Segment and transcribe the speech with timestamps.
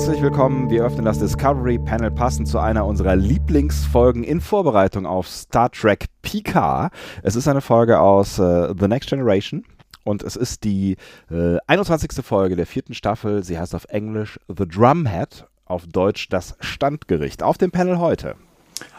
[0.00, 0.70] Herzlich willkommen.
[0.70, 6.06] Wir öffnen das Discovery Panel passend zu einer unserer Lieblingsfolgen in Vorbereitung auf Star Trek
[6.22, 6.90] Picard.
[7.22, 9.62] Es ist eine Folge aus äh, The Next Generation.
[10.02, 10.96] Und es ist die
[11.30, 12.12] äh, 21.
[12.24, 13.44] Folge der vierten Staffel.
[13.44, 17.42] Sie heißt auf Englisch The Drumhead, auf Deutsch das Standgericht.
[17.42, 18.36] Auf dem Panel heute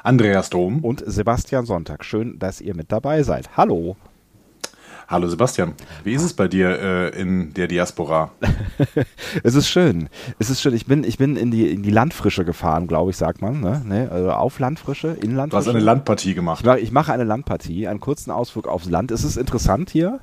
[0.03, 2.05] Andreas Dom und Sebastian Sonntag.
[2.05, 3.57] Schön, dass ihr mit dabei seid.
[3.57, 3.95] Hallo.
[5.11, 5.73] Hallo Sebastian,
[6.05, 8.31] wie ist es bei dir äh, in der Diaspora?
[9.43, 10.07] es ist schön.
[10.39, 10.73] Es ist schön.
[10.73, 13.59] Ich bin, ich bin in die, in die Landfrische gefahren, glaube ich, sagt man.
[13.59, 13.81] Ne?
[13.85, 14.09] Ne?
[14.09, 15.65] Also auf Landfrische, in Landfrische.
[15.65, 16.61] Du hast eine Landpartie gemacht.
[16.61, 19.11] Ich mache, ich mache eine Landpartie, einen kurzen Ausflug aufs Land.
[19.11, 20.21] Es ist interessant hier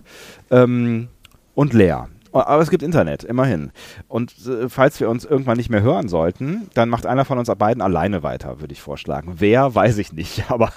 [0.51, 1.09] ähm,
[1.55, 2.09] und leer.
[2.33, 3.73] Aber es gibt Internet, immerhin.
[4.07, 7.49] Und äh, falls wir uns irgendwann nicht mehr hören sollten, dann macht einer von uns
[7.59, 9.35] beiden alleine weiter, würde ich vorschlagen.
[9.37, 10.45] Wer, weiß ich nicht.
[10.51, 10.73] Aber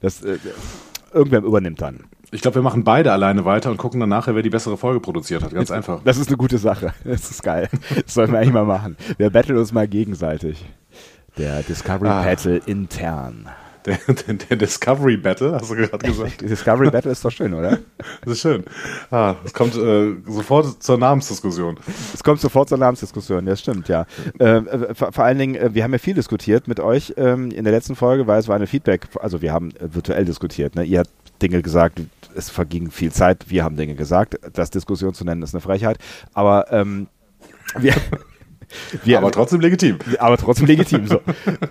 [0.00, 0.38] das, äh,
[1.12, 2.04] irgendwer übernimmt dann.
[2.30, 5.00] Ich glaube, wir machen beide alleine weiter und gucken dann nachher, wer die bessere Folge
[5.00, 5.54] produziert hat.
[5.54, 6.02] Ganz einfach.
[6.04, 6.92] Das ist eine gute Sache.
[7.04, 7.68] Das ist geil.
[8.04, 8.96] Das sollten wir eigentlich mal machen.
[9.16, 10.64] Wir battlen uns mal gegenseitig.
[11.38, 12.22] Der Discovery ah.
[12.22, 13.48] Battle intern.
[13.86, 16.40] Der, der, der, Discovery Battle, hast du gerade gesagt?
[16.42, 17.78] Discovery Battle ist doch schön, oder?
[18.22, 18.64] Das ist schön.
[19.10, 21.78] Ah, es kommt äh, sofort zur Namensdiskussion.
[22.12, 24.04] Es kommt sofort zur Namensdiskussion, das stimmt, ja.
[24.40, 27.50] Ähm, äh, vor, vor, allen Dingen, äh, wir haben ja viel diskutiert mit euch ähm,
[27.50, 30.74] in der letzten Folge, weil es war eine Feedback, also wir haben äh, virtuell diskutiert.
[30.74, 30.82] Ne?
[30.84, 31.10] Ihr habt
[31.42, 32.00] Dinge gesagt,
[32.34, 34.38] es verging viel Zeit, wir haben Dinge gesagt.
[34.52, 35.98] Das Diskussion zu nennen ist eine Frechheit.
[36.34, 37.08] Aber ähm,
[37.78, 37.94] wir.
[39.02, 39.98] Wir, aber trotzdem legitim.
[40.18, 41.06] Aber trotzdem legitim.
[41.06, 41.20] So.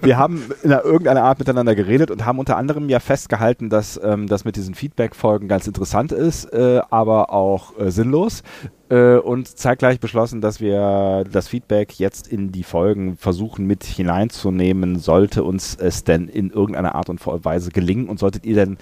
[0.02, 4.28] Wir haben in irgendeiner Art miteinander geredet und haben unter anderem ja festgehalten, dass ähm,
[4.28, 8.42] das mit diesen Feedback-Folgen ganz interessant ist, äh, aber auch äh, sinnlos.
[8.90, 14.98] Äh, und zeitgleich beschlossen, dass wir das Feedback jetzt in die Folgen versuchen mit hineinzunehmen,
[14.98, 18.78] sollte uns es denn in irgendeiner Art und Weise gelingen und solltet ihr denn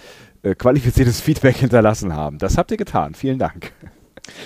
[0.46, 2.38] äh, qualifiziertes Feedback hinterlassen haben.
[2.38, 3.16] Das habt ihr getan.
[3.16, 3.72] Vielen Dank.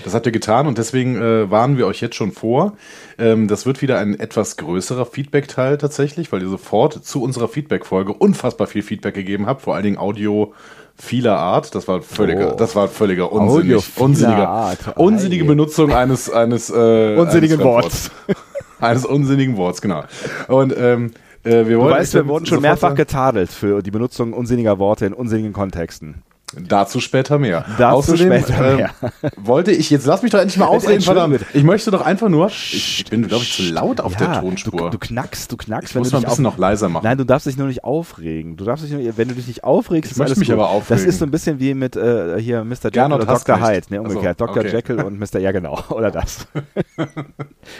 [0.03, 2.73] Das habt ihr getan und deswegen äh, warnen wir euch jetzt schon vor.
[3.17, 8.13] Ähm, das wird wieder ein etwas größerer Feedback-Teil tatsächlich, weil ihr sofort zu unserer Feedback-Folge
[8.13, 10.53] unfassbar viel Feedback gegeben habt, vor allen Dingen Audio
[10.97, 11.75] vieler Art.
[11.75, 12.57] Das war völliger, oh.
[12.57, 14.97] das war völliger Unsinnig, unsinniger, Art.
[14.97, 18.11] unsinnige Benutzung eines eines äh, unsinnigen eines Worts.
[18.79, 20.03] eines unsinnigen Worts, genau.
[20.47, 21.11] Und ähm,
[21.43, 25.13] äh, wir du weißt, wir wurden schon mehrfach getadelt für die Benutzung unsinniger Worte in
[25.13, 26.23] unsinnigen Kontexten.
[26.55, 27.63] Dazu später mehr.
[27.77, 28.89] Dazu Außerdem, später mehr.
[29.01, 31.45] Ähm, wollte ich, jetzt lass mich doch endlich mal ausreden, verdammt.
[31.53, 34.41] Ich möchte doch einfach nur, ich, ich bin, glaube ich, zu laut auf ja, der
[34.41, 34.89] Tonspur.
[34.89, 35.89] Du, du, knackst, du knackst.
[35.89, 37.03] Ich wenn muss du mal ein bisschen noch leiser machen.
[37.03, 38.57] Nein, du darfst dich nur nicht aufregen.
[38.57, 40.53] Du darfst dich nur, wenn du dich nicht aufregst, ich möchte mich gut.
[40.55, 41.03] aber aufregen.
[41.03, 42.85] Das ist so ein bisschen wie mit äh, hier Mr.
[42.85, 43.67] Jekyll oder Dr.
[43.67, 43.87] Hyde.
[43.89, 44.41] Ne, umgekehrt.
[44.41, 44.65] Also, Dr.
[44.65, 44.75] Okay.
[44.75, 45.39] Jekyll und Mr.
[45.39, 45.79] Ja, genau.
[45.89, 46.47] Oder das.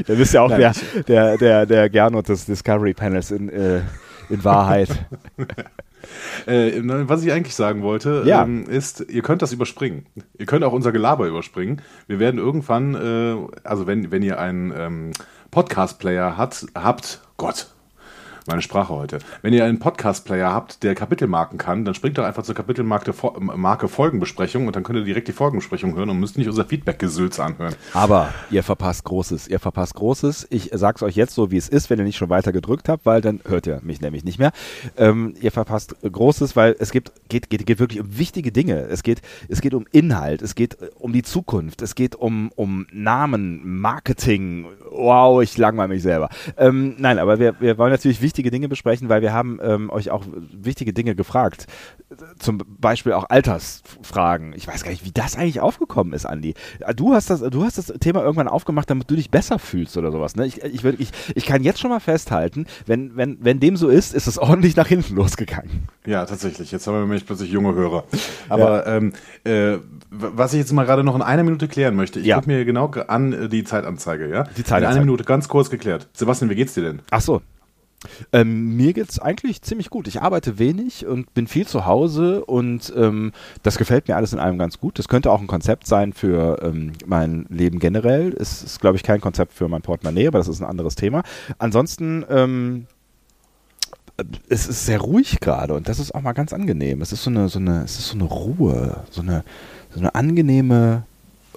[0.07, 0.73] da bist ja auch Nein, der,
[1.07, 3.81] der, der, der Gernot des Discovery Panels in, äh,
[4.29, 4.89] in Wahrheit.
[6.45, 8.43] Äh, was ich eigentlich sagen wollte, ja.
[8.43, 10.05] ähm, ist, ihr könnt das überspringen.
[10.37, 11.81] Ihr könnt auch unser Gelaber überspringen.
[12.07, 15.11] Wir werden irgendwann, äh, also wenn, wenn ihr einen ähm,
[15.51, 17.67] Podcast-Player habt, Gott,
[18.49, 19.19] meine Sprache heute.
[19.41, 23.87] Wenn ihr einen Podcast-Player habt, der Kapitelmarken kann, dann springt doch einfach zur Kapitelmarke Marke
[23.87, 27.75] Folgenbesprechung und dann könnt ihr direkt die Folgenbesprechung hören und müsst nicht unser Feedback-Gesülz anhören.
[27.93, 29.47] Aber ihr verpasst Großes.
[29.47, 30.47] Ihr verpasst Großes.
[30.49, 33.05] Ich sag's euch jetzt so, wie es ist, wenn ihr nicht schon weiter gedrückt habt,
[33.05, 34.51] weil dann hört ihr mich nämlich nicht mehr.
[34.97, 38.81] Ähm, ihr verpasst Großes, weil es gibt, geht, geht, geht wirklich um wichtige Dinge.
[38.81, 42.51] Es geht, es geht um Inhalt, es geht äh, um die Zukunft, es geht um,
[42.55, 44.65] um Namen, Marketing.
[44.91, 46.29] Wow, ich langweile mich selber.
[46.57, 50.09] Ähm, nein, aber wir, wir wollen natürlich wichtige Dinge besprechen, weil wir haben ähm, euch
[50.09, 51.67] auch wichtige Dinge gefragt.
[52.39, 54.53] Zum Beispiel auch Altersfragen.
[54.53, 56.55] Ich weiß gar nicht, wie das eigentlich aufgekommen ist, Andi.
[56.95, 60.11] Du hast das, du hast das Thema irgendwann aufgemacht, damit du dich besser fühlst oder
[60.11, 60.35] sowas.
[60.35, 60.47] Ne?
[60.47, 64.15] Ich, ich, ich, ich kann jetzt schon mal festhalten, wenn, wenn, wenn dem so ist,
[64.15, 65.87] ist es ordentlich nach hinten losgegangen.
[66.05, 66.71] Ja, tatsächlich.
[66.71, 68.05] Jetzt haben wir nämlich plötzlich junge Hörer.
[68.49, 68.95] Aber ja.
[68.95, 69.77] ähm, äh,
[70.09, 72.37] was ich jetzt mal gerade noch in einer Minute klären möchte, ich ja.
[72.37, 74.43] gucke mir genau an äh, die Zeitanzeige, ja?
[74.43, 74.85] Die Zeitanzeige.
[74.85, 76.07] In einer Minute ganz kurz geklärt.
[76.13, 77.01] Sebastian, wie geht's dir denn?
[77.11, 77.41] Ach so,
[78.31, 80.07] ähm, mir geht's eigentlich ziemlich gut.
[80.07, 84.39] Ich arbeite wenig und bin viel zu Hause und ähm, das gefällt mir alles in
[84.39, 84.99] allem ganz gut.
[84.99, 88.33] Das könnte auch ein Konzept sein für ähm, mein Leben generell.
[88.39, 91.23] Es ist, glaube ich, kein Konzept für mein Portemonnaie, aber das ist ein anderes Thema.
[91.57, 92.87] Ansonsten ähm,
[94.49, 97.01] es ist sehr ruhig gerade und das ist auch mal ganz angenehm.
[97.01, 99.43] Es ist so eine, so eine, es ist so eine Ruhe, so eine,
[99.93, 101.03] so eine angenehme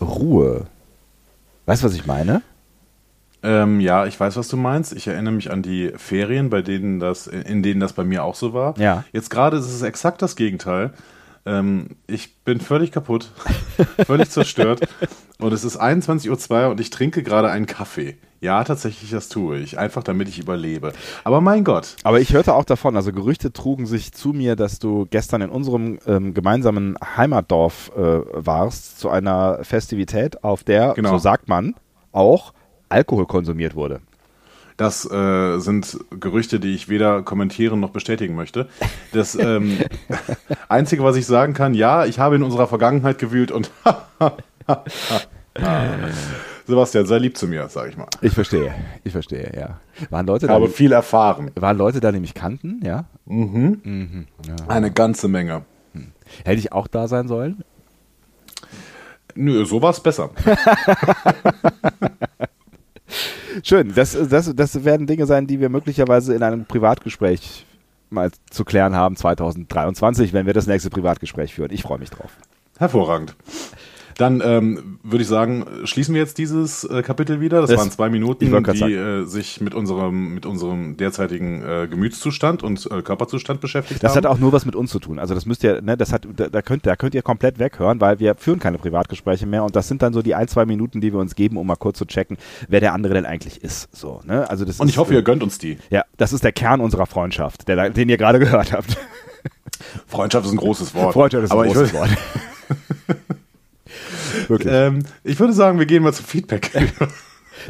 [0.01, 0.67] Ruhe.
[1.67, 2.43] Weißt du, was ich meine?
[3.43, 4.93] Ähm, ja, ich weiß, was du meinst.
[4.93, 8.35] Ich erinnere mich an die Ferien, bei denen das, in denen das bei mir auch
[8.35, 8.79] so war.
[8.79, 9.05] Ja.
[9.13, 10.93] Jetzt gerade ist es exakt das Gegenteil.
[11.45, 13.31] Ähm, ich bin völlig kaputt,
[14.07, 14.81] völlig zerstört.
[15.39, 18.17] Und es ist 21.02 Uhr und ich trinke gerade einen Kaffee.
[18.41, 19.79] Ja, tatsächlich, das tue ich.
[19.79, 20.93] Einfach damit ich überlebe.
[21.23, 21.97] Aber mein Gott.
[22.03, 25.51] Aber ich hörte auch davon, also Gerüchte trugen sich zu mir, dass du gestern in
[25.51, 28.01] unserem ähm, gemeinsamen Heimatdorf äh,
[28.33, 31.11] warst, zu einer Festivität, auf der, genau.
[31.11, 31.75] so sagt man,
[32.11, 32.53] auch
[32.93, 34.01] Alkohol konsumiert wurde.
[34.77, 38.69] Das äh, sind Gerüchte, die ich weder kommentieren noch bestätigen möchte.
[39.13, 39.79] Das ähm,
[40.69, 43.71] Einzige, was ich sagen kann, ja, ich habe in unserer Vergangenheit gewühlt und
[46.67, 48.09] Sebastian, sei lieb zu mir, sag ich mal.
[48.21, 48.75] Ich verstehe,
[49.05, 49.81] ich verstehe, ja.
[50.11, 51.51] Waren Leute ich habe da, viel erfahren.
[51.55, 53.05] Waren Leute da, die mich kannten, ja?
[53.27, 53.81] Mhm.
[53.85, 54.27] mhm.
[54.47, 54.57] Ja.
[54.69, 55.65] Eine ganze Menge.
[55.93, 56.13] Hm.
[56.45, 57.65] Hätte ich auch da sein sollen?
[59.35, 60.31] Nö, so war es besser.
[63.63, 67.67] Schön, das, das, das werden Dinge sein, die wir möglicherweise in einem Privatgespräch
[68.11, 71.73] mal zu klären haben 2023, wenn wir das nächste Privatgespräch führen.
[71.73, 72.31] Ich freue mich drauf.
[72.79, 73.35] Hervorragend.
[74.17, 77.61] Dann ähm, würde ich sagen, schließen wir jetzt dieses äh, Kapitel wieder.
[77.61, 82.63] Das, das waren zwei Minuten, die äh, sich mit unserem, mit unserem derzeitigen äh, Gemütszustand
[82.63, 84.23] und äh, Körperzustand beschäftigt das haben.
[84.23, 85.19] Das hat auch nur was mit uns zu tun.
[85.19, 88.01] Also das müsst ihr, ne, das hat, da, da, könnt, da könnt ihr komplett weghören,
[88.01, 91.01] weil wir führen keine Privatgespräche mehr und das sind dann so die ein, zwei Minuten,
[91.01, 92.37] die wir uns geben, um mal kurz zu checken,
[92.69, 93.95] wer der andere denn eigentlich ist.
[93.95, 94.49] So, ne?
[94.49, 95.79] also das und ich ist, hoffe, ihr gönnt uns die.
[95.91, 98.97] Ja, das ist der Kern unserer Freundschaft, der, den ihr gerade gehört habt.
[100.07, 101.13] Freundschaft ist ein großes Wort.
[101.13, 102.11] Freundschaft ist ein Aber großes Wort.
[104.49, 104.73] Wirklich.
[104.73, 106.71] Ähm, ich würde sagen, wir gehen mal zum Feedback.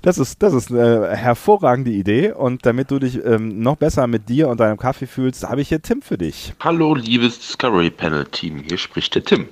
[0.01, 4.29] Das ist, das ist eine hervorragende Idee und damit du dich ähm, noch besser mit
[4.29, 6.55] dir und deinem Kaffee fühlst, habe ich hier Tim für dich.
[6.61, 9.49] Hallo, liebes Discovery Panel Team, hier spricht der Tim.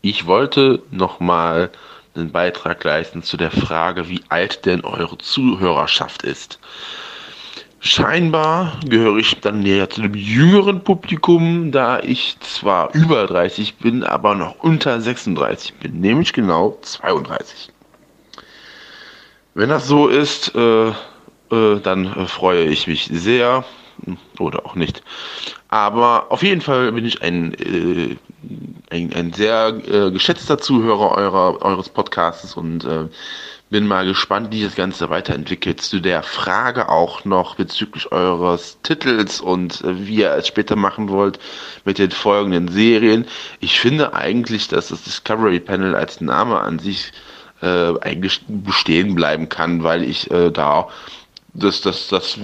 [0.00, 1.70] Ich wollte nochmal
[2.14, 6.58] einen Beitrag leisten zu der Frage, wie alt denn eure Zuhörerschaft ist.
[7.86, 14.02] Scheinbar gehöre ich dann näher zu dem jüngeren Publikum, da ich zwar über 30 bin,
[14.02, 17.70] aber noch unter 36 bin, nämlich genau 32.
[19.52, 23.66] Wenn das so ist, äh, äh, dann äh, freue ich mich sehr
[24.38, 25.02] oder auch nicht.
[25.68, 28.16] Aber auf jeden Fall bin ich ein, äh,
[28.90, 33.08] ein, ein, sehr äh, geschätzter Zuhörer eurer, eures Podcasts und äh,
[33.74, 35.80] bin mal gespannt, wie das Ganze weiterentwickelt.
[35.80, 41.08] Zu der Frage auch noch bezüglich eures Titels und äh, wie ihr es später machen
[41.08, 41.40] wollt
[41.84, 43.26] mit den folgenden Serien.
[43.58, 47.10] Ich finde eigentlich, dass das Discovery Panel als Name an sich
[47.62, 50.86] äh, eigentlich bestehen bleiben kann, weil ich äh, da
[51.54, 52.38] das, das, das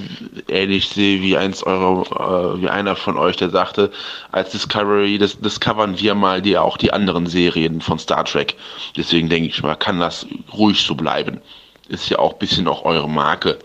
[0.48, 3.90] ähnlich sehe wie eins eurer, äh, wie einer von euch, der sagte,
[4.30, 8.56] als Discovery, das discovern wir mal die auch die anderen Serien von Star Trek.
[8.96, 11.40] Deswegen denke ich mal, kann das ruhig so bleiben.
[11.88, 13.58] Ist ja auch ein bisschen auch eure Marke.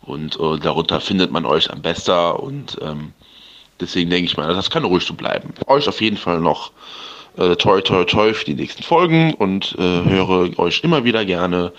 [0.00, 3.12] Und äh, darunter findet man euch am besten und ähm,
[3.78, 5.52] deswegen denke ich mal, das kann ruhig so bleiben.
[5.66, 6.72] Euch auf jeden Fall noch
[7.36, 11.74] äh, toi toi toi für die nächsten Folgen und äh, höre euch immer wieder gerne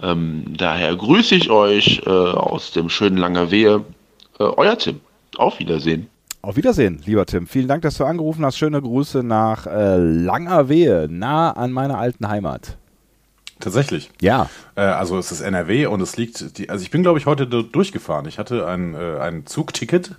[0.00, 3.84] ähm, daher grüße ich euch äh, aus dem schönen Langerwehe.
[4.38, 5.00] Äh, euer Tim.
[5.36, 6.08] Auf Wiedersehen.
[6.42, 7.46] Auf Wiedersehen, lieber Tim.
[7.46, 8.58] Vielen Dank, dass du angerufen hast.
[8.58, 12.76] Schöne Grüße nach äh, Langerwehe, nah an meiner alten Heimat.
[13.60, 14.10] Tatsächlich.
[14.20, 14.50] Ja.
[14.74, 17.46] Äh, also es ist NRW und es liegt, die, also ich bin glaube ich heute
[17.46, 18.26] durchgefahren.
[18.26, 20.16] Ich hatte ein, äh, ein Zugticket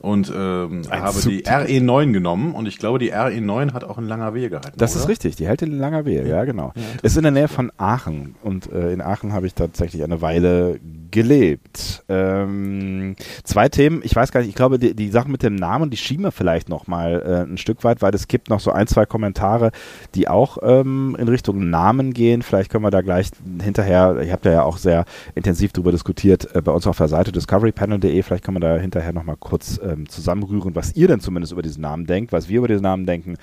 [0.00, 4.34] und ähm, habe die RE9 genommen und ich glaube, die RE9 hat auch in langer
[4.34, 4.76] Wehe gehalten.
[4.76, 5.02] Das oder?
[5.02, 6.72] ist richtig, die hält in langer Wehe, ja, genau.
[6.76, 10.20] Ja, ist in der Nähe von Aachen und äh, in Aachen habe ich tatsächlich eine
[10.22, 10.78] Weile
[11.10, 12.04] gelebt.
[12.08, 15.90] Ähm, zwei Themen, ich weiß gar nicht, ich glaube, die, die Sachen mit dem Namen,
[15.90, 18.70] die schieben wir vielleicht noch mal äh, ein Stück weit, weil es gibt noch so
[18.70, 19.72] ein, zwei Kommentare,
[20.14, 22.42] die auch ähm, in Richtung Namen gehen.
[22.42, 23.30] Vielleicht können wir da gleich
[23.62, 27.08] hinterher, ich habe da ja auch sehr intensiv darüber diskutiert, äh, bei uns auf der
[27.08, 31.20] Seite discoverypanel.de, vielleicht können wir da hinterher noch mal kurz ähm, zusammenrühren, was ihr denn
[31.20, 33.36] zumindest über diesen Namen denkt, was wir über diesen Namen denken.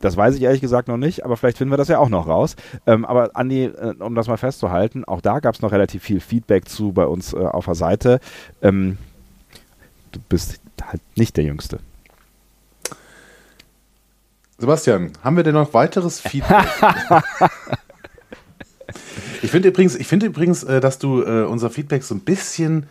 [0.00, 2.28] Das weiß ich ehrlich gesagt noch nicht, aber vielleicht finden wir das ja auch noch
[2.28, 2.56] raus.
[2.86, 6.20] Ähm, aber Andi, äh, um das mal festzuhalten, auch da gab es noch relativ viel
[6.20, 8.20] Feedback zu bei uns äh, auf der Seite.
[8.60, 8.98] Ähm,
[10.12, 11.78] du bist halt nicht der Jüngste.
[14.58, 16.66] Sebastian, haben wir denn noch weiteres Feedback?
[19.42, 22.86] ich finde übrigens, ich finde übrigens, äh, dass du äh, unser Feedback so ein bisschen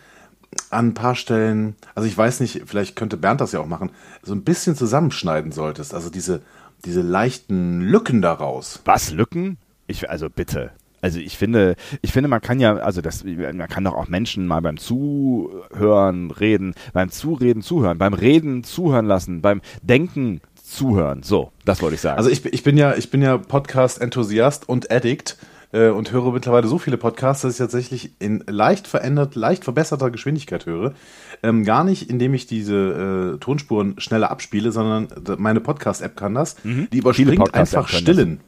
[0.70, 3.90] an ein paar Stellen, also ich weiß nicht, vielleicht könnte Bernd das ja auch machen,
[4.22, 5.94] so ein bisschen zusammenschneiden solltest.
[5.94, 6.42] Also diese,
[6.84, 8.80] diese leichten Lücken daraus.
[8.84, 9.58] Was, Lücken?
[9.86, 10.72] Ich, also bitte.
[11.02, 14.46] Also ich finde, ich finde, man kann ja, also das, man kann doch auch Menschen
[14.46, 21.22] mal beim Zuhören reden, beim Zureden zuhören, beim Reden zuhören lassen, beim Denken zuhören.
[21.22, 22.18] So, das wollte ich sagen.
[22.18, 25.36] Also ich, ich bin ja, ich bin ja Podcast-Enthusiast und Addict
[25.72, 30.10] äh, und höre mittlerweile so viele Podcasts, dass ich tatsächlich in leicht verändert, leicht verbesserter
[30.10, 30.94] Geschwindigkeit höre.
[31.42, 35.08] Ähm, gar nicht, indem ich diese äh, Tonspuren schneller abspiele, sondern
[35.38, 36.62] meine Podcast-App kann das.
[36.64, 36.88] Mhm.
[36.92, 38.40] Die überspringt einfach Stillen.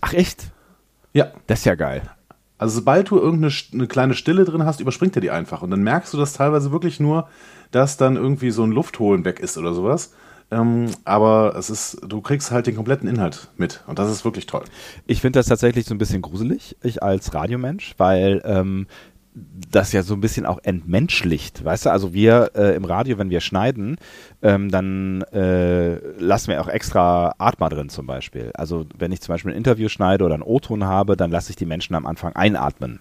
[0.00, 0.50] Ach echt?
[1.12, 1.32] Ja.
[1.46, 2.02] Das ist ja geil.
[2.58, 5.62] Also sobald du irgendeine eine kleine Stille drin hast, überspringt er die einfach.
[5.62, 7.28] Und dann merkst du das teilweise wirklich nur,
[7.70, 10.14] dass dann irgendwie so ein Luftholen weg ist oder sowas.
[10.50, 14.46] Ähm, aber es ist, du kriegst halt den kompletten Inhalt mit und das ist wirklich
[14.46, 14.64] toll.
[15.06, 18.86] Ich finde das tatsächlich so ein bisschen gruselig, ich als Radiomensch, weil ähm,
[19.70, 21.90] das ja so ein bisschen auch entmenschlicht, weißt du?
[21.90, 23.96] Also wir äh, im Radio, wenn wir schneiden,
[24.40, 28.50] ähm, dann äh, lassen wir auch extra Atmer drin zum Beispiel.
[28.54, 31.56] Also wenn ich zum Beispiel ein Interview schneide oder einen O-Ton habe, dann lasse ich
[31.56, 33.00] die Menschen am Anfang einatmen,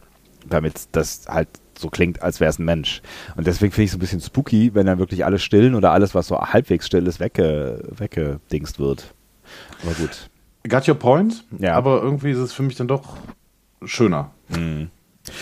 [0.49, 3.01] damit das halt so klingt, als wäre es ein Mensch.
[3.35, 6.15] Und deswegen finde ich es ein bisschen spooky, wenn dann wirklich alles stillen oder alles,
[6.15, 9.13] was so halbwegs still ist, wegge, weggedingst wird.
[9.83, 10.29] Aber gut.
[10.67, 11.75] Got your point, ja.
[11.75, 13.17] aber irgendwie ist es für mich dann doch
[13.83, 14.31] schöner.
[14.49, 14.89] Mhm.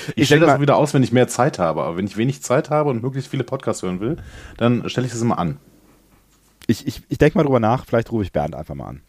[0.09, 1.83] Ich, ich stelle das wieder aus, wenn ich mehr Zeit habe.
[1.83, 4.17] Aber wenn ich wenig Zeit habe und möglichst viele Podcasts hören will,
[4.57, 5.57] dann stelle ich das immer an.
[6.67, 9.01] Ich, ich, ich denke mal drüber nach, vielleicht rufe ich Bernd einfach mal an.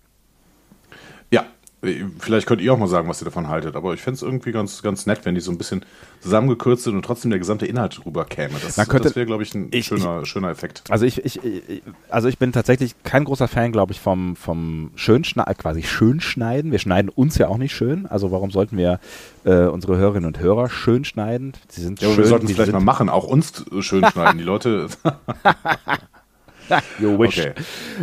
[2.19, 4.53] Vielleicht könnt ihr auch mal sagen, was ihr davon haltet, aber ich fände es irgendwie
[4.53, 5.85] ganz, ganz nett, wenn die so ein bisschen
[6.21, 8.55] zusammengekürzt sind und trotzdem der gesamte Inhalt rüberkäme.
[8.63, 10.85] Das, das wäre, glaube ich, ein ich, schöner, ich, schöner Effekt.
[10.89, 11.41] Also ich, ich,
[12.09, 16.73] also ich bin tatsächlich kein großer Fan, glaube ich, vom, vom Schönschneiden, quasi Schönschneiden.
[16.73, 18.07] Wir schneiden uns ja auch nicht schön.
[18.07, 19.01] Also warum sollten wir
[19.45, 21.53] äh, unsere Hörerinnen und Hörer schön schneiden?
[21.69, 24.39] Sie sind ja, schön, wir sollten es vielleicht mal machen, auch uns schön schneiden.
[24.39, 24.89] Die Leute.
[26.99, 27.39] you wish.
[27.39, 27.53] Okay.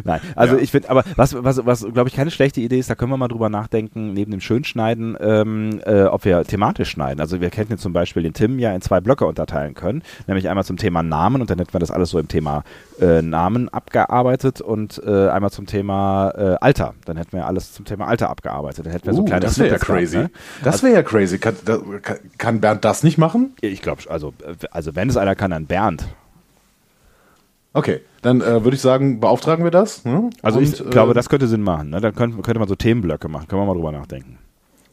[0.04, 0.62] Nein, also ja.
[0.62, 3.18] ich finde, aber was, was, was glaube ich keine schlechte Idee ist, da können wir
[3.18, 7.20] mal drüber nachdenken, neben dem Schönschneiden, ähm, äh, ob wir thematisch schneiden.
[7.20, 10.50] Also wir hätten jetzt zum Beispiel den Tim ja in zwei Blöcke unterteilen können, nämlich
[10.50, 12.64] einmal zum Thema Namen und dann hätten wir das alles so im Thema
[13.00, 16.94] äh, Namen abgearbeitet und äh, einmal zum Thema äh, Alter.
[17.06, 18.86] Dann hätten wir alles zum Thema Alter abgearbeitet.
[18.86, 20.18] Dann hätten wir uh, so kleine Das wäre ja crazy.
[20.18, 20.40] Gehabt, ne?
[20.64, 21.38] Das also wäre ja crazy.
[21.38, 21.80] Kann, da,
[22.38, 23.54] kann Bernd das nicht machen?
[23.62, 24.34] Ich glaube, also,
[24.72, 26.06] also wenn es einer kann, dann Bernd.
[27.74, 30.04] Okay, dann äh, würde ich sagen, beauftragen wir das.
[30.04, 30.30] Ne?
[30.42, 31.90] Also Und, ich glaube, äh, das könnte Sinn machen.
[31.90, 32.02] Ne?
[32.02, 33.48] Dann könnte, könnte man so Themenblöcke machen.
[33.48, 34.38] Können wir mal drüber nachdenken.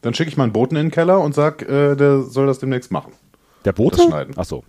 [0.02, 2.61] Dann schicke ich mal einen Boten in den Keller und sag, äh, der soll das
[2.61, 3.12] demnächst machen.
[3.64, 3.97] Der Bote?
[3.97, 4.35] Das schneiden.
[4.37, 4.62] Ach so.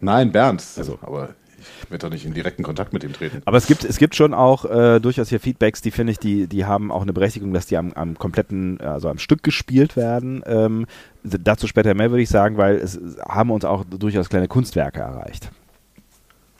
[0.00, 0.64] Nein, Bernd.
[0.76, 0.98] Also.
[1.02, 3.42] Aber ich werde doch nicht in direkten Kontakt mit ihm treten.
[3.44, 6.46] Aber es gibt, es gibt schon auch äh, durchaus hier Feedbacks, die finde ich, die,
[6.46, 10.42] die haben auch eine Berechtigung, dass die am, am kompletten, also am Stück gespielt werden.
[10.46, 10.86] Ähm,
[11.22, 12.98] dazu später mehr würde ich sagen, weil es
[13.28, 15.50] haben uns auch durchaus kleine Kunstwerke erreicht.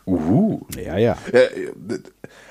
[0.06, 0.66] Uhu.
[0.76, 1.16] Ja, ja.
[1.32, 1.48] Äh,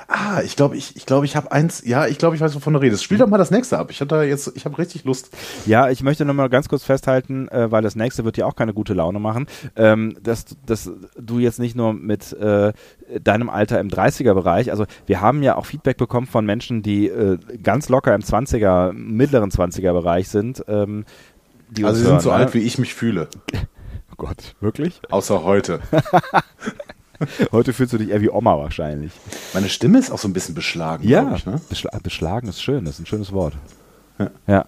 [0.08, 1.84] ah, ich glaube, ich, ich, glaub, ich habe eins.
[1.86, 3.04] Ja, ich glaube, ich weiß, wovon du redest.
[3.04, 3.92] Spiel doch mal das nächste ab.
[3.92, 5.30] Ich habe da jetzt, ich habe richtig Lust.
[5.66, 8.56] Ja, ich möchte noch mal ganz kurz festhalten, äh, weil das nächste wird dir auch
[8.56, 9.46] keine gute Laune machen,
[9.76, 12.74] ähm, dass, dass du jetzt nicht nur mit äh,
[13.22, 17.38] deinem Alter im 30er-Bereich, also wir haben ja auch Feedback bekommen von Menschen, die äh,
[17.62, 20.64] ganz locker im 20er, mittleren 20er-Bereich sind.
[20.68, 21.06] Ähm,
[21.82, 22.36] also sie sind so ne?
[22.36, 23.28] alt, wie ich mich fühle.
[24.12, 25.02] Oh Gott, wirklich?
[25.10, 25.80] Außer heute.
[27.52, 29.12] Heute fühlst du dich eher wie Oma wahrscheinlich.
[29.54, 31.08] Meine Stimme ist auch so ein bisschen beschlagen.
[31.08, 31.62] Ja, ich, ne?
[31.70, 33.54] Beschla beschlagen ist schön, das ist ein schönes Wort.
[34.20, 34.32] Ja.
[34.48, 34.66] ja.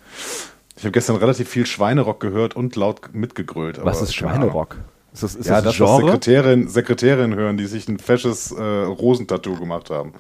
[0.78, 3.80] Ich habe gestern relativ viel Schweinerock gehört und laut mitgegrölt.
[3.84, 4.78] Was ist Schweinerock?
[5.14, 9.56] Ist das, ist ja, das, das Sekretärin, Sekretärin hören, die sich ein fesches äh, Rosentattoo
[9.56, 10.14] gemacht haben.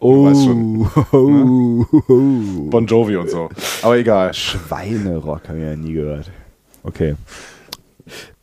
[0.00, 2.70] Oh, schon, ne?
[2.70, 3.48] Bon Jovi und so.
[3.82, 4.34] Aber egal.
[4.34, 6.30] Schweinerock habe ich ja nie gehört.
[6.82, 7.14] Okay.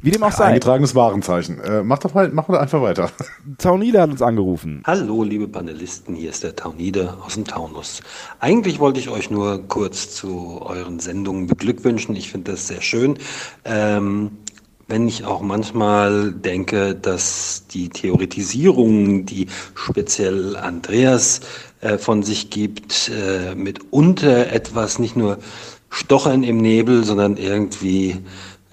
[0.06, 0.46] Wie dem auch sei.
[0.46, 1.60] Eingetragenes Warenzeichen.
[1.62, 3.10] Äh, mach doch mal, mach doch einfach weiter.
[3.58, 4.84] Taunide hat uns angerufen.
[4.86, 8.04] Hallo, liebe Panelisten, hier ist der Taunide aus dem Taunus.
[8.40, 12.16] Eigentlich wollte ich euch nur kurz zu euren Sendungen beglückwünschen.
[12.16, 13.18] Ich finde das sehr schön.
[13.64, 14.30] Ähm,
[14.88, 21.42] wenn ich auch manchmal denke, dass die Theoretisierungen, die speziell Andreas
[21.82, 25.40] äh, von sich gibt, äh, mitunter etwas nicht nur
[25.90, 28.18] Stochern im Nebel, sondern irgendwie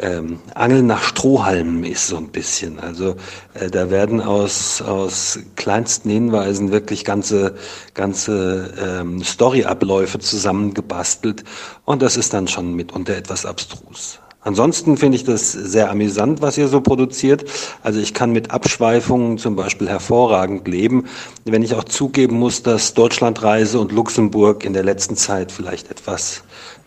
[0.02, 2.78] ähm, Angeln nach Strohhalmen ist so ein bisschen.
[2.80, 3.16] Also
[3.54, 7.54] äh, da werden aus, aus kleinsten Hinweisen wirklich ganze,
[7.94, 11.44] ganze ähm, Storyabläufe zusammengebastelt
[11.84, 14.18] und das ist dann schon mitunter etwas abstrus.
[14.44, 17.44] Ansonsten finde ich das sehr amüsant, was ihr so produziert.
[17.84, 21.04] Also ich kann mit Abschweifungen zum Beispiel hervorragend leben,
[21.44, 26.42] wenn ich auch zugeben muss, dass Deutschlandreise und Luxemburg in der letzten Zeit vielleicht etwas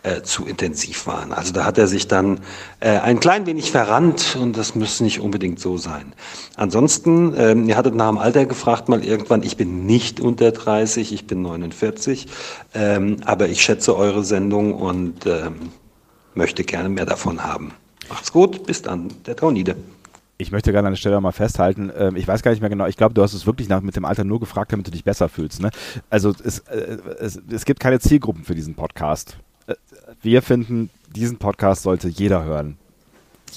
[0.05, 1.31] äh, zu intensiv waren.
[1.31, 2.39] Also da hat er sich dann
[2.79, 6.13] äh, ein klein wenig verrannt und das müsste nicht unbedingt so sein.
[6.55, 11.11] Ansonsten, ähm, ihr hattet nach dem Alter gefragt mal irgendwann, ich bin nicht unter 30,
[11.11, 12.27] ich bin 49,
[12.73, 15.71] ähm, aber ich schätze eure Sendung und ähm,
[16.35, 17.71] möchte gerne mehr davon haben.
[18.09, 19.75] Macht's gut, bis dann, der Taunide.
[20.37, 22.85] Ich möchte gerne an der Stelle mal festhalten, ähm, ich weiß gar nicht mehr genau,
[22.85, 25.03] ich glaube, du hast es wirklich nach, mit dem Alter nur gefragt, damit du dich
[25.03, 25.61] besser fühlst.
[25.61, 25.71] Ne?
[26.09, 29.37] Also es, äh, es, es gibt keine Zielgruppen für diesen Podcast
[30.25, 32.77] wir finden, diesen Podcast sollte jeder hören.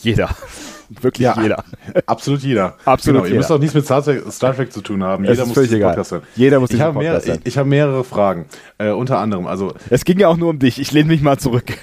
[0.02, 0.28] Jeder.
[0.88, 1.64] Wirklich ja, jeder.
[2.06, 2.76] Absolut jeder.
[2.84, 3.16] Absolut.
[3.16, 3.34] Genau, jeder.
[3.34, 5.25] Ihr müsst auch nichts mit Star Trek, Star Trek zu tun haben.
[5.25, 5.90] Jeder muss diesen egal.
[5.90, 6.22] Podcast hören.
[6.37, 7.42] Jeder muss diesen ich Podcast mehr, hören.
[7.44, 8.46] Ich, ich habe mehrere Fragen.
[8.78, 9.75] Äh, unter anderem, also.
[9.90, 10.78] Es ging ja auch nur um dich.
[10.78, 11.76] Ich lehne mich mal zurück.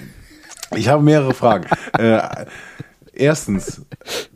[0.75, 1.67] Ich habe mehrere Fragen.
[1.97, 2.19] äh,
[3.13, 3.81] erstens,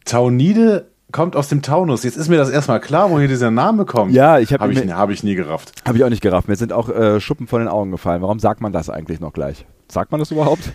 [0.05, 2.03] Taunide kommt aus dem Taunus.
[2.03, 4.13] Jetzt ist mir das erstmal klar, woher dieser Name kommt.
[4.13, 5.71] Ja, ich habe hab ich, hab ich nie gerafft.
[5.87, 6.47] Habe ich auch nicht gerafft.
[6.47, 8.21] Mir sind auch äh, Schuppen von den Augen gefallen.
[8.21, 9.65] Warum sagt man das eigentlich noch gleich?
[9.91, 10.73] Sagt man das überhaupt?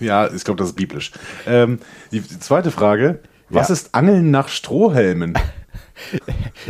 [0.00, 1.12] Ja, ich glaube, das ist biblisch.
[1.46, 1.78] Ähm,
[2.12, 3.74] die, zweite Frage: Was ja.
[3.74, 5.38] ist Angeln nach Strohhelmen?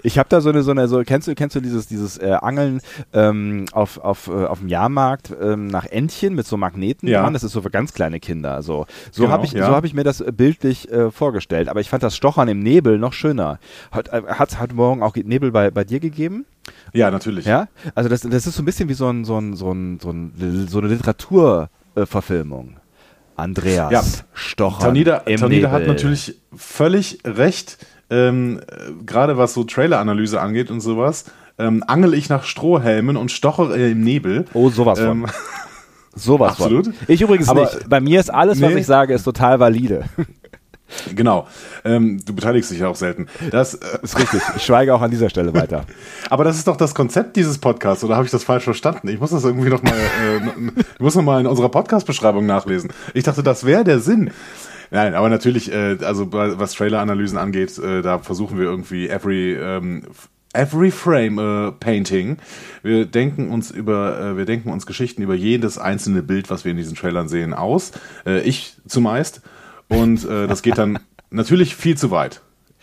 [0.02, 2.36] Ich habe da so eine, so eine, so kennst du, kennst du dieses, dieses äh,
[2.40, 2.80] Angeln
[3.12, 7.22] ähm, auf, auf, äh, auf dem Jahrmarkt ähm, nach Entchen mit so Magneten ja.
[7.22, 7.32] dran?
[7.32, 8.62] Das ist so für ganz kleine Kinder.
[8.62, 9.66] So, so genau, habe ich, ja.
[9.66, 11.68] so habe ich mir das bildlich äh, vorgestellt.
[11.68, 13.58] Aber ich fand das Stochern im Nebel noch schöner.
[13.90, 16.46] Hat äh, hat hat morgen auch Nebel bei bei dir gegeben?
[16.92, 17.44] Ja, natürlich.
[17.44, 20.00] Ja, also das, das ist so ein bisschen wie so ein, so ein, so ein,
[20.00, 22.76] so, ein, so eine Literaturverfilmung.
[23.36, 24.02] Andreas ja.
[24.32, 24.86] Stocher.
[24.86, 27.78] Tanida, Tanida hat natürlich völlig recht
[28.10, 28.60] ähm,
[29.04, 31.24] gerade was so Trailer-Analyse angeht und sowas,
[31.58, 34.44] ähm, angel ich nach Strohhelmen und stochere im Nebel.
[34.54, 35.30] Oh, sowas ähm, von.
[36.14, 36.86] Sowas Absolut.
[36.86, 36.94] Von.
[37.08, 37.88] Ich übrigens Aber, nicht.
[37.88, 38.66] Bei mir ist alles, nee.
[38.66, 40.04] was ich sage, ist total valide.
[41.14, 41.48] Genau.
[41.84, 43.26] Ähm, du beteiligst dich ja auch selten.
[43.50, 44.40] Das äh, ist richtig.
[44.56, 45.84] Ich schweige auch an dieser Stelle weiter.
[46.30, 49.08] Aber das ist doch das Konzept dieses Podcasts, oder habe ich das falsch verstanden?
[49.08, 52.92] Ich muss das irgendwie noch mal, äh, ich muss noch mal in unserer Podcast-Beschreibung nachlesen.
[53.14, 54.30] Ich dachte, das wäre der Sinn.
[54.90, 60.02] Nein, aber natürlich, äh, also was Trailer-Analysen angeht, äh, da versuchen wir irgendwie every ähm,
[60.56, 62.38] Every Frame äh, Painting.
[62.82, 66.70] Wir denken uns über, äh, wir denken uns Geschichten über jedes einzelne Bild, was wir
[66.70, 67.92] in diesen Trailern sehen, aus.
[68.24, 69.42] Äh, ich zumeist.
[69.88, 70.98] Und äh, das geht dann
[71.30, 72.40] natürlich viel zu weit.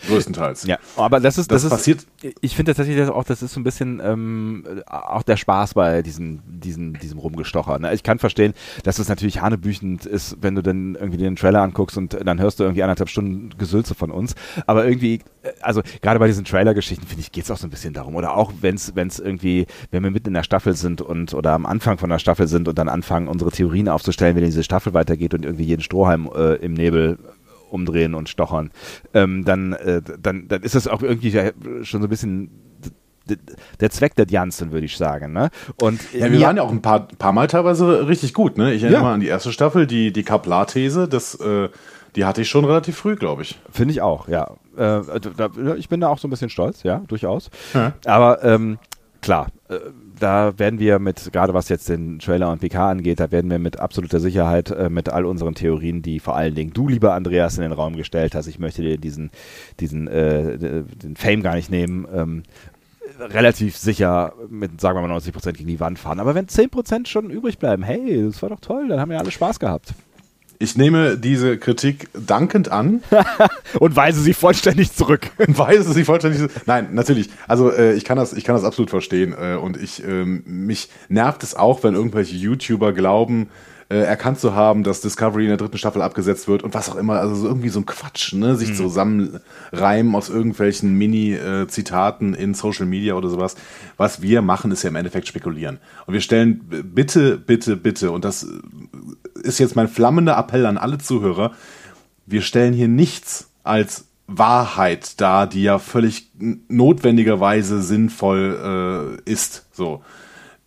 [0.08, 0.66] Größtenteils.
[0.66, 2.06] Ja, aber das ist, das, das ist, passiert.
[2.42, 6.42] Ich finde tatsächlich auch, das ist so ein bisschen ähm, auch der Spaß bei diesen,
[6.46, 7.80] diesen, diesem Rumgestocher.
[7.80, 7.94] Ne?
[7.94, 11.98] Ich kann verstehen, dass es natürlich hanebüchend ist, wenn du dann irgendwie den Trailer anguckst
[11.98, 14.36] und dann hörst du irgendwie anderthalb Stunden Gesülze von uns.
[14.66, 17.72] Aber irgendwie, äh, also gerade bei diesen Trailer-Geschichten, finde ich, geht es auch so ein
[17.72, 18.16] bisschen darum.
[18.16, 21.66] Oder auch wenn es irgendwie, wenn wir mitten in der Staffel sind und oder am
[21.66, 25.34] Anfang von der Staffel sind und dann anfangen, unsere Theorien aufzustellen, wenn diese Staffel weitergeht
[25.34, 27.18] und irgendwie jeden Strohhalm äh, im Nebel
[27.74, 28.72] umdrehen und stochern,
[29.14, 31.32] ähm, dann, äh, dann, dann ist das auch irgendwie
[31.84, 32.50] schon so ein bisschen
[33.80, 35.34] der Zweck der Janssen, würde ich sagen.
[35.34, 35.50] Ne?
[35.82, 38.58] Und, ja, wir ja, waren ja auch ein paar, paar Mal teilweise richtig gut.
[38.58, 38.74] Ne?
[38.74, 39.08] Ich erinnere ja.
[39.08, 41.04] mal an die erste Staffel, die, die Kaplar-These,
[41.42, 41.70] äh,
[42.16, 43.60] die hatte ich schon relativ früh, glaube ich.
[43.72, 44.52] Finde ich auch, ja.
[44.76, 45.02] Äh,
[45.38, 47.50] da, ich bin da auch so ein bisschen stolz, ja, durchaus.
[47.74, 47.94] Ja.
[48.06, 48.78] Aber ähm,
[49.22, 49.76] klar, äh,
[50.20, 53.60] da werden wir mit, gerade was jetzt den Trailer und PK angeht, da werden wir
[53.60, 57.58] mit absoluter Sicherheit äh, mit all unseren Theorien, die vor allen Dingen du, lieber Andreas,
[57.58, 59.32] in den Raum gestellt hast, ich möchte dir diesen,
[59.80, 62.44] diesen äh, den Fame gar nicht nehmen, ähm,
[63.20, 66.20] relativ sicher mit, sagen wir mal, 90 Prozent gegen die Wand fahren.
[66.20, 69.20] Aber wenn 10 Prozent schon übrig bleiben, hey, das war doch toll, dann haben wir
[69.20, 69.94] alle Spaß gehabt.
[70.64, 73.04] Ich nehme diese Kritik dankend an.
[73.82, 75.30] und weise sie vollständig zurück.
[75.38, 76.54] weise sie vollständig zurück.
[76.66, 77.30] Nein, natürlich.
[77.50, 79.36] Also äh, ich kann das, ich kann das absolut verstehen.
[79.38, 83.50] Äh, und ich, äh, mich nervt es auch, wenn irgendwelche YouTuber glauben,
[83.90, 86.96] äh, erkannt zu haben, dass Discovery in der dritten Staffel abgesetzt wird und was auch
[86.96, 87.20] immer.
[87.20, 88.56] Also so irgendwie so ein Quatsch, ne?
[88.56, 88.76] Sich mhm.
[88.76, 93.58] zusammenreimen aus irgendwelchen Mini-Zitaten in Social Media oder sowas.
[93.98, 95.80] Was wir machen, ist ja im Endeffekt spekulieren.
[96.06, 96.62] Und wir stellen
[96.96, 98.48] bitte, bitte, bitte, und das
[99.44, 101.52] ist jetzt mein flammender Appell an alle Zuhörer,
[102.26, 106.32] wir stellen hier nichts als Wahrheit dar, die ja völlig
[106.70, 109.68] notwendigerweise sinnvoll äh, ist.
[109.74, 110.02] So.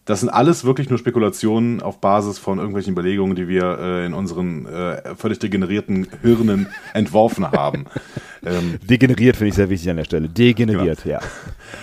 [0.05, 4.15] Das sind alles wirklich nur Spekulationen auf Basis von irgendwelchen Überlegungen, die wir äh, in
[4.15, 7.87] unseren äh, völlig degenerierten Hirnen entworfen haben.
[8.45, 10.29] Ähm, Degeneriert finde ich sehr wichtig an der Stelle.
[10.29, 11.17] Degeneriert, genau.
[11.17, 11.21] ja.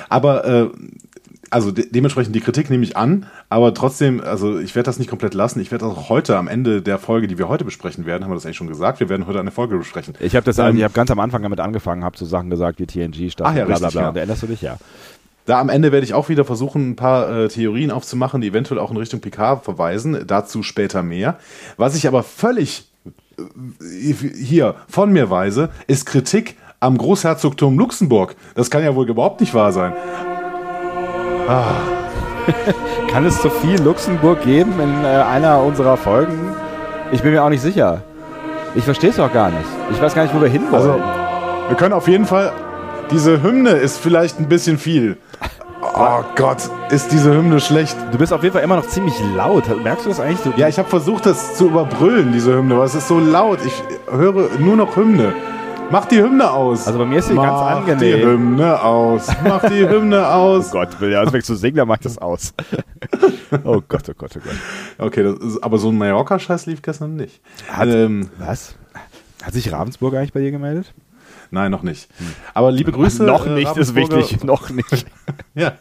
[0.08, 0.70] Aber äh,
[1.54, 5.10] also de dementsprechend die Kritik nehme ich an, aber trotzdem, also ich werde das nicht
[5.10, 5.60] komplett lassen.
[5.60, 8.36] Ich werde auch heute am Ende der Folge, die wir heute besprechen werden, haben wir
[8.36, 10.16] das eigentlich schon gesagt, wir werden heute eine Folge besprechen.
[10.20, 12.80] Ich habe das, ähm, ich habe ganz am Anfang damit angefangen, habe so Sachen gesagt
[12.80, 14.02] wie TNG, Staffel, ja, bla bla bla.
[14.02, 14.10] Ja.
[14.10, 14.78] Und erinnerst du dich, ja.
[15.46, 18.80] Da am Ende werde ich auch wieder versuchen, ein paar äh, Theorien aufzumachen, die eventuell
[18.80, 20.24] auch in Richtung PK verweisen.
[20.26, 21.38] Dazu später mehr.
[21.78, 22.90] Was ich aber völlig
[23.38, 28.36] äh, hier von mir weise, ist Kritik am Großherzogtum Luxemburg.
[28.56, 29.94] Das kann ja wohl überhaupt nicht wahr sein.
[31.48, 31.64] Ah.
[33.12, 36.56] kann es so viel Luxemburg geben in äh, einer unserer Folgen?
[37.12, 38.02] Ich bin mir auch nicht sicher.
[38.76, 39.66] Ich verstehe es auch gar nicht.
[39.92, 40.74] Ich weiß gar nicht, wo wir hinwollen.
[40.74, 41.00] Also,
[41.70, 42.52] wir können auf jeden Fall
[43.12, 45.18] diese Hymne ist vielleicht ein bisschen viel.
[45.96, 46.58] Oh Gott,
[46.90, 47.96] ist diese Hymne schlecht.
[48.12, 49.66] Du bist auf jeden Fall immer noch ziemlich laut.
[49.84, 50.58] Merkst du das eigentlich?
[50.58, 53.60] ja, ich habe versucht, das zu überbrüllen, diese Hymne, aber es ist so laut.
[53.66, 55.34] Ich höre nur noch Hymne.
[55.92, 56.88] Mach die Hymne aus.
[56.88, 57.96] Also bei mir ist sie mach ganz angenehm.
[57.96, 59.28] Mach die Hymne aus.
[59.44, 60.70] Mach die Hymne aus.
[60.70, 62.54] oh Gott, will ja weg zu singen, dann macht das aus.
[63.64, 64.56] oh Gott, oh Gott, oh Gott.
[64.98, 67.42] Okay, ist, aber so ein Mallorca-Scheiß lief gestern nicht.
[67.68, 68.76] Hat, ähm, was?
[69.44, 70.94] Hat sich Ravensburg eigentlich bei dir gemeldet?
[71.54, 72.10] Nein, noch nicht.
[72.18, 72.34] Hm.
[72.56, 73.24] Aber liebe Grüße.
[73.24, 75.06] noch nicht ist wichtig, noch nicht.
[75.54, 75.74] ja,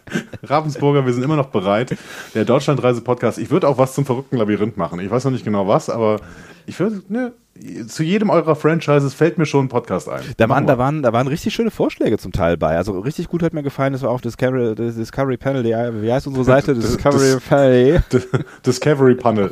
[0.42, 1.96] Ravensburger, wir sind immer noch bereit.
[2.34, 3.38] Der Deutschlandreise-Podcast.
[3.38, 5.00] Ich würde auch was zum verrückten Labyrinth machen.
[5.00, 6.20] Ich weiß noch nicht genau was, aber
[6.66, 7.32] ich würde, ne,
[7.86, 10.22] zu jedem eurer Franchises fällt mir schon ein Podcast ein.
[10.38, 12.76] Da waren, da waren, da waren richtig schöne Vorschläge zum Teil bei.
[12.76, 16.26] Also richtig gut hat mir gefallen, das war auch Discovery, Discovery Panel, die, wie heißt
[16.26, 16.74] unsere Seite?
[16.74, 18.02] Discovery Panel.
[18.66, 19.50] Discovery Panel.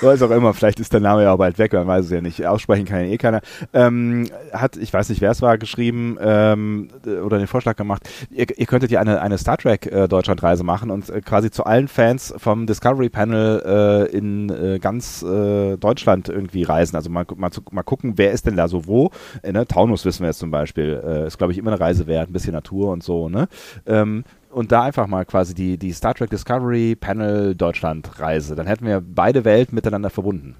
[0.00, 2.20] Weiß auch immer, vielleicht ist der Name ja auch bald weg, man weiß es ja
[2.20, 2.46] nicht.
[2.46, 3.40] Aussprechen kann ja eh keiner.
[3.72, 6.88] Ähm, hat, ich weiß nicht, wer es war, geschrieben ähm,
[7.24, 10.90] oder den Vorschlag gemacht, ihr, ihr könntet ja eine, eine Star Trek äh, Deutschlandreise machen
[10.90, 15.76] und äh, quasi zu allen Fans vom Discovery Panel äh, in äh, ganz äh,
[16.18, 16.96] Deutschland irgendwie reisen.
[16.96, 19.10] Also mal, mal, mal gucken, wer ist denn da so wo.
[19.42, 19.66] Äh, ne?
[19.66, 22.32] Taunus wissen wir jetzt zum Beispiel, äh, ist glaube ich immer eine Reise wert, ein
[22.32, 23.28] bisschen Natur und so.
[23.28, 23.48] Ne?
[23.86, 28.54] Ähm, und da einfach mal quasi die, die Star Trek Discovery Panel Deutschland Reise.
[28.54, 30.56] Dann hätten wir beide Welten miteinander verbunden.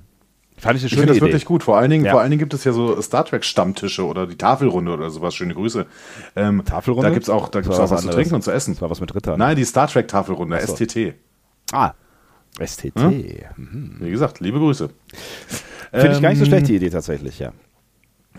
[0.59, 1.63] Fand ich eine schöne ich finde das wirklich gut.
[1.63, 2.11] Vor allen Dingen, ja.
[2.11, 5.35] vor allen Dingen gibt es ja so Star Trek Stammtische oder die Tafelrunde oder sowas.
[5.35, 5.87] Schöne Grüße.
[6.35, 7.09] Ähm, Tafelrunde?
[7.09, 8.75] Da gibt es auch, da gibt's auch was, was zu trinken und zu essen.
[8.75, 9.33] Das war was mit Ritter.
[9.33, 9.39] Ne?
[9.39, 10.75] Nein, die Star Trek Tafelrunde, so.
[10.75, 11.15] STT.
[11.73, 11.93] Ah,
[12.65, 12.99] STT.
[12.99, 13.25] Hm?
[13.57, 13.97] Mhm.
[14.01, 14.91] Wie gesagt, liebe Grüße.
[15.93, 17.53] Finde ich gar nicht so schlecht, die Idee tatsächlich, ja.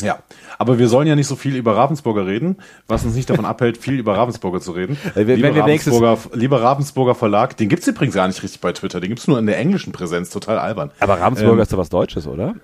[0.01, 0.19] Ja,
[0.57, 3.77] aber wir sollen ja nicht so viel über Ravensburger reden, was uns nicht davon abhält,
[3.77, 4.97] viel über Ravensburger zu reden.
[5.13, 9.01] Wenn, lieber, wenn Ravensburger, lieber Ravensburger Verlag, den gibt's übrigens gar nicht richtig bei Twitter,
[9.01, 10.91] den gibt's nur in der englischen Präsenz, total albern.
[10.99, 12.55] Aber Ravensburger ähm, ist doch was Deutsches, oder?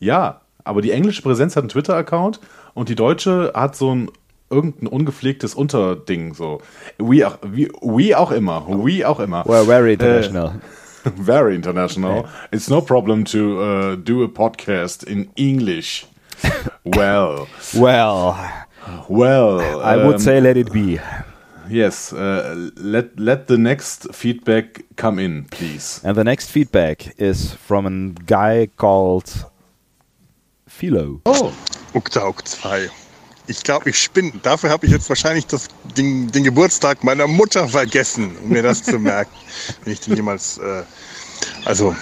[0.00, 2.40] Ja, aber die englische Präsenz hat einen Twitter-Account
[2.72, 4.10] und die deutsche hat so ein
[4.50, 6.60] irgendein ungepflegtes Unterding so.
[6.98, 9.44] Wie auch, wie, wie auch immer, wie auch immer.
[9.46, 10.48] Well, very international.
[10.48, 10.83] Äh,
[11.16, 12.20] very international.
[12.20, 12.30] Okay.
[12.52, 16.06] It's no problem to uh, do a podcast in English.
[16.84, 17.48] well.
[17.76, 18.66] well.
[19.08, 19.80] Well.
[19.80, 20.98] I um, would say let it be.
[21.68, 26.00] Yes, uh, let let the next feedback come in, please.
[26.04, 29.46] And the next feedback is from a guy called
[30.68, 31.22] Philo.
[31.24, 31.54] Oh,
[31.94, 33.03] Uktauk 2.
[33.46, 34.32] Ich glaube, ich spinne.
[34.42, 38.82] Dafür habe ich jetzt wahrscheinlich das, den, den, Geburtstag meiner Mutter vergessen, um mir das
[38.82, 39.34] zu merken.
[39.84, 40.58] Wenn ich den jemals.
[40.58, 40.82] Äh,
[41.66, 41.94] also,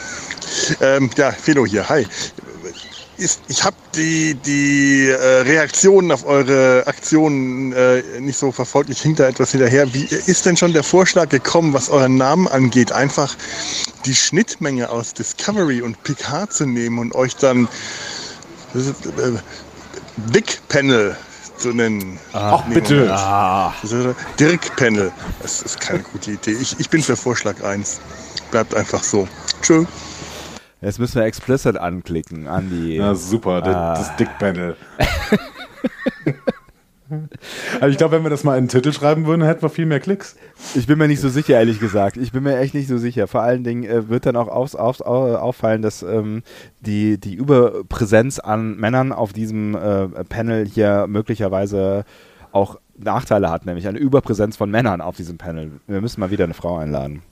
[0.81, 1.89] ähm, ja, Felo hier.
[1.89, 2.07] Hi.
[3.17, 8.91] ich habe die, die äh, Reaktionen auf eure Aktionen äh, nicht so verfolgt.
[8.91, 9.93] Ich hink da etwas hinterher.
[9.93, 13.37] Wie ist denn schon der Vorschlag gekommen, was euren Namen angeht, einfach
[14.05, 17.69] die Schnittmenge aus Discovery und Picard zu nehmen und euch dann
[18.75, 18.79] äh,
[20.31, 21.17] Big Panel
[21.63, 22.19] zu nennen.
[22.33, 23.09] Ach, bitte.
[23.13, 23.73] Ah.
[24.39, 25.13] Dirk Panel.
[25.41, 26.53] Das ist keine gute Idee.
[26.61, 28.01] Ich, ich bin für Vorschlag 1.
[28.51, 29.29] Bleibt einfach so.
[29.63, 29.85] Tschö.
[30.81, 32.99] Jetzt müssen wir explicit anklicken, Andi.
[32.99, 33.95] Na super, ah.
[33.95, 34.77] das Dick Panel.
[37.77, 39.87] Aber ich glaube, wenn wir das mal in den Titel schreiben würden, hätten wir viel
[39.87, 40.37] mehr Klicks.
[40.75, 42.17] Ich bin mir nicht so sicher, ehrlich gesagt.
[42.17, 43.27] Ich bin mir echt nicht so sicher.
[43.27, 46.43] Vor allen Dingen äh, wird dann auch auf, auf, auffallen, dass ähm,
[46.81, 52.05] die, die Überpräsenz an Männern auf diesem äh, Panel hier möglicherweise
[52.53, 55.73] auch Nachteile hat, nämlich eine Überpräsenz von Männern auf diesem Panel.
[55.87, 57.23] Wir müssen mal wieder eine Frau einladen.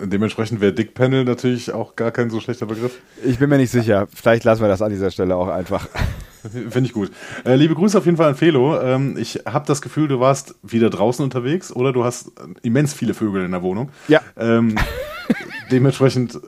[0.00, 2.98] Dementsprechend wäre Dick Panel natürlich auch gar kein so schlechter Begriff.
[3.24, 4.06] Ich bin mir nicht sicher.
[4.12, 5.88] Vielleicht lassen wir das an dieser Stelle auch einfach.
[6.50, 7.10] Finde ich gut.
[7.44, 8.80] Äh, liebe Grüße auf jeden Fall an Felo.
[8.80, 12.30] Ähm, ich habe das Gefühl, du warst wieder draußen unterwegs oder du hast
[12.62, 13.90] immens viele Vögel in der Wohnung.
[14.06, 14.20] Ja.
[14.36, 14.76] Ähm,
[15.70, 16.38] dementsprechend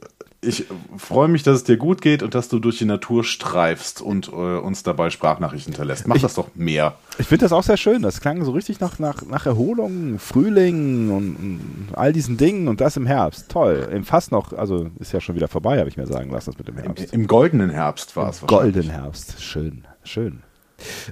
[0.42, 4.00] ich freue mich, dass es dir gut geht und dass du durch die Natur streifst
[4.00, 6.08] und äh, uns dabei Sprachnachrichten hinterlässt.
[6.08, 6.94] Mach ich, das doch mehr.
[7.18, 8.00] Ich finde das auch sehr schön.
[8.00, 12.80] Das klang so richtig nach, nach, nach Erholung, Frühling und, und, all diesen Dingen und
[12.80, 13.50] das im Herbst.
[13.50, 13.88] Toll.
[13.92, 16.58] Im Fast noch, also ist ja schon wieder vorbei, habe ich mir sagen lassen, das
[16.58, 17.12] mit dem Herbst.
[17.12, 18.74] Im, im goldenen Herbst war es wahrscheinlich.
[18.74, 19.42] Golden Herbst.
[19.42, 20.42] Schön, schön.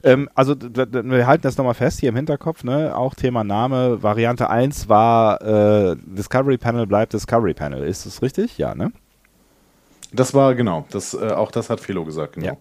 [0.03, 2.97] Ähm, also wir halten das nochmal fest hier im Hinterkopf, ne?
[2.97, 4.03] Auch Thema Name.
[4.03, 7.85] Variante 1 war äh, Discovery Panel bleibt Discovery Panel.
[7.85, 8.57] Ist das richtig?
[8.57, 8.91] Ja, ne?
[10.13, 12.47] Das war genau, das, äh, auch das hat Felo gesagt, genau.
[12.47, 12.57] Ja.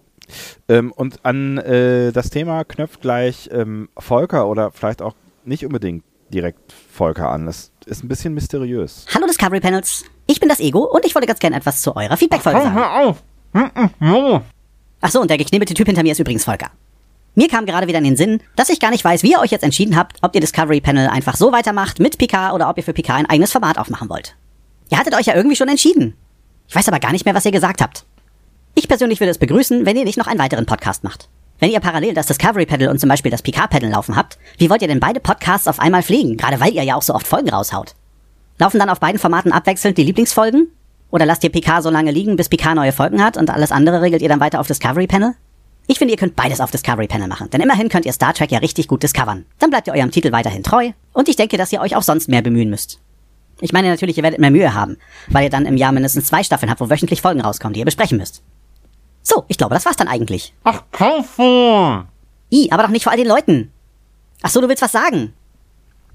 [0.67, 6.03] Ähm, und an äh, das Thema knöpft gleich ähm, Volker oder vielleicht auch nicht unbedingt
[6.29, 7.45] direkt Volker an.
[7.45, 9.05] Das ist ein bisschen mysteriös.
[9.13, 12.17] Hallo Discovery Panels, ich bin das Ego und ich wollte ganz gerne etwas zu eurer
[12.17, 12.75] Feedback-Folge sagen.
[12.75, 13.23] Hör auf!
[14.99, 16.71] Ach so, und der geknebelte Typ hinter mir ist übrigens Volker.
[17.35, 19.51] Mir kam gerade wieder in den Sinn, dass ich gar nicht weiß, wie ihr euch
[19.51, 22.83] jetzt entschieden habt, ob ihr Discovery Panel einfach so weitermacht mit Picard oder ob ihr
[22.83, 24.35] für Picard ein eigenes Format aufmachen wollt.
[24.89, 26.15] Ihr hattet euch ja irgendwie schon entschieden.
[26.67, 28.05] Ich weiß aber gar nicht mehr, was ihr gesagt habt.
[28.75, 31.29] Ich persönlich würde es begrüßen, wenn ihr nicht noch einen weiteren Podcast macht.
[31.59, 34.69] Wenn ihr parallel das Discovery Pedal und zum Beispiel das Picard Pedal laufen habt, wie
[34.69, 36.37] wollt ihr denn beide Podcasts auf einmal pflegen?
[36.37, 37.95] Gerade weil ihr ja auch so oft Folgen raushaut.
[38.59, 40.67] Laufen dann auf beiden Formaten abwechselnd die Lieblingsfolgen?
[41.09, 44.01] Oder lasst ihr Picard so lange liegen, bis Picard neue Folgen hat und alles andere
[44.01, 45.33] regelt ihr dann weiter auf Discovery Panel?
[45.87, 48.51] Ich finde, ihr könnt beides auf Discovery Panel machen, denn immerhin könnt ihr Star Trek
[48.51, 49.45] ja richtig gut discovern.
[49.57, 52.27] Dann bleibt ihr eurem Titel weiterhin treu und ich denke, dass ihr euch auch sonst
[52.27, 52.99] mehr bemühen müsst.
[53.61, 54.97] Ich meine natürlich, ihr werdet mehr Mühe haben,
[55.29, 57.85] weil ihr dann im Jahr mindestens zwei Staffeln habt, wo wöchentlich Folgen rauskommen, die ihr
[57.85, 58.43] besprechen müsst.
[59.23, 60.53] So, ich glaube, das war's dann eigentlich.
[60.63, 62.05] Ach, kaufe!
[62.51, 63.71] I, aber doch nicht vor all den Leuten.
[64.41, 65.33] Ach so, du willst was sagen?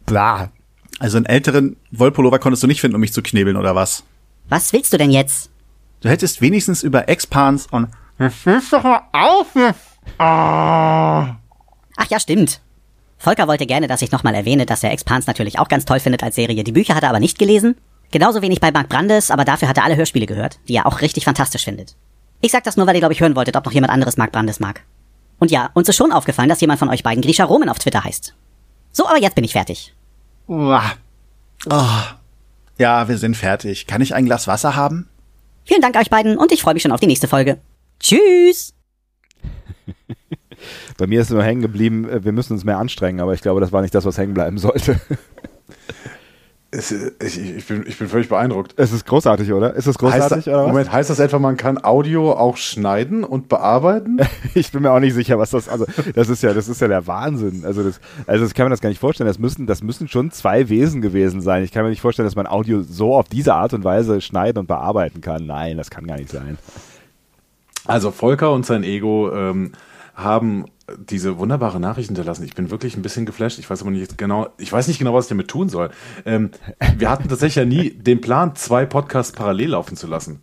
[0.07, 0.51] Bla.
[0.99, 4.05] Also einen älteren Wollpullover konntest du nicht finden, um mich zu knebeln, oder was?
[4.49, 5.51] Was willst du denn jetzt?
[6.01, 9.99] Du hättest wenigstens über Expans und Jetzt ist doch mal auf jetzt.
[10.19, 11.37] Ah.
[11.97, 12.61] Ach ja, stimmt.
[13.23, 16.25] Volker wollte gerne, dass ich nochmal erwähne, dass er Expans natürlich auch ganz toll findet
[16.25, 16.65] als Serie.
[16.65, 17.77] Die Bücher hat er aber nicht gelesen.
[18.11, 21.01] Genauso wenig bei Mark Brandes, aber dafür hat er alle Hörspiele gehört, die er auch
[21.01, 21.95] richtig fantastisch findet.
[22.41, 24.33] Ich sag das nur, weil ihr, glaube ich, hören wolltet, ob noch jemand anderes Mark
[24.33, 24.83] Brandes mag.
[25.39, 28.03] Und ja, uns ist schon aufgefallen, dass jemand von euch beiden Grisha Roman auf Twitter
[28.03, 28.35] heißt.
[28.91, 29.95] So, aber jetzt bin ich fertig.
[30.49, 30.93] Uah.
[31.71, 32.03] Oh.
[32.77, 33.87] Ja, wir sind fertig.
[33.87, 35.09] Kann ich ein Glas Wasser haben?
[35.65, 37.61] Vielen Dank euch beiden und ich freue mich schon auf die nächste Folge.
[38.01, 38.75] Tschüss!
[40.99, 43.61] Bei mir ist nur hängen geblieben, äh, wir müssen uns mehr anstrengen, aber ich glaube,
[43.61, 45.01] das war nicht das, was hängen bleiben sollte.
[46.75, 48.73] Es, ich, ich, bin, ich bin völlig beeindruckt.
[48.79, 49.75] Es ist großartig, oder?
[49.75, 50.69] Ist es großartig, heißt, oder was?
[50.69, 54.21] Moment, heißt das etwa, man kann Audio auch schneiden und bearbeiten?
[54.55, 56.89] ich bin mir auch nicht sicher, was das, also, das ist ja, das ist ja
[56.89, 57.65] der Wahnsinn.
[57.67, 59.29] Also das, also das kann man das gar nicht vorstellen.
[59.29, 61.63] Das müssen, das müssen schon zwei Wesen gewesen sein.
[61.63, 64.59] Ich kann mir nicht vorstellen, dass man Audio so auf diese Art und Weise schneiden
[64.59, 65.45] und bearbeiten kann.
[65.45, 66.57] Nein, das kann gar nicht sein.
[67.85, 69.73] Also Volker und sein Ego ähm,
[70.15, 70.67] haben
[70.99, 72.45] diese wunderbare Nachricht hinterlassen.
[72.45, 73.59] Ich bin wirklich ein bisschen geflasht.
[73.59, 75.91] Ich weiß aber nicht genau, ich weiß nicht genau, was ich damit tun soll.
[76.27, 76.51] Ähm,
[76.97, 80.43] wir hatten tatsächlich ja nie den Plan, zwei Podcasts parallel laufen zu lassen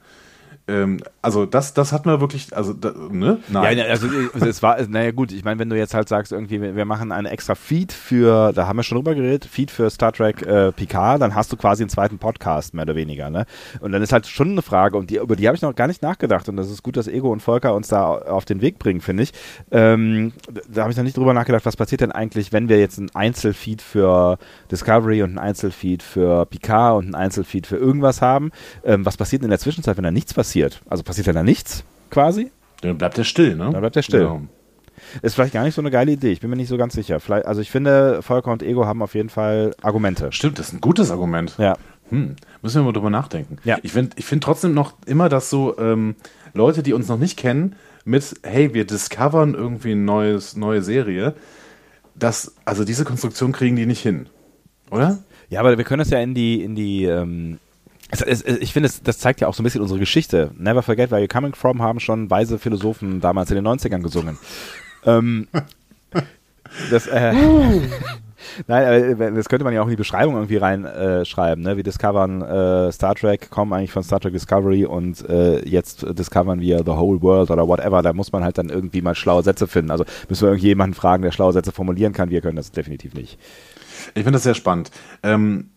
[0.69, 3.39] ähm, also das, das hat man wirklich, also da, ne?
[3.49, 3.77] Nein.
[3.77, 6.61] Ja, also, also es war, naja gut, ich meine, wenn du jetzt halt sagst, irgendwie,
[6.61, 10.11] wir, machen eine extra Feed für, da haben wir schon drüber geredet, Feed für Star
[10.11, 13.45] Trek äh, Picard, dann hast du quasi einen zweiten Podcast, mehr oder weniger, ne?
[13.79, 15.87] Und dann ist halt schon eine Frage, und die, über die habe ich noch gar
[15.87, 18.79] nicht nachgedacht, und das ist gut, dass Ego und Volker uns da auf den Weg
[18.79, 19.33] bringen, finde ich.
[19.71, 20.33] Ähm,
[20.69, 23.09] da habe ich noch nicht drüber nachgedacht, was passiert denn eigentlich, wenn wir jetzt einen
[23.13, 24.37] Einzelfeed für
[24.71, 28.51] Discovery und einen Einzelfeed für Picard und einen Einzelfeed für irgendwas haben.
[28.83, 30.58] Ähm, was passiert in der Zwischenzeit, wenn da nichts passiert?
[30.63, 30.81] Passiert.
[30.89, 32.51] Also passiert ja da nichts, quasi.
[32.81, 33.69] Dann bleibt er still, ne?
[33.71, 34.21] Dann bleibt er still.
[34.21, 34.41] Genau.
[35.21, 36.31] Ist vielleicht gar nicht so eine geile Idee.
[36.31, 37.19] Ich bin mir nicht so ganz sicher.
[37.19, 40.31] Vielleicht, also ich finde, Volker und Ego haben auf jeden Fall Argumente.
[40.31, 41.55] Stimmt, das ist ein gutes Argument.
[41.57, 41.77] Ja.
[42.09, 43.57] Hm, müssen wir mal drüber nachdenken.
[43.63, 43.77] Ja.
[43.81, 46.15] Ich finde ich find trotzdem noch immer, dass so ähm,
[46.53, 51.33] Leute, die uns noch nicht kennen, mit, hey, wir discovern irgendwie eine neues, neue Serie,
[52.15, 54.27] das, also diese Konstruktion kriegen die nicht hin.
[54.91, 55.19] Oder?
[55.49, 57.59] Ja, aber wir können das ja in die, in die, ähm,
[58.11, 60.51] ich finde, das zeigt ja auch so ein bisschen unsere Geschichte.
[60.57, 64.37] Never forget where you're coming from haben schon weise Philosophen damals in den 90ern gesungen.
[65.05, 65.47] ähm,
[66.89, 67.33] das, äh,
[68.67, 71.65] Nein, das könnte man ja auch in die Beschreibung irgendwie reinschreiben.
[71.65, 71.77] Äh, ne?
[71.77, 76.61] Wir discovern äh, Star Trek, kommen eigentlich von Star Trek Discovery und äh, jetzt discovern
[76.61, 78.01] wir the whole world oder whatever.
[78.01, 79.91] Da muss man halt dann irgendwie mal schlaue Sätze finden.
[79.91, 82.29] Also müssen wir irgendjemanden fragen, der schlaue Sätze formulieren kann.
[82.29, 83.37] Wir können das definitiv nicht.
[84.15, 84.91] Ich finde das sehr spannend.
[85.23, 85.71] Ähm,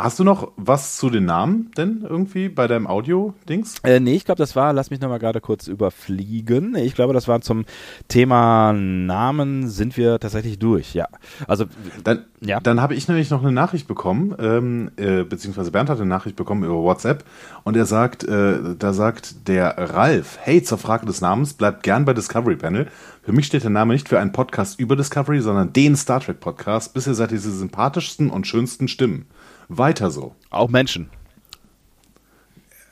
[0.00, 3.80] Hast du noch was zu den Namen denn irgendwie bei deinem Audio-Dings?
[3.82, 6.76] Äh, nee, ich glaube, das war, lass mich nochmal gerade kurz überfliegen.
[6.76, 7.64] Ich glaube, das war zum
[8.06, 11.08] Thema Namen sind wir tatsächlich durch, ja.
[11.48, 11.64] Also,
[12.04, 12.60] dann, ja.
[12.60, 16.36] dann habe ich nämlich noch eine Nachricht bekommen, ähm, äh, beziehungsweise Bernd hat eine Nachricht
[16.36, 17.24] bekommen über WhatsApp
[17.64, 22.04] und er sagt, äh, da sagt der Ralf, hey, zur Frage des Namens, bleibt gern
[22.04, 22.86] bei Discovery Panel.
[23.24, 26.38] Für mich steht der Name nicht für einen Podcast über Discovery, sondern den Star Trek
[26.38, 26.94] Podcast.
[26.94, 29.26] Bisher seid ihr die sympathischsten und schönsten Stimmen.
[29.68, 30.34] Weiter so.
[30.50, 31.10] Auch Menschen.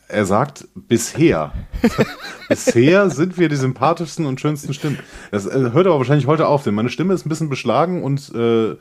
[0.09, 1.53] Er sagt, bisher.
[2.49, 4.99] bisher sind wir die sympathischsten und schönsten Stimmen.
[5.33, 8.33] Das äh, hört aber wahrscheinlich heute auf, denn meine Stimme ist ein bisschen beschlagen und
[8.33, 8.77] äh,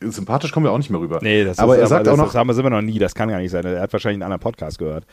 [0.00, 1.18] sympathisch kommen wir auch nicht mehr rüber.
[1.20, 2.80] Nee, das aber ist, er sagt das, auch noch, das haben wir, sind wir noch
[2.80, 3.64] nie, das kann gar nicht sein.
[3.64, 5.04] Er hat wahrscheinlich einen anderen Podcast gehört.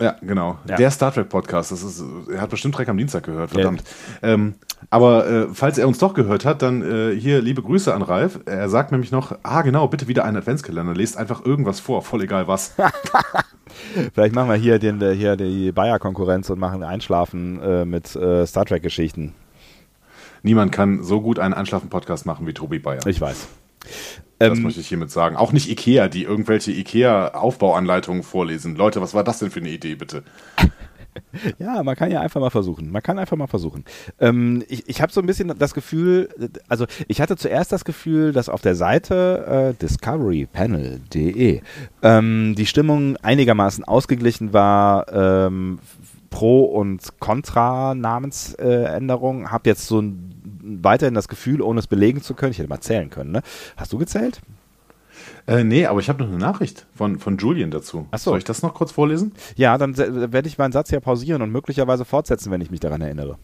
[0.00, 0.58] Ja, genau.
[0.66, 0.76] Ja.
[0.76, 1.72] Der Star Trek Podcast.
[1.72, 3.82] Das ist, er hat bestimmt Trek am Dienstag gehört, verdammt.
[4.22, 4.28] Ja.
[4.28, 4.54] Ähm,
[4.88, 8.40] aber äh, falls er uns doch gehört hat, dann äh, hier liebe Grüße an Ralf.
[8.46, 10.94] Er sagt nämlich noch, ah genau, bitte wieder einen Adventskalender.
[10.94, 12.74] Lest einfach irgendwas vor, voll egal was.
[14.14, 18.64] Vielleicht machen wir hier, den, hier die Bayer-Konkurrenz und machen Einschlafen äh, mit äh, Star
[18.64, 19.34] Trek-Geschichten.
[20.42, 23.06] Niemand kann so gut einen Einschlafen-Podcast machen wie Tobi Bayer.
[23.06, 23.48] Ich weiß.
[24.38, 25.36] Das ähm, möchte ich hiermit sagen.
[25.36, 28.74] Auch nicht Ikea, die irgendwelche Ikea-Aufbauanleitungen vorlesen.
[28.74, 30.24] Leute, was war das denn für eine Idee, bitte?
[31.58, 32.92] Ja, man kann ja einfach mal versuchen.
[32.92, 33.84] Man kann einfach mal versuchen.
[34.20, 36.28] Ähm, ich ich habe so ein bisschen das Gefühl,
[36.68, 41.62] also ich hatte zuerst das Gefühl, dass auf der Seite äh, discoverypanel.de
[42.02, 45.12] ähm, die Stimmung einigermaßen ausgeglichen war.
[45.12, 45.80] Ähm,
[46.30, 49.42] Pro- und Contra-Namensänderung.
[49.42, 50.39] Äh, hab jetzt so ein
[50.82, 53.42] weiterhin das Gefühl, ohne es belegen zu können, ich hätte mal zählen können, ne?
[53.76, 54.40] Hast du gezählt?
[55.46, 58.06] Äh, nee, aber ich habe noch eine Nachricht von, von Julian dazu.
[58.10, 58.30] Achso.
[58.30, 59.32] Soll ich das noch kurz vorlesen?
[59.56, 63.00] Ja, dann werde ich meinen Satz hier pausieren und möglicherweise fortsetzen, wenn ich mich daran
[63.00, 63.36] erinnere.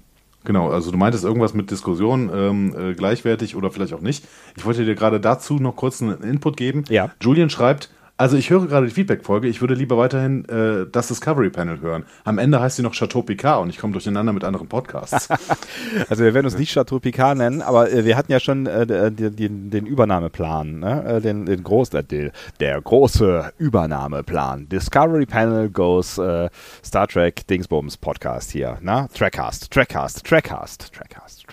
[0.44, 4.24] Genau, also du meintest irgendwas mit Diskussion ähm, äh, gleichwertig oder vielleicht auch nicht.
[4.56, 6.84] Ich wollte dir gerade dazu noch kurz einen Input geben.
[6.88, 7.10] Ja.
[7.20, 9.46] Julian schreibt, Also ich höre gerade die Feedback-Folge.
[9.46, 12.04] Ich würde lieber weiterhin äh, das Discovery Panel hören.
[12.24, 15.28] Am Ende heißt sie noch Chateau Picard und ich komme durcheinander mit anderen Podcasts.
[16.08, 18.86] also wir werden uns nicht Chateau Picard nennen, aber äh, wir hatten ja schon äh,
[19.12, 21.04] den, den, den Übernahmeplan, ne?
[21.04, 24.68] äh, den, den groß, äh, der, der große Übernahmeplan.
[24.70, 26.48] Discovery Panel goes äh,
[26.82, 29.08] Star Trek Dingsbums Podcast hier, ne?
[29.12, 31.45] Trackcast, Trackcast, Trackcast, Trackcast.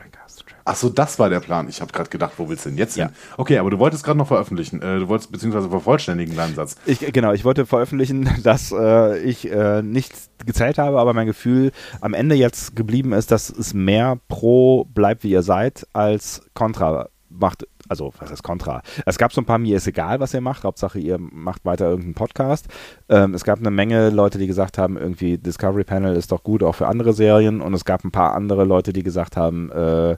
[0.66, 1.68] Ach so, das war der Plan.
[1.68, 3.08] Ich habe gerade gedacht, wo willst du denn jetzt ja.
[3.08, 3.16] hin?
[3.38, 4.82] Okay, aber du wolltest gerade noch veröffentlichen.
[4.82, 6.76] Äh, du wolltest beziehungsweise vervollständigen deinen Satz.
[6.86, 10.14] Ich, genau, ich wollte veröffentlichen, dass äh, ich äh, nicht
[10.46, 11.72] gezählt habe, aber mein Gefühl
[12.02, 17.10] am Ende jetzt geblieben ist, dass es mehr pro bleibt, wie ihr seid, als kontra
[17.30, 17.68] macht.
[17.90, 18.82] Also, was heißt Contra?
[19.06, 20.64] Es gab so ein paar, mir ist egal, was ihr macht.
[20.64, 22.68] Hauptsache, ihr macht weiter irgendeinen Podcast.
[23.10, 26.64] Ähm, es gab eine Menge Leute, die gesagt haben, irgendwie Discovery Panel ist doch gut
[26.64, 27.62] auch für andere Serien.
[27.62, 30.16] Und es gab ein paar andere Leute, die gesagt haben, äh,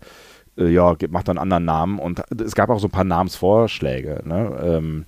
[0.58, 2.00] äh, ja, macht einen anderen Namen.
[2.00, 4.22] Und es gab auch so ein paar Namensvorschläge.
[4.26, 4.60] Ne?
[4.62, 5.06] Ähm,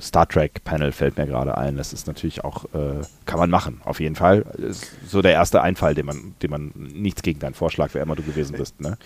[0.00, 1.76] Star Trek Panel fällt mir gerade ein.
[1.76, 4.44] Das ist natürlich auch, äh, kann man machen, auf jeden Fall.
[4.58, 8.16] Ist so der erste Einfall, den man, den man nichts gegen deinen Vorschlag, wer immer
[8.16, 8.80] du gewesen bist.
[8.80, 8.98] Ne?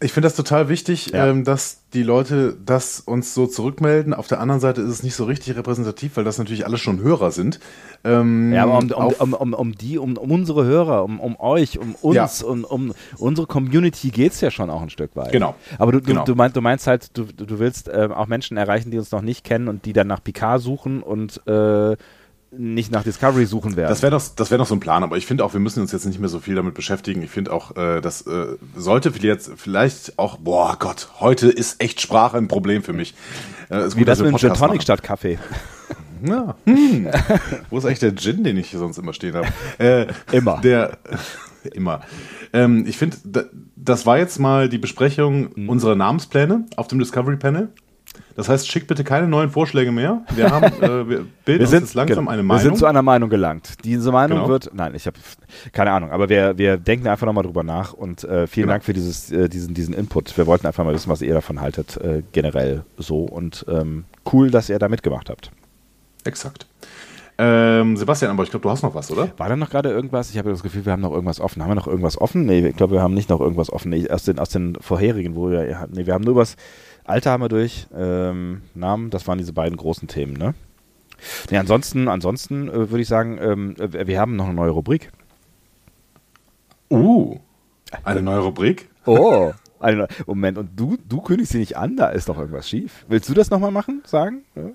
[0.00, 1.26] Ich finde das total wichtig, ja.
[1.26, 4.14] ähm, dass die Leute das uns so zurückmelden.
[4.14, 7.00] Auf der anderen Seite ist es nicht so richtig repräsentativ, weil das natürlich alle schon
[7.00, 7.58] Hörer sind.
[8.04, 12.40] Ähm, ja, aber um, um, um, um, die, um, unsere Hörer, um, euch, um uns,
[12.40, 12.46] ja.
[12.46, 15.32] um, um unsere Community geht es ja schon auch ein Stück weit.
[15.32, 15.54] Genau.
[15.78, 16.24] Aber du, du, genau.
[16.24, 19.22] du, meinst, du meinst halt, du, du willst äh, auch Menschen erreichen, die uns noch
[19.22, 21.96] nicht kennen und die dann nach Picard suchen und äh,
[22.52, 23.90] nicht nach Discovery suchen werden.
[23.90, 25.80] Das wäre doch, das wär doch so ein Plan, aber ich finde auch, wir müssen
[25.80, 27.22] uns jetzt nicht mehr so viel damit beschäftigen.
[27.22, 32.00] Ich finde auch, äh, das äh, sollte jetzt vielleicht auch, boah Gott, heute ist echt
[32.00, 33.14] Sprache ein Problem für mich.
[33.68, 35.38] Äh, Wie gut, das mit Gin Tonic statt Kaffee.
[36.26, 36.56] Ja.
[36.66, 37.08] Hm.
[37.70, 39.46] Wo ist eigentlich der Gin, den ich hier sonst immer stehen habe?
[39.78, 40.60] Äh, immer.
[40.60, 40.98] Der,
[41.72, 42.02] immer.
[42.52, 45.68] Ähm, ich finde, das war jetzt mal die Besprechung mhm.
[45.68, 47.72] unserer Namenspläne auf dem Discovery Panel.
[48.40, 50.22] Das heißt, schickt bitte keine neuen Vorschläge mehr.
[50.34, 52.62] Wir haben, äh, wir bilden wir sind, uns langsam genau, eine Meinung.
[52.62, 53.84] Wir sind zu einer Meinung gelangt.
[53.84, 54.48] Diese Meinung genau.
[54.48, 55.18] wird, nein, ich habe
[55.72, 58.72] keine Ahnung, aber wir, wir denken einfach nochmal drüber nach und äh, vielen genau.
[58.72, 60.38] Dank für dieses, äh, diesen, diesen Input.
[60.38, 64.50] Wir wollten einfach mal wissen, was ihr davon haltet, äh, generell so und ähm, cool,
[64.50, 65.50] dass ihr da mitgemacht habt.
[66.24, 66.64] Exakt.
[67.36, 69.30] Ähm, Sebastian, aber ich glaube, du hast noch was, oder?
[69.38, 70.30] War da noch gerade irgendwas?
[70.30, 71.62] Ich habe das Gefühl, wir haben noch irgendwas offen.
[71.62, 72.44] Haben wir noch irgendwas offen?
[72.44, 73.90] Nee, ich glaube, wir haben nicht noch irgendwas offen.
[73.90, 76.56] Nee, aus, den, aus den vorherigen, wo wir, nee, wir haben nur was,
[77.10, 80.54] Alter haben wir durch, ähm, Namen, das waren diese beiden großen Themen, ne?
[81.50, 85.12] Nee, ansonsten, ansonsten äh, würde ich sagen, ähm, äh, wir haben noch eine neue Rubrik.
[86.90, 87.38] Uh,
[88.04, 88.88] eine neue Rubrik?
[89.06, 93.04] Oh, eine, Moment, und du, du kündigst sie nicht an, da ist doch irgendwas schief.
[93.08, 94.44] Willst du das nochmal machen, sagen?
[94.54, 94.70] Ja.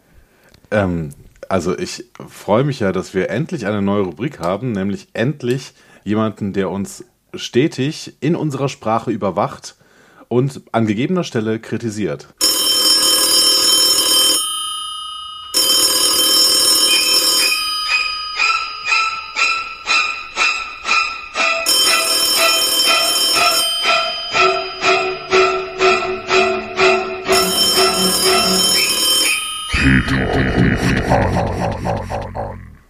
[0.71, 1.09] Ähm,
[1.49, 6.53] also ich freue mich ja, dass wir endlich eine neue Rubrik haben, nämlich endlich jemanden,
[6.53, 9.75] der uns stetig in unserer Sprache überwacht
[10.27, 12.27] und an gegebener Stelle kritisiert.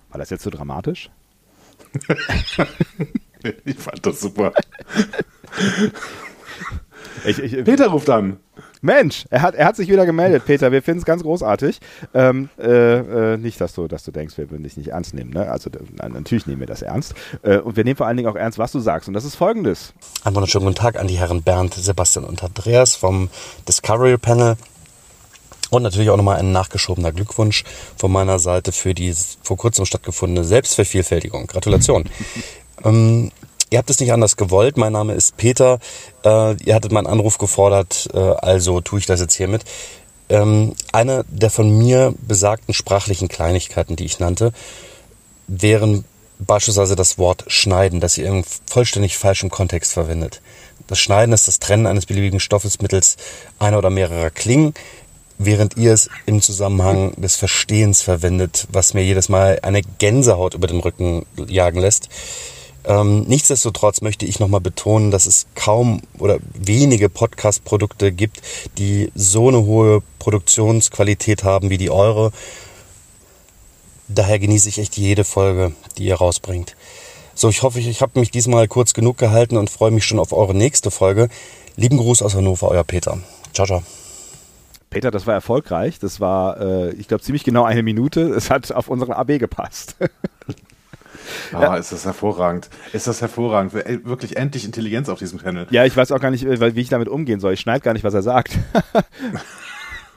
[0.09, 1.09] War das jetzt so dramatisch?
[3.65, 4.53] ich fand das super.
[7.25, 8.37] Ich, ich, Peter ruft an.
[8.81, 10.71] Mensch, er hat, er hat sich wieder gemeldet, Peter.
[10.71, 11.79] Wir finden es ganz großartig.
[12.13, 15.31] Ähm, äh, äh, nicht, dass du, dass du denkst, wir würden dich nicht ernst nehmen.
[15.31, 15.49] Ne?
[15.49, 17.13] Also nein, natürlich nehmen wir das ernst.
[17.41, 19.07] Äh, und wir nehmen vor allen Dingen auch ernst, was du sagst.
[19.07, 19.93] Und das ist folgendes.
[20.23, 23.29] Einen wunderschönen guten Tag an die Herren Bernd, Sebastian und Andreas vom
[23.67, 24.55] Discovery Panel.
[25.71, 27.63] Und natürlich auch nochmal ein nachgeschobener Glückwunsch
[27.97, 31.47] von meiner Seite für die vor kurzem stattgefundene Selbstvervielfältigung.
[31.47, 32.05] Gratulation.
[32.83, 33.31] ähm,
[33.69, 34.77] Ihr habt es nicht anders gewollt.
[34.77, 35.79] Mein Name ist Peter.
[36.23, 39.63] Äh, ihr hattet meinen Anruf gefordert, äh, also tue ich das jetzt hiermit.
[40.29, 44.53] Ähm, eine der von mir besagten sprachlichen Kleinigkeiten, die ich nannte,
[45.47, 46.03] wären
[46.39, 50.41] beispielsweise das Wort schneiden, das ihr in vollständig falschem Kontext verwendet.
[50.87, 53.17] Das Schneiden ist das Trennen eines beliebigen Stoffes mittels
[53.59, 54.73] einer oder mehrerer Klingen,
[55.37, 60.67] während ihr es im Zusammenhang des Verstehens verwendet, was mir jedes Mal eine Gänsehaut über
[60.67, 62.09] den Rücken jagen lässt.
[62.87, 68.41] Ähm, nichtsdestotrotz möchte ich nochmal betonen, dass es kaum oder wenige Podcast-Produkte gibt,
[68.77, 72.31] die so eine hohe Produktionsqualität haben wie die eure.
[74.07, 76.75] Daher genieße ich echt jede Folge, die ihr rausbringt.
[77.33, 80.31] So, ich hoffe, ich habe mich diesmal kurz genug gehalten und freue mich schon auf
[80.31, 81.29] eure nächste Folge.
[81.75, 83.17] Lieben Gruß aus Hannover, euer Peter.
[83.53, 83.83] Ciao, ciao.
[84.89, 85.99] Peter, das war erfolgreich.
[85.99, 88.21] Das war, äh, ich glaube, ziemlich genau eine Minute.
[88.29, 89.97] Es hat auf unseren AB gepasst.
[91.53, 92.69] Ah, ist das hervorragend.
[92.93, 93.73] Ist das hervorragend.
[93.73, 95.67] Wirklich endlich Intelligenz auf diesem Panel.
[95.69, 97.53] Ja, ich weiß auch gar nicht, wie ich damit umgehen soll.
[97.53, 98.57] Ich schneide gar nicht, was er sagt.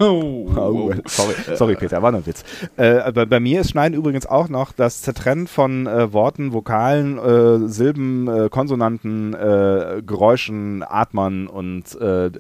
[0.01, 2.45] Oh, oh, sorry, sorry, Peter, war nur ein Witz.
[2.77, 7.19] Äh, bei, bei, mir ist Schneiden übrigens auch noch das Zertrennen von äh, Worten, Vokalen,
[7.19, 12.31] äh, Silben, äh, Konsonanten, äh, Geräuschen, Atmern und äh,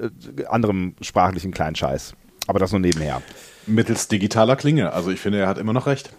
[0.48, 2.14] anderem sprachlichen Kleinscheiß.
[2.46, 3.22] Aber das nur nebenher.
[3.66, 4.92] Mittels digitaler Klinge.
[4.92, 6.12] Also ich finde, er hat immer noch recht.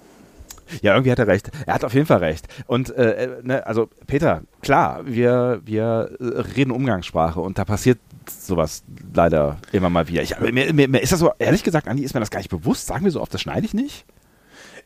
[0.82, 1.50] Ja, irgendwie hat er recht.
[1.66, 2.48] Er hat auf jeden Fall recht.
[2.68, 8.00] Und äh, ne, also Peter, klar, wir, wir reden Umgangssprache und da passiert
[8.30, 10.22] sowas leider immer mal wieder.
[10.22, 12.50] Ich, mir, mir, mir ist das so, ehrlich gesagt, Andi, ist mir das gar nicht
[12.50, 12.88] bewusst.
[12.88, 14.06] Sagen wir so oft, das schneide ich nicht?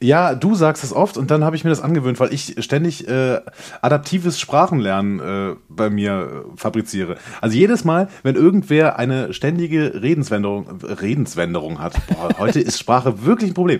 [0.03, 3.07] Ja, du sagst es oft und dann habe ich mir das angewöhnt, weil ich ständig
[3.07, 3.39] äh,
[3.81, 6.11] adaptives Sprachenlernen äh, bei mir
[6.53, 7.15] äh, fabriziere.
[7.39, 13.51] Also jedes Mal, wenn irgendwer eine ständige Redenswenderung, Redenswenderung hat, boah, heute ist Sprache wirklich
[13.51, 13.79] ein Problem,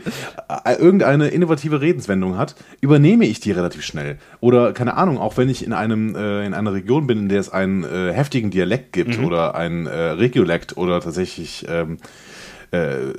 [0.63, 4.17] äh, irgendeine innovative Redenswendung hat, übernehme ich die relativ schnell.
[4.39, 7.41] Oder keine Ahnung, auch wenn ich in einem äh, in einer Region bin, in der
[7.41, 9.25] es einen äh, heftigen Dialekt gibt mhm.
[9.25, 11.97] oder ein äh, Regiolekt oder tatsächlich ähm,
[12.71, 13.13] äh,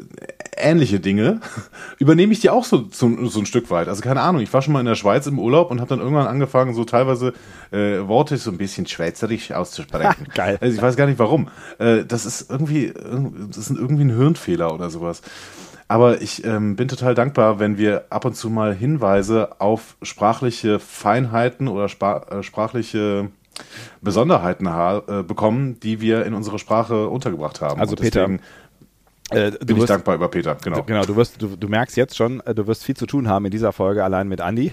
[0.57, 1.40] ähnliche Dinge,
[1.98, 3.88] übernehme ich die auch so, so, so, ein Stück weit.
[3.88, 6.00] Also keine Ahnung, ich war schon mal in der Schweiz im Urlaub und habe dann
[6.00, 7.32] irgendwann angefangen, so teilweise
[7.70, 10.28] äh, Worte so ein bisschen schweizerisch auszusprechen.
[10.34, 10.59] Geil.
[10.61, 11.48] Also ich weiß gar nicht warum.
[11.78, 12.92] Äh, das ist irgendwie,
[13.48, 15.22] das ist irgendwie ein Hirnfehler oder sowas.
[15.86, 20.78] Aber ich ähm, bin total dankbar, wenn wir ab und zu mal Hinweise auf sprachliche
[20.78, 23.28] Feinheiten oder äh, sprachliche
[24.00, 27.80] Besonderheiten äh, bekommen, die wir in unsere Sprache untergebracht haben.
[27.80, 28.28] Also Peter,
[29.30, 30.82] äh, Bin ich dankbar über Peter, genau.
[30.82, 33.44] Genau, du, wirst, du, du merkst jetzt schon, äh, du wirst viel zu tun haben
[33.46, 34.72] in dieser Folge allein mit Andy.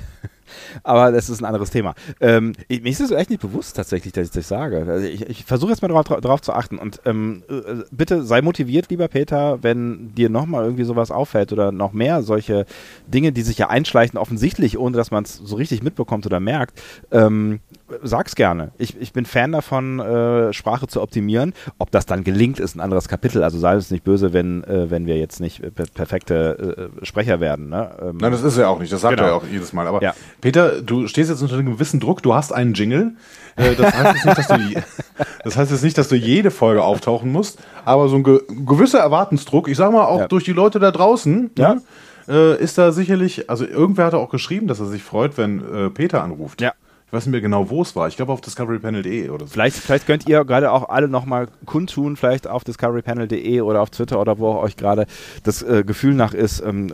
[0.84, 1.94] Aber das ist ein anderes Thema.
[2.20, 4.86] Ähm, mir ist es echt nicht bewusst tatsächlich, dass ich das sage.
[4.88, 6.78] Also ich, ich versuche jetzt mal darauf, darauf zu achten.
[6.78, 11.72] Und ähm, äh, bitte sei motiviert, lieber Peter, wenn dir nochmal irgendwie sowas auffällt oder
[11.72, 12.66] noch mehr solche
[13.08, 16.82] Dinge, die sich ja einschleichen, offensichtlich, ohne dass man es so richtig mitbekommt oder merkt.
[17.12, 17.60] Ähm,
[18.04, 18.72] sag's gerne.
[18.78, 21.54] Ich, ich bin Fan davon, äh, Sprache zu optimieren.
[21.78, 23.44] Ob das dann gelingt, ist ein anderes Kapitel.
[23.44, 27.40] Also sei es nicht böse, wenn, äh, wenn wir jetzt nicht per perfekte äh, Sprecher
[27.40, 27.70] werden.
[27.70, 27.92] Ne?
[28.02, 28.92] Ähm, Nein, das ist er auch nicht.
[28.92, 29.28] Das sagt genau.
[29.28, 29.88] er ja auch jedes Mal.
[29.88, 30.14] Aber ja.
[30.42, 32.24] Peter, du stehst jetzt unter einem gewissen Druck.
[32.24, 33.14] Du hast einen Jingle.
[33.56, 34.84] Äh, das, heißt jetzt nicht, dass du,
[35.44, 37.60] das heißt jetzt nicht, dass du jede Folge auftauchen musst.
[37.86, 40.28] Aber so ein ge gewisser Erwartensdruck, ich sag mal auch ja.
[40.28, 41.76] durch die Leute da draußen, ja.
[41.76, 41.82] Ne,
[42.28, 45.90] äh, ist da sicherlich, also irgendwer hat auch geschrieben, dass er sich freut, wenn äh,
[45.90, 46.62] Peter anruft.
[46.62, 46.74] Ja.
[47.12, 48.08] Ich weiß nicht mehr genau, wo es war.
[48.08, 49.52] Ich glaube auf discoverypanel.de oder so.
[49.52, 54.18] Vielleicht, vielleicht könnt ihr gerade auch alle nochmal kundtun, vielleicht auf discoverypanel.de oder auf Twitter
[54.18, 55.06] oder wo auch euch gerade
[55.44, 56.94] das äh, Gefühl nach ist, ähm,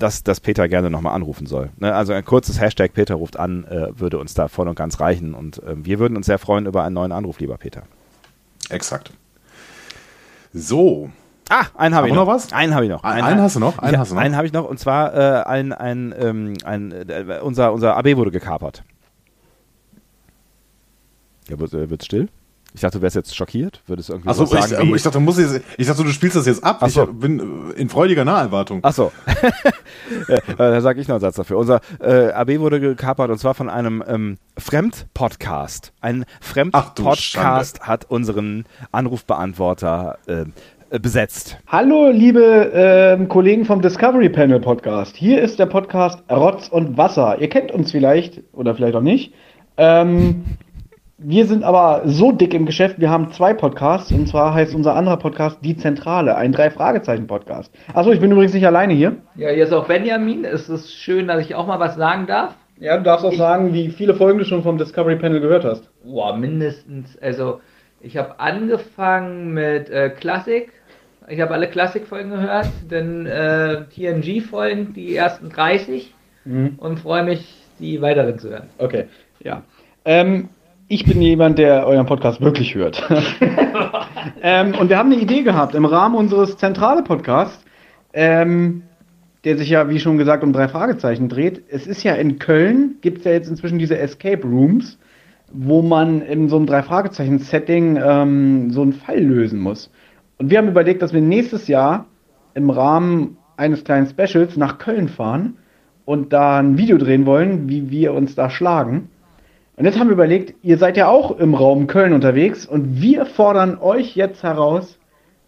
[0.00, 1.70] dass, dass Peter gerne nochmal anrufen soll.
[1.76, 1.94] Ne?
[1.94, 5.32] Also ein kurzes Hashtag Peter ruft an äh, würde uns da voll und ganz reichen
[5.32, 7.84] und äh, wir würden uns sehr freuen über einen neuen Anruf, lieber Peter.
[8.68, 9.12] Exakt.
[10.52, 11.08] So,
[11.48, 12.26] Ah, einen habe ich noch.
[12.26, 12.52] noch was?
[12.52, 13.04] Einen habe ich noch.
[13.04, 13.78] Einen, einen hast du noch?
[13.78, 14.22] Einen, ja, hast du noch?
[14.22, 14.68] einen habe ich noch.
[14.68, 18.82] Und zwar äh, ein, ein, ähm, ein, äh, unser, unser AB wurde gekapert.
[21.52, 22.28] Ja, wird es äh, still?
[22.74, 24.88] Ich dachte, du wärst jetzt schockiert, würdest irgendwie Achso, sagen.
[24.88, 26.78] Ich, ich, dachte, muss jetzt, ich dachte, du spielst das jetzt ab.
[26.80, 27.02] Ach so.
[27.02, 28.82] Ich bin in freudiger Naherwartung.
[28.82, 29.12] Achso.
[30.28, 31.56] Äh, da sage ich noch einen Satz dafür.
[31.56, 35.92] Unser äh, AB wurde gekapert und zwar von einem ähm, Fremdpodcast.
[36.00, 41.58] Ein Fremdpodcast hat unseren Anrufbeantworter äh, besetzt.
[41.66, 45.16] Hallo, liebe äh, Kollegen vom Discovery Panel Podcast.
[45.16, 47.40] Hier ist der Podcast Rotz und Wasser.
[47.40, 49.32] Ihr kennt uns vielleicht oder vielleicht auch nicht.
[49.78, 50.44] Ähm,
[51.24, 54.94] wir sind aber so dick im Geschäft, wir haben zwei Podcasts und zwar heißt unser
[54.94, 57.72] anderer Podcast Die Zentrale, ein Drei-Fragezeichen-Podcast.
[57.94, 59.16] Achso, ich bin übrigens nicht alleine hier.
[59.36, 60.44] Ja, hier ist auch Benjamin.
[60.44, 62.54] Es ist schön, dass ich auch mal was sagen darf.
[62.78, 65.64] Ja, du darfst auch ich, sagen, wie viele Folgen du schon vom Discovery Panel gehört
[65.64, 65.88] hast.
[66.04, 67.16] Boah, mindestens.
[67.18, 67.60] Also,
[68.00, 70.72] ich habe angefangen mit äh, Klassik.
[71.28, 76.12] Ich habe alle Klassik-Folgen gehört, dann äh, TNG-Folgen, die ersten 30
[76.44, 76.74] mhm.
[76.78, 78.68] und freue mich, die weiteren zu hören.
[78.78, 79.06] Okay,
[79.38, 79.62] ja.
[80.04, 80.48] Ähm,
[80.92, 83.02] ich bin jemand, der euren Podcast wirklich hört.
[84.42, 87.64] ähm, und wir haben eine Idee gehabt im Rahmen unseres zentrale Podcasts,
[88.12, 88.82] ähm,
[89.44, 91.62] der sich ja, wie schon gesagt, um drei Fragezeichen dreht.
[91.70, 94.98] Es ist ja in Köln, gibt es ja jetzt inzwischen diese Escape Rooms,
[95.50, 99.90] wo man in so einem drei Fragezeichen Setting ähm, so einen Fall lösen muss.
[100.36, 102.04] Und wir haben überlegt, dass wir nächstes Jahr
[102.52, 105.56] im Rahmen eines kleinen Specials nach Köln fahren
[106.04, 109.08] und da ein Video drehen wollen, wie wir uns da schlagen.
[109.76, 113.24] Und jetzt haben wir überlegt, ihr seid ja auch im Raum Köln unterwegs und wir
[113.24, 114.98] fordern euch jetzt heraus,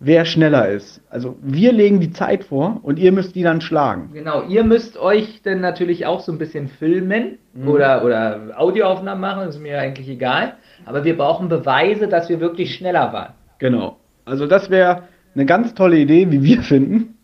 [0.01, 1.03] wer schneller ist.
[1.11, 4.11] Also wir legen die Zeit vor und ihr müsst die dann schlagen.
[4.13, 7.69] Genau, ihr müsst euch dann natürlich auch so ein bisschen filmen mhm.
[7.69, 10.55] oder, oder Audioaufnahmen machen, ist mir eigentlich egal.
[10.87, 13.35] Aber wir brauchen Beweise, dass wir wirklich schneller waren.
[13.59, 13.97] Genau.
[14.25, 15.03] Also das wäre
[15.35, 17.17] eine ganz tolle Idee, wie wir finden.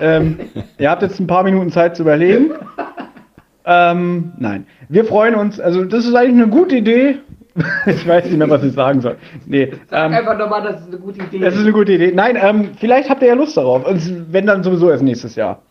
[0.00, 0.38] ähm,
[0.78, 2.50] ihr habt jetzt ein paar Minuten Zeit zu überlegen.
[3.64, 4.66] Ähm, nein.
[4.88, 7.18] Wir freuen uns, also das ist eigentlich eine gute Idee
[7.86, 9.16] ich weiß nicht mehr, was ich sagen soll.
[9.46, 11.38] Nee, Sag ähm, einfach nochmal, das ist eine gute Idee.
[11.38, 12.12] das ist eine gute Idee.
[12.14, 13.86] Nein, ähm, vielleicht habt ihr ja Lust darauf.
[13.86, 15.62] Und wenn dann sowieso erst nächstes Jahr.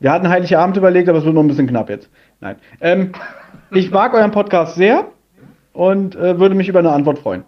[0.00, 2.10] Wir hatten Heiligabend überlegt, aber es wird noch ein bisschen knapp jetzt.
[2.40, 2.56] Nein.
[2.80, 3.12] Ähm,
[3.70, 5.06] ich mag euren Podcast sehr
[5.72, 7.44] und äh, würde mich über eine Antwort freuen.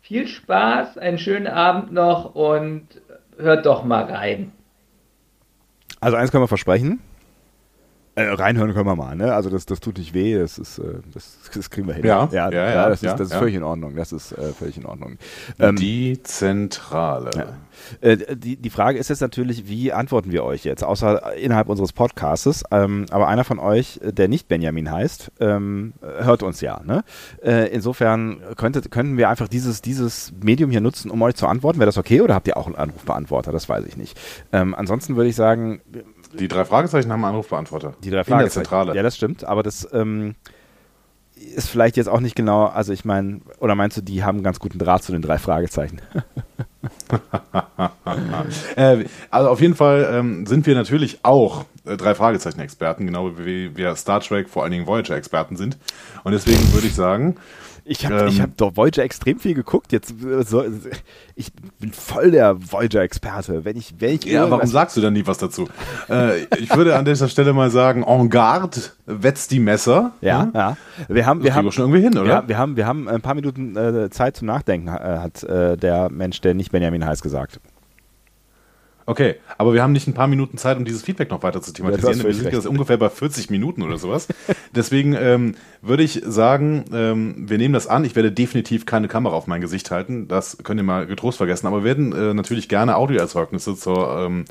[0.00, 2.86] Viel Spaß, einen schönen Abend noch und
[3.38, 4.52] hört doch mal rein.
[6.00, 7.00] Also eins können wir versprechen.
[8.16, 9.34] Äh, reinhören können wir mal, ne?
[9.34, 12.06] Also das, das tut nicht weh, das ist, äh, das, das kriegen wir hin.
[12.06, 13.94] Ja, ja, ja, ja, das ist, ja, das ist völlig in Ordnung.
[13.94, 15.18] Das ist äh, völlig in Ordnung.
[15.58, 17.58] Ähm, Die Zentrale.
[18.00, 21.92] Äh, die, die Frage ist jetzt natürlich, wie antworten wir euch jetzt, außer innerhalb unseres
[21.92, 22.64] Podcastes.
[22.70, 26.80] Ähm, aber einer von euch, der nicht Benjamin heißt, ähm, hört uns ja.
[26.82, 27.04] Ne?
[27.44, 31.78] Äh, insofern könnte, könnten wir einfach dieses, dieses Medium hier nutzen, um euch zu antworten.
[31.78, 33.52] Wäre das okay oder habt ihr auch einen Anrufbeantworter?
[33.52, 34.18] Das weiß ich nicht.
[34.54, 35.82] Ähm, ansonsten würde ich sagen,
[36.38, 37.94] Die drei Fragezeichen haben einen Anrufbeantworter.
[38.02, 38.64] die drei In der Fragezeichen.
[38.64, 38.94] Zentrale.
[38.94, 40.34] Ja, das stimmt, aber das ähm,
[41.34, 44.44] ist vielleicht jetzt auch nicht genau, also ich meine, oder meinst du, die haben einen
[44.44, 46.00] ganz guten Draht zu den drei Fragezeichen?
[48.76, 53.76] Äh, also auf jeden Fall ähm, sind wir natürlich auch äh, drei Fragezeichen-Experten, genau wie
[53.76, 55.76] wir Star Trek, vor allen Dingen Voyager-Experten sind.
[56.24, 57.36] Und deswegen würde ich sagen,
[57.88, 59.92] Ich habe Ähm, ich hab doch Voyager extrem viel geguckt.
[59.92, 60.64] Jetzt äh, so,
[61.36, 63.64] ich bin voll der Voyager-Experte.
[63.64, 65.68] Wenn ich, wenn ich ja, warum sagst du dann nie was dazu?
[66.10, 70.12] äh, ich würde an dieser Stelle mal sagen, en garde, wetzt die Messer.
[70.20, 70.50] Ja, Hm?
[70.54, 70.76] ja.
[71.08, 72.28] Wir haben, Das wir haben schon irgendwie hin, oder?
[72.28, 76.40] Ja, wir haben, wir haben ein paar Minuten äh, Zeit zum Nachdenken, hat der Mensch,
[76.40, 77.58] der nicht Benjamin heißt, gesagt.
[79.06, 81.72] Okay, aber wir haben nicht ein paar Minuten Zeit, um dieses Feedback noch weiter zu
[81.72, 82.22] thematisieren.
[82.22, 84.28] wir sind jetzt ungefähr bei 40 Minuten oder sowas.
[84.74, 88.04] Deswegen ähm, würde ich sagen, ähm, wir nehmen das an.
[88.04, 90.28] Ich werde definitiv keine Kamera auf mein Gesicht halten.
[90.28, 91.66] Das könnt ihr mal getrost vergessen.
[91.66, 94.44] Aber wir werden äh, natürlich gerne Audioerzeugnisse zur, ähm,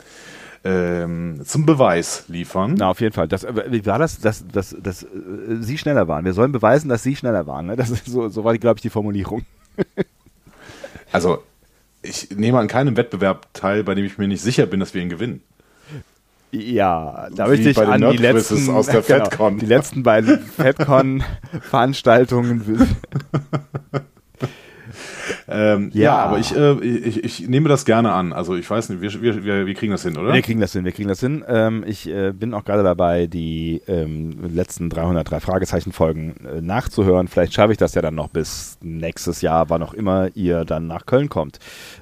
[0.64, 2.74] ähm, zum Beweis liefern.
[2.80, 3.28] Na, auf jeden Fall.
[3.28, 5.08] Das, äh, wie war das, dass, dass, dass äh,
[5.60, 6.26] Sie schneller waren?
[6.26, 7.68] Wir sollen beweisen, dass Sie schneller waren.
[7.68, 7.76] Ne?
[7.76, 9.46] Das ist so, so war, glaube ich, die Formulierung.
[11.12, 11.44] Also,
[12.08, 15.01] ich nehme an keinem Wettbewerb teil, bei dem ich mir nicht sicher bin, dass wir
[15.01, 15.41] ihn gewinnen.
[16.51, 19.58] Ja, da möchte ich bei den an die letzten, aus der genau, FedCon.
[19.60, 22.62] die letzten beiden FedCon-Veranstaltungen.
[25.48, 26.04] Ähm, ja.
[26.04, 26.18] Ja.
[26.18, 28.34] aber ich, äh, ich, ich nehme das gerne an.
[28.34, 30.34] Also ich weiß nicht, wir, wir, wir, wir kriegen das hin, oder?
[30.34, 31.44] Wir kriegen das hin, wir kriegen das hin.
[31.48, 37.28] Ähm, ich äh, bin auch gerade dabei, die ähm, letzten 303 Fragezeichen-Folgen äh, nachzuhören.
[37.28, 40.88] Vielleicht schaffe ich das ja dann noch bis nächstes Jahr, wann auch immer ihr dann
[40.88, 41.60] nach Köln kommt.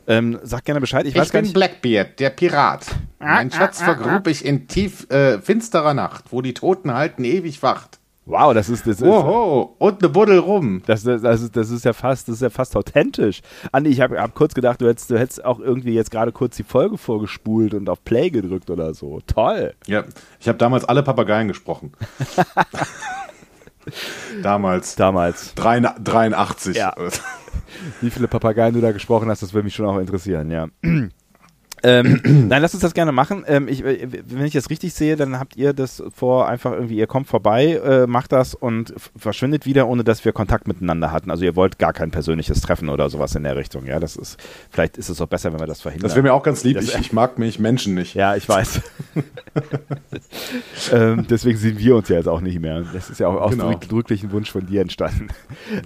[0.08, 1.06] Ähm, sag gerne Bescheid.
[1.06, 1.54] Ich, weiß gar nicht.
[1.54, 2.86] Blackbeard, der Pirat.
[3.20, 8.00] Mein Schatz vergrub ich in tief äh, finsterer Nacht, wo die Toten halten ewig wacht.
[8.26, 10.82] Wow, das ist das ist, Oho, und ne Buddel rum.
[10.86, 13.42] das, das, das, ist, das ist ja fast, das ist ja fast authentisch.
[13.74, 16.56] Andi, ich habe hab kurz gedacht, du hättest, du hättest auch irgendwie jetzt gerade kurz
[16.56, 19.20] die Folge vorgespult und auf Play gedrückt oder so.
[19.28, 19.74] Toll.
[19.88, 20.06] Ja,
[20.40, 21.92] ich habe damals alle Papageien gesprochen.
[24.42, 24.96] damals.
[24.96, 25.54] Damals.
[25.56, 26.78] 83.
[26.78, 26.96] Ja.
[28.02, 30.68] Wie viele Papageien du da gesprochen hast, das würde mich schon auch interessieren, ja.
[31.84, 33.44] Ähm, nein, lass uns das gerne machen.
[33.48, 36.96] Ähm, ich, äh, wenn ich das richtig sehe, dann habt ihr das vor, einfach irgendwie,
[36.98, 41.30] ihr kommt vorbei, äh, macht das und verschwindet wieder, ohne dass wir Kontakt miteinander hatten.
[41.30, 44.00] Also ihr wollt gar kein persönliches Treffen oder sowas in der Richtung, ja.
[44.00, 46.08] Das ist, vielleicht ist es auch besser, wenn wir das verhindern.
[46.08, 46.78] Das wäre mir auch ganz lieb.
[46.80, 48.14] Ich, ich mag mich Menschen nicht.
[48.16, 48.82] ja, ich weiß.
[50.92, 52.84] ähm, deswegen sehen wir uns ja jetzt auch nicht mehr.
[52.94, 53.74] Das ist ja auch aus Genau.
[53.76, 55.28] drücklichen Wunsch von dir entstanden.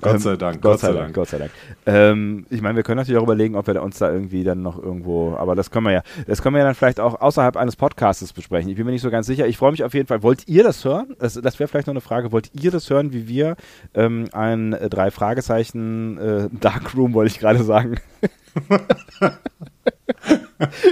[0.02, 1.52] Gott sei Dank, Gott sei Dank, Gott sei Dank.
[1.86, 4.82] Ähm, ich meine, wir können natürlich auch überlegen, ob wir uns da irgendwie dann noch
[4.82, 7.76] irgendwo, aber das können wir ja, das können wir ja dann vielleicht auch außerhalb eines
[7.76, 8.70] Podcastes besprechen.
[8.70, 9.48] Ich bin mir nicht so ganz sicher.
[9.48, 10.24] Ich freue mich auf jeden Fall.
[10.24, 11.16] Wollt ihr das hören?
[11.20, 12.32] Das, das wäre vielleicht noch eine Frage.
[12.32, 13.56] Wollt ihr das hören, wie wir
[13.94, 18.00] ähm, ein äh, drei Fragezeichen äh, Darkroom, wollte ich gerade sagen.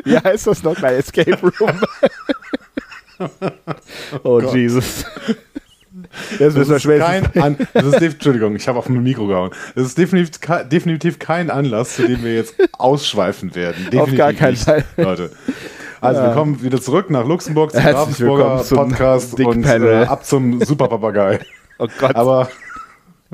[0.03, 0.79] wie heißt das noch?
[0.79, 1.81] Nein, Escape Room.
[4.23, 4.53] oh Gott.
[4.53, 5.05] Jesus.
[6.39, 6.99] Das wir ist schwer.
[6.99, 9.51] kein An das ist Entschuldigung, ich habe auf mein Mikro gehauen.
[9.75, 10.39] Das ist definitiv,
[10.71, 13.85] definitiv kein Anlass, zu dem wir jetzt ausschweifen werden.
[13.91, 14.83] Definitiv Auf gar keinen nicht, Fall.
[14.97, 15.31] Leute.
[16.01, 20.63] Also wir kommen wieder zurück nach Luxemburg zum Herzlich Ravensburger Podcast und äh, ab zum
[20.63, 21.39] Superpapagei.
[21.79, 22.15] Oh Gott.
[22.15, 22.49] Aber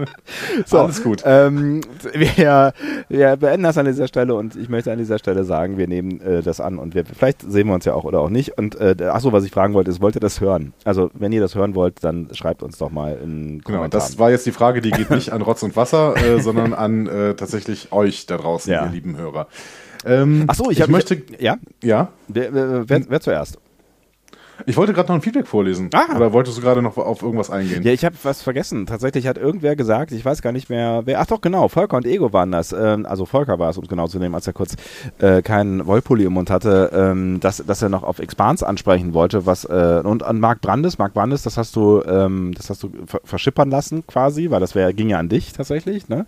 [0.65, 1.21] So, alles gut.
[1.25, 1.81] Ähm,
[2.13, 2.73] wir,
[3.09, 6.19] wir beenden das an dieser Stelle und ich möchte an dieser Stelle sagen, wir nehmen
[6.21, 8.57] äh, das an und wir, vielleicht sehen wir uns ja auch oder auch nicht.
[8.57, 10.73] Und äh, achso, was ich fragen wollte, ist, wollt ihr das hören?
[10.83, 13.89] Also, wenn ihr das hören wollt, dann schreibt uns doch mal in Genau, Kommentaren.
[13.91, 17.07] das war jetzt die Frage, die geht nicht an Rotz und Wasser, äh, sondern an
[17.07, 18.85] äh, tatsächlich euch da draußen, Ja.
[18.85, 19.47] ihr lieben Hörer.
[20.05, 21.57] Ähm, Achso, ich, ich hab, möchte, ja?
[21.83, 23.59] ja, Wer, wer, wer, wer zuerst?
[24.65, 25.89] Ich wollte gerade noch ein Feedback vorlesen.
[25.93, 26.15] Ah.
[26.15, 27.83] Oder wolltest du gerade noch auf irgendwas eingehen?
[27.83, 28.85] Ja, ich habe was vergessen.
[28.85, 31.19] Tatsächlich hat irgendwer gesagt, ich weiß gar nicht mehr, wer.
[31.21, 32.73] Ach doch, genau, Volker und Ego waren das.
[32.73, 34.75] Ähm, also Volker war es, um es genau zu nehmen, als er kurz
[35.19, 39.45] äh, keinen Wollpulli im Mund hatte, ähm, dass, dass er noch auf Expans ansprechen wollte,
[39.45, 42.91] was äh, und an Marc Brandes, Marc Brandes, das hast du, ähm, das hast du
[43.23, 46.25] verschippern lassen quasi, weil das wär, ging ja an dich tatsächlich, ne?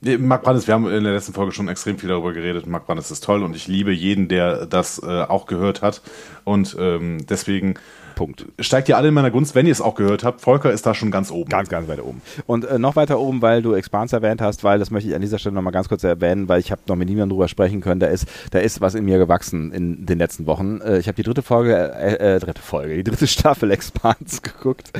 [0.00, 2.66] Mark Brandes, wir haben in der letzten Folge schon extrem viel darüber geredet.
[2.66, 6.02] Mark Brandes ist toll und ich liebe jeden, der das äh, auch gehört hat.
[6.44, 7.74] Und ähm, deswegen
[8.18, 8.46] Punkt.
[8.58, 10.40] Steigt ihr alle in meiner Gunst, wenn ihr es auch gehört habt.
[10.40, 11.48] Volker ist da schon ganz oben.
[11.48, 12.20] Ganz, ganz weit oben.
[12.46, 15.20] Und äh, noch weiter oben, weil du Expans erwähnt hast, weil das möchte ich an
[15.20, 18.00] dieser Stelle nochmal ganz kurz erwähnen, weil ich habe noch mit niemandem drüber sprechen können.
[18.00, 20.80] Da ist, da ist was in mir gewachsen in den letzten Wochen.
[20.80, 24.90] Äh, ich habe die dritte Folge, äh, äh, dritte Folge, die dritte Staffel Expans geguckt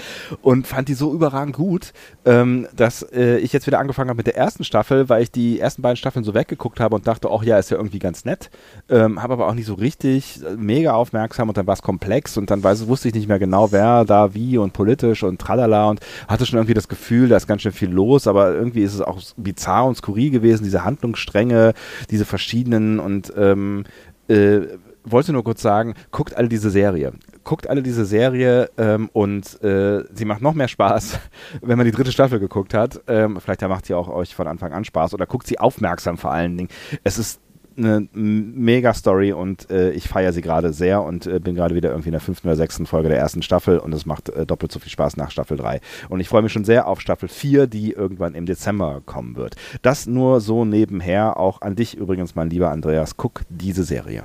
[0.41, 1.93] und fand die so überragend gut,
[2.25, 5.59] ähm, dass äh, ich jetzt wieder angefangen habe mit der ersten Staffel, weil ich die
[5.59, 8.49] ersten beiden Staffeln so weggeguckt habe und dachte, ach ja, ist ja irgendwie ganz nett.
[8.89, 12.37] Ähm, habe aber auch nicht so richtig äh, mega aufmerksam und dann war es komplex
[12.37, 15.89] und dann weiß, wusste ich nicht mehr genau, wer da wie und politisch und tralala
[15.89, 18.95] und hatte schon irgendwie das Gefühl, da ist ganz schön viel los, aber irgendwie ist
[18.95, 21.75] es auch bizarr und skurril gewesen, diese Handlungsstränge,
[22.11, 23.85] diese verschiedenen und ähm,
[24.29, 24.61] äh,
[25.05, 27.13] wollte nur kurz sagen, guckt alle diese Serie.
[27.45, 31.19] Guckt alle diese Serie ähm, und äh, sie macht noch mehr Spaß,
[31.63, 33.01] wenn man die dritte Staffel geguckt hat.
[33.07, 36.33] Ähm, vielleicht macht sie auch euch von Anfang an Spaß oder guckt sie aufmerksam vor
[36.33, 36.69] allen Dingen.
[37.05, 37.41] Es ist
[37.79, 42.09] eine Mega-Story und äh, ich feiere sie gerade sehr und äh, bin gerade wieder irgendwie
[42.09, 44.79] in der fünften oder sechsten Folge der ersten Staffel und es macht äh, doppelt so
[44.79, 45.81] viel Spaß nach Staffel 3.
[46.09, 49.57] Und ich freue mich schon sehr auf Staffel 4, die irgendwann im Dezember kommen wird.
[49.83, 54.25] Das nur so nebenher, auch an dich übrigens, mein lieber Andreas, guck diese Serie.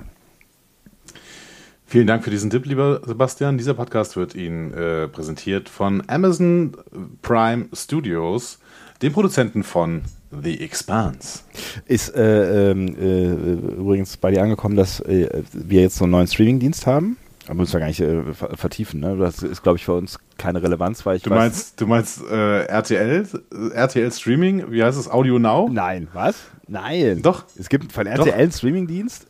[1.86, 3.60] Vielen Dank für diesen Tipp, lieber Sebastian.
[3.60, 6.76] Dieser Podcast wird Ihnen äh, präsentiert von Amazon
[7.22, 8.58] Prime Studios,
[9.04, 10.01] dem Produzenten von
[10.41, 11.39] The Expanse.
[11.86, 16.27] Ist äh, ähm, äh, übrigens bei dir angekommen, dass äh, wir jetzt so einen neuen
[16.27, 17.17] Streamingdienst haben?
[17.45, 19.17] Aber müssen wir gar nicht äh, vertiefen, ne?
[19.17, 22.63] Das ist, glaube ich, für uns keine Relevanz, weil ich Du meinst, du meinst äh,
[22.63, 23.27] RTL,
[23.73, 25.69] RTL Streaming, wie heißt es, Audio Now?
[25.69, 26.36] Nein, was?
[26.67, 27.21] Nein.
[27.21, 27.43] Doch.
[27.57, 29.27] Es gibt von RTL einen Streamingdienst?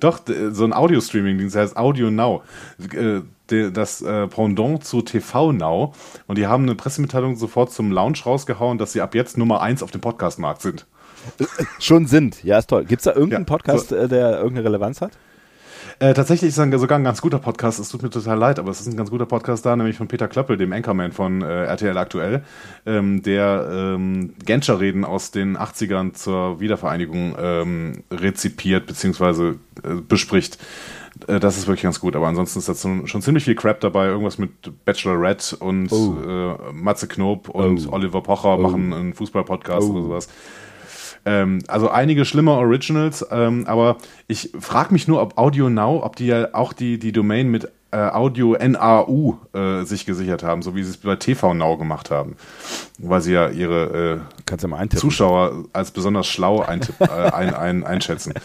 [0.00, 0.20] Doch,
[0.50, 2.42] so ein Audio-Streaming-Dienst, der heißt Audio Now.
[2.92, 5.92] Äh, das äh, Pendant zu TV Now
[6.26, 9.82] und die haben eine Pressemitteilung sofort zum Launch rausgehauen, dass sie ab jetzt Nummer 1
[9.82, 10.86] auf dem Podcast-Markt sind.
[11.78, 12.84] Schon sind, ja, ist toll.
[12.84, 13.96] Gibt es da irgendeinen ja, Podcast, so.
[13.96, 15.12] Äh, der irgendeine Relevanz hat?
[15.98, 17.78] Äh, tatsächlich ist es sogar ein ganz guter Podcast.
[17.78, 20.08] Es tut mir total leid, aber es ist ein ganz guter Podcast da, nämlich von
[20.08, 22.42] Peter Klöppel, dem Anchorman von äh, RTL aktuell,
[22.86, 29.54] ähm, der ähm, Genscher-Reden aus den 80ern zur Wiedervereinigung ähm, rezipiert bzw.
[29.82, 30.58] Äh, bespricht.
[31.26, 34.06] Äh, das ist wirklich ganz gut, aber ansonsten ist da schon ziemlich viel Crap dabei.
[34.06, 36.16] Irgendwas mit Bachelorette und oh.
[36.26, 37.92] äh, Matze Knob und oh.
[37.92, 38.62] Oliver Pocher oh.
[38.62, 40.02] machen einen Fußball-Podcast oder oh.
[40.02, 40.28] sowas.
[41.26, 43.96] Ähm, also einige schlimme Originals, ähm, aber
[44.26, 47.70] ich frage mich nur, ob Audio Now, ob die ja auch die, die Domain mit
[47.90, 52.10] äh, Audio NAU äh, sich gesichert haben, so wie sie es bei TV Now gemacht
[52.10, 52.36] haben.
[52.98, 58.34] Weil sie ja ihre äh, Zuschauer als besonders schlau ein, ein, ein, einschätzen.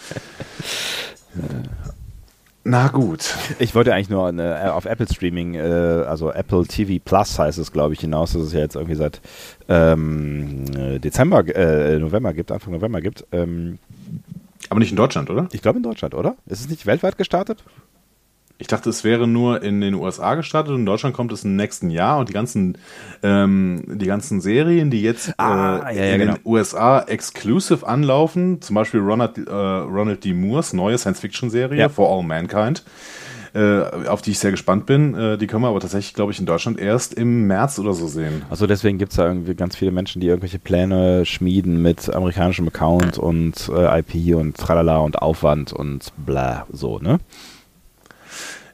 [2.62, 3.34] Na gut.
[3.58, 7.58] Ich wollte eigentlich nur eine, äh, auf Apple Streaming, äh, also Apple TV Plus heißt
[7.58, 9.20] es, glaube ich, hinaus, dass es ja jetzt irgendwie seit
[9.68, 10.66] ähm,
[11.00, 13.24] Dezember, äh, November gibt, Anfang November gibt.
[13.32, 13.78] Ähm,
[14.68, 15.48] Aber nicht in Deutschland, oder?
[15.52, 16.36] Ich glaube in Deutschland, oder?
[16.46, 17.64] Ist es nicht weltweit gestartet?
[18.60, 21.56] Ich dachte, es wäre nur in den USA gestartet und in Deutschland kommt es im
[21.56, 22.76] nächsten Jahr und die ganzen,
[23.22, 26.34] ähm, die ganzen Serien, die jetzt ah, äh, ja, ja, in genau.
[26.34, 30.34] den USA exclusive anlaufen, zum Beispiel Ronald, äh, Ronald D.
[30.34, 31.88] Moores neue Science-Fiction-Serie ja.
[31.88, 32.84] For All Mankind,
[33.54, 35.14] äh, auf die ich sehr gespannt bin.
[35.14, 38.08] Äh, die können wir aber tatsächlich, glaube ich, in Deutschland erst im März oder so
[38.08, 38.42] sehen.
[38.50, 42.68] Also deswegen gibt es da irgendwie ganz viele Menschen, die irgendwelche Pläne schmieden mit amerikanischem
[42.68, 47.20] Account und äh, IP und tralala und Aufwand und bla, so, ne?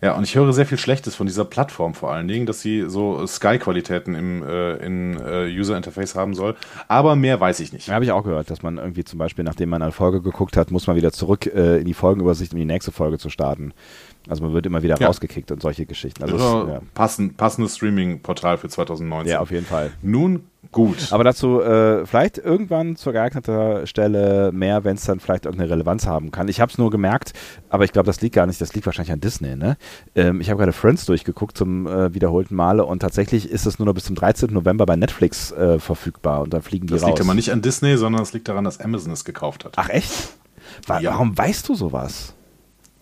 [0.03, 2.85] Ja, und ich höre sehr viel Schlechtes von dieser Plattform vor allen Dingen, dass sie
[2.89, 6.55] so Sky-Qualitäten im äh, in, äh, User-Interface haben soll.
[6.89, 7.89] Aber mehr weiß ich nicht.
[7.89, 10.57] Ja, habe ich auch gehört, dass man irgendwie zum Beispiel, nachdem man eine Folge geguckt
[10.57, 13.73] hat, muss man wieder zurück äh, in die Folgenübersicht, um die nächste Folge zu starten.
[14.29, 15.07] Also man wird immer wieder ja.
[15.07, 16.23] rausgekickt und solche Geschichten.
[16.23, 16.81] Also ja, ja.
[16.95, 19.33] Passen, passendes Streaming-Portal für 2019.
[19.33, 19.93] Ja, auf jeden Fall.
[20.03, 21.13] Nun gut.
[21.13, 26.07] Aber dazu äh, vielleicht irgendwann zur geeigneten Stelle mehr, wenn es dann vielleicht irgendeine Relevanz
[26.07, 26.49] haben kann.
[26.49, 27.33] Ich habe es nur gemerkt,
[27.69, 29.57] aber ich glaube, das liegt gar nicht, das liegt wahrscheinlich an Disney.
[29.57, 29.77] Ne?
[30.15, 33.87] Ähm, ich habe gerade Friends durchgeguckt zum äh, wiederholten Male und tatsächlich ist es nur
[33.87, 34.53] noch bis zum 13.
[34.53, 37.11] November bei Netflix äh, verfügbar und dann fliegen die das raus.
[37.11, 39.75] Das liegt aber nicht an Disney, sondern es liegt daran, dass Amazon es gekauft hat.
[39.77, 40.13] Ach echt?
[40.87, 42.36] Warum weißt du sowas?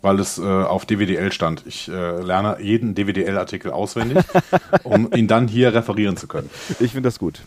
[0.04, 1.64] Weil es äh, auf DWDL stand.
[1.66, 4.18] Ich äh, lerne jeden DWDL-Artikel auswendig,
[4.84, 6.50] um ihn dann hier referieren zu können.
[6.78, 7.40] Ich finde das gut.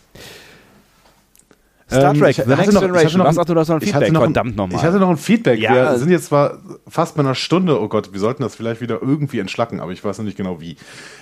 [1.90, 3.18] Star Trek, ähm, The Next noch, Generation.
[3.18, 4.12] Noch, Was hast du noch so ein Feedback?
[4.12, 4.78] Noch Verdammt nochmal.
[4.78, 5.58] Ich hatte noch ein Feedback.
[5.58, 5.92] Ja.
[5.92, 7.80] Wir sind jetzt zwar fast bei einer Stunde.
[7.80, 10.60] Oh Gott, wir sollten das vielleicht wieder irgendwie entschlacken, aber ich weiß noch nicht genau
[10.60, 10.76] wie.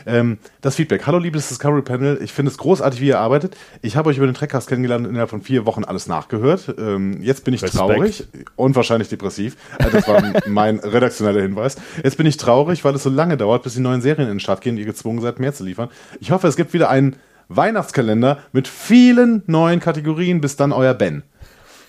[0.06, 1.06] Ähm, das Feedback.
[1.06, 2.18] Hallo, liebes Discovery Panel.
[2.22, 3.56] Ich finde es großartig, wie ihr arbeitet.
[3.82, 6.74] Ich habe euch über den Trackcast kennengelernt und innerhalb von vier Wochen alles nachgehört.
[6.78, 7.78] Ähm, jetzt bin ich Respekt.
[7.78, 8.24] traurig
[8.56, 9.56] und wahrscheinlich depressiv.
[9.78, 11.76] Also das war mein redaktioneller Hinweis.
[12.02, 14.40] Jetzt bin ich traurig, weil es so lange dauert, bis die neuen Serien in den
[14.40, 15.90] Start gehen und ihr gezwungen seid, mehr zu liefern.
[16.18, 17.16] Ich hoffe, es gibt wieder einen
[17.48, 21.22] Weihnachtskalender mit vielen neuen Kategorien, bis dann euer Ben.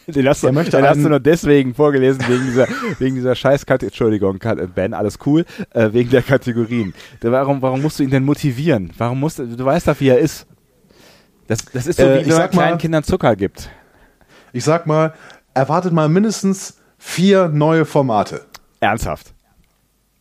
[0.08, 2.68] Den hast, du, möchte den hast du nur deswegen vorgelesen, wegen dieser,
[3.00, 4.40] wegen dieser scheiß Entschuldigung,
[4.74, 6.94] Ben, alles cool, äh, wegen der Kategorien.
[7.22, 8.92] Warum, warum musst du ihn denn motivieren?
[8.98, 10.48] Warum musst du, du weißt doch, wie er ist.
[11.48, 13.70] Das, das ist so, Äh, wie wenn man sag mal- kleinen Kindern Zucker gibt.
[14.54, 15.14] Ich sag mal,
[15.54, 18.46] erwartet mal mindestens vier neue Formate.
[18.80, 19.34] Ernsthaft.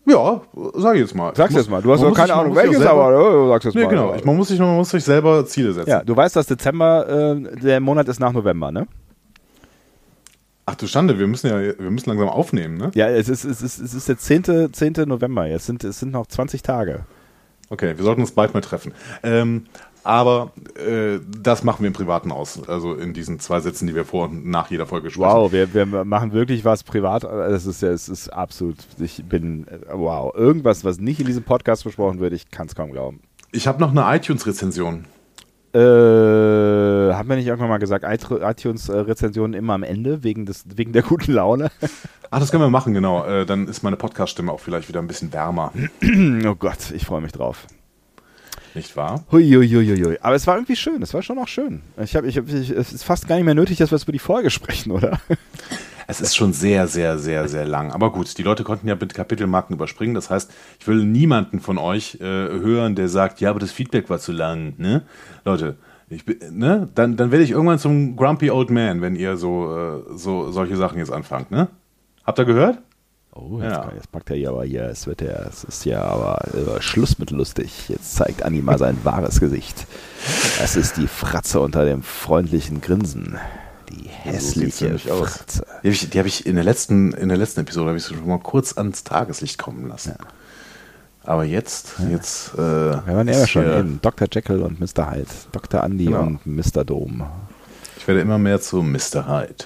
[0.09, 0.41] Ja,
[0.75, 1.33] sag ich jetzt mal.
[1.35, 1.83] Sag's muss- jetzt mal.
[1.83, 3.89] Du hast doch keine sich- Ahnung, welches, selber- aber oh, sag's jetzt Nee, mal.
[3.91, 4.15] genau.
[4.15, 5.91] Ich, man, muss sich, man muss sich selber Ziele setzen.
[5.91, 8.87] Ja, du weißt, dass Dezember, äh, der Monat ist nach November, ne?
[10.65, 12.91] Ach du Schande, wir müssen ja, wir müssen langsam aufnehmen, ne?
[12.95, 14.73] Ja, es ist, es ist, es ist der 10.
[14.73, 14.95] 10.
[15.07, 15.47] November.
[15.47, 17.05] Jetzt sind, es sind noch 20 Tage.
[17.71, 18.93] Okay, wir sollten uns bald mal treffen.
[19.23, 19.67] Ähm,
[20.07, 22.69] aber äh, das machen wir im Privaten aus.
[22.69, 25.29] Also in diesen zwei Sätzen, die wir vor und nach jeder Folge sprechen.
[25.29, 27.25] Wow, wir, wir machen wirklich was privat.
[27.25, 28.77] Es ist ja, es ist absolut.
[29.01, 30.33] Ich bin wow.
[30.35, 33.21] Irgendwas, was nicht in diesem Podcast besprochen wird, ich kann es kaum glauben.
[33.51, 35.07] Ich habe noch eine iTunes-Rezension.
[35.75, 41.03] Äh, haben wir nicht irgendwann mal gesagt, iTunes-Rezensionen immer am Ende wegen des wegen der
[41.03, 41.71] guten Laune?
[42.31, 43.25] Ach, das können wir machen, genau.
[43.25, 45.73] Äh, dann ist meine Podcast-Stimme auch vielleicht wieder ein bisschen wärmer.
[46.47, 47.67] oh Gott, ich freue mich drauf.
[48.77, 49.25] Nicht wahr?
[49.33, 50.19] Huiuiuiui.
[50.21, 51.01] Aber es war irgendwie schön.
[51.03, 51.81] Es war schon auch schön.
[52.03, 54.05] Ich habe, ich, hab- ich, es ist fast gar nicht mehr nötig, dass wir jetzt
[54.05, 55.19] über die Folge sprechen, oder?
[56.09, 57.91] Es ist schon sehr, sehr, sehr, sehr lang.
[57.91, 60.15] Aber gut, die Leute konnten ja mit Kapitelmarken überspringen.
[60.15, 64.09] Das heißt, ich will niemanden von euch äh, hören, der sagt, ja, aber das Feedback
[64.09, 64.75] war zu lang.
[64.79, 65.03] Ne?
[65.45, 65.75] Leute,
[66.09, 66.89] ich, bin- ne?
[66.95, 70.77] dann, dann werde ich irgendwann zum Grumpy Old Man, wenn ihr so, äh, so solche
[70.77, 71.51] Sachen jetzt anfangt.
[71.51, 71.67] Ne?
[72.25, 72.79] Habt ihr gehört?
[73.39, 73.93] Oh, jetzt, Ja.
[73.95, 74.85] jetzt packt er hier aber hier.
[74.85, 77.89] Es wird ja, es ist ja aber äh, Schluss mit lustig.
[77.89, 79.87] Jetzt zeigt Anni mal sein wahres Gesicht.
[80.63, 83.39] Es ist die Fratze unter dem freundlichen Grinsen.
[83.91, 85.37] Die hässliche aus.
[85.37, 85.67] Fratze.
[85.83, 88.05] Die habe ich, die hab ich in der letzten, in der letzten Episode habe ich
[88.05, 90.15] sie schon mal kurz ans Tageslicht kommen lassen.
[91.23, 92.55] Aber jetzt, jetzt.
[92.55, 94.29] Äh, Wir waren ja schon in Dr.
[94.33, 95.11] Jekyll und Mr.
[95.11, 95.27] Hyde.
[95.53, 95.83] Dr.
[95.83, 96.21] Andy Genau.
[96.23, 96.85] und Mr.
[96.85, 97.27] Dome.
[97.99, 99.27] Ich werde immer mehr zu Mr.
[99.29, 99.65] Hyde.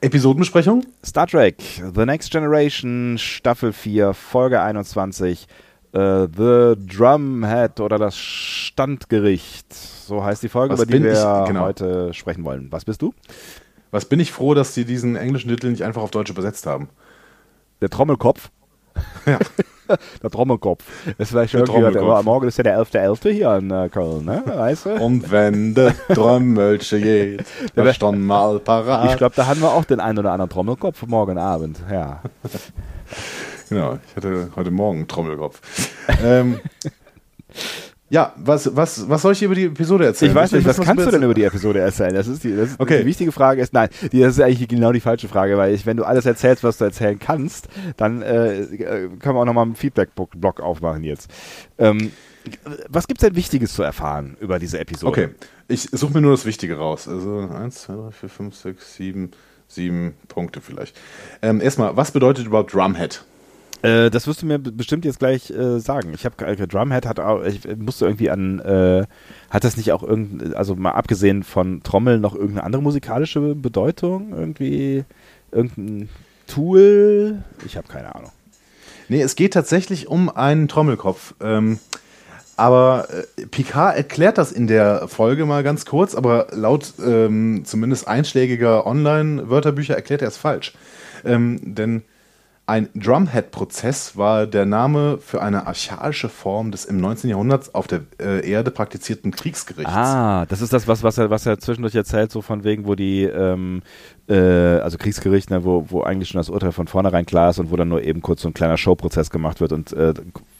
[0.00, 0.86] Episodenbesprechung?
[1.04, 1.56] Star Trek,
[1.94, 5.46] The Next Generation, Staffel 4, Folge 21,
[5.92, 9.72] äh, The Drumhead oder das Standgericht.
[9.72, 11.48] So heißt die Folge, Was über die wir ich?
[11.48, 11.60] Genau.
[11.62, 12.68] heute sprechen wollen.
[12.70, 13.12] Was bist du?
[13.90, 16.88] Was bin ich froh, dass sie diesen englischen Titel nicht einfach auf Deutsch übersetzt haben.
[17.80, 18.50] Der Trommelkopf.
[19.26, 19.38] Ja.
[20.22, 20.84] der Trommelkopf.
[21.18, 22.02] Das ist Der irgendwie, Trommelkopf.
[22.02, 23.30] aber morgen ist ja der 11.11.
[23.30, 24.42] hier in äh, Köln, ne?
[24.46, 24.90] Weißt du?
[24.94, 27.44] Und wenn der Trommelche geht,
[27.76, 29.10] Der da stand mal parat.
[29.10, 31.78] Ich glaube, da haben wir auch den einen oder anderen Trommelkopf morgen Abend.
[31.90, 32.20] Ja.
[33.68, 35.60] Genau, ich hatte heute Morgen einen Trommelkopf.
[36.24, 36.58] ähm,
[38.10, 40.32] ja, was, was, was soll ich über die Episode erzählen?
[40.32, 42.12] Ich weiß nicht, was kannst du denn über die Episode erzählen?
[42.12, 42.98] Das ist die, das ist Okay.
[43.00, 43.62] die wichtige Frage.
[43.62, 46.26] Ist, nein, die, das ist eigentlich genau die falsche Frage, weil ich, wenn du alles
[46.26, 48.66] erzählst, was du erzählen kannst, dann äh,
[49.20, 51.30] können wir auch nochmal einen Feedback-Block aufmachen jetzt.
[51.78, 52.10] Ähm,
[52.88, 55.08] was gibt's denn Wichtiges zu erfahren über diese Episode?
[55.10, 55.28] Okay,
[55.68, 57.06] ich suche mir nur das Wichtige raus.
[57.06, 59.30] Also 1, 2, 3, 4, 5, 6, 7,
[59.68, 60.96] 7 Punkte vielleicht.
[61.42, 63.24] Ähm, erstmal, was bedeutet überhaupt Drumhead?
[63.82, 66.12] Äh, das wirst du mir bestimmt jetzt gleich äh, sagen.
[66.14, 69.06] Ich habe äh, Drumhead hat auch, ich äh, musste irgendwie an, äh,
[69.48, 74.32] hat das nicht auch irgendein, also mal abgesehen von Trommeln noch irgendeine andere musikalische Bedeutung?
[74.32, 75.04] Irgendwie
[75.50, 76.08] irgendein
[76.46, 77.42] Tool?
[77.64, 78.30] Ich habe keine Ahnung.
[79.08, 81.34] Nee, es geht tatsächlich um einen Trommelkopf.
[81.40, 81.78] Ähm,
[82.56, 83.08] aber
[83.50, 89.94] Picard erklärt das in der Folge mal ganz kurz, aber laut ähm, zumindest einschlägiger Online-Wörterbücher
[89.94, 90.74] erklärt er es falsch.
[91.24, 92.02] Ähm, denn
[92.70, 97.28] ein Drumhead-Prozess war der Name für eine archaische Form des im 19.
[97.28, 99.92] Jahrhundert auf der äh, Erde praktizierten Kriegsgerichts.
[99.92, 102.94] Ah, das ist das, was, was, er, was er zwischendurch erzählt, so von wegen, wo
[102.94, 103.82] die, ähm,
[104.28, 107.72] äh, also Kriegsgericht, ne, wo, wo eigentlich schon das Urteil von vornherein klar ist und
[107.72, 110.14] wo dann nur eben kurz so ein kleiner Showprozess gemacht wird und äh,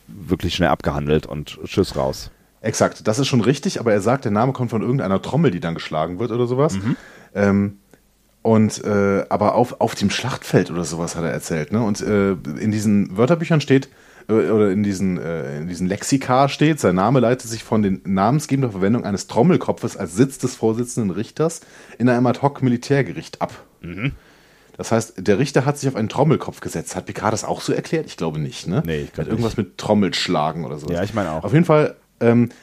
[0.08, 2.32] wirklich schnell abgehandelt und Tschüss raus.
[2.60, 5.60] Exakt, das ist schon richtig, aber er sagt, der Name kommt von irgendeiner Trommel, die
[5.60, 6.74] dann geschlagen wird oder sowas.
[6.74, 6.96] Mhm.
[7.36, 7.78] Ähm,
[8.42, 11.72] und äh, aber auf, auf dem Schlachtfeld oder sowas hat er erzählt.
[11.72, 11.82] Ne?
[11.82, 13.88] Und äh, in diesen Wörterbüchern steht,
[14.28, 18.00] äh, oder in diesen, äh, in diesen Lexika steht, sein Name leitet sich von den
[18.04, 21.60] namensgebender Verwendung eines Trommelkopfes als Sitz des Vorsitzenden Richters
[21.98, 23.52] in einem Ad-Hoc-Militärgericht ab.
[23.82, 24.12] Mhm.
[24.78, 26.96] Das heißt, der Richter hat sich auf einen Trommelkopf gesetzt.
[26.96, 28.06] Hat Picard das auch so erklärt?
[28.06, 28.66] Ich glaube nicht.
[28.66, 28.82] Ne?
[28.86, 30.88] Nee, ich glaub Hat irgendwas mit Trommelschlagen oder so.
[30.88, 31.44] Ja, ich meine auch.
[31.44, 31.96] Auf jeden Fall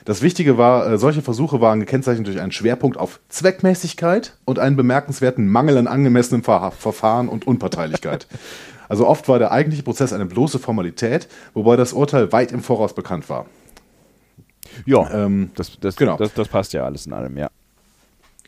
[0.05, 4.75] das Wichtige war, äh, solche Versuche waren gekennzeichnet durch einen Schwerpunkt auf Zweckmäßigkeit und einen
[4.75, 8.27] bemerkenswerten Mangel an angemessenem Ver Verfahren und Unparteilichkeit.
[8.89, 12.93] also oft war der eigentliche Prozess eine bloße Formalität, wobei das Urteil weit im Voraus
[12.93, 13.47] bekannt war.
[14.85, 16.17] Ja, ähm, das, das, genau.
[16.17, 17.49] das, das passt ja alles in allem, ja.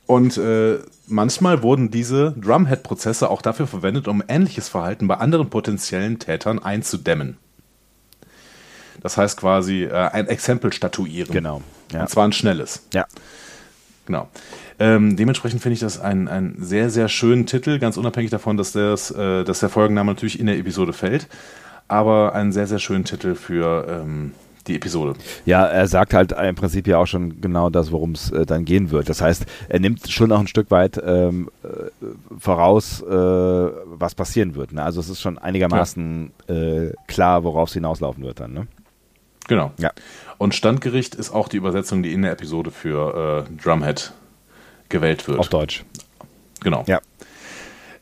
[0.05, 6.18] Und äh, manchmal wurden diese Drumhead-Prozesse auch dafür verwendet, um ähnliches Verhalten bei anderen potenziellen
[6.18, 7.38] Tätern einzudämmen.
[9.02, 11.32] Das heißt quasi äh, ein Exempel statuieren.
[11.32, 11.62] Genau.
[11.91, 12.02] Ja.
[12.02, 12.84] Und zwar ein schnelles.
[12.93, 13.06] Ja.
[14.06, 14.28] Genau.
[14.80, 18.72] Ähm, dementsprechend finde ich das einen, einen sehr, sehr schönen Titel, ganz unabhängig davon, dass,
[18.72, 21.28] das, äh, dass der Folgenname natürlich in der Episode fällt.
[21.88, 24.34] Aber einen sehr, sehr schönen Titel für ähm,
[24.68, 25.16] die Episode.
[25.45, 28.66] Ja, er sagt halt im Prinzip ja auch schon genau das, worum es äh, dann
[28.66, 29.10] gehen wird.
[29.10, 31.68] Das heißt, er nimmt schon auch ein Stück weit ähm, äh,
[32.39, 34.72] voraus, äh, was passieren wird.
[34.72, 34.84] Ne?
[34.84, 36.56] Also es ist schon einigermaßen ja.
[36.56, 38.54] Äh, klar, worauf es hinauslaufen wird dann.
[38.54, 38.68] Ne?
[39.50, 39.72] Genau.
[39.78, 39.91] Ja.
[40.38, 44.14] Und Standgericht ist auch die Übersetzung, die in der Episode für äh, Drumhead
[44.89, 45.39] gewählt wird.
[45.39, 45.84] Auf Deutsch.
[46.62, 46.84] Genau.
[46.88, 47.02] Ja.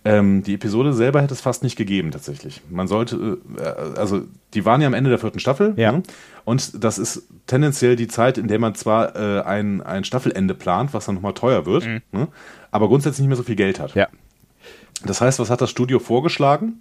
[0.04, 2.62] Ähm, die Episode selber hätte es fast nicht gegeben, tatsächlich.
[2.70, 4.24] Man sollte, äh, also
[4.54, 5.74] die waren ja am Ende der vierten Staffel.
[5.78, 5.94] Ja.
[5.94, 6.04] Ne?
[6.44, 10.94] Und das ist tendenziell die Zeit, in der man zwar äh, ein, ein Staffelende plant,
[10.94, 12.02] was dann nochmal teuer wird, mhm.
[12.12, 12.28] ne?
[12.72, 13.96] aber grundsätzlich nicht mehr so viel Geld hat.
[13.96, 14.10] Ja.
[15.06, 16.80] Das heißt, was hat das Studio vorgeschlagen?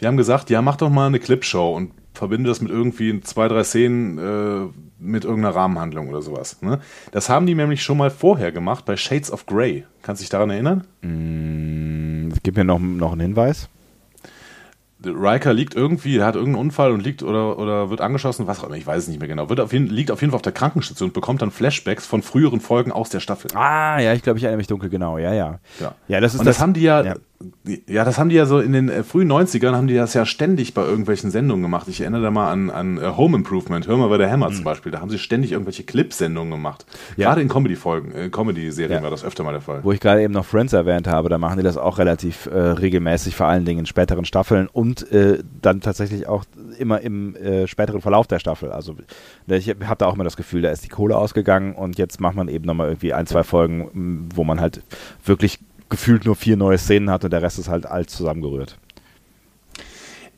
[0.00, 3.48] Die haben gesagt, ja, mach doch mal eine Clipshow und verbinde das mit irgendwie zwei,
[3.48, 6.60] drei Szenen äh, mit irgendeiner Rahmenhandlung oder sowas.
[6.62, 6.80] Ne?
[7.12, 9.84] Das haben die nämlich schon mal vorher gemacht bei Shades of Grey.
[10.02, 10.84] Kannst du dich daran erinnern?
[11.02, 13.68] Mm, gib mir noch, noch einen Hinweis.
[15.02, 18.64] Riker liegt irgendwie, er hat irgendeinen Unfall und liegt oder, oder wird angeschossen, was auch
[18.64, 19.48] immer, ich weiß es nicht mehr genau.
[19.48, 22.22] Wird auf jeden, liegt auf jeden Fall auf der Krankenstation und bekommt dann Flashbacks von
[22.22, 23.50] früheren Folgen aus der Staffel.
[23.54, 25.58] Ah, ja, ich glaube, ich erinnere mich dunkel, genau, ja, ja.
[25.80, 27.14] Ja, ja das ist und das, das haben die ja, ja,
[27.86, 30.26] ja, das haben die ja so in den äh, frühen 90ern haben die das ja
[30.26, 31.88] ständig bei irgendwelchen Sendungen gemacht.
[31.88, 34.56] Ich erinnere da mal an, an uh, Home Improvement, Hör mal bei der Hammer mhm.
[34.56, 34.92] zum Beispiel.
[34.92, 36.84] Da haben sie ständig irgendwelche Clip-Sendungen gemacht.
[37.16, 37.28] Ja.
[37.28, 39.02] Gerade in Comedy-Folgen, äh, Comedy-Serien ja.
[39.02, 39.80] war das öfter mal der Fall.
[39.82, 42.58] Wo ich gerade eben noch Friends erwähnt habe, da machen die das auch relativ äh,
[42.58, 46.44] regelmäßig, vor allen Dingen in späteren Staffeln und äh, dann tatsächlich auch
[46.78, 48.70] immer im äh, späteren Verlauf der Staffel.
[48.70, 48.96] Also
[49.46, 52.36] ich habe da auch immer das Gefühl, da ist die Kohle ausgegangen und jetzt macht
[52.36, 54.82] man eben nochmal irgendwie ein, zwei Folgen, wo man halt
[55.24, 55.58] wirklich
[55.90, 58.78] gefühlt nur vier neue Szenen hat und der Rest ist halt alt zusammengerührt.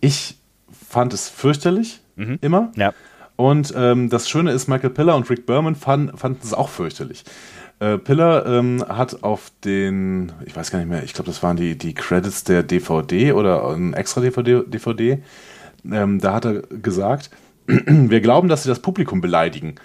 [0.01, 0.37] Ich
[0.89, 2.39] fand es fürchterlich, mhm.
[2.41, 2.73] immer.
[2.75, 2.93] Ja.
[3.37, 7.25] Und ähm, das Schöne ist, Michael Piller und Rick Berman fand, fanden es auch fürchterlich.
[7.79, 11.57] Äh, Piller ähm, hat auf den, ich weiß gar nicht mehr, ich glaube, das waren
[11.57, 15.23] die, die Credits der DVD oder ein extra DVD, DVD
[15.91, 17.31] ähm, da hat er gesagt,
[17.67, 19.77] wir glauben, dass sie das Publikum beleidigen.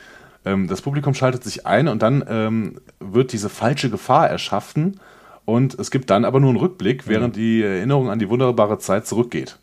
[0.45, 4.99] Ähm, das Publikum schaltet sich ein und dann ähm, wird diese falsche Gefahr erschaffen
[5.47, 9.07] und es gibt dann aber nur einen Rückblick, während die Erinnerung an die wunderbare Zeit
[9.07, 9.57] zurückgeht.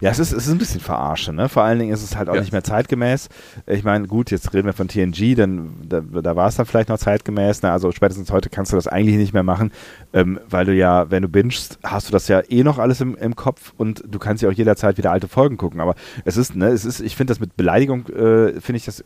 [0.00, 1.50] Ja, es ist, es ist ein bisschen verarsche, ne?
[1.50, 2.40] Vor allen Dingen ist es halt auch ja.
[2.40, 3.28] nicht mehr zeitgemäß.
[3.66, 6.88] Ich meine, gut, jetzt reden wir von TNG, dann da, da war es dann vielleicht
[6.88, 7.60] noch zeitgemäß.
[7.60, 7.70] Ne?
[7.70, 9.72] Also spätestens heute kannst du das eigentlich nicht mehr machen,
[10.14, 13.14] ähm, weil du ja, wenn du bingst, hast du das ja eh noch alles im,
[13.14, 15.80] im Kopf und du kannst ja auch jederzeit wieder alte Folgen gucken.
[15.80, 19.04] Aber es ist, ne, es ist, ich finde das mit Beleidigung, äh, finde ich das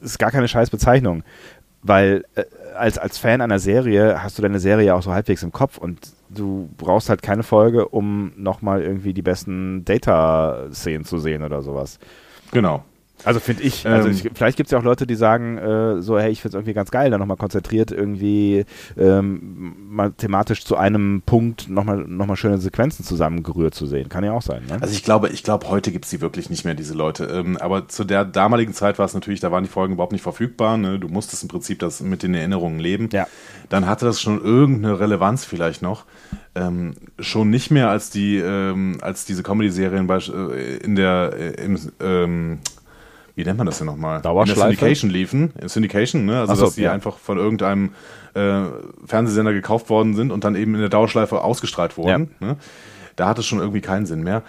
[0.00, 1.22] ist gar keine scheiß Bezeichnung.
[1.82, 2.44] Weil äh,
[2.76, 6.12] als, als Fan einer Serie hast du deine Serie auch so halbwegs im Kopf und
[6.28, 11.98] du brauchst halt keine Folge, um nochmal irgendwie die besten Data-Szenen zu sehen oder sowas.
[12.50, 12.84] Genau.
[13.24, 16.02] Also finde ich, also ähm, ich, vielleicht gibt es ja auch Leute, die sagen, äh,
[16.02, 18.64] so, hey, ich finde es irgendwie ganz geil, da nochmal konzentriert irgendwie
[18.98, 24.08] ähm, mal thematisch zu einem Punkt nochmal noch mal schöne Sequenzen zusammengerührt zu sehen.
[24.08, 24.62] Kann ja auch sein.
[24.68, 24.78] Ne?
[24.80, 27.24] Also ich glaube, ich glaube, heute gibt es die wirklich nicht mehr, diese Leute.
[27.24, 30.22] Ähm, aber zu der damaligen Zeit war es natürlich, da waren die Folgen überhaupt nicht
[30.22, 30.76] verfügbar.
[30.76, 30.98] Ne?
[30.98, 33.08] Du musstest im Prinzip das mit den Erinnerungen leben.
[33.12, 33.26] Ja.
[33.68, 36.04] Dann hatte das schon irgendeine Relevanz vielleicht noch.
[36.54, 41.78] Ähm, schon nicht mehr als die, ähm, als diese Comedy-Serien äh, in der, äh, im,
[42.00, 42.58] ähm,
[43.34, 44.20] wie nennt man das denn nochmal?
[44.20, 44.60] Dauerschleife?
[44.60, 45.52] In der Syndication liefen.
[45.66, 46.40] Syndication, ne?
[46.40, 46.92] Also, so, dass die ja.
[46.92, 47.92] einfach von irgendeinem
[48.34, 48.62] äh,
[49.06, 52.30] Fernsehsender gekauft worden sind und dann eben in der Dauerschleife ausgestrahlt wurden.
[52.40, 52.46] Ja.
[52.46, 52.56] Ne?
[53.16, 54.42] Da hat es schon irgendwie keinen Sinn mehr.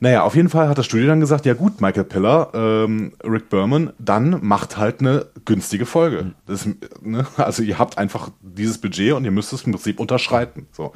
[0.00, 3.48] Naja, auf jeden Fall hat das Studio dann gesagt, ja gut, Michael Piller, ähm, Rick
[3.48, 6.22] Berman, dann macht halt eine günstige Folge.
[6.22, 6.34] Mhm.
[6.46, 6.68] Das,
[7.00, 7.26] ne?
[7.36, 10.66] Also ihr habt einfach dieses Budget und ihr müsst es im Prinzip unterschreiten.
[10.72, 10.92] So.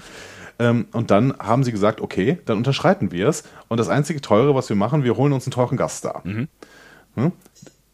[0.58, 3.44] Ähm, und dann haben sie gesagt, okay, dann unterschreiten wir es.
[3.68, 6.20] Und das einzige Teure, was wir machen, wir holen uns einen teuren Gast da.
[6.22, 6.48] Mhm.
[7.14, 7.32] Hm?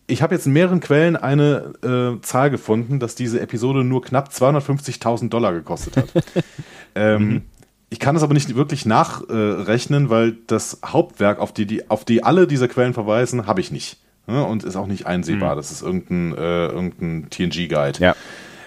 [0.07, 4.29] Ich habe jetzt in mehreren Quellen eine äh, Zahl gefunden, dass diese Episode nur knapp
[4.29, 6.09] 250.000 Dollar gekostet hat.
[6.95, 7.43] ähm, mhm.
[7.89, 12.05] Ich kann das aber nicht wirklich nachrechnen, äh, weil das Hauptwerk, auf die, die, auf
[12.05, 13.99] die alle diese Quellen verweisen, habe ich nicht.
[14.29, 15.55] Ja, und ist auch nicht einsehbar.
[15.55, 15.57] Mhm.
[15.57, 18.01] Das ist irgendein, äh, irgendein TNG-Guide.
[18.01, 18.17] Ja.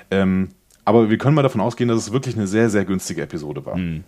[0.10, 0.50] Ähm,
[0.86, 3.78] aber wir können mal davon ausgehen, dass es wirklich eine sehr, sehr günstige Episode war.
[3.78, 4.04] Mhm.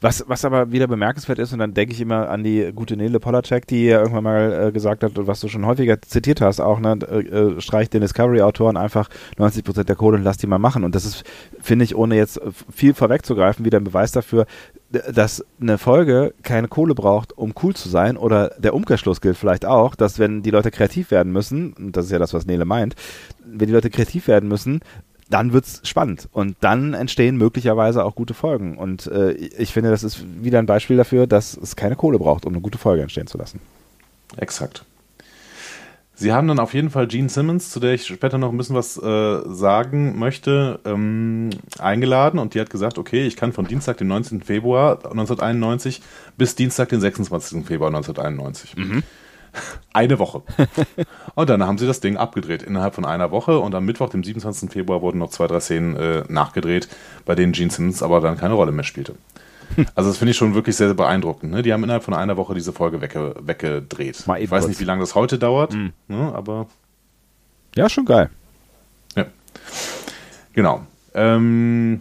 [0.00, 3.20] Was, was aber wieder bemerkenswert ist, und dann denke ich immer an die gute Nele
[3.20, 6.60] Polacek, die ja irgendwann mal äh, gesagt hat, und was du schon häufiger zitiert hast,
[6.60, 9.08] auch, ne, äh, äh streicht den Discovery-Autoren einfach
[9.38, 10.84] 90 Prozent der Kohle und lass die mal machen.
[10.84, 11.24] Und das ist,
[11.60, 12.40] finde ich, ohne jetzt
[12.72, 14.46] viel vorwegzugreifen, wieder ein Beweis dafür,
[14.90, 19.66] dass eine Folge keine Kohle braucht, um cool zu sein, oder der Umkehrschluss gilt vielleicht
[19.66, 22.64] auch, dass wenn die Leute kreativ werden müssen, und das ist ja das, was Nele
[22.64, 22.94] meint,
[23.44, 24.80] wenn die Leute kreativ werden müssen,
[25.28, 28.78] dann wird's spannend und dann entstehen möglicherweise auch gute Folgen.
[28.78, 32.46] Und äh, ich finde, das ist wieder ein Beispiel dafür, dass es keine Kohle braucht,
[32.46, 33.60] um eine gute Folge entstehen zu lassen.
[34.36, 34.84] Exakt.
[36.18, 38.74] Sie haben dann auf jeden Fall Gene Simmons, zu der ich später noch ein bisschen
[38.74, 43.98] was äh, sagen möchte, ähm, eingeladen und die hat gesagt, okay, ich kann von Dienstag,
[43.98, 44.40] den 19.
[44.40, 46.00] Februar 1991
[46.38, 47.66] bis Dienstag, den 26.
[47.66, 48.76] Februar 1991.
[48.78, 49.02] Mhm.
[49.92, 50.42] Eine Woche.
[51.34, 54.24] und dann haben sie das Ding abgedreht innerhalb von einer Woche und am Mittwoch, dem
[54.24, 54.70] 27.
[54.70, 56.88] Februar, wurden noch zwei, drei Szenen äh, nachgedreht,
[57.24, 59.14] bei denen Gene Simmons aber dann keine Rolle mehr spielte.
[59.94, 61.52] Also das finde ich schon wirklich sehr, sehr beeindruckend.
[61.52, 61.62] Ne?
[61.62, 64.16] Die haben innerhalb von einer Woche diese Folge wegge weggedreht.
[64.16, 64.66] ich weiß kurz.
[64.68, 65.92] nicht, wie lange das heute dauert, mhm.
[66.08, 66.32] ne?
[66.34, 66.66] aber...
[67.74, 68.30] Ja, schon geil.
[69.16, 69.26] Ja.
[70.54, 70.86] Genau.
[71.14, 72.00] Ähm,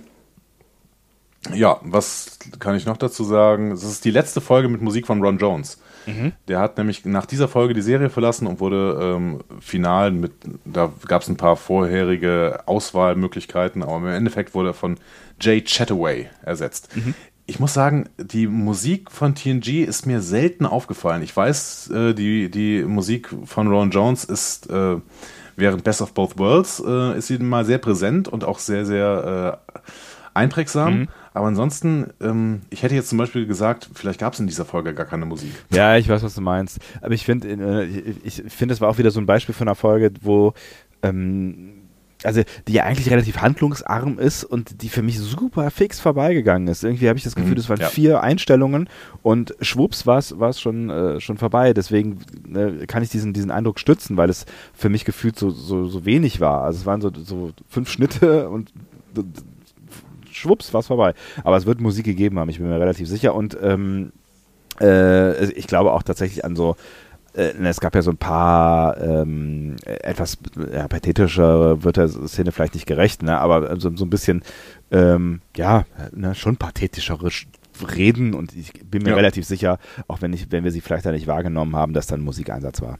[1.53, 3.72] ja, was kann ich noch dazu sagen?
[3.72, 5.80] Es ist die letzte Folge mit Musik von Ron Jones.
[6.06, 6.34] Mhm.
[6.47, 10.34] Der hat nämlich nach dieser Folge die Serie verlassen und wurde ähm, final mit,
[10.66, 14.97] da gab es ein paar vorherige Auswahlmöglichkeiten, aber im Endeffekt wurde er von
[15.39, 16.95] Jay Chataway ersetzt.
[16.95, 17.14] Mhm.
[17.47, 21.22] Ich muss sagen, die Musik von TNG ist mir selten aufgefallen.
[21.22, 24.97] Ich weiß, äh, die, die Musik von Ron Jones ist äh,
[25.56, 29.62] während Best of Both Worlds äh, ist sie mal sehr präsent und auch sehr, sehr
[29.76, 29.80] äh,
[30.34, 30.99] einprägsam.
[30.99, 31.08] Mhm.
[31.36, 34.94] Aber ansonsten, ähm, ich hätte jetzt zum Beispiel gesagt, vielleicht gab es in dieser Folge
[34.94, 35.52] gar keine Musik.
[35.70, 36.80] Ja, ich weiß, was du meinst.
[37.02, 37.84] Aber ich finde, äh,
[38.24, 40.54] ich, finde, es war auch wieder so ein Beispiel von einer Folge, wo
[41.04, 41.74] ähm,
[42.24, 46.86] also die ja eigentlich relativ handlungsarm ist und die für mich super fix vorbeigegangen ist.
[46.86, 47.90] Irgendwie habe ich das Gefühl, mhm, das waren ja.
[47.90, 48.88] vier Einstellungen
[49.22, 51.74] und schwupps war es schon, äh, schon vorbei.
[51.74, 52.20] Deswegen
[52.56, 56.06] äh, kann ich diesen, diesen Eindruck stützen, weil es für mich gefühlt so, so, so
[56.06, 56.64] wenig war.
[56.64, 58.72] Also es waren so, so fünf Schnitte und
[60.36, 61.14] schwupps, war es vorbei.
[61.44, 63.36] Aber es wird Musik gegeben haben, ich bin mir relativ sicher.
[63.36, 64.12] Und ähm,
[64.82, 66.76] äh, ich glaube auch tatsächlich an so
[67.36, 70.38] äh, es gab ja so ein paar ähm, etwas
[70.74, 73.38] ja, pathetischer wird der Szene vielleicht nicht gerecht, ne?
[73.38, 74.44] aber so, so ein bisschen
[74.92, 77.30] ähm, ja ne, schon pathetischere
[77.96, 79.16] Reden und ich bin mir ja.
[79.16, 82.22] relativ sicher, auch wenn ich wenn wir sie vielleicht da nicht wahrgenommen haben, dass dann
[82.22, 83.00] Musikeinsatz war.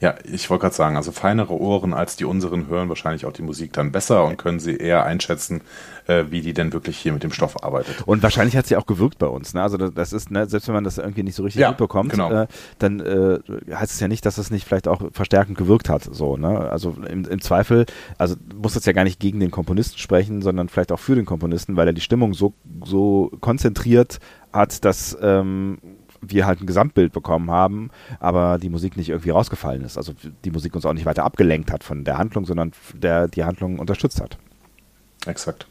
[0.00, 3.42] Ja, ich wollte gerade sagen, also feinere Ohren als die unseren hören wahrscheinlich auch die
[3.42, 5.62] Musik dann besser und können sie eher einschätzen,
[6.08, 8.02] äh, wie die denn wirklich hier mit dem Stoff arbeitet.
[8.06, 9.54] Und wahrscheinlich hat sie auch gewirkt bei uns.
[9.54, 9.62] Ne?
[9.62, 12.32] Also das ist, ne, selbst wenn man das irgendwie nicht so richtig ja, mitbekommt, genau.
[12.32, 12.46] äh,
[12.78, 13.38] dann äh,
[13.72, 16.02] heißt es ja nicht, dass es nicht vielleicht auch verstärkend gewirkt hat.
[16.02, 16.48] So, ne?
[16.70, 17.84] Also im, im Zweifel,
[18.16, 21.26] also muss das ja gar nicht gegen den Komponisten sprechen, sondern vielleicht auch für den
[21.26, 22.54] Komponisten, weil er die Stimmung so,
[22.84, 24.18] so konzentriert
[24.50, 25.78] hat, dass ähm,
[26.22, 29.98] wir halt ein Gesamtbild bekommen haben, aber die Musik nicht irgendwie rausgefallen ist.
[29.98, 33.44] Also die Musik uns auch nicht weiter abgelenkt hat von der Handlung, sondern der die
[33.44, 34.38] Handlung unterstützt hat.
[35.26, 35.66] Exakt.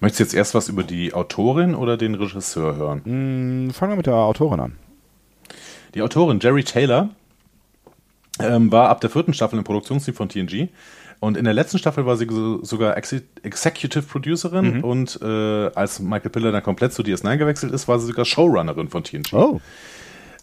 [0.00, 3.66] Möchtest du jetzt erst was über die Autorin oder den Regisseur hören?
[3.66, 4.76] Mm, fangen wir mit der Autorin an.
[5.94, 7.10] Die Autorin Jerry Taylor
[8.40, 10.68] ähm, war ab der vierten Staffel im Produktionsteam von TNG
[11.20, 12.26] und in der letzten Staffel war sie
[12.62, 14.84] sogar Ex Executive Producerin mhm.
[14.84, 18.88] und äh, als Michael Piller dann komplett zu DS9 gewechselt ist, war sie sogar Showrunnerin
[18.88, 19.32] von TNG.
[19.32, 19.60] Oh.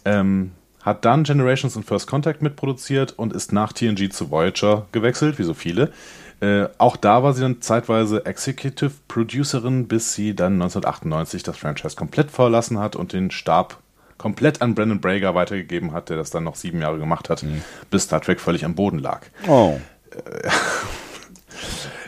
[0.04, 0.50] Ähm,
[0.82, 5.44] hat dann Generations und First Contact mitproduziert und ist nach TNG zu Voyager gewechselt, wie
[5.44, 5.92] so viele.
[6.40, 11.96] Äh, auch da war sie dann zeitweise Executive Producerin, bis sie dann 1998 das Franchise
[11.96, 13.78] komplett verlassen hat und den Stab
[14.18, 17.62] komplett an Brandon Brager weitergegeben hat, der das dann noch sieben Jahre gemacht hat, mhm.
[17.90, 19.22] bis Star Trek völlig am Boden lag.
[19.48, 19.78] Oh.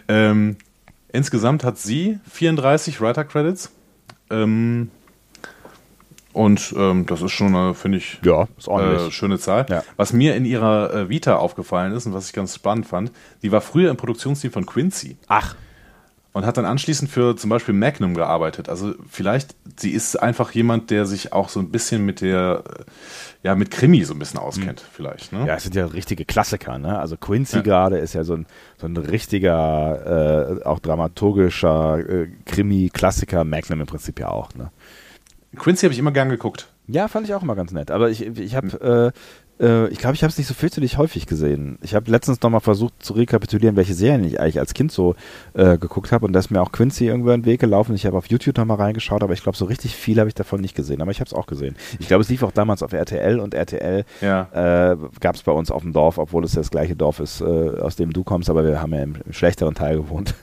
[0.09, 0.57] ähm,
[1.13, 3.71] insgesamt hat sie 34 Writer Credits.
[4.31, 4.91] Ähm,
[6.37, 9.65] und ähm, das ist schon, finde ich, ja, ist äh, schöne Zahl.
[9.71, 9.83] Ja.
[9.97, 13.11] Was mir in ihrer äh, Vita aufgefallen ist und was ich ganz spannend fand,
[13.43, 15.17] die war früher im Produktionsteam von Quincy.
[15.29, 15.57] Ach
[16.37, 18.69] und hat dann anschließend für zum Beispiel Magnum gearbeitet.
[18.69, 22.63] Also vielleicht, sie ist einfach jemand, der sich auch so ein bisschen mit der,
[23.43, 24.93] ja, mit Krimi so ein bisschen auskennt, mhm.
[24.93, 25.33] vielleicht.
[25.33, 25.47] Ne?
[25.47, 26.99] Ja, es sind ja richtige Klassiker, ne?
[26.99, 27.63] Also Quincy ja.
[27.63, 28.45] gerade ist ja so ein,
[28.77, 34.71] so ein richtiger, äh, auch dramaturgischer äh, Krimi-Klassiker, Magnum im Prinzip ja auch, ne?
[35.55, 36.69] Quincy habe ich immer gern geguckt.
[36.89, 37.91] Ja, fand ich auch immer ganz nett.
[37.91, 39.19] Aber ich, ich habe äh,
[39.61, 41.79] äh, ich glaube, ich habe es nicht so fürchterlich häufig gesehen.
[41.83, 45.15] Ich habe letztens nochmal versucht zu rekapitulieren, welche Serien ich eigentlich als Kind so
[45.55, 47.95] äh, geguckt habe und da ist mir auch Quincy irgendwo in den Weg gelaufen.
[47.95, 50.61] Ich habe auf YouTube nochmal reingeschaut, aber ich glaube, so richtig viel habe ich davon
[50.61, 51.01] nicht gesehen.
[51.03, 51.77] Aber ich habe es auch gesehen.
[51.99, 54.93] Ich glaube, es lief auch damals auf RTL und RTL ja.
[54.93, 57.45] äh, gab es bei uns auf dem Dorf, obwohl es das gleiche Dorf ist, äh,
[57.45, 60.35] aus dem du kommst, aber wir haben ja im, im schlechteren Teil gewohnt.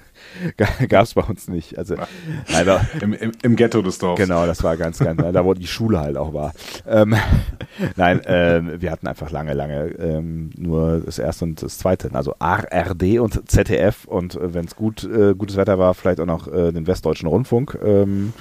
[0.89, 1.77] Gab es bei uns nicht.
[1.77, 4.21] Also, da, Im, im, Im, Ghetto des Dorfs.
[4.21, 6.53] Genau, das war ganz, ganz, da wo die Schule halt auch war.
[6.87, 7.15] Ähm,
[7.95, 12.09] nein, ähm, wir hatten einfach lange, lange ähm, nur das erste und das zweite.
[12.13, 16.25] Also ARD und ZDF und äh, wenn es gut, äh, gutes Wetter war, vielleicht auch
[16.25, 17.77] noch äh, den Westdeutschen Rundfunk.
[17.83, 18.33] Ähm,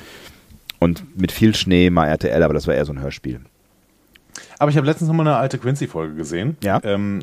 [0.79, 3.41] und mit viel Schnee mal RTL, aber das war eher so ein Hörspiel.
[4.59, 6.57] Aber ich habe letztens noch mal eine alte Quincy-Folge gesehen.
[6.63, 6.81] Ja.
[6.83, 7.21] Ähm,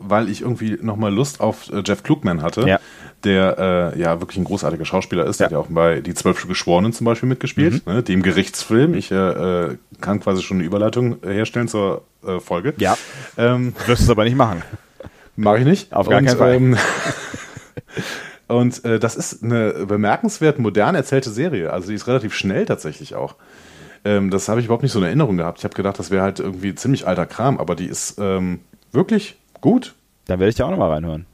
[0.00, 2.80] weil ich irgendwie nochmal Lust auf äh, Jeff Klugman hatte, ja.
[3.24, 5.40] der äh, ja wirklich ein großartiger Schauspieler ist.
[5.40, 5.48] Ja.
[5.48, 7.92] Der hat ja auch bei Die Zwölf Geschworenen zum Beispiel mitgespielt, mhm.
[7.92, 8.94] ne, dem Gerichtsfilm.
[8.94, 12.74] Ich äh, kann quasi schon eine Überleitung herstellen zur äh, Folge.
[12.78, 12.96] Ja.
[13.36, 14.62] Ähm, Wirst es aber nicht machen.
[15.36, 15.92] Mache ich nicht.
[15.92, 16.54] Auf gar keinen Fall.
[16.54, 16.76] Ähm,
[18.48, 21.72] und äh, das ist eine bemerkenswert modern erzählte Serie.
[21.72, 23.36] Also die ist relativ schnell tatsächlich auch.
[24.04, 25.58] Ähm, das habe ich überhaupt nicht so in Erinnerung gehabt.
[25.58, 28.60] Ich habe gedacht, das wäre halt irgendwie ziemlich alter Kram, aber die ist ähm,
[28.92, 29.94] wirklich Gut.
[30.26, 31.26] Dann werde ich da auch nochmal reinhören.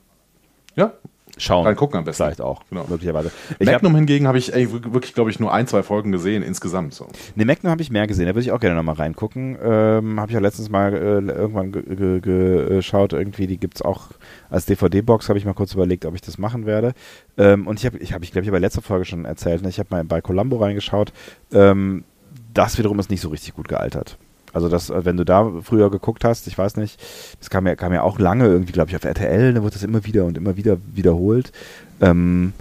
[0.76, 0.92] Ja.
[1.36, 1.66] Schauen.
[1.66, 2.22] Reingucken am besten.
[2.22, 2.62] Vielleicht auch.
[2.70, 2.84] Genau.
[2.88, 3.32] Möglicherweise.
[3.58, 6.44] Ich Magnum hab, hingegen habe ich ey, wirklich, glaube ich, nur ein, zwei Folgen gesehen
[6.44, 6.94] insgesamt.
[6.94, 7.08] So.
[7.34, 8.26] Ne, Magnum habe ich mehr gesehen.
[8.26, 9.58] Da würde ich auch gerne nochmal reingucken.
[9.60, 13.14] Ähm, habe ich auch letztens mal äh, irgendwann geschaut.
[13.14, 14.10] Irgendwie, die gibt es auch
[14.48, 15.28] als DVD-Box.
[15.28, 16.92] Habe ich mal kurz überlegt, ob ich das machen werde.
[17.36, 19.62] Ähm, und ich habe, ich, hab, ich glaube, ich habe bei letzter Folge schon erzählt.
[19.62, 19.68] Ne?
[19.68, 21.12] Ich habe mal bei Columbo reingeschaut.
[21.52, 22.04] Ähm,
[22.52, 24.18] das wiederum ist nicht so richtig gut gealtert.
[24.54, 27.02] Also das, äh, wenn du da früher geguckt hast, ich weiß nicht,
[27.40, 29.82] das kam ja, kam ja auch lange irgendwie, glaube ich, auf RTL, da wurde das
[29.82, 31.52] immer wieder und immer wieder wiederholt.
[32.00, 32.52] Ähm,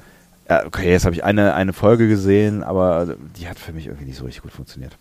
[0.65, 4.17] okay, jetzt habe ich eine, eine Folge gesehen, aber die hat für mich irgendwie nicht
[4.17, 4.97] so richtig gut funktioniert.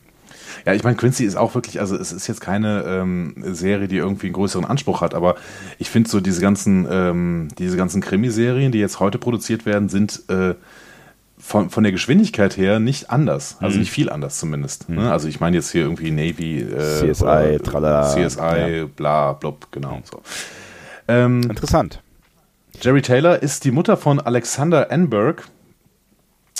[0.66, 3.96] Ja, ich meine, Quincy ist auch wirklich, also es ist jetzt keine ähm, Serie, die
[3.96, 5.36] irgendwie einen größeren Anspruch hat, aber
[5.78, 10.22] ich finde so diese ganzen, ähm, diese ganzen Krimiserien, die jetzt heute produziert werden, sind
[10.28, 10.54] äh,
[11.42, 13.56] von, von der Geschwindigkeit her nicht anders.
[13.60, 13.80] Also mhm.
[13.80, 14.88] nicht viel anders zumindest.
[14.88, 15.00] Mhm.
[15.00, 18.14] Also ich meine jetzt hier irgendwie Navy, äh, CSI, tralala.
[18.14, 18.84] CSI, ja.
[18.84, 19.96] bla, blub, genau.
[19.96, 20.02] Mhm.
[20.04, 20.22] So.
[21.08, 22.00] Ähm, Interessant.
[22.80, 25.48] Jerry Taylor ist die Mutter von Alexander Enberg.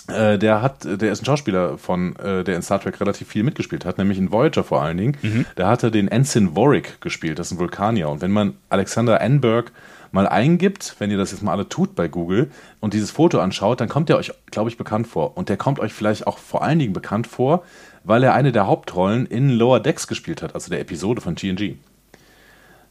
[0.09, 3.45] Äh, der hat, der ist ein Schauspieler von, äh, der in Star Trek relativ viel
[3.45, 5.17] mitgespielt hat, nämlich in Voyager vor allen Dingen.
[5.23, 5.47] Mhm.
[5.57, 8.09] Der hatte den Ensign Warwick gespielt, das ist ein Vulkanier.
[8.09, 9.71] Und wenn man Alexander Enberg
[10.13, 12.51] mal eingibt, wenn ihr das jetzt mal alle tut bei Google
[12.81, 15.37] und dieses Foto anschaut, dann kommt er euch, glaube ich, bekannt vor.
[15.37, 17.65] Und der kommt euch vielleicht auch vor allen Dingen bekannt vor,
[18.05, 21.77] weil er eine der Hauptrollen in Lower Decks gespielt hat, also der Episode von TNG.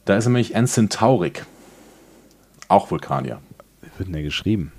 [0.05, 1.45] Da ist nämlich Ensign Taurik.
[2.67, 3.39] Auch Vulkanier.
[3.81, 4.71] Wie wird denn der geschrieben?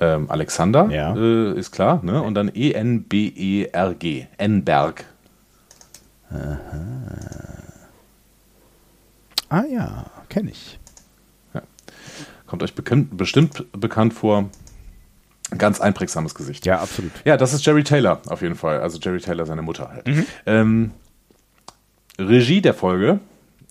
[0.00, 1.16] Ähm, Alexander, ja.
[1.16, 2.22] äh, ist klar, ne?
[2.22, 4.26] Und dann E-N-B-E-R-G.
[4.36, 5.04] Enberg.
[6.30, 6.48] Aha.
[9.48, 10.78] Ah ja kenne ich.
[11.54, 11.62] Ja.
[12.46, 14.48] Kommt euch bekannt, bestimmt bekannt vor.
[15.56, 16.66] Ganz einprägsames Gesicht.
[16.66, 17.12] Ja, absolut.
[17.24, 18.80] Ja, das ist Jerry Taylor auf jeden Fall.
[18.80, 20.06] Also Jerry Taylor, seine Mutter halt.
[20.06, 20.26] Mhm.
[20.44, 20.90] Ähm,
[22.18, 23.20] Regie der Folge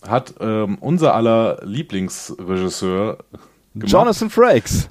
[0.08, 3.18] hat ähm, unser aller Lieblingsregisseur
[3.76, 3.92] gemacht.
[3.92, 4.90] Jonathan Frakes.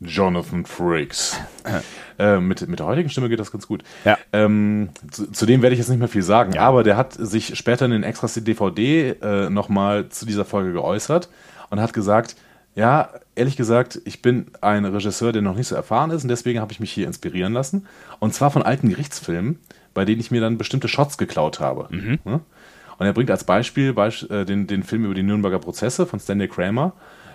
[0.00, 1.38] Jonathan Frakes.
[2.18, 3.82] äh, mit, mit der heutigen Stimme geht das ganz gut.
[4.04, 4.18] Ja.
[4.32, 6.62] Ähm, zu, zu, dem werde ich jetzt nicht mehr viel sagen, ja.
[6.62, 11.28] aber der hat sich später in den Extras DVD äh, nochmal zu dieser Folge geäußert
[11.70, 12.36] und hat gesagt,
[12.74, 16.60] ja, ehrlich gesagt, ich bin ein Regisseur, der noch nicht so erfahren ist und deswegen
[16.60, 17.86] habe ich mich hier inspirieren lassen.
[18.18, 19.58] Und zwar von alten Gerichtsfilmen,
[19.92, 21.86] bei denen ich mir dann bestimmte Shots geklaut habe.
[21.90, 22.18] Mhm.
[22.24, 26.48] Und er bringt als Beispiel äh, den, den Film über die Nürnberger Prozesse von Stanley
[26.48, 26.92] Kramer,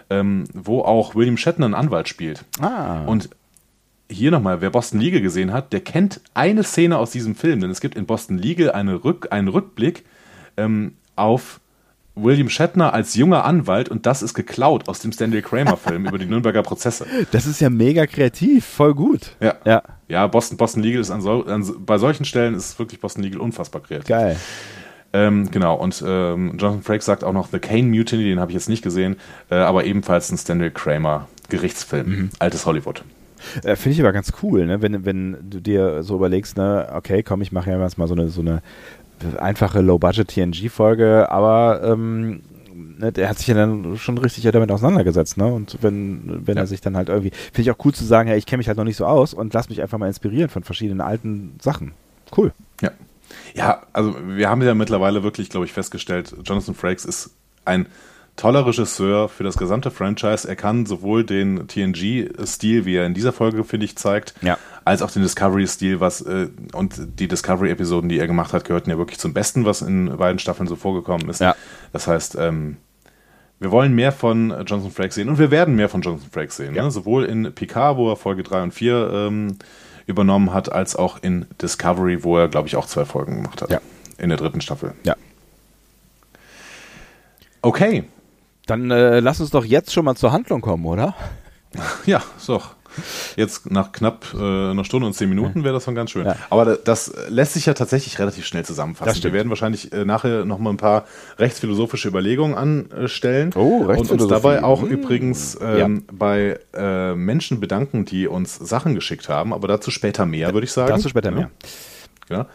[0.10, 2.44] ähm, wo auch William Shatner einen Anwalt spielt.
[2.62, 3.04] Ah.
[3.06, 3.30] Und
[4.10, 7.70] hier nochmal, wer Boston Legal gesehen hat, der kennt eine Szene aus diesem Film, denn
[7.70, 10.04] es gibt in Boston Legal eine Rück, einen Rückblick
[10.58, 11.60] ähm, auf
[12.16, 16.18] William Shatner als junger Anwalt und das ist geklaut aus dem Stanley Kramer Film über
[16.18, 17.06] die Nürnberger Prozesse.
[17.32, 19.36] Das ist ja mega kreativ, voll gut.
[19.40, 23.00] Ja, ja, ja Boston, Boston Legal ist an, so, an bei solchen Stellen ist wirklich
[23.00, 24.08] Boston Legal unfassbar kreativ.
[24.08, 24.36] Geil.
[25.12, 28.56] Ähm, genau, und ähm, Jonathan Frakes sagt auch noch The Kane Mutiny, den habe ich
[28.56, 29.16] jetzt nicht gesehen,
[29.50, 32.30] äh, aber ebenfalls ein Stanley Kramer Gerichtsfilm, mhm.
[32.38, 33.04] altes Hollywood.
[33.64, 34.82] Äh, Finde ich aber ganz cool, ne?
[34.82, 38.30] wenn, wenn du dir so überlegst, ne, okay, komm, ich mache ja mal so eine,
[38.30, 38.62] so eine
[39.38, 42.42] einfache Low-Budget-TNG-Folge, aber ähm,
[42.74, 45.48] ne, der hat sich ja dann schon richtig ja damit auseinandergesetzt, ne?
[45.48, 46.64] Und wenn, wenn ja.
[46.64, 48.68] er sich dann halt irgendwie, finde ich auch cool zu sagen, ja, ich kenne mich
[48.68, 51.94] halt noch nicht so aus und lass mich einfach mal inspirieren von verschiedenen alten Sachen.
[52.36, 52.54] Cool.
[52.82, 52.92] Ja.
[53.54, 57.32] Ja, also wir haben ja mittlerweile wirklich, glaube ich, festgestellt, Jonathan Frakes ist
[57.64, 57.86] ein
[58.40, 60.48] toller Regisseur für das gesamte Franchise.
[60.48, 64.58] Er kann sowohl den TNG-Stil, wie er in dieser Folge, finde ich, zeigt, ja.
[64.86, 68.98] als auch den Discovery-Stil, was äh, und die Discovery-Episoden, die er gemacht hat, gehörten ja
[68.98, 71.42] wirklich zum Besten, was in beiden Staffeln so vorgekommen ist.
[71.42, 71.54] Ja.
[71.92, 72.78] Das heißt, ähm,
[73.60, 76.76] wir wollen mehr von Jonathan Frakes sehen und wir werden mehr von Jonathan Frakes sehen.
[76.76, 76.84] Ja.
[76.84, 76.92] Ne?
[76.92, 79.58] Sowohl in Picard, wo er Folge 3 und 4 ähm,
[80.06, 83.70] übernommen hat, als auch in Discovery, wo er, glaube ich, auch zwei Folgen gemacht hat.
[83.70, 83.82] Ja.
[84.18, 84.94] In der dritten Staffel.
[85.04, 85.16] Ja.
[87.62, 88.06] Okay,
[88.70, 91.16] dann äh, lass uns doch jetzt schon mal zur Handlung kommen, oder?
[92.06, 92.76] Ja, doch.
[93.36, 96.26] Jetzt nach knapp äh, einer Stunde und zehn Minuten wäre das schon ganz schön.
[96.26, 96.36] Ja.
[96.50, 99.24] Aber das lässt sich ja tatsächlich relativ schnell zusammenfassen.
[99.24, 101.06] Wir werden wahrscheinlich äh, nachher noch mal ein paar
[101.38, 104.90] rechtsphilosophische Überlegungen anstellen oh, und uns dabei auch hm.
[104.90, 105.88] übrigens ähm, ja.
[106.12, 109.54] bei äh, Menschen bedanken, die uns Sachen geschickt haben.
[109.54, 110.90] Aber dazu später mehr, würde ich sagen.
[110.90, 111.52] Dazu später mehr.
[112.30, 112.48] Ja.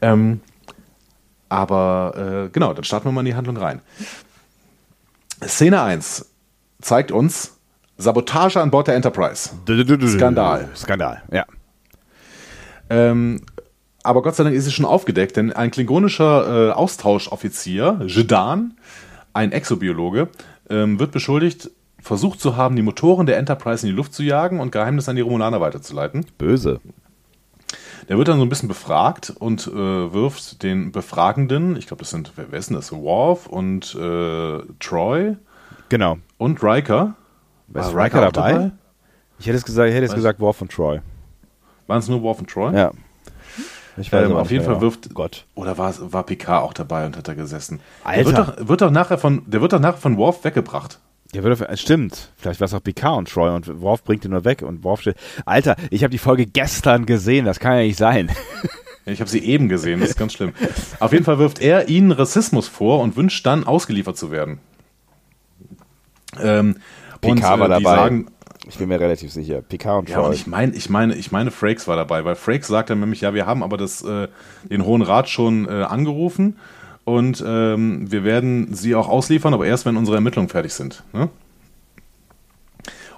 [0.00, 0.40] Ähm,
[1.48, 3.80] aber äh, genau, dann starten wir mal in die Handlung rein.
[5.46, 6.26] Szene 1
[6.80, 7.58] zeigt uns
[7.98, 9.50] Sabotage an Bord der Enterprise.
[10.08, 10.68] Skandal.
[10.74, 11.46] Skandal, ja.
[12.90, 13.40] Ähm,
[14.02, 18.74] aber Gott sei Dank ist es schon aufgedeckt, denn ein klingonischer äh, Austauschoffizier, Jedan,
[19.32, 20.28] ein Exobiologe,
[20.68, 21.70] ähm, wird beschuldigt,
[22.00, 25.16] versucht zu haben, die Motoren der Enterprise in die Luft zu jagen und Geheimnisse an
[25.16, 26.26] die Romulaner weiterzuleiten.
[26.38, 26.80] Böse.
[28.08, 32.10] Der wird dann so ein bisschen befragt und äh, wirft den Befragenden, ich glaube, das
[32.10, 32.92] sind, wer, wer ist denn das?
[32.92, 35.36] Worf und äh, Troy.
[35.88, 36.18] Genau.
[36.38, 37.14] Und Riker.
[37.72, 38.52] Ist Riker, Riker dabei?
[38.52, 38.70] dabei?
[39.38, 41.00] Ich hätte es gesagt, ich hätte es gesagt Worf und Troy.
[41.86, 42.74] Waren es nur Worf und Troy?
[42.74, 42.92] Ja.
[43.96, 45.12] Ich weiß ähm, auf jeden Fall wirft.
[45.14, 45.44] Gott.
[45.54, 47.80] Oder war, war Picard auch dabei und hat da gesessen?
[48.04, 48.16] Alter.
[48.16, 50.98] Der wird doch, wird doch nachher von, der wird doch nachher von Worf weggebracht.
[51.34, 52.30] Der auf, stimmt.
[52.36, 55.00] Vielleicht war es auch Picard und Troy und Worf bringt ihn nur weg und Worf
[55.00, 55.16] steht.
[55.46, 57.46] Alter, ich habe die Folge gestern gesehen.
[57.46, 58.30] Das kann ja nicht sein.
[59.04, 60.52] Ich habe sie eben gesehen, das ist ganz schlimm.
[61.00, 64.60] Auf jeden Fall wirft er ihnen Rassismus vor und wünscht dann, ausgeliefert zu werden.
[66.40, 66.76] Ähm,
[67.20, 67.96] Picard und, war äh, dabei.
[67.96, 68.26] Sagen,
[68.68, 69.60] ich bin mir relativ sicher.
[69.60, 70.22] Picard und Troy.
[70.22, 73.00] Ja, und ich meine, ich meine, ich meine, Frakes war dabei, weil Frakes sagt dann
[73.00, 74.28] nämlich, ja, wir haben aber das, äh,
[74.70, 76.56] den Hohen Rat schon äh, angerufen
[77.04, 81.02] und ähm, wir werden sie auch ausliefern, aber erst, wenn unsere Ermittlungen fertig sind.
[81.12, 81.28] Ne?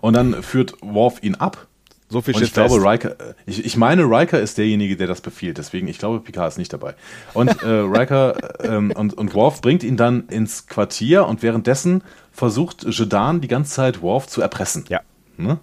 [0.01, 1.67] Und dann führt Worf ihn ab.
[2.09, 5.21] So viel und ich glaube, Riker, äh, ich, ich meine, Riker ist derjenige, der das
[5.21, 5.59] befiehlt.
[5.59, 6.95] Deswegen, ich glaube, Picard ist nicht dabei.
[7.33, 12.03] Und äh, Riker ähm, und, und Worf bringt ihn dann ins Quartier und währenddessen
[12.33, 14.85] versucht Jedan die ganze Zeit Worf zu erpressen.
[14.89, 15.01] Ja.
[15.37, 15.59] Ne?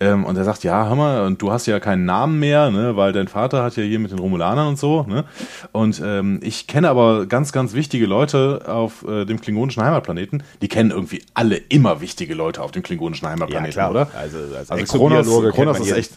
[0.00, 2.96] Ähm, und er sagt, ja, hör mal, und du hast ja keinen Namen mehr, ne,
[2.96, 5.02] weil dein Vater hat ja hier mit den Romulanern und so.
[5.02, 5.24] Ne?
[5.72, 10.42] Und ähm, ich kenne aber ganz, ganz wichtige Leute auf äh, dem klingonischen Heimatplaneten.
[10.62, 14.08] Die kennen irgendwie alle immer wichtige Leute auf dem klingonischen Heimatplaneten, ja, oder?
[14.14, 16.12] Also, als also Kronos, Kronos ist echt...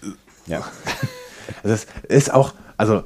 [0.48, 0.64] Ja.
[1.64, 3.04] das ist auch, also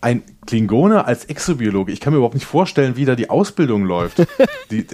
[0.00, 4.26] ein Klingone als Exobiologe, ich kann mir überhaupt nicht vorstellen, wie da die Ausbildung läuft.
[4.70, 4.86] die,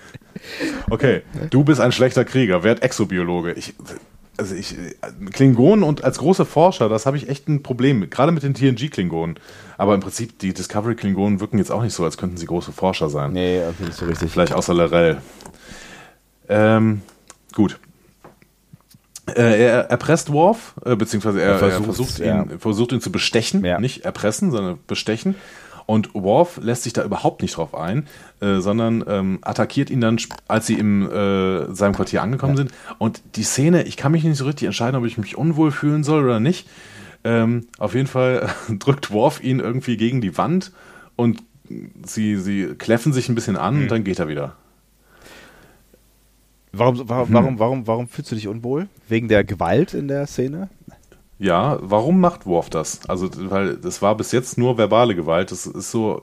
[0.90, 3.52] okay, du bist ein schlechter Krieger, werd Exobiologe.
[3.52, 3.74] Ich,
[4.38, 4.76] also ich,
[5.32, 9.38] Klingonen und als großer Forscher, das habe ich echt ein Problem gerade mit den TNG-Klingonen.
[9.78, 13.08] Aber im Prinzip, die Discovery-Klingonen wirken jetzt auch nicht so, als könnten sie große Forscher
[13.08, 13.32] sein.
[13.32, 14.30] Nee, nicht so richtig.
[14.30, 15.18] Vielleicht außer Larell.
[16.48, 17.02] Ähm,
[17.54, 17.78] gut.
[19.34, 22.46] Äh, er erpresst Worf, äh, beziehungsweise er, versucht, er versucht, ihn, ja.
[22.58, 23.80] versucht ihn zu bestechen, ja.
[23.80, 25.34] nicht erpressen, sondern bestechen.
[25.86, 28.08] Und Worf lässt sich da überhaupt nicht drauf ein,
[28.40, 30.18] äh, sondern ähm, attackiert ihn dann,
[30.48, 32.72] als sie in äh, seinem Quartier angekommen sind.
[32.98, 36.02] Und die Szene, ich kann mich nicht so richtig entscheiden, ob ich mich unwohl fühlen
[36.02, 36.68] soll oder nicht.
[37.22, 40.72] Ähm, auf jeden Fall drückt Worf ihn irgendwie gegen die Wand
[41.14, 41.42] und
[42.04, 43.82] sie, sie kläffen sich ein bisschen an mhm.
[43.82, 44.56] und dann geht er wieder.
[46.72, 47.34] Warum, warum, hm.
[47.34, 48.88] warum, warum, warum fühlst du dich unwohl?
[49.08, 50.68] Wegen der Gewalt in der Szene?
[51.38, 53.00] Ja, warum macht Worf das?
[53.08, 55.50] Also, weil das war bis jetzt nur verbale Gewalt.
[55.50, 56.22] Das ist so,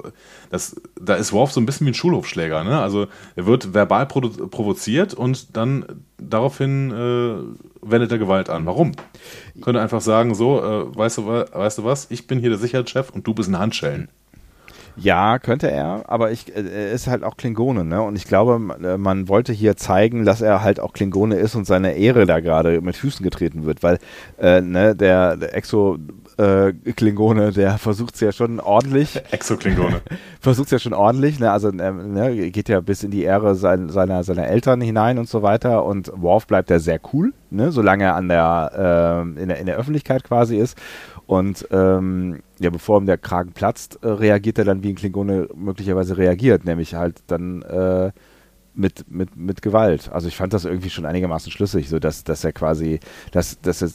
[0.50, 2.82] das, da ist Worf so ein bisschen wie ein Schulhofschläger, ne?
[2.82, 5.86] Also er wird verbal provoziert und dann
[6.18, 8.66] daraufhin äh, wendet er Gewalt an.
[8.66, 8.94] Warum?
[9.62, 13.12] Könnte einfach sagen, so, äh, weißt, du, weißt du was, ich bin hier der Sicherheitschef
[13.12, 14.10] und du bist ein Handschellen.
[14.96, 18.02] Ja, könnte er, aber ich, äh, er ist halt auch Klingone, ne?
[18.02, 21.66] Und ich glaube, äh, man wollte hier zeigen, dass er halt auch Klingone ist und
[21.66, 24.00] seine Ehre da gerade mit Füßen getreten wird, weil
[24.40, 25.98] äh, ne, der, der Exo
[26.38, 29.22] äh, Klingone, der versucht es ja schon ordentlich.
[29.32, 30.02] Exo-Klingone.
[30.40, 31.52] versucht es ja schon ordentlich, ne?
[31.52, 35.30] Also ähm, ne, geht ja bis in die Ehre sein, seiner, seiner Eltern hinein und
[35.30, 35.86] so weiter.
[35.86, 37.72] Und Worf bleibt ja sehr cool, ne?
[37.72, 40.78] solange er an der, äh, in der, in der Öffentlichkeit quasi ist.
[41.26, 45.48] Und ähm, ja, bevor ihm der Kragen platzt, äh, reagiert er dann, wie ein Klingone
[45.56, 48.12] möglicherweise reagiert, nämlich halt dann äh,
[48.76, 50.12] mit, mit, mit Gewalt.
[50.12, 53.00] Also ich fand das irgendwie schon einigermaßen schlüssig, so dass, dass er quasi,
[53.32, 53.90] dass, dass er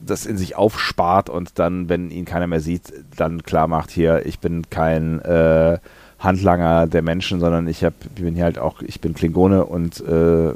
[0.00, 4.26] das in sich aufspart und dann, wenn ihn keiner mehr sieht, dann klar macht hier,
[4.26, 5.78] ich bin kein äh,
[6.18, 10.52] Handlanger der Menschen, sondern ich hab, bin hier halt auch, ich bin Klingone und äh,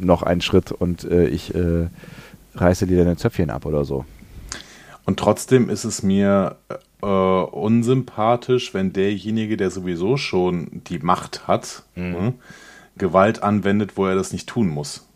[0.00, 1.88] noch einen Schritt und äh, ich äh,
[2.54, 4.04] reiße dir deine Zöpfchen ab oder so.
[5.10, 6.54] Und trotzdem ist es mir
[7.02, 12.10] äh, unsympathisch, wenn derjenige, der sowieso schon die Macht hat, mhm.
[12.12, 12.34] ne,
[12.96, 15.08] Gewalt anwendet, wo er das nicht tun muss.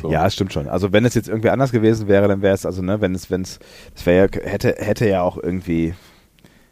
[0.00, 0.10] So.
[0.10, 0.68] Ja, stimmt schon.
[0.70, 3.30] Also wenn es jetzt irgendwie anders gewesen wäre, dann wäre es, also ne, wenn es,
[3.30, 3.58] wenn es,
[3.94, 5.92] es wäre hätte, hätte ja auch irgendwie,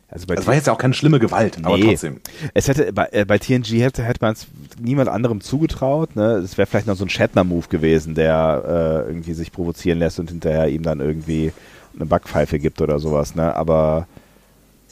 [0.08, 1.66] Also bei es war jetzt ja auch keine schlimme Gewalt, nee.
[1.66, 2.22] aber trotzdem.
[2.54, 4.46] Es hätte bei, äh, bei TNG hätte, hätte man es
[4.80, 6.16] niemand anderem zugetraut.
[6.16, 6.36] Ne?
[6.36, 10.30] Es wäre vielleicht noch so ein Shatner-Move gewesen, der äh, irgendwie sich provozieren lässt und
[10.30, 11.52] hinterher ihm dann irgendwie
[11.96, 13.34] eine Backpfeife gibt oder sowas.
[13.34, 13.54] Ne?
[13.54, 14.06] Aber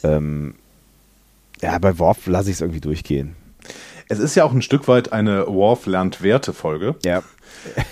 [0.03, 0.55] ähm,
[1.61, 3.35] ja, bei Worf lasse ich es irgendwie durchgehen.
[4.09, 6.95] Es ist ja auch ein Stück weit eine Worf lernt Werte-Folge.
[7.03, 7.23] Ja.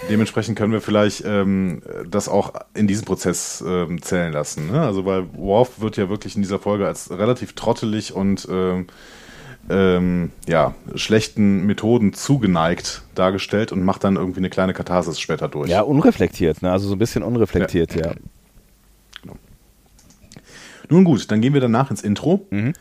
[0.10, 4.70] Dementsprechend können wir vielleicht ähm, das auch in diesem Prozess ähm, zählen lassen.
[4.70, 4.82] Ne?
[4.82, 8.88] Also weil Worf wird ja wirklich in dieser Folge als relativ trottelig und ähm,
[9.70, 15.70] ähm, ja, schlechten Methoden zugeneigt dargestellt und macht dann irgendwie eine kleine Katharsis später durch.
[15.70, 16.72] Ja, unreflektiert, ne?
[16.72, 18.08] also so ein bisschen unreflektiert, ja.
[18.08, 18.14] ja.
[20.90, 22.48] Nun gut, dann gehen wir danach ins Intro.
[22.50, 22.74] Mhm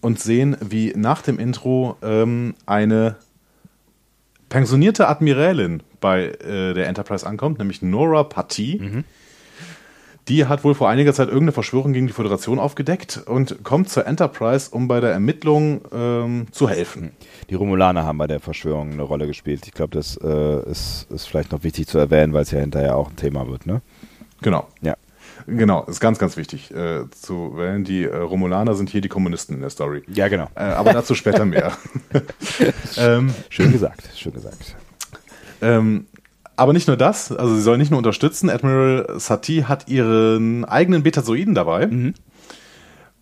[0.00, 3.16] und sehen, wie nach dem Intro ähm, eine
[4.48, 8.78] pensionierte Admiralin bei äh, der Enterprise ankommt, nämlich Nora Patti.
[8.80, 9.04] Mhm.
[10.28, 14.06] Die hat wohl vor einiger Zeit irgendeine Verschwörung gegen die Föderation aufgedeckt und kommt zur
[14.06, 17.10] Enterprise, um bei der Ermittlung ähm, zu helfen.
[17.50, 19.66] Die Romulaner haben bei der Verschwörung eine Rolle gespielt.
[19.66, 22.96] Ich glaube, das äh, ist, ist vielleicht noch wichtig zu erwähnen, weil es ja hinterher
[22.96, 23.82] auch ein Thema wird, ne?
[24.40, 24.66] Genau.
[24.80, 24.96] Ja.
[25.46, 27.84] Genau, ist ganz, ganz wichtig äh, zu wählen.
[27.84, 30.02] Die äh, Romulaner sind hier die Kommunisten in der Story.
[30.08, 30.48] Ja, genau.
[30.54, 31.72] Äh, aber dazu später mehr.
[32.96, 34.76] ähm, schön gesagt, schön gesagt.
[35.60, 36.06] Ähm,
[36.56, 38.48] aber nicht nur das, also sie soll nicht nur unterstützen.
[38.48, 41.86] Admiral Satie hat ihren eigenen Betazoiden dabei.
[41.86, 42.14] Mhm.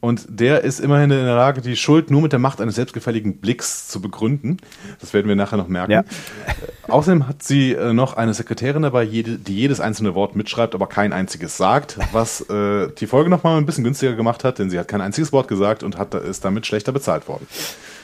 [0.03, 3.37] Und der ist immerhin in der Lage, die Schuld nur mit der Macht eines selbstgefälligen
[3.37, 4.57] Blicks zu begründen.
[5.01, 5.93] Das werden wir nachher noch merken.
[5.93, 6.01] Ja.
[6.01, 10.89] Äh, außerdem hat sie äh, noch eine Sekretärin dabei, die jedes einzelne Wort mitschreibt, aber
[10.89, 14.79] kein einziges sagt, was äh, die Folge nochmal ein bisschen günstiger gemacht hat, denn sie
[14.81, 17.47] hat kein einziges Wort gesagt und hat, ist damit schlechter bezahlt worden.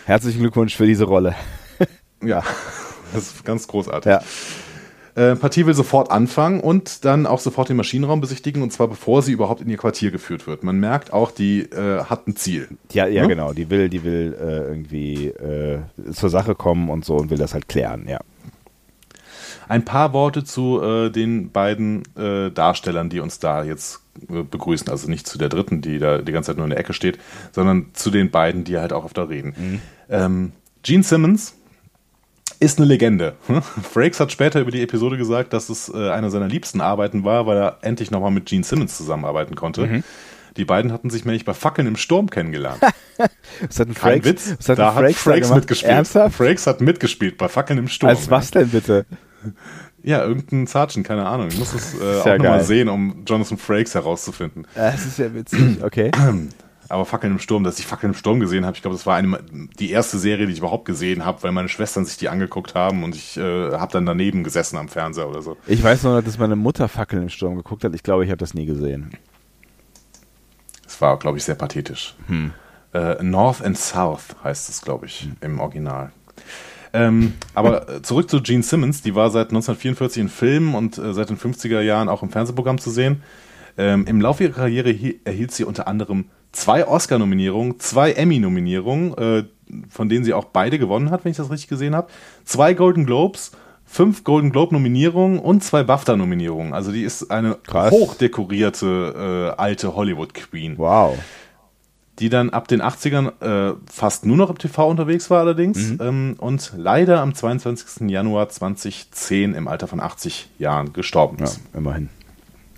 [0.06, 1.34] Herzlichen Glückwunsch für diese Rolle.
[2.22, 2.44] ja,
[3.12, 4.08] das ist ganz großartig.
[4.08, 4.20] Ja.
[5.18, 9.20] Äh, Partie will sofort anfangen und dann auch sofort den Maschinenraum besichtigen und zwar bevor
[9.20, 10.62] sie überhaupt in ihr Quartier geführt wird.
[10.62, 12.68] Man merkt auch, die äh, hat ein Ziel.
[12.92, 13.28] Ja, ja, ne?
[13.28, 13.52] genau.
[13.52, 15.80] Die will, die will äh, irgendwie äh,
[16.12, 18.20] zur Sache kommen und so und will das halt klären, ja.
[19.66, 24.88] Ein paar Worte zu äh, den beiden Darstellern, die uns da jetzt begrüßen.
[24.88, 27.18] Also nicht zu der dritten, die da die ganze Zeit nur in der Ecke steht,
[27.52, 29.54] sondern zu den beiden, die halt auch auf der reden.
[29.58, 29.80] Mhm.
[30.08, 31.54] Ähm, Gene Simmons
[32.60, 33.34] ist eine Legende.
[33.82, 37.46] Frakes hat später über die Episode gesagt, dass es äh, eine seiner liebsten Arbeiten war,
[37.46, 39.86] weil er endlich nochmal mit Gene Simmons zusammenarbeiten konnte.
[39.86, 40.04] Mhm.
[40.56, 42.80] Die beiden hatten sich nämlich bei Fackeln im Sturm kennengelernt.
[43.68, 45.92] was hat ein Kein Frakes, Witz, was hat da hat Frakes, Frakes mitgespielt.
[45.92, 46.36] Ernsthaft?
[46.36, 48.10] Frakes hat mitgespielt bei Fackeln im Sturm.
[48.10, 49.06] Als was denn bitte?
[50.02, 51.48] Ja, irgendein Sergeant, keine Ahnung.
[51.48, 54.66] Ich muss es äh, auch nochmal sehen, um Jonathan Frakes herauszufinden.
[54.74, 56.10] Das ist ja witzig, okay.
[56.88, 59.16] Aber Fackeln im Sturm, dass ich Fackeln im Sturm gesehen habe, ich glaube, das war
[59.16, 59.40] eine,
[59.78, 63.04] die erste Serie, die ich überhaupt gesehen habe, weil meine Schwestern sich die angeguckt haben
[63.04, 65.56] und ich äh, habe dann daneben gesessen am Fernseher oder so.
[65.66, 67.94] Ich weiß nur, dass meine Mutter Fackeln im Sturm geguckt hat.
[67.94, 69.12] Ich glaube, ich habe das nie gesehen.
[70.86, 72.14] Es war, glaube ich, sehr pathetisch.
[72.26, 72.52] Hm.
[72.94, 75.36] Äh, North and South heißt es, glaube ich, hm.
[75.42, 76.12] im Original.
[76.94, 81.12] Ähm, aber äh, zurück zu Gene Simmons, die war seit 1944 in Filmen und äh,
[81.12, 83.22] seit den 50er Jahren auch im Fernsehprogramm zu sehen.
[83.76, 84.94] Ähm, Im Laufe ihrer Karriere
[85.24, 89.44] erhielt sie unter anderem zwei Oscar-Nominierungen, zwei Emmy-Nominierungen, äh,
[89.88, 92.08] von denen sie auch beide gewonnen hat, wenn ich das richtig gesehen habe,
[92.44, 93.52] zwei Golden Globes,
[93.84, 96.74] fünf Golden Globe-Nominierungen und zwei BAFTA-Nominierungen.
[96.74, 97.90] Also die ist eine Krass.
[97.90, 100.78] hochdekorierte äh, alte Hollywood-Queen.
[100.78, 101.18] Wow.
[102.18, 105.98] Die dann ab den 80ern äh, fast nur noch im TV unterwegs war allerdings mhm.
[106.00, 108.10] ähm, und leider am 22.
[108.10, 111.60] Januar 2010 im Alter von 80 Jahren gestorben ist.
[111.72, 112.08] Ja, immerhin.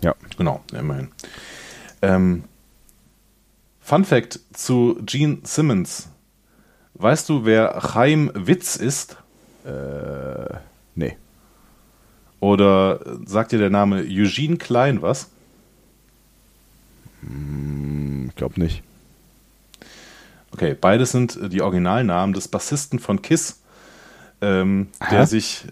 [0.03, 0.15] Ja.
[0.37, 1.09] Genau, immerhin.
[2.03, 2.45] Ähm,
[3.91, 6.11] Fun Fact zu Gene Simmons.
[6.95, 9.17] Weißt du, wer Chaim Witz ist?
[9.65, 10.59] Äh,
[10.95, 11.17] nee.
[12.39, 15.31] Oder sagt dir der Name Eugene Klein was?
[17.23, 18.85] Hm, ich glaube nicht.
[20.53, 23.61] Okay, beides sind die Originalnamen des Bassisten von Kiss,
[24.41, 25.65] ähm, der sich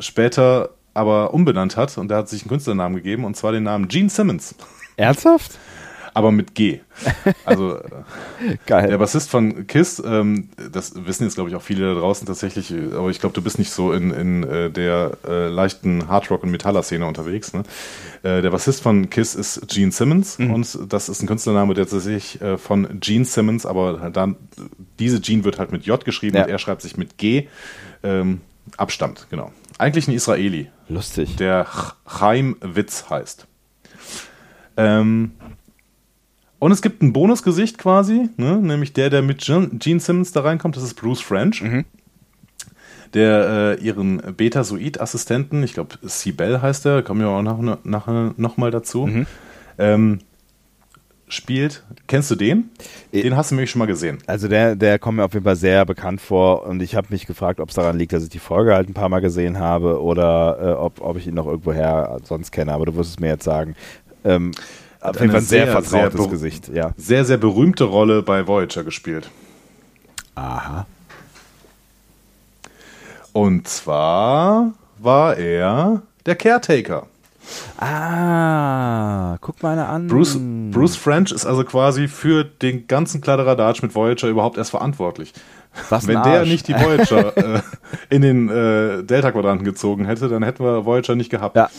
[0.00, 3.86] später aber umbenannt hat und der hat sich einen Künstlernamen gegeben und zwar den Namen
[3.86, 4.56] Gene Simmons.
[4.96, 5.56] Ernsthaft?
[6.14, 6.80] Aber mit G.
[7.44, 7.80] Also
[8.66, 8.88] Geil.
[8.88, 12.72] der Bassist von Kiss, ähm, das wissen jetzt glaube ich auch viele da draußen tatsächlich,
[12.94, 16.50] aber ich glaube, du bist nicht so in, in äh, der äh, leichten Hardrock- und
[16.50, 17.52] Metaller-Szene unterwegs.
[17.52, 17.62] Ne?
[18.22, 20.52] Äh, der Bassist von Kiss ist Gene Simmons mhm.
[20.52, 24.36] und das ist ein Künstlername, der tatsächlich äh, von Gene Simmons, aber dann
[24.98, 26.44] diese Gene wird halt mit J geschrieben ja.
[26.44, 27.48] und er schreibt sich mit G.
[28.02, 28.40] Ähm,
[28.76, 29.52] abstammt, genau.
[29.78, 30.70] Eigentlich ein Israeli.
[30.88, 31.36] Lustig.
[31.36, 31.66] Der
[32.06, 33.46] Chaim Witz heißt.
[34.76, 35.32] Ähm,
[36.60, 38.58] und es gibt ein Bonusgesicht quasi, ne?
[38.58, 41.62] nämlich der, der mit Gene Simmons da reinkommt, das ist Bruce French.
[41.62, 41.86] Mhm.
[43.14, 48.38] Der äh, ihren Betasoid-Assistenten, ich glaube, Sibel heißt der, kommen wir auch nachher noch, noch,
[48.38, 49.26] noch mal dazu, mhm.
[49.78, 50.18] ähm,
[51.28, 51.82] spielt.
[52.06, 52.68] Kennst du den?
[53.12, 54.18] Den hast du nämlich schon mal gesehen.
[54.26, 57.26] Also der, der kommt mir auf jeden Fall sehr bekannt vor und ich habe mich
[57.26, 60.00] gefragt, ob es daran liegt, dass ich die Folge halt ein paar Mal gesehen habe
[60.02, 63.28] oder äh, ob, ob ich ihn noch irgendwoher sonst kenne, aber du wirst es mir
[63.28, 63.74] jetzt sagen.
[64.24, 64.52] Ähm,
[65.00, 66.92] auf jeden Fall ein sehr, sehr vertrautes sehr Gesicht, ja.
[66.96, 69.30] Sehr, sehr berühmte Rolle bei Voyager gespielt.
[70.34, 70.86] Aha.
[73.32, 77.06] Und zwar war er der Caretaker.
[77.78, 80.06] Ah, guck mal an.
[80.06, 80.38] Bruce,
[80.70, 85.32] Bruce French ist also quasi für den ganzen Kladderadatsch mit Voyager überhaupt erst verantwortlich.
[85.88, 87.60] Was Wenn der nicht die Voyager äh,
[88.08, 91.56] in den äh, Delta-Quadranten gezogen hätte, dann hätten wir Voyager nicht gehabt.
[91.56, 91.70] Ja.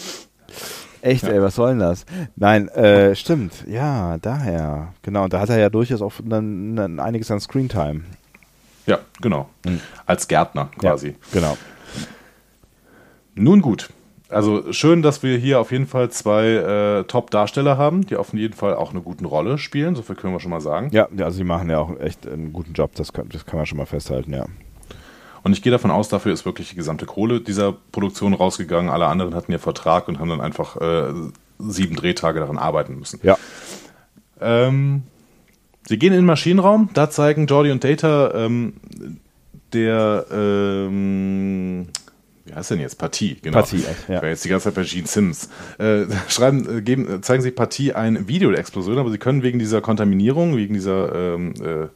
[1.02, 1.30] Echt, ja.
[1.30, 2.06] ey, was soll denn das?
[2.36, 3.66] Nein, äh, stimmt.
[3.68, 4.94] Ja, daher.
[5.02, 8.02] Genau, und da hat er ja durchaus auch dann, dann einiges an Screentime.
[8.86, 9.50] Ja, genau.
[9.66, 9.82] Mhm.
[10.06, 11.10] Als Gärtner quasi.
[11.10, 11.58] Ja, genau.
[13.36, 13.90] Nun gut.
[14.30, 18.54] Also schön, dass wir hier auf jeden Fall zwei äh, Top-Darsteller haben, die auf jeden
[18.54, 20.90] Fall auch eine gute Rolle spielen, so viel können wir schon mal sagen.
[20.94, 23.66] Ja, also die machen ja auch echt einen guten Job, das kann, das kann man
[23.66, 24.46] schon mal festhalten, ja.
[25.44, 28.92] Und ich gehe davon aus, dafür ist wirklich die gesamte Kohle dieser Produktion rausgegangen.
[28.92, 31.14] Alle anderen hatten ja Vertrag und haben dann einfach äh,
[31.60, 33.20] sieben Drehtage daran arbeiten müssen.
[33.24, 33.38] Ja.
[34.40, 35.04] Ähm,
[35.88, 38.74] sie gehen in den Maschinenraum, da zeigen Jordi und Data ähm,
[39.74, 41.88] der ähm,
[42.46, 42.98] wie heißt denn jetzt?
[42.98, 43.60] Partie, genau.
[43.60, 44.24] Partie, ja.
[44.26, 45.50] Jetzt die ganze Zeit bei Gene Sims.
[45.78, 49.60] Äh, schreiben, äh, geben, zeigen Sie Partie ein Video der Explosion, aber Sie können wegen
[49.60, 51.88] dieser Kontaminierung, wegen dieser ähm, äh,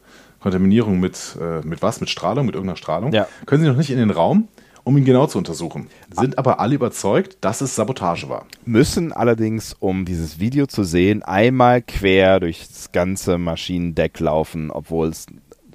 [0.45, 1.99] Kontaminierung mit, äh, mit was?
[2.01, 3.27] Mit Strahlung, mit irgendeiner Strahlung, ja.
[3.47, 4.47] können Sie noch nicht in den Raum,
[4.83, 5.87] um ihn genau zu untersuchen.
[6.11, 8.45] Sind aber alle überzeugt, dass es Sabotage war.
[8.63, 15.07] Müssen allerdings, um dieses Video zu sehen, einmal quer durch das ganze Maschinendeck laufen, obwohl
[15.07, 15.25] es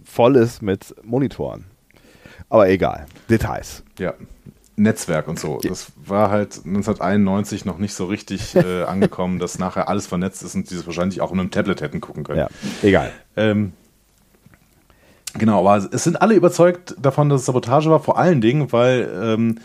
[0.05, 1.65] voll ist mit Monitoren.
[2.49, 3.07] Aber egal.
[3.29, 3.83] Details.
[3.99, 4.15] Ja.
[4.77, 5.59] Netzwerk und so.
[5.65, 10.55] Das war halt 1991 noch nicht so richtig äh, angekommen, dass nachher alles vernetzt ist
[10.55, 12.39] und sie es wahrscheinlich auch in einem Tablet hätten gucken können.
[12.39, 12.49] Ja,
[12.83, 13.11] egal.
[13.37, 13.73] Ähm,
[15.35, 19.11] genau, aber es sind alle überzeugt davon, dass es Sabotage war, vor allen Dingen, weil
[19.23, 19.59] ähm,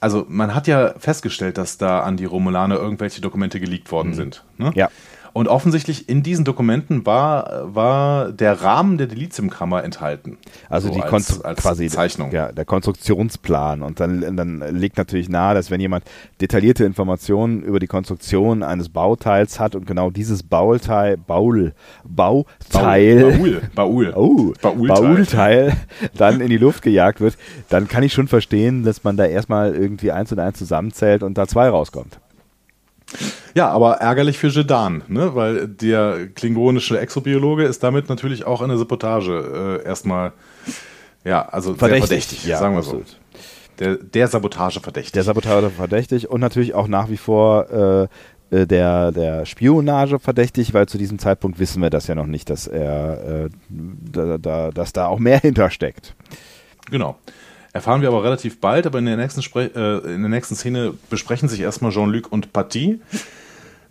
[0.00, 4.14] also man hat ja festgestellt, dass da an die Romulaner irgendwelche Dokumente geleakt worden mhm.
[4.14, 4.44] sind.
[4.56, 4.72] Ne?
[4.74, 4.88] Ja.
[5.32, 10.38] Und offensichtlich in diesen Dokumenten war, war der Rahmen der Deliziumkammer enthalten.
[10.68, 12.32] Also so die als, als quasi Zeichnung.
[12.32, 13.82] Ja, der Konstruktionsplan.
[13.82, 16.04] Und dann, dann liegt natürlich nahe, dass wenn jemand
[16.40, 21.74] detaillierte Informationen über die Konstruktion eines Bauteils hat und genau dieses Bauteil, Baul,
[22.04, 24.86] Bauteil, Baul, Baul, oh, Baulteil.
[24.86, 25.76] Baulteil
[26.14, 27.36] dann in die Luft gejagt wird,
[27.68, 31.38] dann kann ich schon verstehen, dass man da erstmal irgendwie eins und eins zusammenzählt und
[31.38, 32.18] da zwei rauskommt.
[33.54, 35.34] Ja, aber ärgerlich für Jedan, ne?
[35.34, 40.32] weil der klingonische Exobiologe ist damit natürlich auch in der Sabotage äh, erstmal,
[41.24, 43.08] ja, also verdächtig, verdächtig ja, sagen wir absolut.
[43.08, 43.16] so.
[43.80, 45.12] Der, der Sabotage verdächtig.
[45.12, 48.08] Der Sabotage verdächtig und natürlich auch nach wie vor äh,
[48.50, 52.50] äh, der, der Spionage verdächtig, weil zu diesem Zeitpunkt wissen wir das ja noch nicht,
[52.50, 56.14] dass er äh, da, da, dass da auch mehr hintersteckt.
[56.90, 57.16] Genau.
[57.72, 60.94] Erfahren wir aber relativ bald, aber in der nächsten, Spre äh, in der nächsten Szene
[61.08, 63.00] besprechen sich erstmal Jean-Luc und Paty.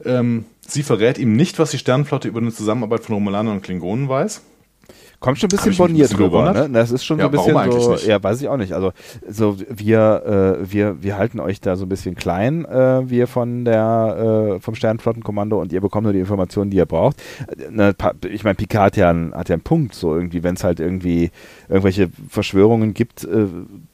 [0.03, 4.09] Ähm, sie verrät ihm nicht, was die Sternenflotte über eine Zusammenarbeit von Romulanern und Klingonen
[4.09, 4.41] weiß.
[5.19, 6.69] Kommt schon ein bisschen borniert drüber, ne?
[6.69, 8.07] Das ist schon ja, so ein bisschen so, nicht?
[8.07, 8.73] ja, weiß ich auch nicht.
[8.73, 8.91] Also
[9.27, 13.65] so wir äh, wir wir halten euch da so ein bisschen klein, äh, wir von
[13.65, 17.21] der äh, vom Sternenflottenkommando und ihr bekommt nur die Informationen, die ihr braucht.
[17.69, 17.95] Ne,
[18.29, 20.79] ich meine, Picard hat ja, einen, hat ja einen Punkt, so irgendwie, wenn es halt
[20.79, 21.29] irgendwie
[21.67, 23.45] irgendwelche Verschwörungen gibt, äh,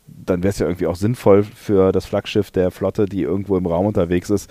[0.07, 3.65] dann wäre es ja irgendwie auch sinnvoll für das Flaggschiff der Flotte, die irgendwo im
[3.65, 4.49] Raum unterwegs ist,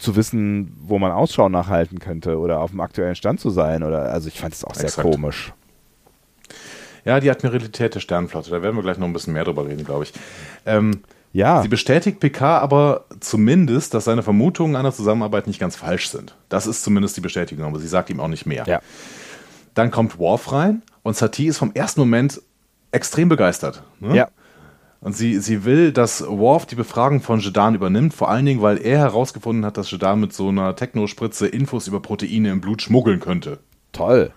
[0.00, 3.82] zu wissen, wo man Ausschau nachhalten könnte oder auf dem aktuellen Stand zu sein.
[3.82, 5.08] Oder also ich fand es auch sehr Exakt.
[5.08, 5.52] komisch.
[7.04, 9.84] Ja, die Admiralität der Sternenflotte, da werden wir gleich noch ein bisschen mehr drüber reden,
[9.84, 10.12] glaube ich.
[10.66, 11.00] Ähm,
[11.32, 11.62] ja.
[11.62, 16.36] Sie bestätigt PK aber zumindest, dass seine Vermutungen einer Zusammenarbeit nicht ganz falsch sind.
[16.48, 18.64] Das ist zumindest die Bestätigung, aber sie sagt ihm auch nicht mehr.
[18.66, 18.80] Ja.
[19.74, 22.42] Dann kommt Worf rein und Satie ist vom ersten Moment
[22.90, 23.82] extrem begeistert.
[24.00, 24.16] Ne?
[24.16, 24.28] Ja.
[25.00, 28.76] Und sie, sie will, dass Worf die Befragung von Jedan übernimmt, vor allen Dingen, weil
[28.78, 33.20] er herausgefunden hat, dass Jedan mit so einer Technospritze Infos über Proteine im Blut schmuggeln
[33.20, 33.60] könnte.
[33.92, 34.32] Toll.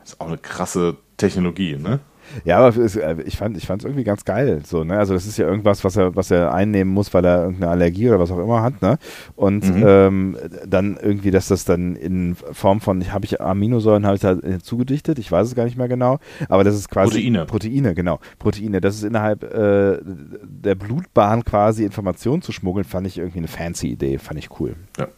[0.00, 2.00] Das ist auch eine krasse Technologie, ne?
[2.44, 4.62] Ja, aber äh, ich fand ich es irgendwie ganz geil.
[4.64, 4.98] So, ne?
[4.98, 8.08] Also das ist ja irgendwas, was er, was er einnehmen muss, weil er irgendeine Allergie
[8.08, 8.98] oder was auch immer hat, ne?
[9.36, 9.84] Und mhm.
[9.86, 10.36] ähm,
[10.66, 14.22] dann irgendwie, dass das dann in Form von, habe ich Aminosäuren halt
[14.62, 16.18] zugedichtet, ich weiß es gar nicht mehr genau,
[16.48, 17.46] aber das ist quasi Proteine.
[17.46, 18.20] Proteine, genau.
[18.38, 18.80] Proteine.
[18.80, 23.88] Das ist innerhalb äh, der Blutbahn quasi Informationen zu schmuggeln, fand ich irgendwie eine fancy
[23.88, 24.76] Idee, fand ich cool.
[24.98, 25.08] Ja.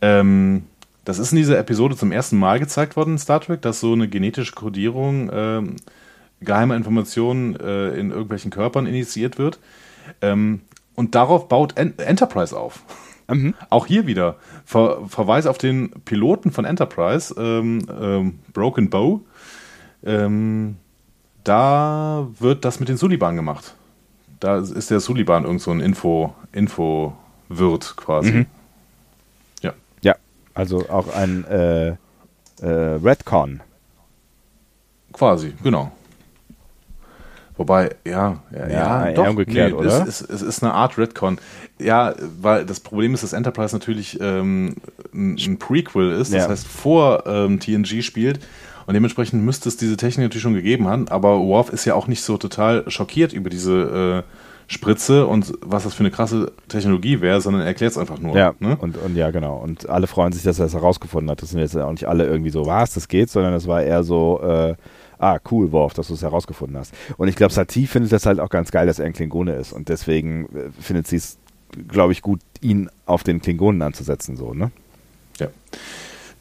[0.00, 0.64] Ähm,
[1.06, 3.92] das ist in dieser Episode zum ersten Mal gezeigt worden in Star Trek, dass so
[3.92, 5.62] eine genetische Kodierung äh,
[6.40, 9.60] geheimer Informationen äh, in irgendwelchen Körpern initiiert wird.
[10.20, 10.62] Ähm,
[10.96, 12.80] und darauf baut en Enterprise auf.
[13.28, 13.54] Mhm.
[13.70, 19.20] Auch hier wieder Ver Verweis auf den Piloten von Enterprise, ähm, ähm, Broken Bow.
[20.04, 20.74] Ähm,
[21.44, 23.76] da wird das mit den Suliban gemacht.
[24.40, 28.32] Da ist der Suliban irgend so ein Info, Info-Wirt quasi.
[28.32, 28.46] Mhm.
[30.56, 31.96] Also auch ein äh, äh,
[32.62, 33.60] Redcon.
[35.12, 35.92] Quasi, genau.
[37.58, 40.06] Wobei, ja, ja, ja, ja doch, umgekehrt, nee, oder?
[40.06, 41.38] Es ist, es ist eine Art Redcon.
[41.78, 44.76] Ja, weil das Problem ist, dass Enterprise natürlich ähm,
[45.12, 46.48] ein, ein, Prequel ist, das ja.
[46.48, 48.40] heißt vor ähm, TNG spielt
[48.86, 52.06] und dementsprechend müsste es diese Technik natürlich schon gegeben haben, aber Worf ist ja auch
[52.06, 54.32] nicht so total schockiert über diese äh,
[54.68, 58.36] Spritze und was das für eine krasse Technologie wäre, sondern er erklärt es einfach nur.
[58.36, 58.76] Ja, ne?
[58.80, 59.58] und, und ja, genau.
[59.58, 61.40] Und alle freuen sich, dass er es herausgefunden hat.
[61.42, 64.02] Das sind jetzt auch nicht alle irgendwie so, was, das geht, sondern es war eher
[64.02, 64.74] so, äh,
[65.18, 66.92] ah, cool, Worf, dass du es herausgefunden hast.
[67.16, 69.72] Und ich glaube, Satie findet das halt auch ganz geil, dass er ein Klingone ist.
[69.72, 71.38] Und deswegen äh, findet sie es,
[71.86, 74.72] glaube ich, gut, ihn auf den Klingonen anzusetzen, so, ne?
[75.38, 75.48] Ja.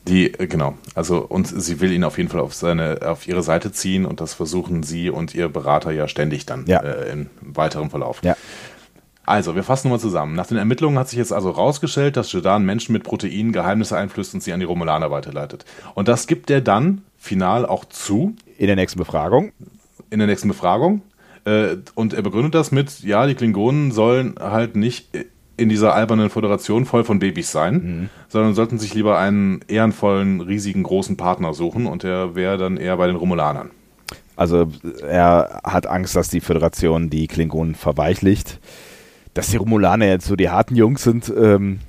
[0.07, 3.43] Die, äh, genau, also und sie will ihn auf jeden Fall auf seine, auf ihre
[3.43, 6.79] Seite ziehen und das versuchen sie und ihr Berater ja ständig dann ja.
[6.79, 8.21] Äh, im weiteren Verlauf.
[8.23, 8.35] Ja.
[9.27, 10.35] Also, wir fassen nochmal zusammen.
[10.35, 14.35] Nach den Ermittlungen hat sich jetzt also rausgestellt, dass Jordan Menschen mit Proteinen Geheimnisse einflößt
[14.35, 15.65] und sie an die Romulaner weiterleitet.
[15.95, 18.35] Und das gibt er dann final auch zu.
[18.57, 19.51] In der nächsten Befragung.
[20.11, 21.01] In der nächsten Befragung.
[21.43, 25.09] Äh, und er begründet das mit, ja, die Klingonen sollen halt nicht
[25.57, 28.09] in dieser albernen Föderation voll von Babys sein, mhm.
[28.27, 32.97] sondern sollten sich lieber einen ehrenvollen, riesigen, großen Partner suchen und der wäre dann eher
[32.97, 33.71] bei den Romulanern.
[34.35, 34.67] Also
[35.01, 38.59] er hat Angst, dass die Föderation die Klingonen verweichlicht.
[39.33, 41.79] Dass die Romulaner jetzt so die harten Jungs sind, ähm,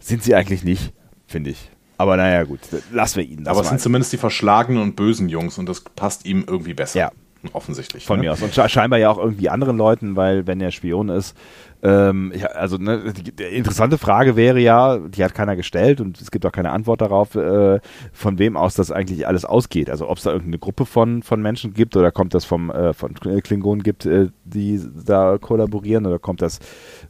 [0.00, 0.92] sind sie eigentlich nicht,
[1.26, 1.70] finde ich.
[1.96, 2.60] Aber naja, gut,
[2.92, 3.46] lassen wir ihn.
[3.46, 6.98] Aber es sind zumindest die verschlagenen und bösen Jungs und das passt ihm irgendwie besser.
[6.98, 7.12] Ja.
[7.52, 8.06] Offensichtlich.
[8.06, 8.26] Von ne?
[8.26, 8.42] mir aus.
[8.42, 11.36] Und scheinbar ja auch irgendwie anderen Leuten, weil wenn er Spion ist,
[11.82, 16.18] ähm, ja, also ne, die, die, interessante Frage wäre ja, die hat keiner gestellt und
[16.18, 17.78] es gibt auch keine Antwort darauf, äh,
[18.10, 19.90] von wem aus das eigentlich alles ausgeht.
[19.90, 22.94] Also ob es da irgendeine Gruppe von, von Menschen gibt oder kommt das vom äh,
[22.94, 26.58] von Klingonen gibt, äh, die da kollaborieren oder kommt das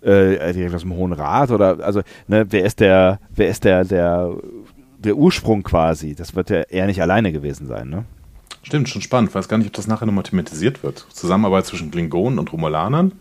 [0.00, 3.84] äh, direkt aus dem Hohen Rat oder also ne, wer ist der, wer ist der,
[3.84, 4.34] der
[4.98, 6.14] der Ursprung quasi?
[6.14, 8.04] Das wird ja eher nicht alleine gewesen sein, ne?
[8.64, 9.28] Stimmt, schon spannend.
[9.30, 11.06] Ich weiß gar nicht, ob das nachher nochmal thematisiert wird.
[11.12, 13.12] Zusammenarbeit zwischen Klingonen und Romulanern.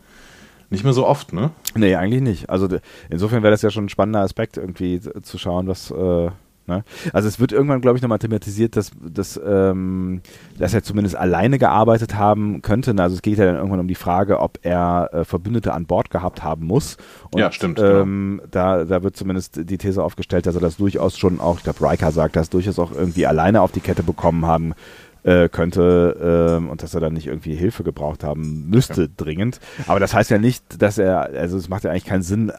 [0.69, 1.51] Nicht mehr so oft, ne?
[1.75, 2.49] Nee, eigentlich nicht.
[2.49, 2.67] Also
[3.09, 5.91] insofern wäre das ja schon ein spannender Aspekt, irgendwie zu schauen, was.
[5.91, 6.31] Äh,
[6.65, 6.83] ne?
[7.11, 10.21] Also es wird irgendwann, glaube ich, nochmal thematisiert, dass, dass, ähm,
[10.57, 12.95] dass er zumindest alleine gearbeitet haben könnte.
[12.97, 16.09] Also es geht ja dann irgendwann um die Frage, ob er äh, Verbündete an Bord
[16.09, 16.97] gehabt haben muss.
[17.31, 17.79] Und, ja, stimmt.
[17.79, 18.49] Ähm, genau.
[18.49, 21.87] da, da wird zumindest die These aufgestellt, dass er das durchaus schon auch, ich glaube,
[21.87, 24.73] Riker sagt, das durchaus auch irgendwie alleine auf die Kette bekommen haben
[25.23, 29.07] äh, könnte ähm, und dass er dann nicht irgendwie Hilfe gebraucht haben müsste, ja.
[29.15, 29.59] dringend.
[29.87, 32.51] Aber das heißt ja nicht, dass er, also es macht ja eigentlich keinen Sinn,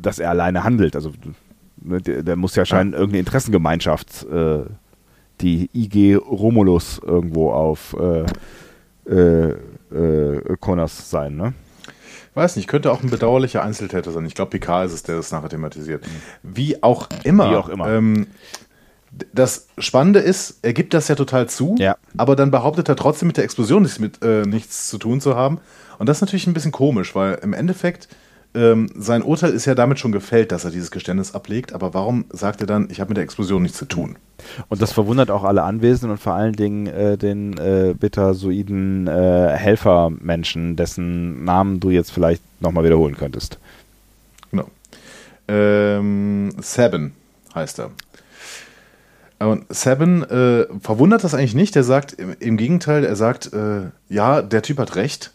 [0.00, 0.96] dass er alleine handelt.
[0.96, 1.12] Also
[1.82, 2.98] ne, der, der muss ja scheinen ja.
[2.98, 4.64] irgendeine Interessengemeinschaft, äh,
[5.40, 8.26] die IG Romulus irgendwo auf äh,
[9.10, 9.54] äh,
[9.92, 11.54] äh, Connors sein, ne?
[12.34, 14.24] Weiß nicht, könnte auch ein bedauerlicher Einzeltäter sein.
[14.24, 16.04] Ich glaube, Picard ist es, der das nachher thematisiert.
[16.44, 17.50] Wie auch immer.
[17.50, 17.88] Wie auch immer.
[17.88, 18.28] Ähm,
[19.32, 21.96] das Spannende ist, er gibt das ja total zu, ja.
[22.16, 25.36] aber dann behauptet er trotzdem mit der Explosion nichts, mit, äh, nichts zu tun zu
[25.36, 25.58] haben.
[25.98, 28.08] Und das ist natürlich ein bisschen komisch, weil im Endeffekt
[28.54, 31.72] ähm, sein Urteil ist ja damit schon gefällt, dass er dieses Geständnis ablegt.
[31.72, 34.16] Aber warum sagt er dann, ich habe mit der Explosion nichts zu tun?
[34.68, 39.52] Und das verwundert auch alle Anwesenden und vor allen Dingen äh, den äh, bittersoiden äh,
[39.56, 43.58] Helfermenschen, dessen Namen du jetzt vielleicht nochmal wiederholen könntest.
[44.50, 44.68] Genau.
[45.46, 47.12] Ähm, Seven
[47.54, 47.90] heißt er.
[49.40, 51.74] Und Seven äh, verwundert das eigentlich nicht.
[51.74, 55.32] Er sagt im, im Gegenteil, er sagt, äh, ja, der Typ hat recht.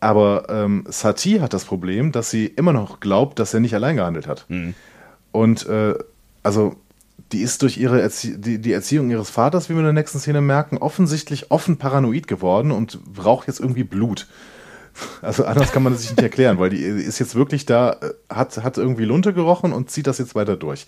[0.00, 3.96] Aber ähm, Satie hat das Problem, dass sie immer noch glaubt, dass er nicht allein
[3.96, 4.46] gehandelt hat.
[4.48, 4.74] Mhm.
[5.30, 5.94] Und äh,
[6.42, 6.76] also
[7.32, 10.18] die ist durch ihre Erzie die, die, Erziehung ihres Vaters, wie wir in der nächsten
[10.18, 14.26] Szene merken, offensichtlich offen paranoid geworden und braucht jetzt irgendwie Blut.
[15.22, 18.12] Also anders kann man das sich nicht erklären, weil die ist jetzt wirklich da, äh,
[18.32, 20.86] hat, hat irgendwie Lunte gerochen und zieht das jetzt weiter durch.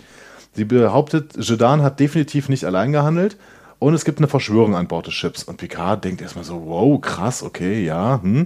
[0.56, 3.36] Sie behauptet, Jedan hat definitiv nicht allein gehandelt
[3.78, 5.44] und es gibt eine Verschwörung an Bord des Schiffs.
[5.44, 8.44] Und Picard denkt erstmal so, wow, krass, okay, ja, hm.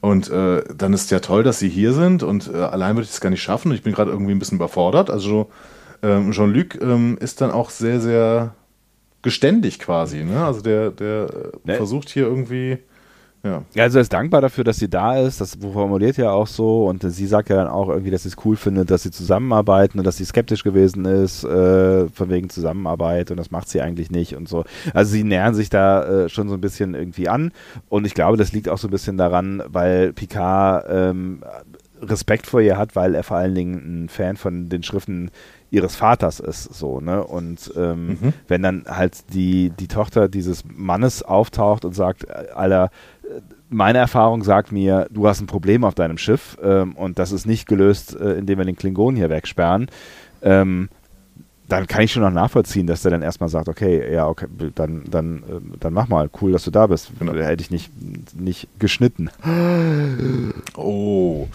[0.00, 3.10] Und äh, dann ist ja toll, dass sie hier sind und äh, allein würde ich
[3.10, 5.10] es gar nicht schaffen und ich bin gerade irgendwie ein bisschen überfordert.
[5.10, 5.50] Also
[6.02, 8.54] ähm, Jean-Luc ähm, ist dann auch sehr, sehr
[9.20, 10.24] geständig quasi.
[10.24, 10.42] Ne?
[10.42, 11.74] Also der, der äh, ne?
[11.74, 12.78] versucht hier irgendwie
[13.42, 13.62] ja.
[13.82, 15.40] Also er ist dankbar dafür, dass sie da ist.
[15.40, 16.86] Das formuliert ja auch so.
[16.86, 19.98] Und sie sagt ja dann auch irgendwie, dass sie es cool findet, dass sie zusammenarbeiten
[19.98, 24.10] und dass sie skeptisch gewesen ist, äh, von wegen Zusammenarbeit und das macht sie eigentlich
[24.10, 24.64] nicht und so.
[24.92, 27.52] Also sie nähern sich da äh, schon so ein bisschen irgendwie an.
[27.88, 31.42] Und ich glaube, das liegt auch so ein bisschen daran, weil Picard ähm,
[32.02, 35.30] Respekt vor ihr hat, weil er vor allen Dingen ein Fan von den Schriften
[35.70, 37.24] ihres Vaters ist, so, ne?
[37.24, 38.32] Und ähm, mhm.
[38.48, 42.90] wenn dann halt die, die Tochter dieses Mannes auftaucht und sagt, Alter,
[43.70, 47.46] meine Erfahrung sagt mir, du hast ein Problem auf deinem Schiff ähm, und das ist
[47.46, 49.88] nicht gelöst, äh, indem wir den Klingonen hier wegsperren.
[50.42, 50.88] Ähm,
[51.68, 55.04] dann kann ich schon noch nachvollziehen, dass der dann erstmal sagt, okay, ja, okay, dann,
[55.08, 57.12] dann, äh, dann mach mal, cool, dass du da bist.
[57.18, 57.32] Genau.
[57.32, 57.92] Hätte ich nicht,
[58.34, 59.30] nicht geschnitten.
[60.76, 61.46] Oh.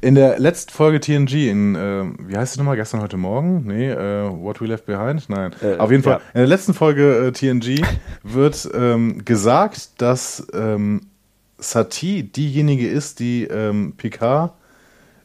[0.00, 3.64] In der letzten Folge TNG, in, äh, wie heißt es nochmal, gestern, heute Morgen?
[3.66, 5.28] Nee, äh, What We Left Behind?
[5.28, 5.54] Nein.
[5.62, 6.20] Äh, Auf jeden Fall, ja.
[6.34, 7.84] in der letzten Folge äh, TNG
[8.22, 11.02] wird ähm, gesagt, dass ähm,
[11.62, 14.52] Satie diejenige ist, die ähm, Picard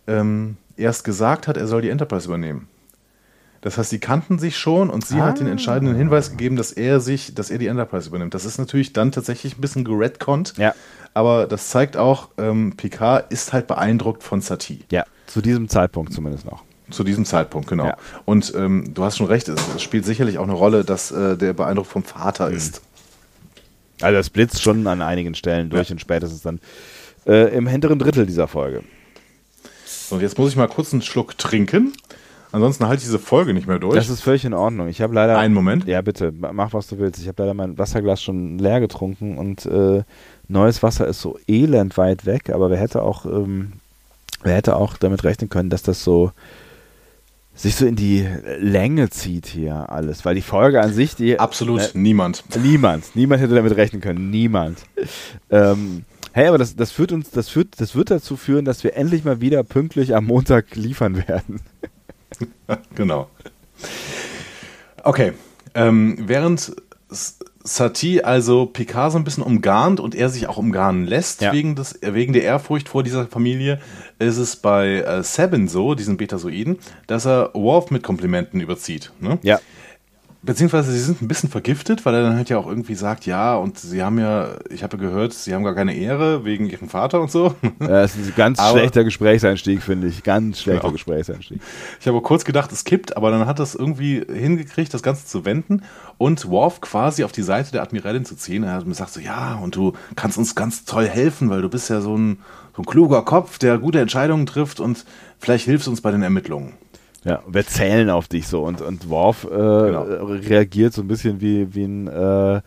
[0.08, 2.68] ähm, erst gesagt hat, er soll die Enterprise übernehmen.
[3.62, 5.26] Das heißt, sie kannten sich schon und sie ah.
[5.26, 8.34] hat den entscheidenden Hinweis gegeben, dass er sich, dass er die Enterprise übernimmt.
[8.34, 10.54] Das ist natürlich dann tatsächlich ein bisschen geredconnt.
[10.58, 10.74] Ja.
[11.14, 14.86] Aber das zeigt auch, ähm, Picard ist halt beeindruckt von Satie.
[14.92, 16.64] Ja, zu diesem Zeitpunkt zumindest noch.
[16.92, 17.88] Zu diesem Zeitpunkt, genau.
[17.88, 17.98] Ja.
[18.24, 21.36] Und ähm, du hast schon recht, es, es, spielt sicherlich auch eine Rolle, dass äh,
[21.36, 22.56] der beeindruckt vom Vater mhm.
[22.56, 22.82] ist.
[24.02, 25.94] Also das blitzt schon an einigen Stellen durch ja.
[25.94, 26.60] und spätestens dann
[27.26, 28.84] äh, im hinteren Drittel dieser Folge.
[29.86, 31.94] So, und jetzt muss ich mal kurz einen Schluck trinken.
[32.52, 33.96] Ansonsten halte ich diese Folge nicht mehr durch.
[33.96, 34.88] Das ist völlig in Ordnung.
[34.88, 35.38] Ich habe leider.
[35.38, 35.86] Einen Moment.
[35.86, 37.22] Ja, bitte, mach was du willst.
[37.22, 40.04] Ich habe leider mein Wasserglas schon leer getrunken und äh,
[40.48, 43.74] neues Wasser ist so elend weit weg, aber wer hätte auch, ähm,
[44.44, 46.32] wer hätte auch damit rechnen können, dass das so
[47.58, 48.26] sich so in die
[48.60, 53.42] Länge zieht hier alles, weil die Folge an sich, die absolut äh, niemand, niemand, niemand
[53.42, 54.80] hätte damit rechnen können, niemand.
[55.50, 58.96] Ähm, hey, aber das, das führt uns, das führt, das wird dazu führen, dass wir
[58.96, 61.60] endlich mal wieder pünktlich am Montag liefern werden.
[62.96, 63.28] genau.
[65.04, 65.34] Okay,
[65.74, 66.76] ähm, während
[67.68, 71.52] Satie also Picard so ein bisschen umgarnt und er sich auch umgarnen lässt ja.
[71.52, 73.80] wegen, des, wegen der Ehrfurcht vor dieser Familie,
[74.20, 79.12] ist es bei äh, Sabin so, diesen Betasoiden, dass er Worf mit Komplimenten überzieht.
[79.20, 79.38] Ne?
[79.44, 79.60] Ja.
[80.44, 83.56] Beziehungsweise sie sind ein bisschen vergiftet, weil er dann halt ja auch irgendwie sagt, ja,
[83.56, 87.20] und sie haben ja, ich habe gehört, sie haben gar keine Ehre wegen ihrem Vater
[87.20, 87.56] und so.
[87.80, 90.24] Ja, das ist ein ganz aber, schlechter Gesprächseinstieg, finde ich.
[90.24, 90.94] Ganz schlechter genau.
[90.94, 91.60] Gesprächseinstieg.
[92.00, 95.44] Ich habe kurz gedacht, es kippt, aber dann hat es irgendwie hingekriegt, das Ganze zu
[95.44, 95.82] wenden
[96.18, 98.64] und Worf quasi auf die Seite der Admiralin zu ziehen.
[98.64, 101.70] Er hat mir gesagt so, ja, und du kannst uns ganz toll helfen, weil du
[101.70, 102.40] bist ja so ein,
[102.76, 105.04] so ein kluger Kopf, der gute Entscheidungen trifft und
[105.40, 106.74] vielleicht hilfst du uns bei den Ermittlungen.
[107.28, 110.04] Ja, wir zählen auf dich so und, und Worf äh, genau.
[110.04, 112.62] reagiert so ein bisschen wie, wie ein äh,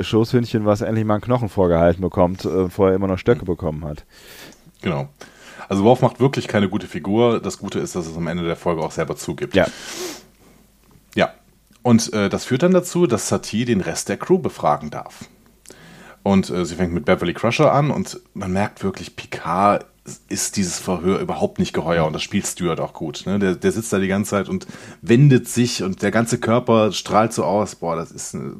[0.00, 4.04] Schoßhündchen, was endlich mal einen Knochen vorgehalten bekommt, äh, vorher immer noch Stöcke bekommen hat.
[4.82, 5.08] Genau.
[5.66, 7.40] Also Worf macht wirklich keine gute Figur.
[7.40, 9.54] Das Gute ist, dass es am Ende der Folge auch selber zugibt.
[9.54, 9.66] Ja.
[11.14, 11.32] Ja.
[11.80, 15.24] Und äh, das führt dann dazu, dass Satie den Rest der Crew befragen darf.
[16.22, 19.86] Und äh, sie fängt mit Beverly Crusher an und man merkt wirklich, Picard
[20.28, 23.24] ist dieses Verhör überhaupt nicht geheuer und das spielt Stuart auch gut.
[23.26, 23.38] Ne?
[23.38, 24.66] Der, der sitzt da die ganze Zeit und
[25.00, 27.74] wendet sich und der ganze Körper strahlt so aus.
[27.74, 28.56] Boah, das ist eine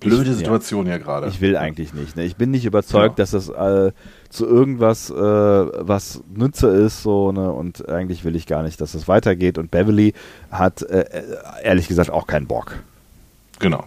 [0.00, 0.94] blöde Situation ja.
[0.94, 1.28] hier gerade.
[1.28, 2.16] Ich will eigentlich nicht.
[2.16, 2.24] Ne?
[2.24, 3.22] Ich bin nicht überzeugt, ja.
[3.24, 3.92] dass das äh,
[4.30, 7.50] zu irgendwas, äh, was Nütze ist, so, ne?
[7.50, 9.58] Und eigentlich will ich gar nicht, dass das weitergeht.
[9.58, 10.14] Und Beverly
[10.50, 11.22] hat äh, äh
[11.62, 12.76] ehrlich gesagt auch keinen Bock.
[13.58, 13.84] Genau.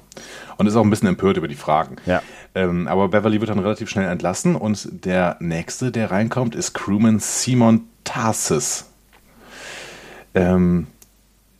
[0.57, 1.95] Und ist auch ein bisschen empört über die Fragen.
[2.05, 2.21] Ja.
[2.53, 7.19] Ähm, aber Beverly wird dann relativ schnell entlassen und der nächste, der reinkommt, ist Crewman
[7.19, 8.89] Simon Tarsis.
[10.33, 10.87] Ähm,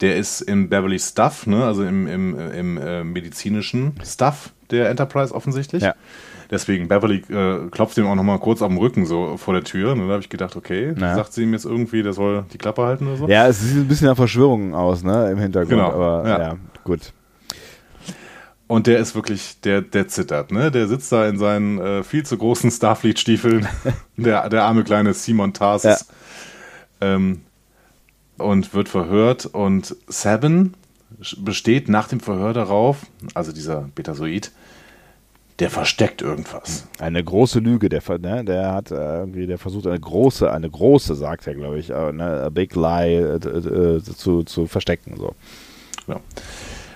[0.02, 1.64] der ist im Beverly Stuff, ne?
[1.64, 5.84] also im, im, im äh, medizinischen Stuff der Enterprise offensichtlich.
[5.84, 5.96] Ja.
[6.50, 9.94] Deswegen, Beverly äh, klopft ihm auch nochmal kurz auf den Rücken so vor der Tür.
[9.94, 10.08] Und ne?
[10.08, 11.16] da habe ich gedacht, okay, naja.
[11.16, 13.28] sagt sie ihm jetzt irgendwie, der soll die Klappe halten oder so?
[13.30, 15.70] Ja, es sieht ein bisschen nach Verschwörungen aus, ne, im Hintergrund.
[15.70, 15.92] Genau.
[15.92, 17.14] Aber ja, ja gut.
[18.72, 20.72] Und der ist wirklich, der, der zittert, ne?
[20.72, 23.68] Der sitzt da in seinen äh, viel zu großen Starfleet-Stiefeln,
[24.16, 26.06] der, der arme kleine Simon Tarsis.
[27.02, 27.16] Ja.
[27.16, 27.42] Ähm,
[28.38, 29.46] und wird verhört.
[29.46, 30.74] Und Sabin
[31.40, 33.00] besteht nach dem Verhör darauf,
[33.34, 34.54] also dieser Betasoid,
[35.60, 36.88] der versteckt irgendwas.
[36.98, 41.16] Eine große Lüge, der, ne, der hat äh, irgendwie, der versucht eine große, eine große,
[41.16, 45.18] sagt er, glaube ich, äh, ne, a big lie äh, äh, zu, zu verstecken.
[45.18, 45.36] So.
[46.08, 46.22] Ja.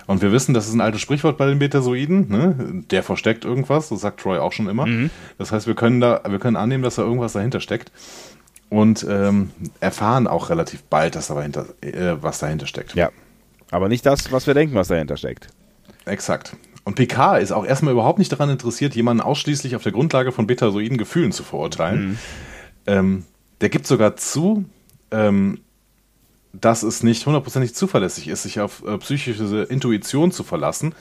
[0.07, 2.83] Und wir wissen, das ist ein altes Sprichwort bei den Betasoiden, ne?
[2.91, 4.85] Der versteckt irgendwas, das sagt Troy auch schon immer.
[4.85, 5.09] Mhm.
[5.37, 7.91] Das heißt, wir können da, wir können annehmen, dass da irgendwas dahinter steckt.
[8.69, 12.95] Und ähm, erfahren auch relativ bald, dass da dahinter, äh, was dahinter steckt.
[12.95, 13.09] Ja.
[13.71, 15.47] Aber nicht das, was wir denken, was dahinter steckt.
[16.05, 16.55] Exakt.
[16.83, 20.45] Und Picard ist auch erstmal überhaupt nicht daran interessiert, jemanden ausschließlich auf der Grundlage von
[20.45, 22.09] betasoiden Gefühlen zu verurteilen.
[22.09, 22.17] Mhm.
[22.85, 23.23] Ähm,
[23.61, 24.65] der gibt sogar zu,
[25.09, 25.59] ähm,
[26.61, 30.93] dass es nicht hundertprozentig zuverlässig ist, sich auf äh, psychische Intuition zu verlassen.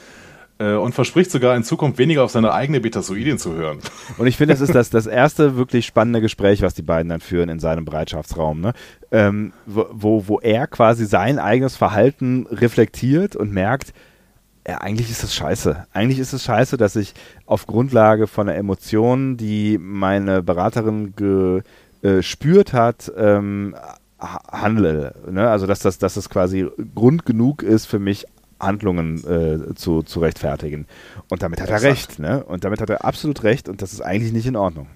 [0.59, 3.79] äh, und verspricht sogar in Zukunft weniger auf seine eigene Betasoidin zu hören.
[4.19, 7.21] Und ich finde, das ist das, das erste wirklich spannende Gespräch, was die beiden dann
[7.21, 8.73] führen in seinem Bereitschaftsraum, ne?
[9.11, 13.93] Ähm, wo, wo er quasi sein eigenes Verhalten reflektiert und merkt,
[14.67, 15.87] ja, eigentlich ist es scheiße.
[15.93, 17.15] Eigentlich ist es scheiße, dass ich
[17.45, 21.15] auf Grundlage von einer Emotion, die meine Beraterin
[22.01, 23.75] gespürt äh, hat, ähm,
[24.51, 25.15] handle.
[25.31, 25.49] Ne?
[25.49, 28.27] Also dass das, dass das quasi Grund genug ist für mich,
[28.61, 30.87] Handlungen äh, zu, zu rechtfertigen.
[31.29, 31.85] Und damit hat Exakt.
[31.85, 32.45] er recht, ne?
[32.45, 34.87] Und damit hat er absolut recht und das ist eigentlich nicht in Ordnung.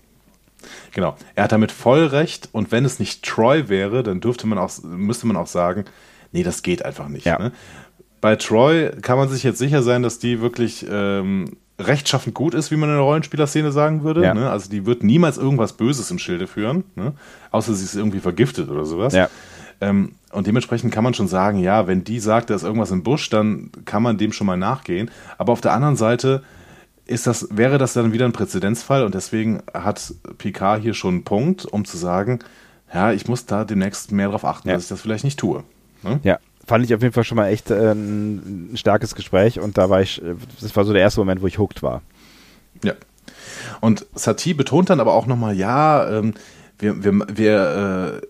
[0.92, 1.16] Genau.
[1.34, 4.70] Er hat damit voll recht und wenn es nicht Troy wäre, dann dürfte man auch,
[4.82, 5.84] müsste man auch sagen,
[6.32, 7.26] nee, das geht einfach nicht.
[7.26, 7.38] Ja.
[7.38, 7.52] Ne?
[8.20, 12.70] Bei Troy kann man sich jetzt sicher sein, dass die wirklich ähm, rechtschaffend gut ist,
[12.70, 14.22] wie man in der Rollenspielerszene sagen würde.
[14.22, 14.34] Ja.
[14.34, 14.50] Ne?
[14.50, 17.12] Also die wird niemals irgendwas Böses im Schilde führen, ne?
[17.50, 19.14] außer sie ist irgendwie vergiftet oder sowas.
[19.14, 19.28] Ja.
[19.80, 23.04] Ähm, und dementsprechend kann man schon sagen, ja, wenn die sagt, da ist irgendwas im
[23.04, 25.10] Busch, dann kann man dem schon mal nachgehen.
[25.38, 26.42] Aber auf der anderen Seite
[27.06, 31.24] ist das, wäre das dann wieder ein Präzedenzfall und deswegen hat Picard hier schon einen
[31.24, 32.40] Punkt, um zu sagen,
[32.92, 34.74] ja, ich muss da demnächst mehr darauf achten, ja.
[34.74, 35.62] dass ich das vielleicht nicht tue.
[36.02, 36.20] Ne?
[36.22, 36.38] Ja,
[36.68, 40.02] fand ich auf jeden Fall schon mal echt äh, ein starkes Gespräch und da war
[40.02, 42.02] ich, äh, das war so der erste Moment, wo ich hooked war.
[42.84, 42.92] Ja.
[43.80, 46.34] Und Satie betont dann aber auch nochmal, ja, ähm,
[46.78, 48.20] wir, wir, wir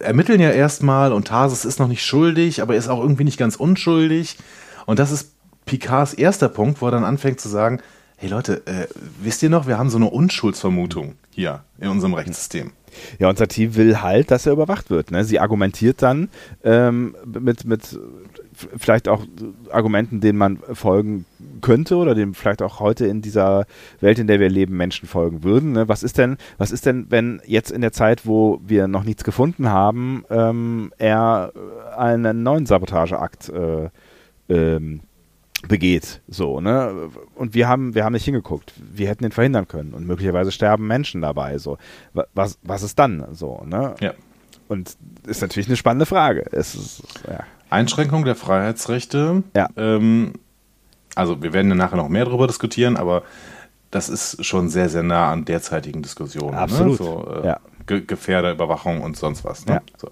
[0.00, 3.24] äh, ermitteln ja erstmal und Tarsis ist noch nicht schuldig, aber er ist auch irgendwie
[3.24, 4.36] nicht ganz unschuldig.
[4.84, 5.32] Und das ist
[5.64, 7.80] Picards erster Punkt, wo er dann anfängt zu sagen,
[8.16, 8.88] hey Leute, äh,
[9.22, 12.72] wisst ihr noch, wir haben so eine Unschuldsvermutung hier in unserem Rechtssystem.
[13.18, 15.10] Ja, und Satie will halt, dass er überwacht wird.
[15.10, 15.22] Ne?
[15.22, 16.30] Sie argumentiert dann
[16.64, 17.98] ähm, mit, mit
[18.78, 19.22] vielleicht auch
[19.70, 21.26] Argumenten, denen man folgen
[21.60, 23.66] könnte oder dem vielleicht auch heute in dieser
[24.00, 25.72] Welt, in der wir leben, Menschen folgen würden.
[25.72, 25.88] Ne?
[25.88, 29.22] Was ist denn, was ist denn, wenn jetzt in der Zeit, wo wir noch nichts
[29.22, 31.52] gefunden haben, ähm, er
[31.98, 33.90] einen neuen Sabotageakt äh,
[34.48, 35.00] ähm,
[35.68, 37.10] begeht, so, ne?
[37.34, 38.72] Und wir haben, wir haben nicht hingeguckt.
[38.76, 41.78] Wir hätten ihn verhindern können und möglicherweise sterben Menschen dabei, so.
[42.34, 43.94] Was, was ist dann, so, ne?
[44.00, 44.14] Ja.
[44.68, 44.96] Und
[45.26, 46.40] ist natürlich eine spannende Frage.
[46.40, 47.40] Ist, ja.
[47.70, 49.42] Einschränkung der Freiheitsrechte.
[49.54, 49.68] Ja.
[49.76, 50.34] Ähm,
[51.14, 53.22] also wir werden ja nachher noch mehr darüber diskutieren, aber
[53.90, 56.52] das ist schon sehr, sehr nah an derzeitigen Diskussionen.
[56.52, 56.58] Ne?
[56.58, 57.00] Absolut.
[57.00, 57.06] Ne?
[57.06, 57.60] So, äh, ja.
[57.86, 59.64] Ge Gefährderüberwachung und sonst was.
[59.66, 59.74] Ne?
[59.74, 59.82] Ja.
[59.96, 60.08] So.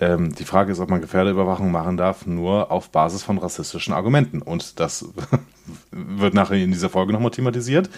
[0.00, 4.42] Ähm, die Frage ist, ob man Gefährderüberwachung machen darf, nur auf Basis von rassistischen Argumenten.
[4.42, 5.06] Und das
[5.90, 7.90] wird nachher in dieser Folge nochmal thematisiert.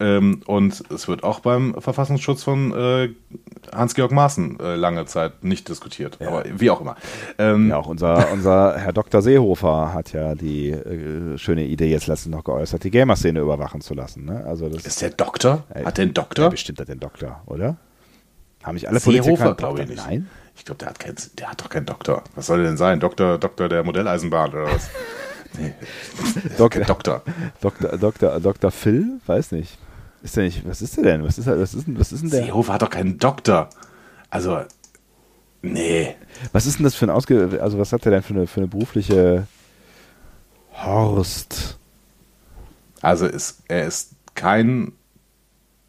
[0.00, 3.08] Ähm, und es wird auch beim Verfassungsschutz von äh,
[3.74, 6.18] Hans-Georg Maaßen äh, lange Zeit nicht diskutiert.
[6.20, 6.28] Ja.
[6.28, 6.96] Aber wie auch immer.
[7.38, 9.22] Ähm, ja, auch unser, unser Herr Dr.
[9.22, 13.94] Seehofer hat ja die äh, schöne Idee jetzt letztens noch geäußert, die Gamer-Szene überwachen zu
[13.94, 14.24] lassen.
[14.24, 14.44] Ne?
[14.46, 15.64] Also das, ist der Doktor?
[15.74, 16.44] hat der einen Doktor?
[16.44, 17.76] Ja, bestimmt hat den Doktor, oder?
[18.62, 20.06] Haben nicht alle Seehofer, glaube ich nicht.
[20.06, 20.28] Nein?
[20.58, 22.24] Ich glaube, der, hat der hat doch keinen Doktor.
[22.34, 23.00] Was soll der denn sein?
[23.00, 24.90] Doktor, Doktor der Modelleisenbahn oder was?
[25.56, 25.72] Nee.
[26.58, 27.22] Doktor, Doktor.
[27.62, 29.18] Doktor, Doktor, Doktor Phil?
[29.24, 29.78] Weiß nicht.
[30.22, 31.24] Ist der nicht, was ist der denn?
[31.24, 32.44] Was ist, was ist, was ist denn der?
[32.44, 33.70] Seehofer hat doch keinen Doktor.
[34.28, 34.60] Also,
[35.62, 36.14] nee.
[36.52, 37.58] Was ist denn das für ein Ausge...
[37.62, 39.46] Also, was hat der denn für eine, für eine berufliche
[40.74, 41.78] Horst?
[43.00, 44.92] Also, ist, er ist kein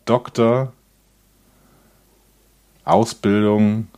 [0.05, 0.71] Doktor,
[2.85, 3.89] Ausbildung,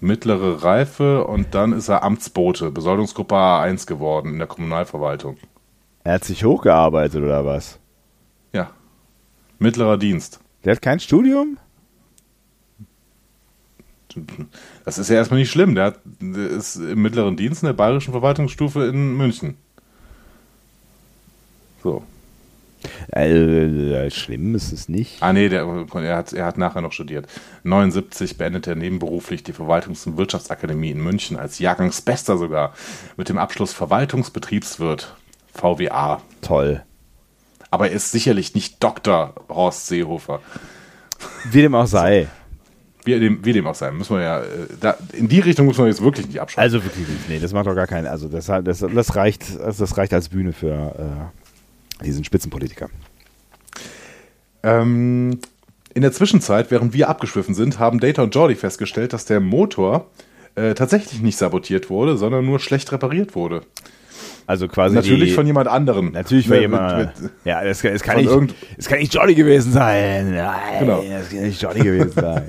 [0.00, 5.36] mittlere Reife und dann ist er Amtsbote, Besoldungsgruppe A1 geworden in der Kommunalverwaltung.
[6.04, 7.78] Er hat sich hochgearbeitet oder was?
[8.52, 8.70] Ja.
[9.58, 10.40] Mittlerer Dienst.
[10.64, 11.58] Der hat kein Studium?
[14.84, 15.74] Das ist ja erstmal nicht schlimm.
[15.74, 19.56] Der, hat, der ist im mittleren Dienst in der bayerischen Verwaltungsstufe in München.
[21.82, 22.02] So.
[23.10, 25.22] Äh, schlimm ist es nicht.
[25.22, 27.26] Ah, nee, der, er, hat, er hat nachher noch studiert.
[27.64, 32.74] 79 beendet er nebenberuflich die Verwaltungs- und Wirtschaftsakademie in München als Jahrgangsbester sogar.
[33.16, 35.14] Mit dem Abschluss Verwaltungsbetriebswirt.
[35.54, 36.20] VWA.
[36.40, 36.82] Toll.
[37.70, 39.34] Aber er ist sicherlich nicht Dr.
[39.48, 40.40] Horst Seehofer.
[41.50, 42.28] Wie dem auch sei.
[43.04, 43.90] Wie dem, wie dem auch sei.
[43.90, 46.74] Müssen wir ja, äh, da, in die Richtung muss man jetzt wirklich nicht abschalten.
[46.74, 47.28] Also wirklich nicht.
[47.28, 48.06] Nee, das macht doch gar keinen.
[48.06, 51.37] Also das, das, das, reicht, das reicht als Bühne für äh,
[52.04, 52.88] diesen Spitzenpolitiker.
[54.62, 55.38] Ähm,
[55.94, 60.06] in der Zwischenzeit, während wir abgeschwiffen sind, haben Data und Jordi festgestellt, dass der Motor
[60.54, 63.62] äh, tatsächlich nicht sabotiert wurde, sondern nur schlecht repariert wurde.
[64.46, 66.12] Also quasi natürlich die, von jemand anderem.
[66.12, 67.12] Natürlich von jemand.
[67.44, 70.34] Ja, es, es, kann nicht, es kann nicht Johnny gewesen sein.
[70.34, 71.02] Nein, genau.
[71.02, 72.44] es kann nicht Johnny gewesen sein.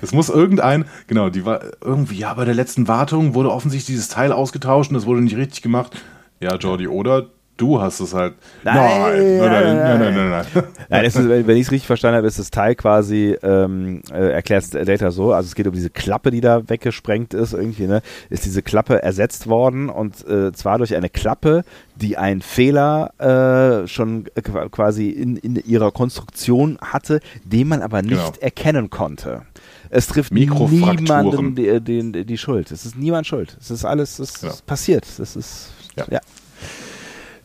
[0.00, 4.08] es muss irgendein, genau, die war irgendwie ja bei der letzten Wartung wurde offensichtlich dieses
[4.08, 6.00] Teil ausgetauscht und das wurde nicht richtig gemacht.
[6.40, 8.34] Ja, Jordi, oder Du hast es halt.
[8.62, 10.46] Nein, nein, nein, nein, nein, nein.
[10.54, 10.64] nein.
[10.88, 14.62] nein ist, wenn ich es richtig verstanden habe, ist das Teil quasi, ähm, äh, erklärt
[14.62, 18.00] es Data so, also es geht um diese Klappe, die da weggesprengt ist, irgendwie, ne,
[18.30, 21.64] ist diese Klappe ersetzt worden und äh, zwar durch eine Klappe,
[21.96, 24.26] die einen Fehler äh, schon
[24.70, 28.32] quasi in, in ihrer Konstruktion hatte, den man aber nicht genau.
[28.40, 29.42] erkennen konnte.
[29.90, 32.70] Es trifft niemanden die, die, die, Schuld.
[32.70, 33.56] Es ist niemand schuld.
[33.58, 35.04] Es ist alles, es ist passiert.
[35.18, 36.04] Es ist, ja.
[36.08, 36.20] ja.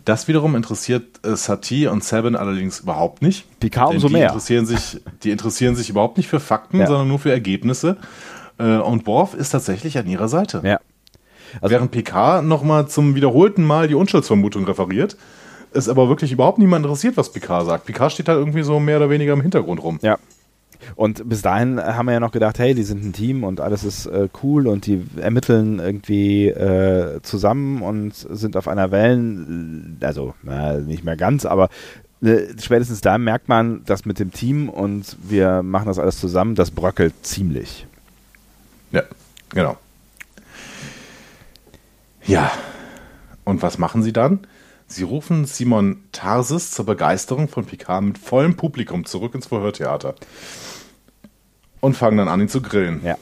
[0.05, 3.45] Das wiederum interessiert äh, Satie und Seven allerdings überhaupt nicht.
[3.59, 4.27] Picard umso die mehr.
[4.27, 6.87] Interessieren sich, die interessieren sich überhaupt nicht für Fakten, ja.
[6.87, 7.97] sondern nur für Ergebnisse.
[8.57, 10.61] Äh, und Worf ist tatsächlich an ihrer Seite.
[10.63, 10.79] Ja.
[11.61, 15.17] Also Während Picard nochmal zum wiederholten Mal die Unschuldsvermutung referiert,
[15.71, 17.85] ist aber wirklich überhaupt niemand interessiert, was Picard sagt.
[17.85, 19.99] Picard steht halt irgendwie so mehr oder weniger im Hintergrund rum.
[20.01, 20.17] Ja.
[20.95, 23.83] Und bis dahin haben wir ja noch gedacht, hey, die sind ein Team und alles
[23.83, 30.33] ist äh, cool und die ermitteln irgendwie äh, zusammen und sind auf einer Wellen, also
[30.43, 31.69] na, nicht mehr ganz, aber
[32.21, 36.55] äh, spätestens da merkt man, dass mit dem Team und wir machen das alles zusammen,
[36.55, 37.85] das bröckelt ziemlich.
[38.91, 39.03] Ja,
[39.49, 39.77] genau.
[42.25, 42.51] Ja,
[43.43, 44.47] und was machen sie dann?
[44.87, 50.15] Sie rufen Simon Tarsis zur Begeisterung von Picard mit vollem Publikum zurück ins Verhörtheater
[51.83, 53.01] und fangen dann an, ihn zu grillen.
[53.03, 53.17] Ja.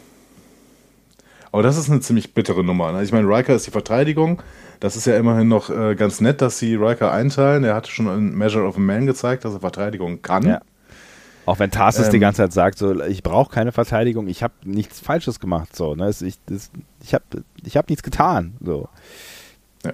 [1.51, 2.91] Aber das ist eine ziemlich bittere Nummer.
[2.91, 3.01] Ne?
[3.03, 4.43] Ich meine, Riker ist die Verteidigung.
[4.79, 7.63] Das ist ja immerhin noch äh, ganz nett, dass sie Riker einteilen.
[7.63, 10.45] Er hatte schon in Measure of a Man gezeigt, dass er Verteidigung kann.
[10.45, 10.61] Ja.
[11.47, 14.53] Auch wenn Tarsis ähm, die ganze Zeit sagt, so, ich brauche keine Verteidigung, ich habe
[14.63, 15.75] nichts Falsches gemacht.
[15.75, 16.11] So, ne?
[16.11, 16.37] Ich,
[17.03, 17.23] ich habe
[17.63, 18.53] ich hab nichts getan.
[18.63, 18.89] So.
[19.83, 19.93] Ja.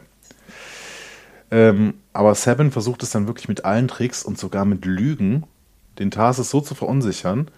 [1.51, 5.45] Ähm, aber Seven versucht es dann wirklich mit allen Tricks und sogar mit Lügen,
[5.99, 7.49] den Tarsis so zu verunsichern,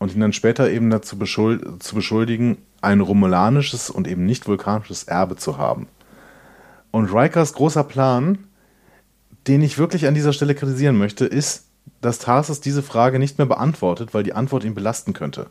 [0.00, 5.04] und ihn dann später eben dazu beschuld zu beschuldigen, ein romulanisches und eben nicht vulkanisches
[5.04, 5.86] Erbe zu haben.
[6.90, 8.38] Und Rikers großer Plan,
[9.46, 11.66] den ich wirklich an dieser Stelle kritisieren möchte, ist,
[12.00, 15.46] dass Tarsus diese Frage nicht mehr beantwortet, weil die Antwort ihn belasten könnte.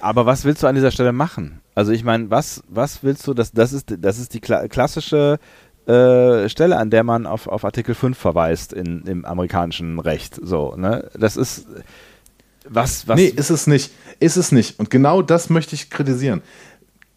[0.00, 1.60] Aber was willst du an dieser Stelle machen?
[1.76, 5.38] Also ich meine, was, was willst du, das, das, ist, das ist die klassische
[5.86, 10.40] äh, Stelle, an der man auf, auf Artikel 5 verweist in, im amerikanischen Recht.
[10.42, 11.10] So, ne?
[11.14, 11.68] Das ist,
[12.70, 13.16] was, was?
[13.16, 13.92] Nee, ist es nicht.
[14.20, 14.78] Ist es nicht.
[14.78, 16.40] Und genau das möchte ich kritisieren.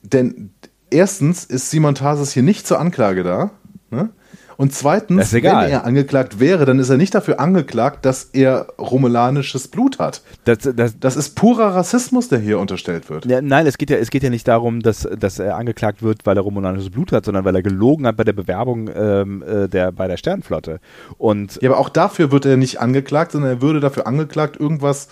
[0.01, 0.51] Denn
[0.89, 3.51] erstens ist Simon Tarsis hier nicht zur Anklage da.
[3.91, 4.09] Ne?
[4.57, 9.67] Und zweitens, wenn er angeklagt wäre, dann ist er nicht dafür angeklagt, dass er romulanisches
[9.67, 10.21] Blut hat.
[10.45, 13.25] Das, das, das ist purer Rassismus, der hier unterstellt wird.
[13.25, 16.25] Ja, nein, es geht ja, es geht ja nicht darum, dass, dass er angeklagt wird,
[16.25, 19.67] weil er romulanisches Blut hat, sondern weil er gelogen hat bei der Bewerbung ähm, äh,
[19.67, 20.79] der, bei der Sternflotte.
[21.17, 25.07] Und ja, aber auch dafür wird er nicht angeklagt, sondern er würde dafür angeklagt, irgendwas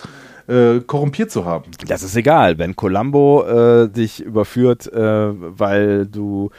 [0.51, 1.71] äh, korrumpiert zu haben.
[1.87, 6.49] Das ist egal, wenn Columbo äh, dich überführt, äh, weil du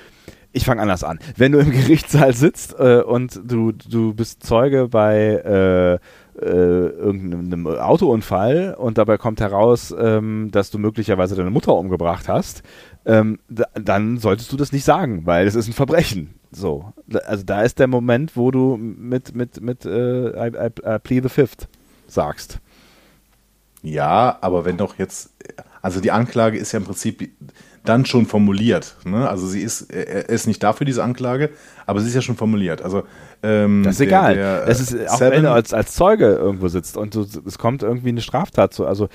[0.55, 1.19] ich fange anders an.
[1.37, 5.99] Wenn du im Gerichtssaal sitzt äh, und du, du bist Zeuge bei äh, äh,
[6.41, 12.63] irgendeinem Autounfall und dabei kommt heraus, ähm, dass du möglicherweise deine Mutter umgebracht hast,
[13.05, 16.35] ähm, dann solltest du das nicht sagen, weil es ist ein Verbrechen.
[16.51, 16.93] So,
[17.27, 21.23] also da ist der Moment, wo du mit mit mit äh, I, I, I plead
[21.23, 21.67] the fifth
[22.07, 22.61] sagst.
[23.83, 25.31] Ja, aber wenn doch jetzt,
[25.81, 27.31] also die Anklage ist ja im Prinzip
[27.85, 28.97] dann schon formuliert.
[29.05, 29.29] Ne?
[29.29, 31.51] Also sie ist, er ist nicht dafür diese Anklage,
[31.85, 32.81] aber sie ist ja schon formuliert.
[32.81, 33.03] Also
[33.43, 34.35] ähm, das ist der, egal.
[34.37, 37.59] Der, das ist auch Seven, wenn du als, als Zeuge irgendwo sitzt und du, es
[37.59, 38.87] kommt irgendwie eine Straftat zu.
[38.87, 39.09] Also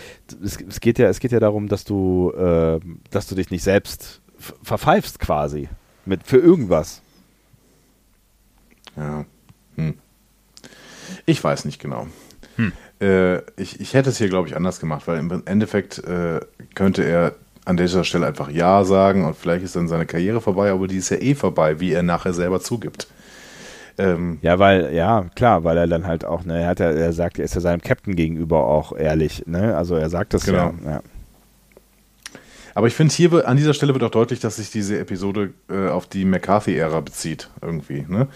[0.43, 2.79] es, es geht ja, es geht ja darum, dass du, äh,
[3.09, 4.21] dass du dich nicht selbst
[4.63, 5.69] verpfeifst quasi
[6.05, 7.01] mit für irgendwas.
[8.97, 9.25] Ja.
[9.75, 9.93] Hm.
[11.25, 12.07] Ich weiß nicht genau.
[12.57, 12.73] Hm.
[13.01, 16.39] Äh, ich, ich hätte es hier, glaube ich, anders gemacht, weil im Endeffekt äh,
[16.75, 20.71] könnte er an dieser Stelle einfach Ja sagen und vielleicht ist dann seine Karriere vorbei,
[20.71, 23.07] aber die ist ja eh vorbei, wie er nachher selber zugibt.
[23.97, 27.13] Ähm, ja, weil, ja, klar, weil er dann halt auch, ne, er hat ja, er
[27.13, 29.75] sagt, er ist ja seinem Captain gegenüber auch ehrlich, ne?
[29.75, 30.73] Also er sagt das genau.
[30.85, 30.91] ja.
[30.91, 31.01] ja.
[32.77, 35.87] Aber ich finde, hier an dieser Stelle wird auch deutlich, dass sich diese Episode äh,
[35.89, 38.05] auf die McCarthy-Ära bezieht, irgendwie.
[38.07, 38.27] Ne?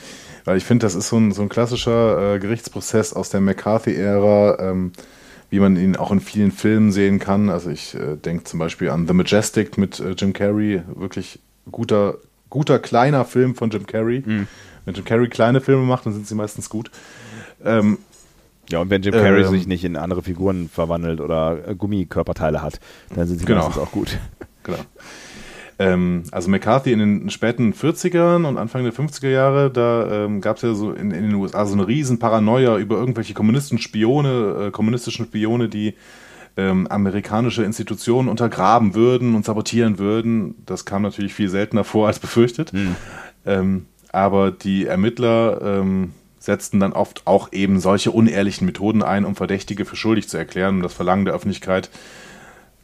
[0.46, 4.58] Weil ich finde, das ist so ein, so ein klassischer äh, Gerichtsprozess aus der McCarthy-Ära,
[4.60, 4.94] ähm,
[5.52, 7.52] wie man ihn auch in vielen Filmen sehen kann.
[7.52, 11.38] Also ich äh, denke zum Beispiel an The Majestic mit äh, Jim Carrey, wirklich
[11.72, 12.16] guter,
[12.50, 14.24] guter kleiner Film von Jim Carrey.
[14.26, 14.48] Mhm.
[14.86, 16.90] Wenn Jim Carrey kleine Filme macht, dann sind sie meistens gut.
[17.64, 18.00] Ähm,
[18.72, 22.62] ja, und wenn Jim Carrey ähm, sich nicht in andere Figuren verwandelt oder äh, Gummikörperteile
[22.62, 22.80] hat,
[23.14, 23.66] dann sind sie genau.
[23.66, 24.18] meistens auch gut.
[24.64, 24.78] Genau.
[25.80, 30.58] Ähm, also McCarthy in den späten 40ern und Anfang der 50er Jahre, da ähm, gab
[30.58, 34.68] es ja so in, in, den USA so eine riesen Paranoia über irgendwelche kommunistischen Spione,
[34.68, 35.96] äh, kommunistischen Spione, die
[36.58, 40.62] ähm, amerikanische Institutionen untergraben würden und sabotieren würden.
[40.68, 42.72] Das kam natürlich viel seltener vor als befürchtet.
[42.74, 42.96] Hm.
[43.48, 46.12] Ähm, aber die Ermittler ähm,
[46.42, 50.78] setzten dann oft auch eben solche unehrlichen Methoden ein, um Verdächtige für schuldig zu erklären
[50.78, 51.90] und das Verlangen der Öffentlichkeit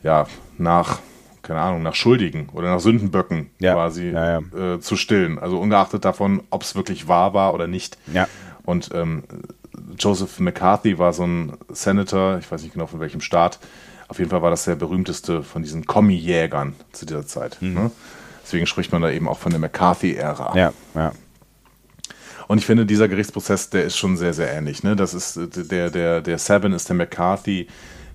[0.04, 0.28] ja
[0.58, 1.00] nach
[1.48, 3.74] keine Ahnung, nach Schuldigen oder nach Sündenböcken ja.
[3.74, 4.74] quasi ja, ja.
[4.74, 5.40] Äh, zu stillen.
[5.40, 7.98] Also ungeachtet davon, ob es wirklich wahr war oder nicht.
[8.66, 9.24] Und ähm,
[9.98, 13.60] Joseph McCarthy war so ein Senator, ich weiß nicht genau von welchem Staat.
[14.10, 17.58] Auf jeden Fall war das der berühmteste von diesen Kommi-Jägern zu dieser Zeit.
[17.62, 17.74] Mhm.
[17.74, 17.92] Ne?
[18.44, 20.58] Deswegen spricht man da eben auch von der McCarthy-Ära.
[20.58, 21.12] Ja, ja.
[22.48, 24.84] Und ich finde, dieser Gerichtsprozess, der ist schon sehr, sehr ähnlich.
[24.84, 24.96] Ne?
[24.96, 25.40] Das ist
[25.72, 27.68] der, der, der Seven ist der McCarthy,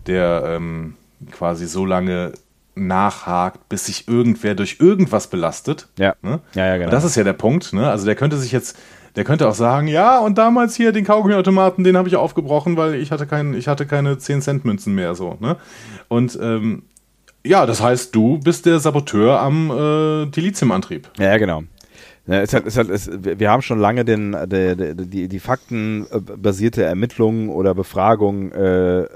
[0.06, 0.94] der ähm,
[1.30, 2.32] quasi so lange
[2.74, 5.88] nachhakt, bis sich irgendwer durch irgendwas belastet.
[5.98, 6.14] Ja.
[6.22, 6.40] Ne?
[6.54, 6.86] Ja, ja, genau.
[6.86, 7.72] Und das ist ja der Punkt.
[7.72, 7.88] Ne?
[7.88, 8.78] Also der könnte sich jetzt,
[9.16, 12.94] der könnte auch sagen, ja, und damals hier den Kaugummiautomaten, den habe ich aufgebrochen, weil
[12.94, 15.36] ich hatte kein, ich hatte keine 10 Cent Münzen mehr so.
[15.40, 15.56] Ne?
[16.09, 16.84] Und ähm,
[17.44, 21.10] ja, das heißt, du bist der Saboteur am äh, Dilithiumantrieb.
[21.18, 21.64] Ja, genau.
[22.26, 26.84] Ja, es hat, es hat, es, wir haben schon lange den, die, die, die faktenbasierte
[26.84, 29.08] Ermittlung oder Befragung äh,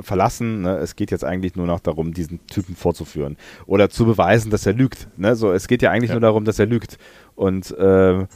[0.00, 0.62] verlassen.
[0.62, 0.76] Ne?
[0.76, 3.36] Es geht jetzt eigentlich nur noch darum, diesen Typen vorzuführen
[3.66, 5.08] oder zu beweisen, dass er lügt.
[5.16, 5.34] Ne?
[5.34, 6.14] So, es geht ja eigentlich ja.
[6.14, 6.98] nur darum, dass er lügt.
[7.34, 8.26] Und äh,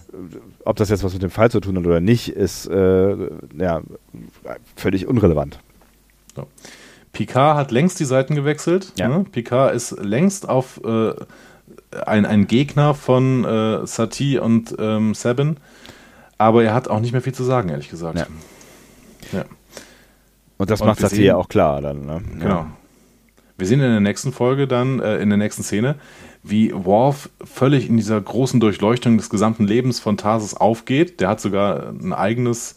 [0.65, 3.17] ob das jetzt was mit dem Fall zu tun hat oder nicht, ist äh,
[3.57, 3.83] ja
[4.75, 5.61] völlig unrelevant.
[6.35, 6.49] So.
[7.13, 8.93] Picard hat längst die Seiten gewechselt.
[8.99, 9.09] Ja.
[9.09, 9.25] Ne?
[9.31, 11.15] Picard ist längst auf äh,
[12.07, 15.57] ein, ein Gegner von äh, Satie und ähm, Sabin.
[16.39, 18.19] Aber er hat auch nicht mehr viel zu sagen, ehrlich gesagt.
[18.19, 18.27] Ja.
[19.33, 19.45] ja.
[20.59, 22.07] Und das und macht Satie ja auch klar dann.
[22.07, 22.23] Ne?
[22.39, 22.49] Genau.
[22.49, 22.71] Ja.
[23.59, 25.97] Wir sehen in der nächsten Folge dann, äh, in der nächsten Szene,
[26.43, 31.21] wie Worf völlig in dieser großen Durchleuchtung des gesamten Lebens von Tarsis aufgeht.
[31.21, 32.77] Der hat sogar ein eigenes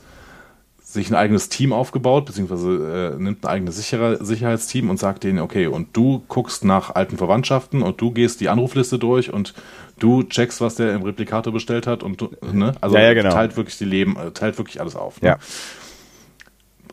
[0.92, 5.38] sich ein eigenes Team aufgebaut, beziehungsweise äh, nimmt ein eigenes Sicherer, Sicherheitsteam und sagt denen,
[5.38, 9.54] okay, und du guckst nach alten Verwandtschaften und du gehst die Anrufliste durch und
[10.00, 12.74] du checkst, was der im Replikator bestellt hat und du, ne?
[12.82, 13.30] Also ja, ja, genau.
[13.30, 15.22] teilt wirklich die Leben, äh, teilt wirklich alles auf.
[15.22, 15.30] Ne?
[15.30, 15.38] Ja.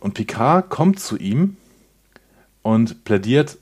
[0.00, 1.56] Und Picard kommt zu ihm
[2.60, 3.56] und plädiert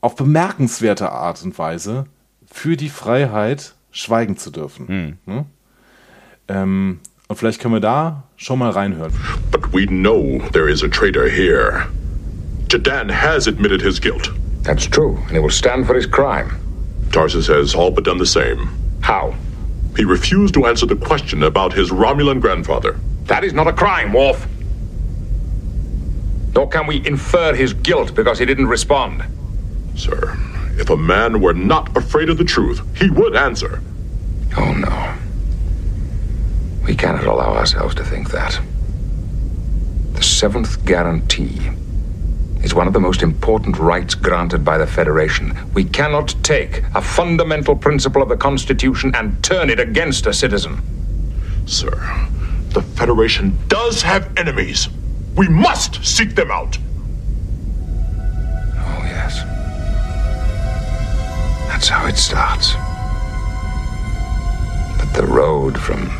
[0.00, 2.06] auf bemerkenswerte Art und Weise
[2.46, 4.86] für die Freiheit, schweigen zu dürfen.
[4.86, 5.18] Hm.
[5.26, 5.44] Ne?
[6.46, 7.00] Ähm,
[7.30, 9.12] Und vielleicht können wir da schon mal reinhören.
[9.52, 11.86] But we know there is a traitor here.
[12.66, 14.32] Jadan has admitted his guilt.
[14.64, 16.50] That's true, and he will stand for his crime.
[17.12, 18.68] Tarsus has all but done the same.
[19.00, 19.32] How?
[19.96, 22.98] He refused to answer the question about his Romulan grandfather.
[23.26, 24.48] That is not a crime, Worf.
[26.52, 29.22] Nor can we infer his guilt because he didn't respond.
[29.94, 30.36] Sir,
[30.80, 33.80] if a man were not afraid of the truth, he would answer.
[34.56, 35.14] Oh, no.
[36.90, 38.60] We cannot allow ourselves to think that.
[40.14, 41.70] The seventh guarantee
[42.64, 45.56] is one of the most important rights granted by the Federation.
[45.72, 50.82] We cannot take a fundamental principle of the Constitution and turn it against a citizen.
[51.64, 51.92] Sir,
[52.70, 54.88] the Federation does have enemies.
[55.36, 56.76] We must seek them out.
[58.18, 59.44] Oh, yes.
[61.68, 62.72] That's how it starts.
[64.98, 66.10] But the road from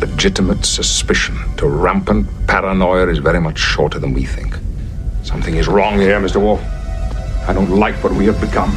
[0.00, 4.56] legitimate suspicion to rampant paranoia is very much shorter than we think.
[5.22, 6.40] Something is wrong here, Mr.
[6.40, 6.60] Wolf.
[7.46, 8.72] I don't like what we have become.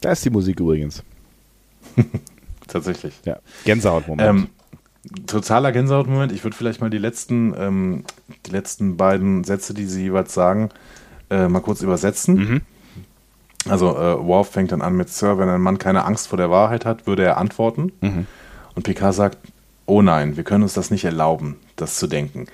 [0.00, 1.04] Da ist die Musik übrigens.
[2.66, 3.14] Tatsächlich.
[3.24, 3.38] Ja.
[3.64, 4.28] Gänsehautmoment.
[4.28, 4.48] Ähm,
[5.26, 6.32] totaler Gänsehautmoment.
[6.32, 8.04] Ich würde vielleicht mal die letzten, ähm,
[8.46, 10.70] die letzten beiden Sätze, die sie jeweils sagen,
[11.30, 12.34] äh, mal kurz übersetzen.
[12.34, 12.60] Mhm.
[13.68, 16.50] Also äh, Worf fängt dann an mit Sir, wenn ein Mann keine Angst vor der
[16.50, 17.92] Wahrheit hat, würde er antworten.
[18.00, 18.26] Mhm.
[18.74, 19.38] Und Picard sagt,
[19.86, 22.46] oh nein, wir können uns das nicht erlauben, das zu denken.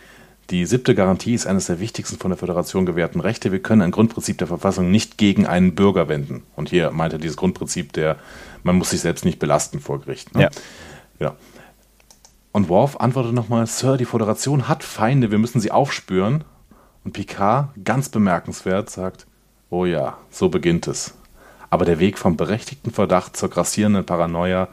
[0.50, 3.52] Die siebte Garantie ist eines der wichtigsten von der Föderation gewährten Rechte.
[3.52, 6.42] Wir können ein Grundprinzip der Verfassung nicht gegen einen Bürger wenden.
[6.56, 8.16] Und hier meint er dieses Grundprinzip der,
[8.62, 10.34] man muss sich selbst nicht belasten vor Gericht.
[10.34, 10.44] Ne?
[10.44, 10.50] Ja.
[11.20, 11.36] ja.
[12.52, 16.44] Und Worf antwortet nochmal, Sir, die Föderation hat Feinde, wir müssen sie aufspüren.
[17.04, 19.27] Und Picard, ganz bemerkenswert, sagt,
[19.70, 21.14] Oh ja, so beginnt es.
[21.70, 24.68] Aber der Weg vom berechtigten Verdacht zur grassierenden Paranoia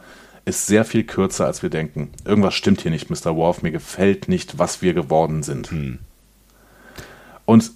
[0.46, 2.10] ist sehr viel kürzer, als wir denken.
[2.24, 3.36] Irgendwas stimmt hier nicht, Mr.
[3.36, 3.62] Worf.
[3.62, 5.70] Mir gefällt nicht, was wir geworden sind.
[5.70, 5.98] Hm.
[7.44, 7.72] Und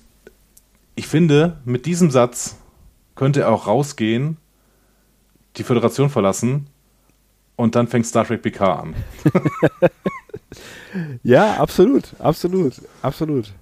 [0.95, 2.57] ich finde, mit diesem Satz
[3.17, 4.37] könnte er auch rausgehen,
[5.57, 6.69] die Föderation verlassen
[7.57, 8.95] und dann fängt Star Trek PK an.
[11.23, 13.53] ja, absolut, absolut, absolut.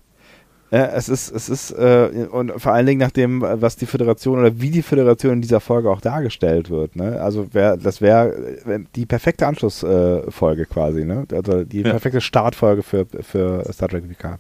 [0.71, 4.39] Ja, es ist, es ist, äh, und vor allen Dingen nach dem, was die Föderation
[4.39, 6.95] oder wie die Föderation in dieser Folge auch dargestellt wird.
[6.95, 7.21] Ne?
[7.23, 8.59] Also wär, das wäre
[8.95, 11.27] die perfekte Anschlussfolge äh, quasi, ne?
[11.33, 11.91] Also die ja.
[11.91, 14.39] perfekte Startfolge für, für Star Trek VK.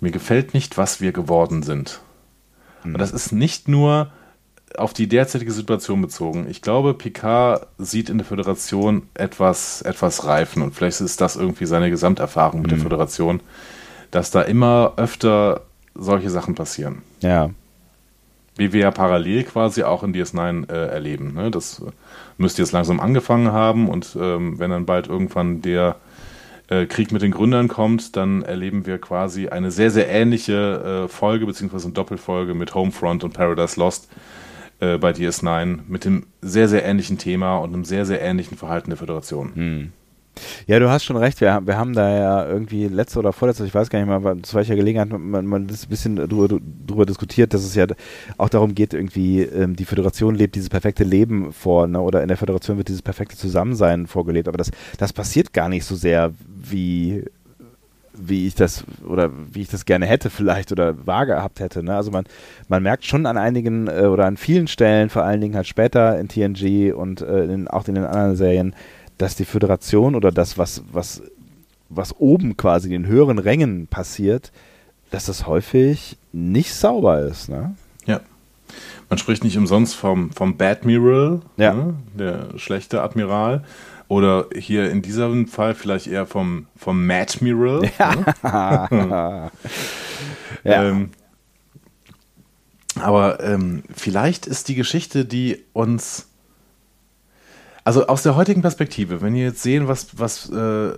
[0.00, 2.00] Mir gefällt nicht, was wir geworden sind.
[2.82, 2.94] Mhm.
[2.94, 4.10] Und das ist nicht nur
[4.76, 6.46] auf die derzeitige Situation bezogen.
[6.48, 11.66] Ich glaube, Picard sieht in der Föderation etwas, etwas reifen und vielleicht ist das irgendwie
[11.66, 12.76] seine Gesamterfahrung mit mhm.
[12.76, 13.40] der Föderation,
[14.10, 15.62] dass da immer öfter
[15.94, 17.02] solche Sachen passieren.
[17.20, 17.50] Ja.
[18.56, 21.34] Wie wir ja parallel quasi auch in DS9 äh, erleben.
[21.34, 21.50] Ne?
[21.50, 21.82] Das
[22.36, 25.96] müsste jetzt langsam angefangen haben und ähm, wenn dann bald irgendwann der
[26.68, 31.08] äh, Krieg mit den Gründern kommt, dann erleben wir quasi eine sehr, sehr ähnliche äh,
[31.08, 34.08] Folge, beziehungsweise eine Doppelfolge mit Homefront und Paradise Lost
[34.80, 38.90] äh, bei DS9 mit dem sehr, sehr ähnlichen Thema und einem sehr, sehr ähnlichen Verhalten
[38.90, 39.54] der Föderation.
[39.54, 39.92] Hm.
[40.66, 41.40] Ja, du hast schon recht.
[41.40, 44.56] Wir, wir haben da ja irgendwie letzte oder vorletzte, ich weiß gar nicht mal, zu
[44.56, 47.86] welcher Gelegenheit man, man das ein bisschen drüber, drüber diskutiert, dass es ja
[48.38, 52.28] auch darum geht, irgendwie ähm, die Föderation lebt dieses perfekte Leben vor, ne, oder in
[52.28, 54.48] der Föderation wird dieses perfekte Zusammensein vorgelebt.
[54.48, 57.24] Aber das, das passiert gar nicht so sehr, wie
[58.12, 61.82] wie ich das oder wie ich das gerne hätte vielleicht oder wahr gehabt hätte.
[61.82, 61.94] Ne?
[61.94, 62.24] Also man,
[62.68, 66.18] man merkt schon an einigen äh, oder an vielen Stellen, vor allen Dingen halt später
[66.18, 68.74] in TNG und äh, in, auch in den anderen Serien,
[69.20, 71.22] dass die Föderation oder das, was, was,
[71.90, 74.50] was oben quasi in den höheren Rängen passiert,
[75.10, 77.48] dass das häufig nicht sauber ist.
[77.50, 77.74] Ne?
[78.06, 78.20] Ja.
[79.10, 81.74] Man spricht nicht umsonst vom, vom Badmiral, ja.
[81.74, 81.94] ne?
[82.14, 83.64] der schlechte Admiral.
[84.08, 87.90] Oder hier in diesem Fall vielleicht eher vom, vom Madmiral.
[87.98, 88.88] Ja.
[88.90, 89.50] Ne?
[90.64, 90.84] ja.
[90.84, 91.10] Ähm,
[92.96, 96.29] aber ähm, vielleicht ist die Geschichte, die uns
[97.84, 100.92] also aus der heutigen Perspektive, wenn ihr jetzt sehen, was, was äh,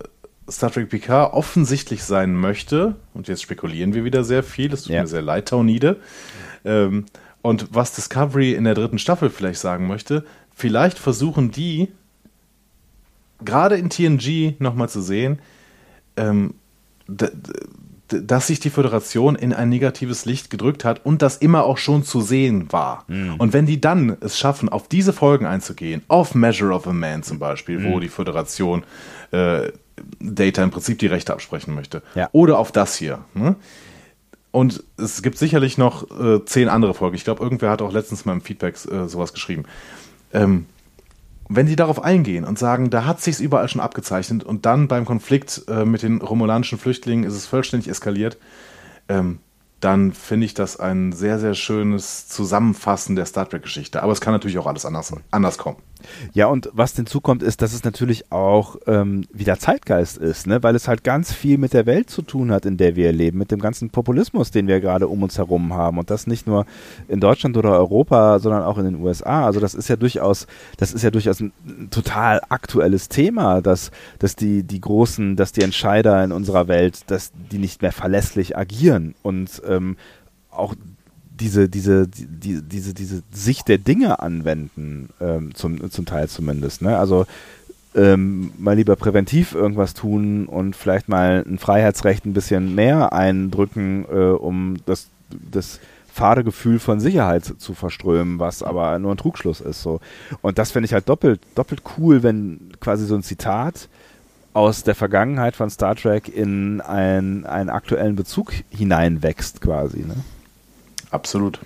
[0.49, 4.93] Star Trek Picard offensichtlich sein möchte, und jetzt spekulieren wir wieder sehr viel, es tut
[4.93, 5.01] ja.
[5.01, 5.97] mir sehr leid, Taunide,
[6.65, 7.05] ähm,
[7.41, 11.89] und was Discovery in der dritten Staffel vielleicht sagen möchte, vielleicht versuchen die,
[13.43, 15.39] gerade in TNG nochmal zu sehen,
[16.15, 16.53] ähm,
[18.21, 22.03] dass sich die Föderation in ein negatives Licht gedrückt hat und das immer auch schon
[22.03, 23.05] zu sehen war.
[23.07, 23.35] Mhm.
[23.35, 27.23] Und wenn die dann es schaffen, auf diese Folgen einzugehen, auf Measure of a Man
[27.23, 27.91] zum Beispiel, mhm.
[27.91, 28.83] wo die Föderation
[29.31, 29.71] äh,
[30.19, 32.29] Data im Prinzip die Rechte absprechen möchte, ja.
[32.31, 33.19] oder auf das hier.
[33.33, 33.55] Ne?
[34.51, 37.15] Und es gibt sicherlich noch äh, zehn andere Folgen.
[37.15, 39.63] Ich glaube, irgendwer hat auch letztens mal im Feedback äh, sowas geschrieben.
[40.31, 40.67] Ähm,
[41.55, 45.05] wenn die darauf eingehen und sagen, da hat sich's überall schon abgezeichnet und dann beim
[45.05, 48.37] Konflikt äh, mit den romulanischen Flüchtlingen ist es vollständig eskaliert,
[49.09, 49.39] ähm,
[49.79, 54.01] dann finde ich das ein sehr, sehr schönes Zusammenfassen der Star Trek-Geschichte.
[54.01, 55.77] Aber es kann natürlich auch alles anders, anders kommen.
[56.33, 60.63] Ja, und was hinzukommt, ist, dass es natürlich auch ähm, wieder Zeitgeist ist, ne?
[60.63, 63.37] weil es halt ganz viel mit der Welt zu tun hat, in der wir leben,
[63.37, 65.97] mit dem ganzen Populismus, den wir gerade um uns herum haben.
[65.97, 66.65] Und das nicht nur
[67.07, 69.45] in Deutschland oder Europa, sondern auch in den USA.
[69.45, 70.47] Also das ist ja durchaus,
[70.77, 71.51] das ist ja durchaus ein,
[71.89, 77.31] total aktuelles Thema, dass, dass die, die Großen, dass die Entscheider in unserer Welt, dass
[77.51, 79.97] die nicht mehr verlässlich agieren und ähm,
[80.51, 80.75] auch
[81.43, 86.81] diese, diese, die, diese, diese Sicht der Dinge anwenden, ähm, zum, zum Teil zumindest.
[86.81, 86.97] Ne?
[86.97, 87.25] Also
[87.95, 94.05] ähm, mal lieber präventiv irgendwas tun und vielleicht mal ein Freiheitsrecht ein bisschen mehr eindrücken,
[94.09, 99.59] äh, um das, das fade Gefühl von Sicherheit zu verströmen, was aber nur ein Trugschluss
[99.59, 99.81] ist.
[99.81, 99.99] So.
[100.41, 103.89] Und das finde ich halt doppelt, doppelt cool, wenn quasi so ein Zitat
[104.53, 109.99] aus der Vergangenheit von Star Trek in ein, einen aktuellen Bezug hineinwächst, quasi.
[109.99, 110.15] Ne?
[111.13, 111.59] Absolut.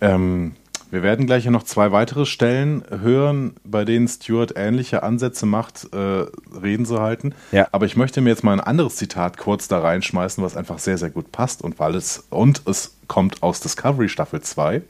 [0.00, 0.54] Ähm,
[0.90, 6.26] wir werden gleich noch zwei weitere Stellen hören, bei denen Stuart ähnliche Ansätze macht, äh,
[6.54, 7.34] Reden zu halten.
[7.50, 7.68] Ja.
[7.72, 10.98] Aber ich möchte mir jetzt mal ein anderes Zitat kurz da reinschmeißen, was einfach sehr,
[10.98, 14.82] sehr gut passt und weil es und es kommt aus Discovery Staffel 2.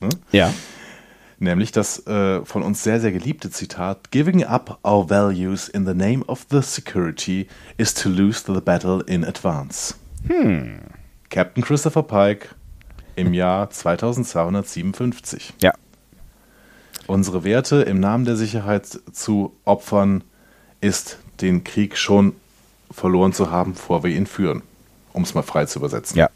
[0.00, 0.08] Ne?
[0.32, 0.52] Ja.
[1.38, 5.94] Nämlich das äh, von uns sehr, sehr geliebte Zitat: Giving up our values in the
[5.94, 7.46] name of the security
[7.76, 9.94] is to lose the battle in advance.
[10.26, 10.80] Hm.
[11.30, 12.50] Captain Christopher Pike
[13.20, 15.54] im Jahr 2257.
[15.60, 15.72] Ja.
[17.06, 20.24] Unsere Werte im Namen der Sicherheit zu opfern,
[20.80, 22.34] ist den Krieg schon
[22.90, 24.62] verloren zu haben, bevor wir ihn führen.
[25.12, 26.18] Um es mal frei zu übersetzen.
[26.18, 26.30] Ja.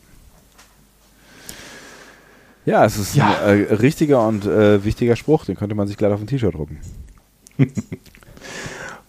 [2.66, 3.28] Ja, es ist ja.
[3.44, 6.54] ein äh, richtiger und äh, wichtiger Spruch, den könnte man sich gleich auf ein T-Shirt
[6.54, 6.80] drucken.
[7.58, 7.70] und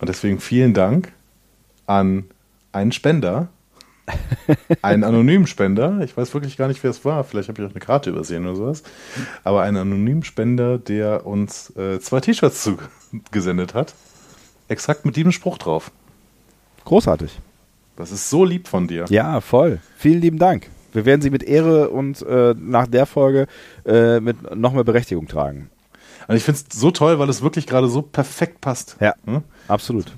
[0.02, 1.14] deswegen vielen Dank
[1.88, 2.26] an
[2.74, 3.48] einen Spender,
[4.82, 7.72] einen anonymen Spender, ich weiß wirklich gar nicht, wer es war, vielleicht habe ich auch
[7.72, 8.84] eine Karte übersehen oder sowas,
[9.44, 13.95] aber einen anonymen Spender, der uns äh, zwei T-Shirts zugesendet hat,
[14.68, 15.91] exakt mit diesem Spruch drauf.
[16.86, 17.40] Großartig.
[17.95, 19.06] Das ist so lieb von dir.
[19.10, 19.80] Ja, voll.
[19.98, 20.69] Vielen lieben Dank.
[20.94, 23.48] Wir werden sie mit Ehre und äh, nach der Folge
[23.86, 25.69] äh, mit noch mehr Berechtigung tragen.
[26.27, 28.98] Also ich finde es so toll, weil es wirklich gerade so perfekt passt.
[28.99, 29.44] Ja, hm?
[29.68, 30.11] absolut.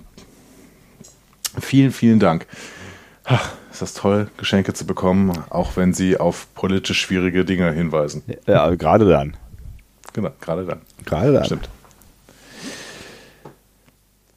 [1.59, 2.45] Vielen, vielen Dank.
[3.23, 8.23] Ach, ist das toll, Geschenke zu bekommen, auch wenn sie auf politisch schwierige Dinge hinweisen.
[8.45, 9.35] Ja, gerade dann.
[10.13, 10.81] Genau, gerade dann.
[11.05, 11.45] Gerade dann.
[11.45, 11.69] Stimmt.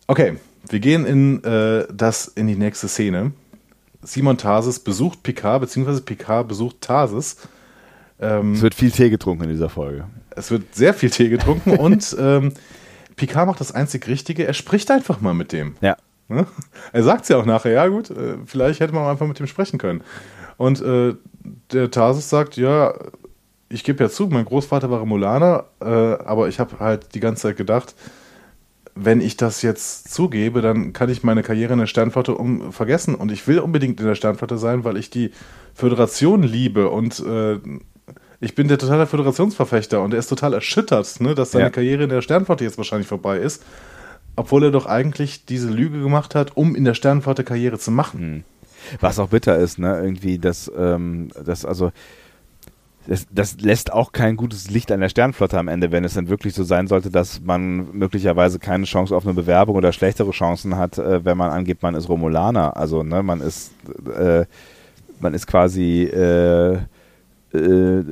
[0.07, 0.37] Okay,
[0.69, 3.33] wir gehen in, äh, das, in die nächste Szene.
[4.03, 7.37] Simon Tarsis besucht Picard, beziehungsweise Picard besucht Tarsis.
[8.19, 10.07] Ähm, es wird viel Tee getrunken in dieser Folge.
[10.31, 12.53] Es wird sehr viel Tee getrunken und ähm,
[13.17, 14.47] Picard macht das einzig Richtige.
[14.47, 15.77] Er spricht einfach mal mit dem.
[15.81, 15.97] Ja.
[16.31, 16.47] Ne?
[16.93, 19.39] Er sagt es ja auch nachher, ja gut, äh, vielleicht hätte man auch einfach mit
[19.39, 20.03] dem sprechen können.
[20.57, 21.15] Und äh,
[21.73, 22.95] der Tarsis sagt, ja,
[23.69, 27.43] ich gebe ja zu, mein Großvater war Romulaner, äh, aber ich habe halt die ganze
[27.43, 27.95] Zeit gedacht,
[28.95, 33.15] wenn ich das jetzt zugebe, dann kann ich meine Karriere in der Sternflotte um vergessen.
[33.15, 35.31] Und ich will unbedingt in der Sternflotte sein, weil ich die
[35.75, 37.59] Föderation liebe und äh,
[38.41, 41.71] ich bin der totale Föderationsverfechter und er ist total erschüttert, ne, dass seine ja.
[41.71, 43.63] Karriere in der Sternflotte jetzt wahrscheinlich vorbei ist,
[44.41, 48.21] obwohl er doch eigentlich diese Lüge gemacht hat, um in der Sternflotte Karriere zu machen.
[48.21, 48.45] Hm.
[48.99, 51.93] Was auch bitter ist, ne, irgendwie, dass, ähm, dass also
[53.07, 56.31] das, das, lässt auch kein gutes Licht an der Sternflotte am Ende, wenn es dann
[56.31, 60.77] wirklich so sein sollte, dass man möglicherweise keine Chance auf eine Bewerbung oder schlechtere Chancen
[60.77, 62.79] hat, äh, wenn man angibt, man ist Romulaner.
[62.79, 63.73] Also ne, man ist
[64.19, 64.47] äh,
[65.21, 66.79] man ist quasi äh,
[67.53, 68.05] äh,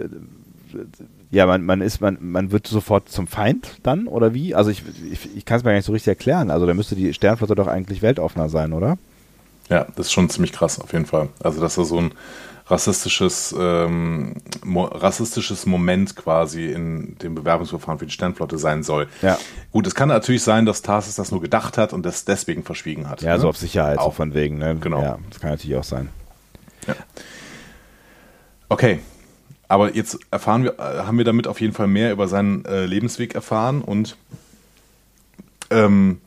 [1.31, 4.55] ja, man, man ist, man, man wird sofort zum Feind dann, oder wie?
[4.55, 6.51] Also ich, ich, ich kann es mir gar nicht so richtig erklären.
[6.51, 8.97] Also da müsste die Sternflotte doch eigentlich weltoffener sein, oder?
[9.69, 11.29] Ja, das ist schon ziemlich krass, auf jeden Fall.
[11.43, 12.13] Also, dass er so ein
[12.69, 14.35] rassistisches, ähm,
[14.65, 19.09] mo rassistisches Moment quasi in dem Bewerbungsverfahren für die Sternflotte sein soll.
[19.23, 19.39] Ja.
[19.71, 23.09] Gut, es kann natürlich sein, dass Tarsis das nur gedacht hat und das deswegen verschwiegen
[23.09, 23.23] hat.
[23.23, 23.41] Ja, ne?
[23.41, 24.07] so auf Sicherheit, auch.
[24.07, 24.59] so von wegen.
[24.59, 24.77] Ne?
[24.81, 25.03] Genau.
[25.03, 26.09] Ja, das kann natürlich auch sein.
[26.87, 26.95] Ja.
[28.71, 29.01] Okay,
[29.69, 32.87] aber jetzt erfahren wir, äh, haben wir damit auf jeden Fall mehr über seinen äh,
[32.87, 34.17] Lebensweg erfahren und
[35.71, 36.21] ähm,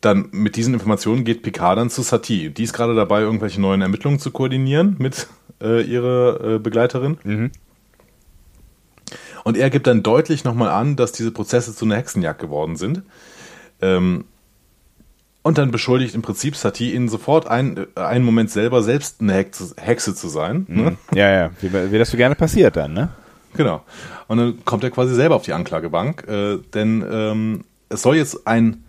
[0.00, 2.48] dann mit diesen Informationen geht Picard dann zu Satie.
[2.50, 5.26] Die ist gerade dabei, irgendwelche neuen Ermittlungen zu koordinieren mit
[5.62, 7.18] äh, ihrer äh, Begleiterin.
[7.22, 7.50] Mhm.
[9.44, 13.02] Und er gibt dann deutlich nochmal an, dass diese Prozesse zu einer Hexenjagd geworden sind.
[13.82, 14.24] Ähm,
[15.42, 19.34] und dann beschuldigt im Prinzip Satie ihn sofort ein, äh, einen Moment selber selbst eine
[19.34, 20.66] Hexe, Hexe zu sein.
[20.68, 20.82] Mhm.
[20.82, 20.96] Ne?
[21.14, 23.08] Ja, ja, wie, wie, das so gerne passiert dann, ne?
[23.54, 23.82] Genau.
[24.28, 28.46] Und dann kommt er quasi selber auf die Anklagebank, äh, denn ähm, es soll jetzt
[28.46, 28.84] ein,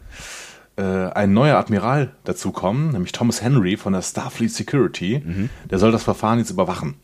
[0.75, 5.23] äh, ein neuer Admiral dazukommen, nämlich Thomas Henry von der Starfleet Security.
[5.25, 5.49] Mhm.
[5.69, 6.95] Der soll das Verfahren jetzt überwachen.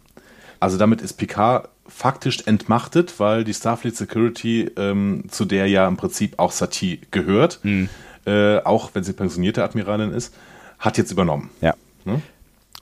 [0.60, 5.98] Also damit ist Picard faktisch entmachtet, weil die Starfleet Security, ähm, zu der ja im
[5.98, 7.90] Prinzip auch Satie gehört, mhm
[8.28, 10.36] äh, auch wenn sie pensionierte Admiralin ist,
[10.80, 11.50] hat jetzt übernommen.
[11.62, 11.74] Ja.
[12.06, 12.22] Ne?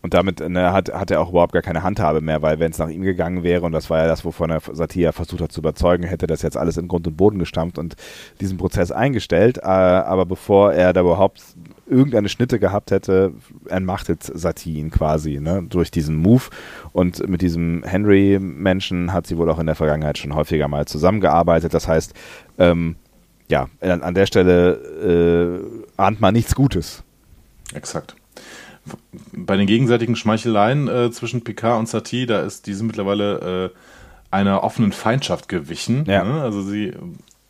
[0.02, 2.78] Und damit ne, hat, hat er auch überhaupt gar keine Handhabe mehr, weil wenn es
[2.78, 5.62] nach ihm gegangen wäre, und das war ja das, wovon er Satia versucht hat zu
[5.62, 7.96] überzeugen, hätte das jetzt alles in Grund und Boden gestampft und
[8.40, 9.58] diesen Prozess eingestellt.
[9.58, 11.42] Äh, aber bevor er da überhaupt
[11.88, 13.34] irgendeine Schnitte gehabt hätte,
[13.68, 16.44] entmachtet Satie ihn quasi ne, durch diesen Move.
[16.92, 21.74] Und mit diesem Henry-Menschen hat sie wohl auch in der Vergangenheit schon häufiger mal zusammengearbeitet.
[21.74, 22.14] Das heißt,
[22.60, 22.96] ähm,
[23.50, 25.62] ja, an, an der Stelle
[25.98, 27.04] äh, ahnt man nichts Gutes.
[27.74, 28.16] Exakt.
[29.34, 33.78] Bei den gegenseitigen Schmeicheleien äh, zwischen Picard und Satie, da ist diese mittlerweile äh,
[34.32, 36.06] einer offenen Feindschaft gewichen.
[36.08, 36.24] Ja.
[36.24, 36.42] Ne?
[36.42, 36.94] Also sie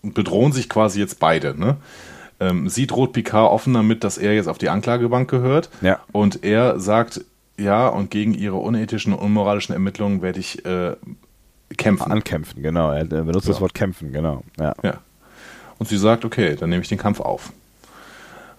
[0.02, 1.60] bedrohen sich quasi jetzt beide.
[1.60, 1.78] Ne?
[2.40, 5.70] Ähm, sie droht Picard offen damit, dass er jetzt auf die Anklagebank gehört.
[5.82, 6.00] Ja.
[6.12, 7.22] Und er sagt,
[7.58, 10.96] ja, und gegen ihre unethischen und unmoralischen Ermittlungen werde ich äh,
[11.78, 12.12] kämpfen.
[12.12, 12.92] Ankämpfen, genau.
[12.92, 13.54] Er benutzt ja.
[13.54, 14.44] das Wort kämpfen, genau.
[14.58, 14.74] Ja.
[14.84, 15.00] ja
[15.80, 17.52] und sie sagt, okay, dann nehme ich den Kampf auf.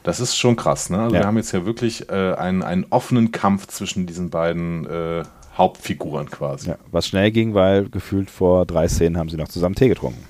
[0.03, 0.99] Das ist schon krass, ne?
[0.99, 1.23] Also ja.
[1.23, 5.25] wir haben jetzt ja wirklich äh, einen, einen offenen Kampf zwischen diesen beiden äh,
[5.57, 6.69] Hauptfiguren quasi.
[6.69, 10.23] Ja, was schnell ging, weil gefühlt vor drei Szenen haben sie noch zusammen Tee getrunken.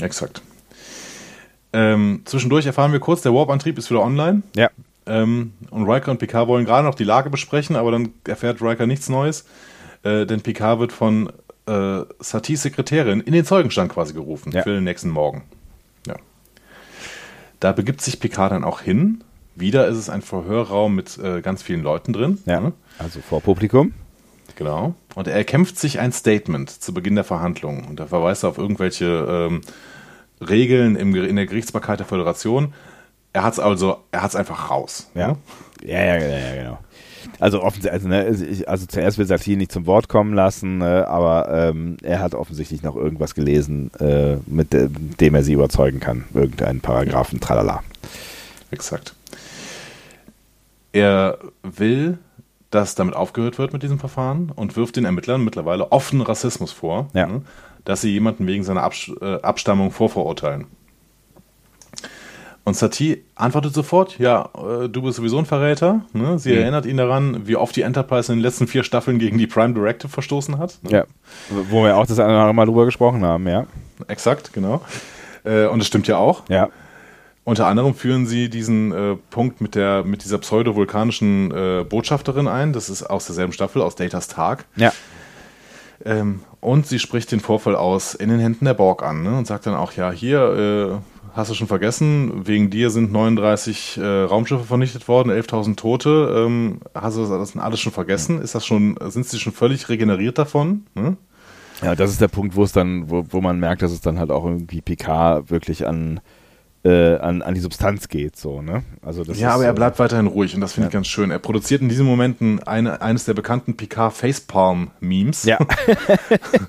[0.00, 0.42] Exakt.
[1.72, 4.42] Ähm, zwischendurch erfahren wir kurz, der Warp-Antrieb ist wieder online.
[4.56, 4.70] Ja.
[5.06, 8.86] Ähm, und Riker und Picard wollen gerade noch die Lage besprechen, aber dann erfährt Riker
[8.86, 9.44] nichts Neues,
[10.02, 11.32] äh, denn Picard wird von
[11.66, 14.62] äh, Satis Sekretärin in den Zeugenstand quasi gerufen ja.
[14.62, 15.44] für den nächsten Morgen.
[17.62, 19.22] Da begibt sich Picard dann auch hin.
[19.54, 22.38] Wieder ist es ein Verhörraum mit äh, ganz vielen Leuten drin.
[22.44, 22.72] Ja, ne?
[22.98, 23.94] also vor Publikum.
[24.56, 24.96] Genau.
[25.14, 27.84] Und er kämpft sich ein Statement zu Beginn der Verhandlungen.
[27.84, 29.60] Und da verweist er auf irgendwelche ähm,
[30.40, 32.74] Regeln im, in der Gerichtsbarkeit der Föderation.
[33.32, 35.08] Er hat es also, er hat es einfach raus.
[35.14, 35.28] Ja.
[35.28, 35.36] Ne?
[35.84, 36.78] Ja, ja, ja, ja, genau.
[37.40, 41.96] Also, also, ne, also zuerst will Satie nicht zum Wort kommen lassen, ne, aber ähm,
[42.02, 44.88] er hat offensichtlich noch irgendwas gelesen, äh, mit de
[45.20, 46.24] dem er sie überzeugen kann.
[46.34, 47.82] Irgendeinen Paragraphen, tralala.
[48.70, 49.14] Exakt.
[50.92, 52.18] Er will,
[52.70, 57.08] dass damit aufgehört wird mit diesem Verfahren und wirft den Ermittlern mittlerweile offenen Rassismus vor,
[57.14, 57.26] ja.
[57.26, 57.42] ne,
[57.84, 60.66] dass sie jemanden wegen seiner Abs äh, Abstammung vorverurteilen.
[62.64, 66.02] Und Satie antwortet sofort, ja, äh, du bist sowieso ein Verräter.
[66.12, 66.38] Ne?
[66.38, 66.58] Sie mhm.
[66.58, 69.74] erinnert ihn daran, wie oft die Enterprise in den letzten vier Staffeln gegen die Prime
[69.74, 70.78] Directive verstoßen hat.
[70.82, 70.90] Ne?
[70.90, 71.04] Ja,
[71.50, 73.66] wo wir auch das eine oder andere Mal drüber gesprochen haben, ja.
[74.06, 74.80] exakt, genau.
[75.44, 76.48] Äh, und es stimmt ja auch.
[76.48, 76.68] Ja.
[77.44, 82.72] Unter anderem führen sie diesen äh, Punkt mit, der, mit dieser pseudo-vulkanischen äh, Botschafterin ein.
[82.72, 84.66] Das ist aus derselben Staffel, aus Datas Tag.
[84.76, 84.92] Ja.
[86.04, 89.36] Ähm, und sie spricht den Vorfall aus in den Händen der Borg an ne?
[89.36, 93.98] und sagt dann auch, ja, hier äh, hast du schon vergessen, wegen dir sind 39
[93.98, 96.44] äh, Raumschiffe vernichtet worden, 11.000 Tote.
[96.46, 98.40] Ähm, hast du das alles schon vergessen?
[98.40, 100.86] Ist das schon, sind sie schon völlig regeneriert davon?
[100.94, 101.16] Ne?
[101.82, 104.18] Ja, das ist der Punkt, wo es dann, wo, wo man merkt, dass es dann
[104.18, 106.20] halt auch irgendwie PK wirklich an
[106.84, 108.36] äh, an, an die Substanz geht.
[108.36, 108.82] So, ne?
[109.02, 110.88] also das ja, ist, aber er bleibt weiterhin ruhig und das finde ja.
[110.88, 111.30] ich ganz schön.
[111.30, 115.44] Er produziert in diesen Momenten eine, eines der bekannten Picard Facepalm-Memes.
[115.44, 115.58] Ja.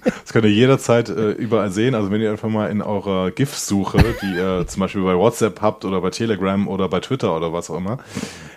[0.04, 1.96] das könnt ihr jederzeit äh, überall sehen.
[1.96, 5.86] Also wenn ihr einfach mal in eurer GIF-Suche, die ihr zum Beispiel bei WhatsApp habt
[5.86, 7.98] oder bei Telegram oder bei Twitter oder was auch immer,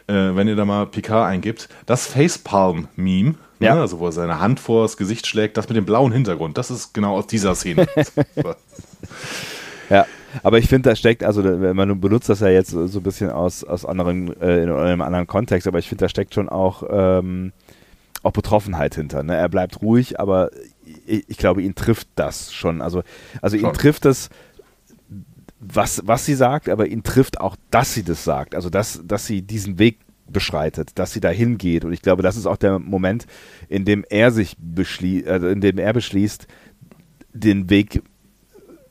[0.09, 3.75] äh, wenn ihr da mal Picard eingibt, das Facepalm-Meme, ja.
[3.75, 6.59] Ne, also wo er seine Hand vor das Gesicht schlägt, das mit dem blauen Hintergrund,
[6.59, 7.87] das ist genau aus dieser Szene.
[9.89, 10.05] ja.
[10.43, 13.65] Aber ich finde, da steckt, also man benutzt das ja jetzt so ein bisschen aus,
[13.65, 17.53] aus anderen, äh, in einem anderen Kontext, aber ich finde, da steckt schon auch, ähm,
[18.23, 19.23] auch Betroffenheit hinter.
[19.23, 19.37] Ne?
[19.37, 20.51] Er bleibt ruhig, aber
[21.07, 22.83] ich, ich, glaube, ihn trifft das schon.
[22.83, 23.03] Also,
[23.41, 24.31] also ihn trifft das,
[25.61, 28.55] was, was sie sagt, aber ihn trifft auch, dass sie das sagt.
[28.55, 31.85] Also, dass, dass sie diesen Weg beschreitet, dass sie dahin geht.
[31.85, 33.27] Und ich glaube, das ist auch der Moment,
[33.69, 36.47] in dem er sich beschließt, also in dem er beschließt,
[37.33, 38.03] den Weg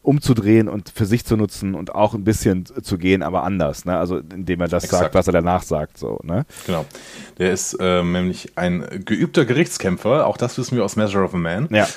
[0.06, 3.86] umzudrehen und für sich zu nutzen und auch ein bisschen zu gehen, aber anders.
[3.86, 3.98] Ne?
[3.98, 5.04] Also indem er das Exakt.
[5.04, 5.98] sagt, was er danach sagt.
[5.98, 6.46] So, ne?
[6.66, 6.86] Genau.
[7.38, 10.28] Der ist äh, nämlich ein geübter Gerichtskämpfer.
[10.28, 11.68] Auch das wissen wir aus Measure of a Man.
[11.72, 11.88] Ja.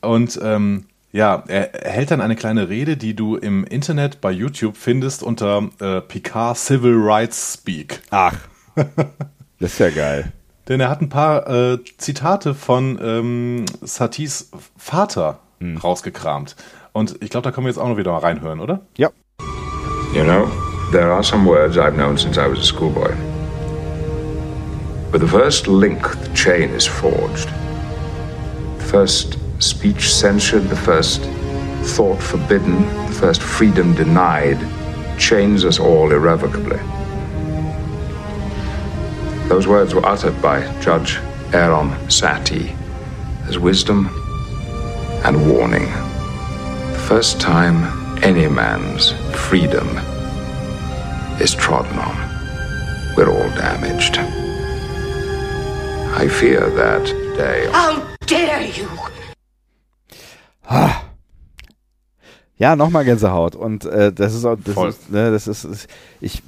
[0.00, 4.76] Und ähm, ja, er hält dann eine kleine Rede, die du im Internet bei YouTube
[4.76, 8.00] findest unter äh, Picard Civil Rights Speak.
[8.10, 8.36] Ach,
[8.74, 10.32] das ist ja geil.
[10.68, 15.76] Denn er hat ein paar äh, Zitate von ähm, Satis Vater hm.
[15.76, 16.56] rausgekramt.
[16.94, 18.82] Und ich glaube, da können wir jetzt auch noch wieder mal reinhören, oder?
[18.96, 19.10] Ja.
[20.14, 20.48] You know,
[20.92, 23.12] there are some words I've known since I was a schoolboy.
[25.10, 27.48] But the first link, the chain is forged.
[28.78, 31.22] The first speech censured, the first
[31.96, 34.58] thought forbidden, the first freedom denied,
[35.18, 36.78] chains us all irrevocably.
[39.48, 41.18] Those words were uttered by Judge
[41.52, 42.72] Aaron Sati
[43.48, 44.08] as wisdom
[45.24, 45.88] and warning
[47.08, 47.84] first time
[48.22, 49.86] any man's freedom
[51.38, 52.16] is trodden on,
[53.14, 54.16] we're all damaged.
[56.16, 57.04] I fear that
[57.36, 57.68] day.
[57.70, 58.88] How dare you!
[62.56, 63.54] Ja, nochmal Gänsehaut.
[63.54, 65.88] Und äh, das ist auch, das ist, ne, das ist, ist
[66.20, 66.42] ich,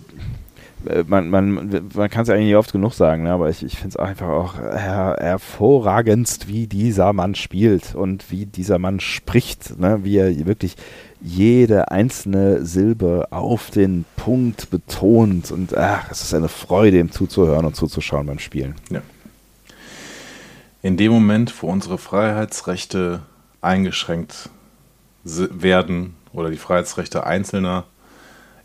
[1.07, 3.33] man, man, man kann es eigentlich nicht oft genug sagen, ne?
[3.33, 8.47] aber ich, ich finde es einfach auch her hervorragendst, wie dieser Mann spielt und wie
[8.47, 10.01] dieser Mann spricht, ne?
[10.03, 10.77] wie er wirklich
[11.21, 17.65] jede einzelne Silbe auf den Punkt betont und ach, es ist eine Freude, ihm zuzuhören
[17.65, 18.75] und zuzuschauen beim Spielen.
[18.91, 19.03] Ja.
[20.83, 23.23] In dem Moment, wo unsere Freiheitsrechte
[23.61, 24.51] eingeschränkt
[25.25, 27.85] werden oder die Freiheitsrechte Einzelner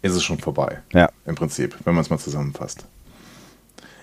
[0.02, 0.80] ist es schon vorbei.
[0.94, 1.10] Ja.
[1.26, 2.86] Im Prinzip, wenn man es mal zusammenfasst.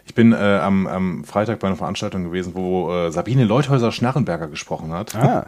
[0.06, 4.90] Ich bin äh, am, am, Freitag bei einer Veranstaltung gewesen, wo äh, Sabine Leuthäuser-Schnarrenberger gesprochen
[4.92, 5.14] hat.
[5.14, 5.46] Ah,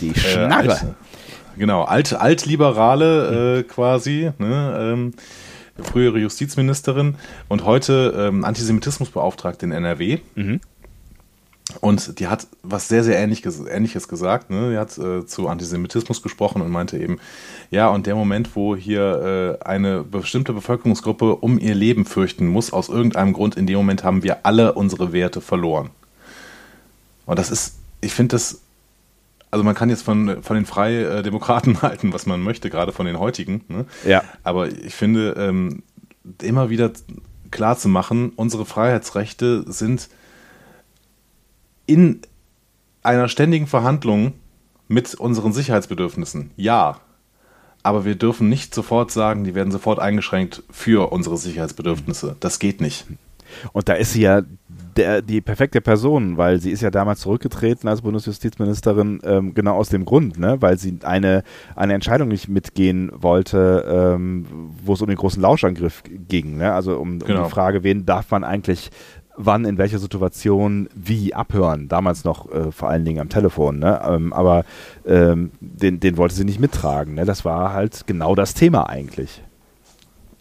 [0.00, 0.66] die äh, Schnarre.
[0.66, 0.86] Äh, alt,
[1.58, 5.12] genau, alt, Altliberale äh, quasi, ne, ähm,
[5.78, 7.16] frühere Justizministerin
[7.48, 10.20] und heute ähm, Antisemitismusbeauftragte in NRW.
[10.34, 10.60] Mhm.
[11.80, 14.48] Und die hat was sehr, sehr Ähnliches, Ähnliches gesagt.
[14.48, 14.70] Ne?
[14.70, 17.18] Die hat äh, zu Antisemitismus gesprochen und meinte eben,
[17.70, 22.72] ja, und der Moment, wo hier äh, eine bestimmte Bevölkerungsgruppe um ihr Leben fürchten muss,
[22.72, 25.90] aus irgendeinem Grund, in dem Moment haben wir alle unsere Werte verloren.
[27.26, 28.62] Und das ist, ich finde das,
[29.50, 33.18] also man kann jetzt von, von den Freidemokraten halten, was man möchte, gerade von den
[33.18, 33.64] heutigen.
[33.68, 33.84] Ne?
[34.06, 34.24] Ja.
[34.42, 35.82] Aber ich finde, ähm,
[36.40, 36.92] immer wieder
[37.50, 40.08] klar zu machen, unsere Freiheitsrechte sind
[41.88, 42.20] in
[43.02, 44.34] einer ständigen Verhandlung
[44.86, 46.52] mit unseren Sicherheitsbedürfnissen.
[46.56, 47.00] Ja.
[47.82, 52.36] Aber wir dürfen nicht sofort sagen, die werden sofort eingeschränkt für unsere Sicherheitsbedürfnisse.
[52.40, 53.06] Das geht nicht.
[53.72, 54.42] Und da ist sie ja
[54.96, 59.88] der, die perfekte Person, weil sie ist ja damals zurückgetreten als Bundesjustizministerin, ähm, genau aus
[59.88, 60.60] dem Grund, ne?
[60.60, 61.44] weil sie eine,
[61.76, 64.46] eine Entscheidung nicht mitgehen wollte, ähm,
[64.84, 66.58] wo es um den großen Lauschangriff ging.
[66.58, 66.72] Ne?
[66.72, 67.38] Also um, genau.
[67.38, 68.90] um die Frage, wen darf man eigentlich
[69.38, 71.88] wann, in welcher Situation, wie abhören.
[71.88, 73.78] Damals noch äh, vor allen Dingen am Telefon.
[73.78, 74.00] Ne?
[74.04, 74.64] Ähm, aber
[75.06, 77.14] ähm, den, den wollte sie nicht mittragen.
[77.14, 77.24] Ne?
[77.24, 79.42] Das war halt genau das Thema eigentlich.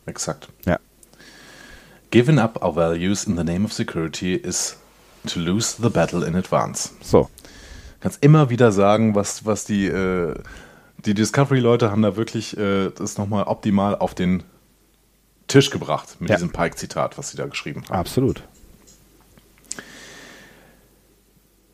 [0.06, 0.50] Exakt.
[0.66, 0.80] Ja.
[2.12, 4.78] Giving up our values in the name of security is
[5.28, 6.92] to lose the battle in advance.
[7.02, 7.30] So.
[8.00, 10.34] Kannst immer wieder sagen, was, was die, äh,
[11.06, 14.44] die Discovery-Leute haben da wirklich äh, das nochmal optimal auf den
[15.48, 16.36] Tisch gebracht mit Ja.
[16.38, 17.96] diesem Pike-Zitat, was sie da geschrieben haben.
[18.00, 18.44] Absolut.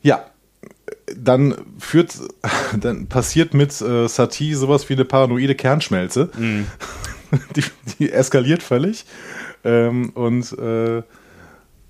[0.04, 0.26] Ja,
[1.16, 2.14] dann führt,
[2.80, 6.30] dann passiert mit äh, Satie sowas wie eine paranoide Kernschmelze.
[7.56, 7.64] Die,
[7.98, 9.06] die eskaliert völlig
[9.64, 11.02] ähm, und äh,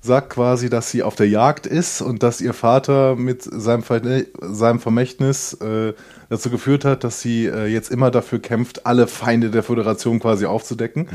[0.00, 4.00] sagt quasi, dass sie auf der Jagd ist und dass ihr Vater mit seinem, Ver
[4.40, 5.92] seinem Vermächtnis äh,
[6.30, 10.46] dazu geführt hat, dass sie äh, jetzt immer dafür kämpft, alle Feinde der Föderation quasi
[10.46, 11.08] aufzudecken.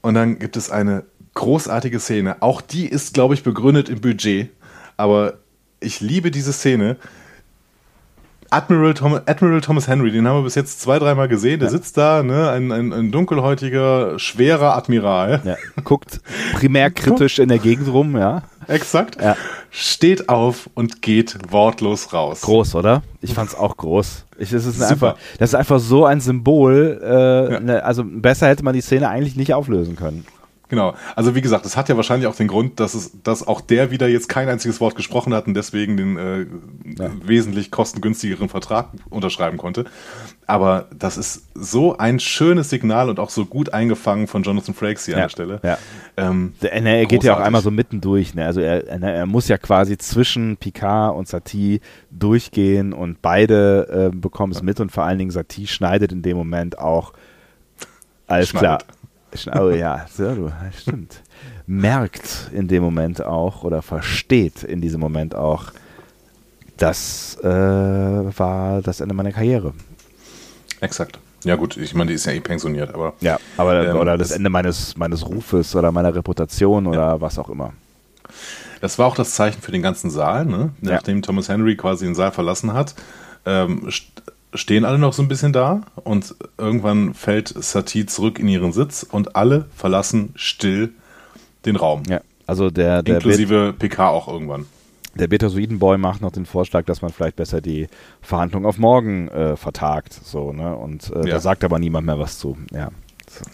[0.00, 1.04] Und dann gibt es eine
[1.34, 2.40] großartige Szene.
[2.40, 4.48] Auch die ist, glaube ich, begründet im Budget.
[4.96, 5.38] Aber
[5.80, 6.96] ich liebe diese Szene.
[8.50, 11.60] Admiral, Tom, Admiral Thomas Henry, den haben wir bis jetzt zwei, dreimal gesehen.
[11.60, 15.42] Der sitzt da, ne, ein, ein, ein dunkelhäutiger, schwerer Admiral.
[15.44, 15.56] Ja.
[15.84, 16.20] Guckt
[16.54, 18.42] primär kritisch in der Gegend rum, ja.
[18.66, 19.20] Exakt.
[19.20, 19.36] Ja.
[19.70, 22.40] Steht auf und geht wortlos raus.
[22.40, 23.02] Groß, oder?
[23.20, 24.24] Ich fand's auch groß.
[24.38, 27.00] Ich, das, ist einfach, das ist einfach so ein Symbol.
[27.02, 30.24] Äh, ne, also besser hätte man die Szene eigentlich nicht auflösen können.
[30.68, 30.94] Genau.
[31.16, 33.90] Also wie gesagt, das hat ja wahrscheinlich auch den Grund, dass es, dass auch der
[33.90, 36.46] wieder jetzt kein einziges Wort gesprochen hat und deswegen den äh,
[37.24, 39.86] wesentlich kostengünstigeren Vertrag unterschreiben konnte.
[40.46, 45.04] Aber das ist so ein schönes Signal und auch so gut eingefangen von Jonathan Frakes
[45.06, 45.60] hier an der Stelle.
[45.62, 45.78] Ja.
[46.16, 47.46] Ähm, Der, ne, er geht ja auch großartig.
[47.46, 48.34] einmal so mittendurch.
[48.34, 48.44] Ne?
[48.46, 51.80] Also er, er, er muss ja quasi zwischen Picard und Satie
[52.10, 56.36] durchgehen und beide äh, bekommen es mit und vor allen Dingen Satie schneidet in dem
[56.36, 57.12] Moment auch.
[58.26, 58.86] Alles Schneidet.
[58.86, 58.97] klar.
[59.54, 61.22] Oh ja, so, du, stimmt.
[61.66, 65.64] Merkt in dem Moment auch oder versteht in diesem Moment auch,
[66.76, 69.74] das äh, war das Ende meiner Karriere.
[70.80, 71.18] Exakt.
[71.44, 74.28] Ja gut, ich meine, die ist ja eh pensioniert, aber Ja, aber Ähm, oder das
[74.28, 77.72] das- Ende meines meines Rufes oder meiner Reputation oder was auch immer.
[78.80, 80.70] Das war auch das Zeichen für den ganzen Saal, ne?
[80.82, 80.92] Ja.
[80.94, 82.94] Nachdem Thomas Henry quasi den Saal verlassen hat,
[83.44, 83.88] ähm,
[84.54, 89.02] stehen alle noch so ein bisschen da und irgendwann fällt Satie zurück in ihren Sitz
[89.02, 90.90] und alle verlassen still
[91.64, 92.02] den Raum.
[92.08, 94.66] Ja, also der der Inklusive PK auch irgendwann.
[95.14, 97.88] der Betasoidenboy macht noch den Vorschlag, dass man vielleicht besser die
[98.22, 101.34] Verhandlung auf morgen äh, vertagt, so ne und äh, Ja.
[101.34, 102.56] da sagt aber niemand mehr was zu.
[102.72, 102.88] Ja,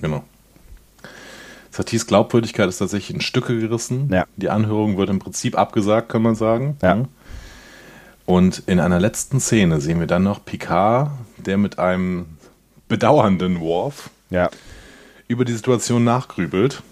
[0.01, 0.23] Genau.
[1.71, 4.09] Saties Glaubwürdigkeit ist tatsächlich in Stücke gerissen.
[4.13, 4.27] Ja.
[4.37, 6.77] Die Anhörung wird im Prinzip abgesagt, kann man sagen.
[6.83, 7.05] Ja.
[8.27, 12.27] Und in einer letzten Szene sehen wir dann noch Picard, der mit einem
[12.89, 14.51] bedauernden Worf ja,
[15.29, 16.83] über die Situation nachgrübelt.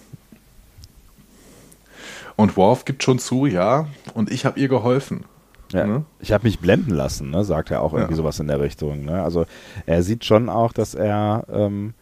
[2.36, 5.24] Und Worf gibt schon zu, ja, und ich habe ihr geholfen.
[5.72, 5.86] ja.
[5.86, 6.04] Ne?
[6.20, 8.16] Ich habe mich blenden lassen, ne, sagt er auch irgendwie Ja.
[8.16, 9.04] sowas in der Richtung.
[9.04, 9.22] Ne?
[9.22, 9.46] Also
[9.86, 11.94] er sieht schon auch, dass er ähm,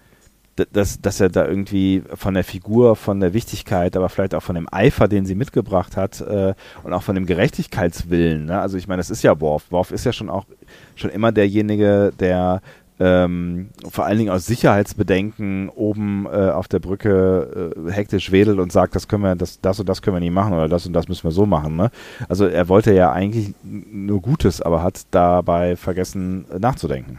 [0.72, 4.54] dass, dass er da irgendwie von der Figur, von der Wichtigkeit, aber vielleicht auch von
[4.54, 8.46] dem Eifer, den sie mitgebracht hat äh, und auch von dem Gerechtigkeitswillen.
[8.46, 8.60] Ne?
[8.60, 9.70] Also ich meine, das ist ja Worf.
[9.70, 10.46] Worf ist ja schon auch
[10.94, 12.60] schon immer derjenige, der
[13.00, 18.70] ähm, vor allen Dingen aus Sicherheitsbedenken oben äh, auf der Brücke äh, hektisch wedelt und
[18.70, 20.92] sagt, das können wir, das, das und das können wir nicht machen oder das und
[20.92, 21.76] das müssen wir so machen.
[21.76, 21.90] Ne?
[22.28, 27.18] Also er wollte ja eigentlich nur Gutes, aber hat dabei vergessen nachzudenken.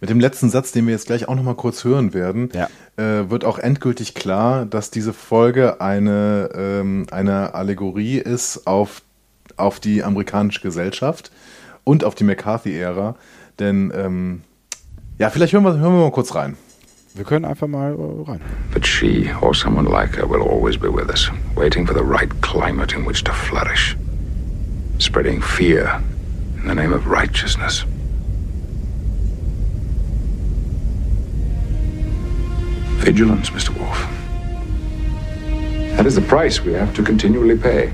[0.00, 2.68] Mit dem letzten Satz, den wir jetzt gleich auch noch mal kurz hören werden, Ja.
[2.96, 9.02] äh, wird auch endgültig klar, dass diese Folge eine, ähm, eine Allegorie ist auf,
[9.56, 11.30] auf die amerikanische Gesellschaft
[11.84, 13.14] und auf die McCarthy-Ära.
[13.58, 14.42] Denn, ähm,
[15.18, 16.56] ja, vielleicht hören wir, hören wir mal kurz rein.
[17.14, 18.40] Wir können einfach mal äh, rein.
[18.74, 22.28] But she, or someone like her, will always be with us, waiting for the right
[22.42, 23.96] climate in which to flourish,
[24.98, 26.02] spreading fear
[26.62, 27.86] in the name of righteousness.
[33.06, 33.70] Vigilance, Mr.
[33.78, 34.00] Wolf.
[35.96, 37.92] That is the price we have to continually pay.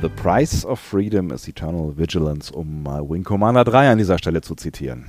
[0.00, 4.40] The price of freedom is eternal vigilance, um mal Wing Commander 3 an dieser Stelle
[4.40, 5.04] zu zitieren.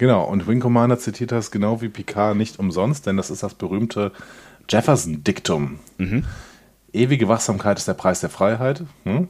[0.00, 3.52] Genau, und Wing Commander zitiert das genau wie Picard nicht umsonst, denn das ist das
[3.52, 4.12] berühmte
[4.66, 5.78] Jefferson-Diktum.
[6.94, 8.82] Ewige Wachsamkeit ist der Preis der Freiheit.
[9.04, 9.28] Hm?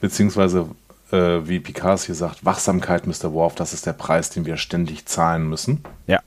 [0.00, 0.66] Beziehungsweise,
[1.12, 3.32] äh, wie Picard es hier sagt, Wachsamkeit, Mr.
[3.32, 5.84] Worf, das ist der Preis, den wir ständig zahlen müssen.
[6.08, 6.18] Ja.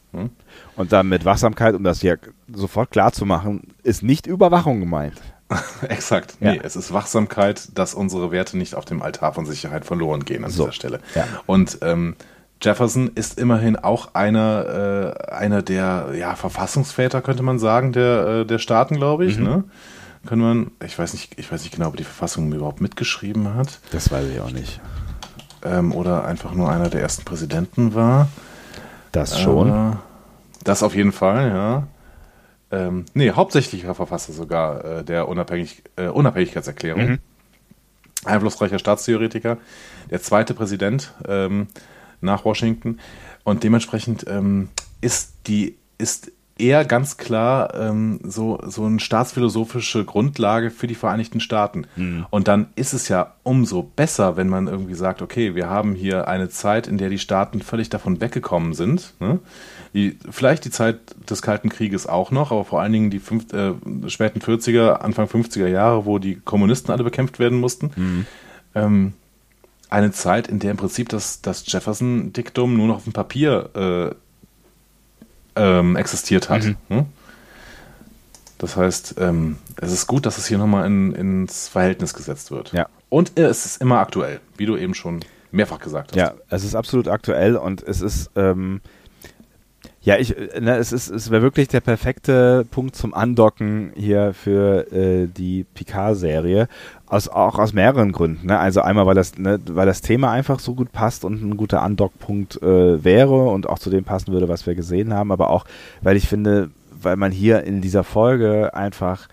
[0.77, 2.19] Und dann mit Wachsamkeit, um das hier
[2.53, 5.19] sofort klar zu machen, ist nicht Überwachung gemeint.
[5.89, 6.37] Exakt.
[6.39, 6.53] Ja.
[6.53, 10.45] Nee, es ist Wachsamkeit, dass unsere Werte nicht auf dem Altar von Sicherheit verloren gehen
[10.45, 10.63] an So.
[10.63, 11.01] dieser Stelle.
[11.15, 11.27] Ja.
[11.47, 12.15] Und ähm,
[12.61, 18.45] Jefferson ist immerhin auch einer, äh, einer der ja, Verfassungsväter, könnte man sagen, der, äh,
[18.45, 19.37] der Staaten, glaube ich.
[19.37, 19.43] Mhm.
[19.43, 19.63] Ne?
[20.25, 23.79] können wir, ich weiß nicht, ich weiß nicht genau, ob die Verfassung überhaupt mitgeschrieben hat.
[23.91, 24.81] Das weiß ich auch nicht.
[25.63, 28.27] Ähm, oder einfach nur einer der ersten Präsidenten war.
[29.11, 29.69] Das schon.
[29.69, 29.95] Äh,
[30.63, 31.87] das auf jeden Fall, ja.
[32.71, 37.09] Ähm, nee, hauptsächlicher Verfasser sogar äh, der Unabhängig, äh, Unabhängigkeitserklärung.
[37.11, 37.19] Mhm.
[38.25, 39.57] Einflussreicher Staatstheoretiker.
[40.11, 41.67] Der zweite Präsident ähm,
[42.21, 42.99] nach Washington.
[43.43, 44.69] Und dementsprechend ähm,
[45.01, 51.39] ist die, ist eher ganz klar ähm, so, so eine staatsphilosophische Grundlage für die Vereinigten
[51.39, 51.87] Staaten.
[51.95, 52.25] Mhm.
[52.29, 56.27] Und dann ist es ja umso besser, wenn man irgendwie sagt, okay, wir haben hier
[56.27, 59.13] eine Zeit, in der die Staaten völlig davon weggekommen sind.
[59.19, 59.39] Ne?
[59.93, 63.51] Die, vielleicht die Zeit des Kalten Krieges auch noch, aber vor allen Dingen die fünf,
[63.53, 63.73] äh,
[64.07, 67.91] späten 40er, Anfang 50er Jahre, wo die Kommunisten alle bekämpft werden mussten.
[67.95, 68.25] Mhm.
[68.75, 69.13] Ähm,
[69.89, 74.15] eine Zeit, in der im Prinzip das, das Jefferson-Diktum nur noch auf dem Papier äh,
[75.55, 76.63] ähm, existiert hat.
[76.63, 76.77] Mhm.
[76.89, 77.05] Hm?
[78.59, 82.73] Das heißt, ähm, es ist gut, dass es hier nochmal in, ins Verhältnis gesetzt wird.
[82.73, 82.87] Ja.
[83.07, 85.21] Und es ist immer aktuell, wie du eben schon
[85.51, 86.17] mehrfach gesagt hast.
[86.17, 88.81] Ja, es ist absolut aktuell und es ist, ähm,
[90.01, 94.91] ja, ich, ne, es ist, es wäre wirklich der perfekte Punkt zum Andocken hier für
[94.93, 96.69] äh, die Picard-Serie.
[97.07, 98.47] Aus, auch aus mehreren Gründen.
[98.47, 98.59] Ne?
[98.59, 101.81] Also einmal, weil das, ne, weil das Thema einfach so gut passt und ein guter
[101.81, 105.65] Andockpunkt äh, wäre und auch zu dem passen würde, was wir gesehen haben, aber auch,
[106.01, 106.69] weil ich finde,
[107.01, 109.27] weil man hier in dieser Folge einfach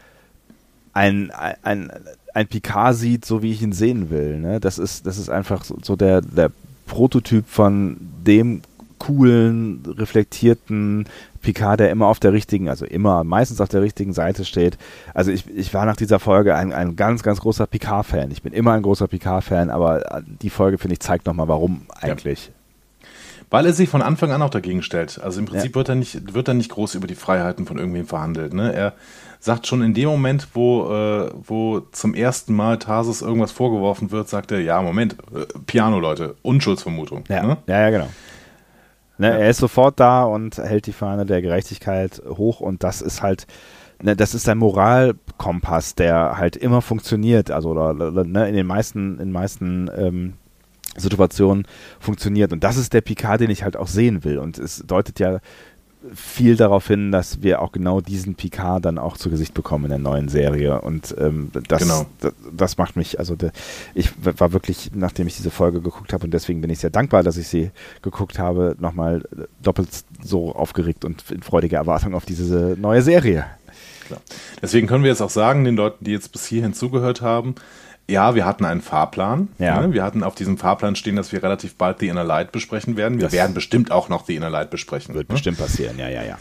[0.94, 1.92] ein, ein, ein,
[2.34, 4.38] ein Picard sieht, so wie ich ihn sehen will.
[4.38, 4.58] Ne?
[4.58, 6.50] Das ist, das ist einfach so, so der, der
[6.86, 8.62] Prototyp von dem
[8.98, 11.06] coolen, reflektierten
[11.40, 14.78] Picard, der immer auf der richtigen, also immer, meistens auf der richtigen Seite steht.
[15.14, 18.30] Also ich, ich war nach dieser Folge ein, ein ganz, ganz großer Picard-Fan.
[18.30, 22.46] Ich bin immer ein großer Picard-Fan, aber die Folge, finde ich, zeigt nochmal, warum eigentlich.
[22.46, 22.52] Ja.
[23.48, 25.20] Weil er sich von Anfang an auch dagegen stellt.
[25.22, 25.74] Also im Prinzip ja.
[25.76, 28.52] wird, er nicht, wird er nicht groß über die Freiheiten von irgendwem verhandelt.
[28.52, 28.72] Ne?
[28.72, 28.94] Er
[29.38, 34.28] sagt schon in dem Moment, wo, äh, wo zum ersten Mal Tarsus irgendwas vorgeworfen wird,
[34.28, 37.24] sagt er, ja, Moment, äh, Piano, Leute, Unschuldsvermutung.
[37.28, 37.56] Ja, ne?
[37.68, 38.08] ja, ja, genau.
[39.18, 39.36] Ne, ja.
[39.36, 43.46] Er ist sofort da und hält die Fahne der Gerechtigkeit hoch und das ist halt,
[44.02, 49.12] ne, das ist ein Moralkompass, der halt immer funktioniert, also oder, ne, in den meisten,
[49.12, 50.34] in den meisten ähm,
[50.96, 51.66] Situationen
[51.98, 52.52] funktioniert.
[52.52, 54.38] Und das ist der Picard, den ich halt auch sehen will.
[54.38, 55.40] Und es deutet ja
[56.14, 59.90] viel darauf hin, dass wir auch genau diesen Picard dann auch zu Gesicht bekommen in
[59.90, 60.80] der neuen Serie.
[60.80, 62.06] Und ähm, das, genau.
[62.20, 63.50] das, das, macht mich, also de,
[63.94, 67.22] ich war wirklich, nachdem ich diese Folge geguckt habe, und deswegen bin ich sehr dankbar,
[67.22, 67.70] dass ich sie
[68.02, 69.22] geguckt habe, nochmal
[69.62, 69.88] doppelt
[70.22, 73.46] so aufgeregt und in freudiger Erwartung auf diese neue Serie.
[74.06, 74.20] Klar.
[74.62, 77.56] Deswegen können wir jetzt auch sagen, den Leuten, die jetzt bis hierhin zugehört haben,
[78.08, 79.48] ja, wir hatten einen Fahrplan.
[79.58, 79.80] Ja.
[79.80, 79.92] Ne?
[79.92, 83.18] Wir hatten auf diesem Fahrplan stehen, dass wir relativ bald The Inner Light besprechen werden.
[83.18, 85.14] Wir das werden bestimmt auch noch The Inner Light besprechen.
[85.14, 85.34] Wird ne?
[85.34, 86.38] bestimmt passieren, ja, ja, ja.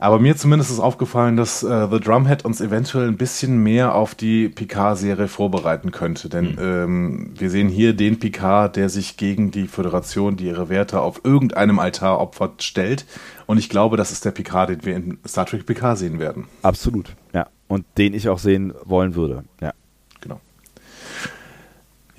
[0.00, 4.14] Aber mir zumindest ist aufgefallen, dass äh, The Drumhead uns eventuell ein bisschen mehr auf
[4.14, 6.28] die Picard-Serie vorbereiten könnte.
[6.28, 6.58] Denn mhm.
[6.60, 11.22] ähm, wir sehen hier den Picard, der sich gegen die Föderation, die ihre Werte auf
[11.24, 13.06] irgendeinem Altar opfert, stellt.
[13.46, 16.44] Und ich glaube, das ist der Picard, den wir in Star Trek Picard sehen werden.
[16.62, 17.48] Absolut, ja.
[17.66, 19.72] Und den ich auch sehen wollen würde, ja.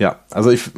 [0.00, 0.70] Ja, also ich,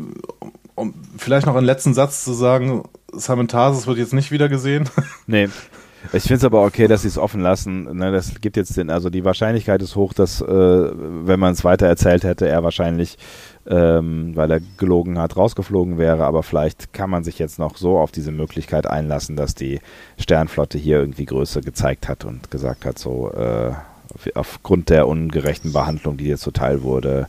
[0.75, 2.83] um vielleicht noch einen letzten Satz zu sagen,
[3.13, 4.91] Simon Tarsus wird jetzt nicht wieder gesehen.
[5.27, 5.49] Nee.
[6.13, 7.85] Ich finde es aber okay, dass sie es offen lassen.
[7.97, 11.63] Ne, das gibt jetzt den, also die Wahrscheinlichkeit ist hoch, dass, äh, wenn man es
[11.63, 13.19] weiter erzählt hätte, er wahrscheinlich,
[13.69, 16.25] ähm, weil er gelogen hat, rausgeflogen wäre.
[16.25, 19.79] Aber vielleicht kann man sich jetzt noch so auf diese Möglichkeit einlassen, dass die
[20.19, 23.71] Sternflotte hier irgendwie Größe gezeigt hat und gesagt hat, so äh,
[24.35, 27.29] aufgrund der ungerechten Behandlung, die jetzt zuteil wurde,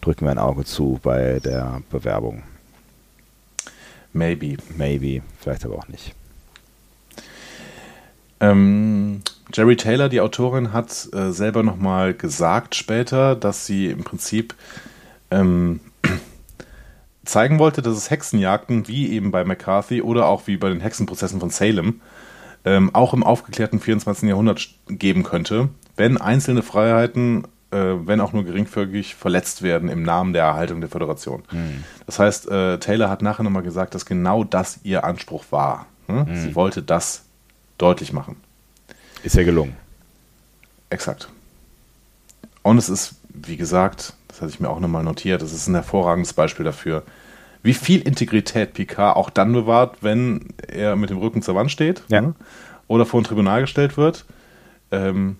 [0.00, 2.42] drücken wir ein Auge zu bei der Bewerbung.
[4.12, 4.56] Maybe.
[4.76, 6.14] Maybe, vielleicht aber auch nicht.
[8.40, 9.22] Ähm,
[9.52, 14.54] Jerry Taylor, die Autorin, hat äh, selber nochmal gesagt später, dass sie im Prinzip
[15.30, 15.80] ähm,
[17.24, 21.40] zeigen wollte, dass es Hexenjagden wie eben bei McCarthy oder auch wie bei den Hexenprozessen
[21.40, 22.00] von Salem
[22.64, 24.28] ähm, auch im aufgeklärten 24.
[24.28, 27.46] Jahrhundert geben könnte, wenn einzelne Freiheiten
[27.78, 31.42] wenn auch nur geringfügig, verletzt werden im Namen der Erhaltung der Föderation.
[31.52, 31.84] Mhm.
[32.06, 35.86] Das heißt, äh, Taylor hat nachher nochmal gesagt, dass genau das ihr Anspruch war.
[36.08, 36.26] Ne?
[36.28, 36.36] Mhm.
[36.36, 37.22] Sie wollte das
[37.78, 38.36] deutlich machen.
[39.22, 39.76] Ist ja gelungen.
[40.90, 41.28] Exakt.
[42.62, 45.74] Und es ist, wie gesagt, das hatte ich mir auch nochmal notiert, es ist ein
[45.74, 47.04] hervorragendes Beispiel dafür,
[47.62, 52.02] wie viel Integrität Picard auch dann bewahrt, wenn er mit dem Rücken zur Wand steht
[52.08, 52.20] ja.
[52.20, 52.34] ne?
[52.88, 54.24] oder vor ein Tribunal gestellt wird.
[54.90, 55.36] Ähm,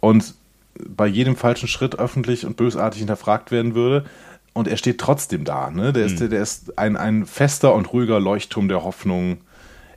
[0.00, 0.34] und
[0.78, 4.04] bei jedem falschen Schritt öffentlich und bösartig hinterfragt werden würde.
[4.52, 5.70] Und er steht trotzdem da.
[5.70, 5.92] Ne?
[5.92, 6.30] Der, ist, mhm.
[6.30, 9.38] der ist ein, ein fester und ruhiger Leuchtturm der Hoffnung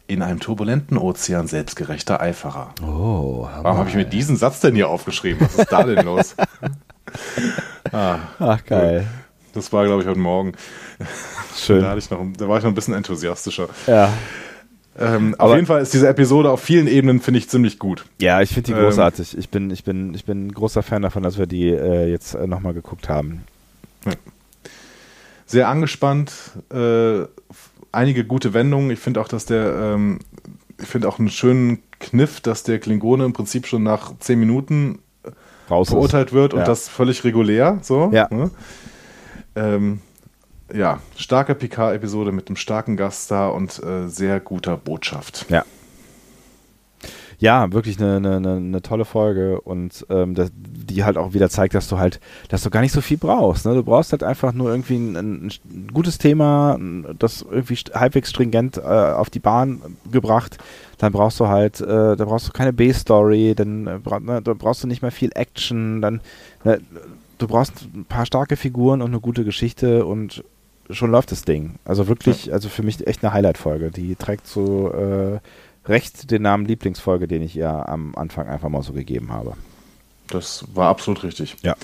[0.07, 2.73] in einem turbulenten Ozean selbstgerechter Eiferer.
[2.81, 5.45] Oh, Warum habe ich mir diesen Satz denn hier aufgeschrieben?
[5.45, 6.35] Was ist da denn los?
[7.91, 9.05] ah, Ach, geil.
[9.53, 10.53] Das war, glaube ich, heute Morgen.
[11.55, 11.81] Schön.
[11.81, 13.67] Da, ich noch, da war ich noch ein bisschen enthusiastischer.
[13.85, 14.11] Ja.
[14.99, 18.05] Ähm, auf jeden Fall ist diese Episode auf vielen Ebenen, finde ich, ziemlich gut.
[18.19, 19.33] Ja, ich finde die großartig.
[19.33, 22.09] Ähm, ich, bin, ich, bin, ich bin ein großer Fan davon, dass wir die äh,
[22.09, 23.43] jetzt äh, nochmal geguckt haben.
[24.05, 24.13] Ja.
[25.45, 26.33] Sehr angespannt,
[26.73, 27.21] äh,
[27.91, 28.91] einige gute Wendungen.
[28.91, 30.19] Ich finde auch, dass der, ähm,
[30.79, 34.99] ich finde auch einen schönen Kniff, dass der Klingone im Prinzip schon nach zehn Minuten
[35.69, 36.33] Raus verurteilt ist.
[36.33, 36.65] wird und ja.
[36.65, 37.79] das völlig regulär.
[37.81, 38.27] So, ja.
[38.29, 38.51] Ne?
[39.55, 40.01] Ähm,
[40.73, 45.45] ja, starke Picard-Episode mit einem starken Gast da und äh, sehr guter Botschaft.
[45.49, 45.63] Ja.
[47.39, 51.75] Ja, wirklich eine, eine, eine tolle Folge und ähm, das, die halt auch wieder zeigt,
[51.75, 52.19] dass du halt,
[52.49, 53.67] dass du gar nicht so viel brauchst.
[53.67, 53.75] Ne?
[53.75, 55.15] Du brauchst halt einfach nur irgendwie ein,
[55.45, 56.79] ein, gutes Thema,
[57.19, 59.81] das irgendwie halbwegs stringent äh, auf die Bahn
[60.11, 60.57] gebracht.
[60.97, 64.83] Dann brauchst du halt, äh, da brauchst du keine B-Story, dann äh, ne, da brauchst
[64.83, 66.21] du nicht mehr viel Action, dann
[66.63, 66.81] ne,
[67.37, 70.43] du brauchst ein paar starke Figuren und eine gute Geschichte und
[70.89, 71.75] schon läuft das Ding.
[71.85, 72.53] Also wirklich, ja.
[72.53, 73.91] also für mich echt eine Highlight-Folge.
[73.91, 75.39] Die trägt so äh,
[75.89, 79.53] recht den Namen Lieblingsfolge, den ich ihr am Anfang einfach mal so gegeben habe.
[80.27, 81.55] Das war absolut richtig.
[81.61, 81.75] Ja.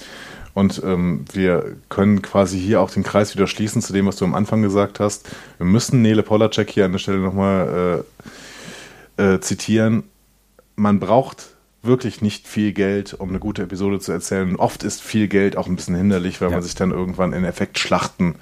[0.54, 4.26] Und ähm, wir können quasi hier auch den Kreis wieder schließen zu dem, was du
[4.26, 5.30] am Anfang gesagt hast.
[5.58, 8.04] Wir müssen Nele Polacek hier an der Stelle nochmal
[9.18, 10.04] äh, äh, zitieren.
[10.76, 11.50] Man braucht
[11.82, 14.56] wirklich nicht viel Geld, um eine gute Episode zu erzählen.
[14.56, 16.56] Oft ist viel Geld auch ein bisschen hinderlich, weil ja.
[16.56, 18.36] man sich dann irgendwann in Effektschlachten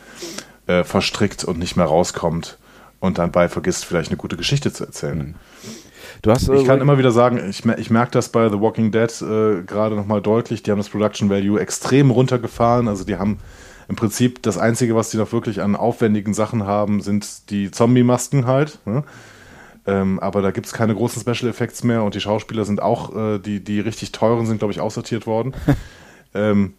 [0.67, 2.57] äh, verstrickt und nicht mehr rauskommt
[2.99, 5.17] und dann bei vergisst, vielleicht eine gute Geschichte zu erzählen.
[5.17, 5.35] Mhm.
[6.21, 9.09] Du hast, ich kann immer wieder sagen, ich, ich merke das bei The Walking Dead
[9.21, 10.61] äh, gerade nochmal deutlich.
[10.61, 12.87] Die haben das Production Value extrem runtergefahren.
[12.87, 13.39] Also die haben
[13.87, 18.45] im Prinzip das Einzige, was die noch wirklich an aufwendigen Sachen haben, sind die Zombie-Masken
[18.45, 18.79] halt.
[18.85, 19.03] Ne?
[19.87, 23.15] Ähm, aber da gibt es keine großen Special Effects mehr und die Schauspieler sind auch,
[23.15, 25.53] äh, die, die richtig teuren sind, glaube ich, aussortiert worden.
[26.35, 26.75] ähm,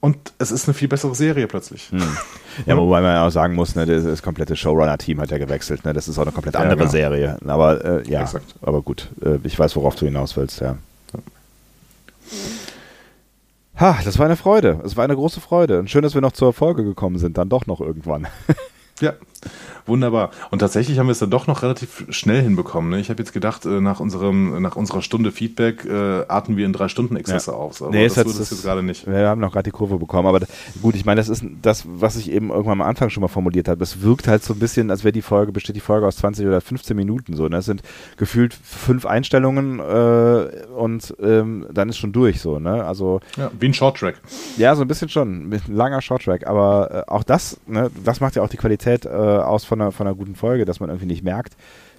[0.00, 1.90] und es ist eine viel bessere Serie plötzlich.
[1.90, 2.02] Hm.
[2.66, 5.84] Ja, wobei man auch sagen muss, ne, das, das komplette Showrunner-Team hat ja gewechselt.
[5.84, 5.92] Ne?
[5.92, 6.90] Das ist auch eine komplett andere ja, genau.
[6.90, 7.36] Serie.
[7.46, 8.56] Aber äh, ja, Exakt.
[8.60, 9.08] aber gut.
[9.24, 10.76] Äh, ich weiß, worauf du hinaus willst, ja.
[13.76, 14.80] Ha, das war eine Freude.
[14.84, 15.78] Es war eine große Freude.
[15.78, 18.26] Und schön, dass wir noch zur Folge gekommen sind, dann doch noch irgendwann.
[19.00, 19.14] Ja,
[19.86, 20.30] wunderbar.
[20.50, 22.90] Und tatsächlich haben wir es dann doch noch relativ schnell hinbekommen.
[22.90, 23.00] Ne?
[23.00, 26.72] Ich habe jetzt gedacht, äh, nach, unserem, nach unserer Stunde Feedback äh, atmen wir in
[26.72, 27.56] drei Stunden Exzesse ja.
[27.56, 27.82] auf.
[27.82, 29.06] Aber nee, das, das jetzt gerade nicht.
[29.06, 30.26] Wir haben noch gerade die Kurve bekommen.
[30.26, 30.40] Aber
[30.82, 33.68] gut, ich meine, das ist das, was ich eben irgendwann am Anfang schon mal formuliert
[33.68, 33.82] habe.
[33.82, 36.46] Es wirkt halt so ein bisschen, als wäre die Folge, besteht die Folge aus 20
[36.46, 37.44] oder 15 Minuten so.
[37.44, 37.56] Ne?
[37.56, 37.82] Das sind
[38.16, 42.58] gefühlt fünf Einstellungen äh, und ähm, dann ist schon durch so.
[42.58, 42.84] Ne?
[42.84, 44.20] Also, ja, wie ein Shorttrack.
[44.56, 45.50] Ja, so ein bisschen schon.
[45.50, 46.46] Ein langer Shorttrack.
[46.46, 49.08] Aber äh, auch das, ne, das macht ja auch die Qualität Qualität äh,
[49.38, 51.56] aus von einer, von einer guten Folge, dass man irgendwie nicht merkt,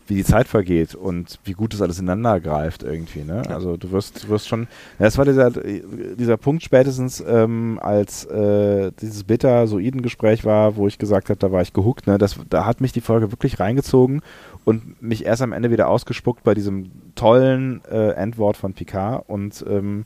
[0.07, 3.23] wie die Zeit vergeht und wie gut das alles ineinander greift irgendwie.
[3.23, 3.43] Ne?
[3.45, 3.55] Ja.
[3.55, 4.67] Also du wirst, du wirst schon,
[4.99, 10.97] ja, das war dieser, dieser Punkt spätestens, ähm, als äh, dieses Beta-Soiden-Gespräch war, wo ich
[10.97, 12.07] gesagt habe, da war ich gehuckt.
[12.07, 12.17] Ne?
[12.17, 14.21] Das, da hat mich die Folge wirklich reingezogen
[14.65, 19.63] und mich erst am Ende wieder ausgespuckt bei diesem tollen äh, Endwort von Picard und
[19.67, 20.05] ähm,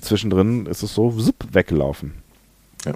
[0.00, 2.14] zwischendrin ist es so zipp, weggelaufen.
[2.84, 2.94] Ja.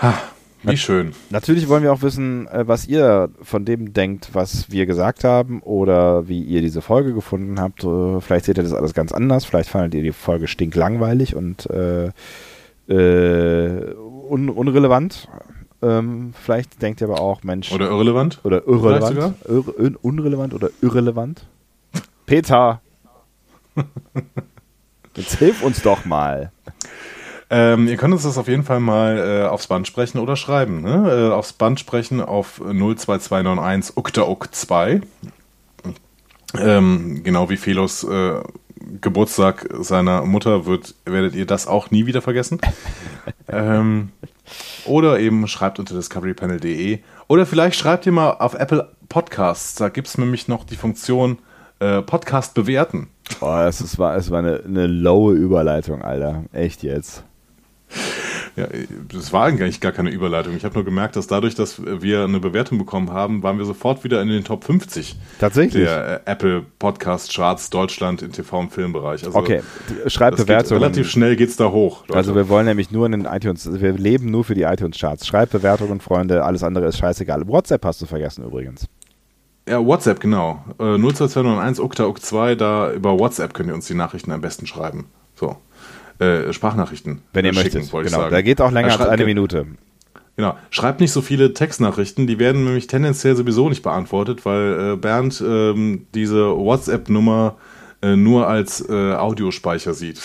[0.00, 0.14] Ha.
[0.62, 1.12] Wie schön.
[1.30, 5.60] Natürlich wollen wir auch wissen, äh, was ihr von dem denkt, was wir gesagt haben
[5.60, 7.84] oder wie ihr diese Folge gefunden habt.
[7.84, 9.44] Äh, vielleicht seht ihr das alles ganz anders.
[9.44, 12.10] Vielleicht fandet ihr die Folge stinklangweilig und äh,
[12.88, 13.94] äh,
[14.28, 15.28] un unrelevant.
[15.82, 17.72] Ähm, vielleicht denkt ihr aber auch, Mensch.
[17.72, 18.40] Oder irrelevant?
[18.44, 19.34] Oder irrelevant.
[19.48, 21.44] Ir unrelevant oder irrelevant.
[22.24, 22.80] Peter!
[25.16, 26.52] Jetzt hilf uns doch mal.
[27.54, 30.80] Ähm, ihr könnt uns das auf jeden Fall mal äh, aufs Band sprechen oder schreiben.
[30.80, 31.28] Ne?
[31.28, 35.02] Äh, aufs Band sprechen auf 02291 uktauk 2.
[36.58, 38.40] Ähm, genau wie Felos äh,
[39.02, 42.58] Geburtstag seiner Mutter wird, werdet ihr das auch nie wieder vergessen.
[43.48, 44.12] ähm,
[44.86, 47.00] oder eben schreibt unter discoverypanel.de.
[47.28, 49.74] Oder vielleicht schreibt ihr mal auf Apple Podcasts.
[49.74, 51.38] Da gibt es nämlich noch die Funktion
[51.80, 53.08] äh, Podcast bewerten.
[53.42, 56.44] Es, ist, war, es war eine, eine lowe Überleitung, Alter.
[56.54, 57.24] Echt jetzt.
[58.54, 58.66] Ja,
[59.10, 60.54] das war eigentlich gar keine Überleitung.
[60.54, 64.04] Ich habe nur gemerkt, dass dadurch, dass wir eine Bewertung bekommen haben, waren wir sofort
[64.04, 65.84] wieder in den Top 50 Tatsächlich?
[65.84, 69.24] der äh, Apple Podcast Charts Deutschland im TV- und Filmbereich.
[69.24, 69.62] Also okay,
[70.06, 70.82] schreibt Bewertungen.
[70.82, 72.06] Relativ schnell geht es da hoch.
[72.08, 72.18] Leute.
[72.18, 75.26] Also wir wollen nämlich nur in den iTunes, wir leben nur für die iTunes Charts.
[75.26, 77.48] Schreibt Bewertungen, Freunde, alles andere ist scheißegal.
[77.48, 78.86] WhatsApp hast du vergessen übrigens.
[79.66, 80.62] Ja, WhatsApp, genau.
[80.78, 84.66] Äh, 02201 ukta uk 2 da über WhatsApp könnt ihr uns die Nachrichten am besten
[84.66, 85.06] schreiben.
[85.36, 85.56] So.
[86.22, 88.12] Äh, Sprachnachrichten Wenn ihr schicken, möchtet.
[88.12, 88.30] Genau.
[88.30, 89.66] Da geht auch länger als eine Minute.
[90.36, 90.56] Genau.
[90.70, 95.42] Schreibt nicht so viele Textnachrichten, die werden nämlich tendenziell sowieso nicht beantwortet, weil äh, Bernd
[95.46, 97.56] ähm, diese WhatsApp-Nummer
[98.02, 100.20] äh, nur als äh, Audiospeicher sieht.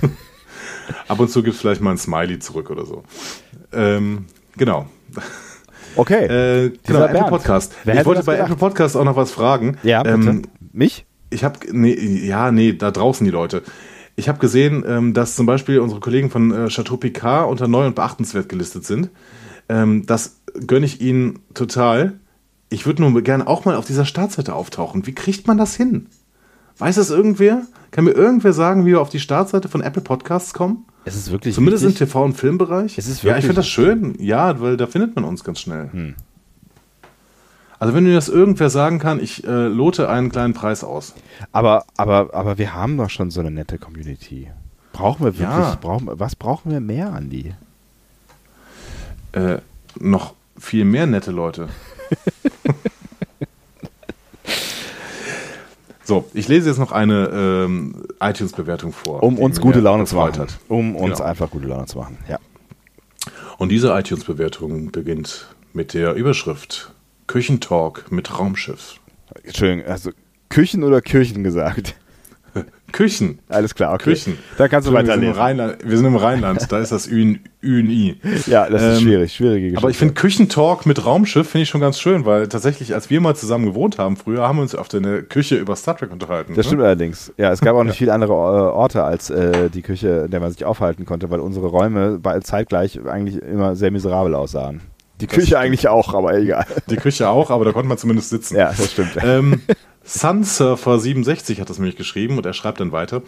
[1.08, 3.04] Ab und zu gibt es vielleicht mal ein Smiley zurück oder so.
[3.72, 4.86] Ähm, genau.
[5.96, 6.24] Okay.
[6.24, 7.24] Äh, genau, Apple.
[7.28, 7.74] Podcast.
[7.84, 8.50] Wer ich wollte bei gedacht?
[8.50, 9.78] Apple Podcast auch noch was fragen.
[9.82, 10.16] Ja, bitte.
[10.16, 10.42] Ähm,
[10.72, 11.06] Mich?
[11.34, 13.62] ich habe, nee, ja, nee, da draußen die Leute.
[14.16, 17.86] Ich habe gesehen, ähm, dass zum Beispiel unsere Kollegen von äh, Chateau Picard unter neu
[17.86, 19.10] und beachtenswert gelistet sind.
[19.68, 22.20] Ähm, das gönne ich ihnen total.
[22.70, 25.06] Ich würde nur gerne auch mal auf dieser Startseite auftauchen.
[25.06, 26.06] Wie kriegt man das hin?
[26.78, 27.62] Weiß das irgendwer?
[27.90, 30.84] Kann mir irgendwer sagen, wie wir auf die Startseite von Apple Podcasts kommen?
[31.04, 32.00] Es ist wirklich Zumindest wichtig.
[32.02, 32.98] im TV- und Filmbereich.
[32.98, 34.14] Es ist ja, ich wirklich- finde das schön.
[34.18, 35.90] Ja, weil da findet man uns ganz schnell.
[35.92, 36.14] Hm.
[37.78, 41.14] Also wenn mir das irgendwer sagen kann, ich äh, lote einen kleinen Preis aus.
[41.52, 44.48] Aber, aber, aber wir haben doch schon so eine nette Community.
[44.92, 45.76] Brauchen wir wirklich, Ja.
[45.80, 47.54] brauchen, was brauchen wir mehr, Andi?
[49.32, 49.58] Äh,
[49.98, 51.68] noch viel mehr nette Leute.
[56.04, 59.22] so, ich lese jetzt noch eine ähm, iTunes-Bewertung vor.
[59.22, 60.38] Um uns gute Laune zu machen.
[60.38, 60.58] Hat.
[60.68, 61.28] Um uns Genau.
[61.28, 62.18] einfach gute Laune zu machen.
[62.28, 62.38] Ja.
[63.58, 66.92] Und diese iTunes-Bewertung beginnt mit der Überschrift
[67.26, 69.00] Küchentalk mit Raumschiff.
[69.42, 70.10] Entschuldigung, also
[70.48, 71.96] Küchen oder Kirchen gesagt?
[72.92, 73.40] Küchen.
[73.48, 74.10] Alles klar, okay.
[74.10, 74.38] Küchen.
[74.56, 75.40] Da kannst du wir sind, im weiterlesen.
[75.40, 78.20] Rheinland, wir sind im Rheinland, da ist das Ü, Ü und I.
[78.46, 79.78] Ja, das ist Ähm, schwierig, schwierige Geschichte.
[79.78, 83.20] Aber ich finde Küchentalk mit Raumschiff finde ich schon ganz schön, weil tatsächlich, als wir
[83.20, 86.54] mal zusammen gewohnt haben, früher haben wir uns in der Küche über Star Trek unterhalten.
[86.54, 86.70] Das ne?
[86.70, 87.32] stimmt allerdings.
[87.36, 90.38] Ja, es gab auch nicht viele andere äh, Orte als äh, die Küche, in der
[90.38, 94.82] man sich aufhalten konnte, weil unsere Räume zeitgleich eigentlich immer sehr miserabel aussahen.
[95.24, 95.60] Die Das Küche stimmt.
[95.62, 96.66] eigentlich auch, aber egal.
[96.90, 98.56] Die Küche auch, aber da konnte man zumindest sitzen.
[98.56, 99.16] Ja, das stimmt.
[99.22, 99.62] Ähm,
[100.06, 103.22] Sunsurfer67 hat das nämlich geschrieben und er schreibt dann weiter.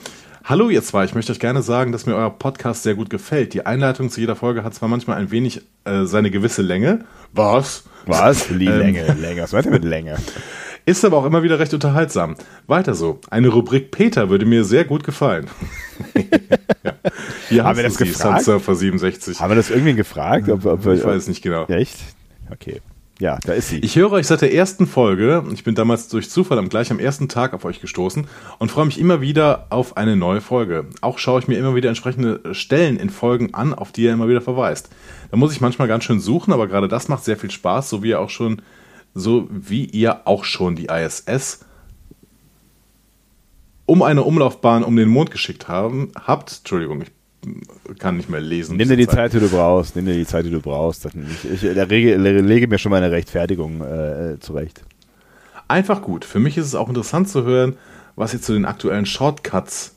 [0.44, 3.54] Hallo ihr zwei, ich möchte euch gerne sagen, dass mir euer Podcast sehr gut gefällt.
[3.54, 7.06] Die Einleitung zu jeder Folge hat zwar manchmal ein wenig äh, seine gewisse Länge.
[7.32, 7.84] Was?
[8.04, 8.46] Was?
[8.48, 9.42] Die Ähm, Länge, Länge.
[9.42, 10.16] Was meint ihr mit Länge?
[10.86, 12.36] Ist aber auch immer wieder recht unterhaltsam.
[12.68, 13.18] Weiter so.
[13.28, 15.48] Eine Rubrik Peter würde mir sehr gut gefallen.
[16.14, 16.92] ja.
[17.48, 18.46] Hier Haben wir das gefragt?
[18.46, 19.40] Sunsurfer67.
[19.40, 20.48] Haben wir das irgendwen gefragt?
[20.48, 21.66] Ob, ob Ich weiß nicht genau.
[21.66, 21.96] Echt?
[22.52, 22.80] Okay.
[23.18, 23.78] Ja, da ist sie.
[23.80, 25.42] Ich höre euch seit der ersten Folge.
[25.52, 28.86] Ich bin damals durch Zufall am gleich am ersten Tag auf euch gestoßen und freue
[28.86, 30.84] mich immer wieder auf eine neue Folge.
[31.00, 34.28] Auch schaue ich mir immer wieder entsprechende Stellen in Folgen an, auf die ihr immer
[34.28, 34.90] wieder verweist.
[35.32, 38.04] Da muss ich manchmal ganz schön suchen, aber gerade das macht sehr viel Spaß, so
[38.04, 38.62] wie ihr auch schon,
[39.16, 41.60] so wie ihr auch schon die ISS
[43.86, 46.58] um eine Umlaufbahn um den Mond geschickt haben, habt.
[46.58, 48.76] Entschuldigung, ich kann nicht mehr lesen.
[48.76, 49.96] Nimm dir die Zeit, die du brauchst.
[49.96, 51.06] Nimm dir die Zeit, die du brauchst.
[51.06, 54.82] Ich, ich rege, lege mir schon meine Rechtfertigung äh, zurecht.
[55.68, 56.24] Einfach gut.
[56.24, 57.76] Für mich ist es auch interessant zu hören,
[58.16, 59.94] was ihr zu den aktuellen Shortcuts,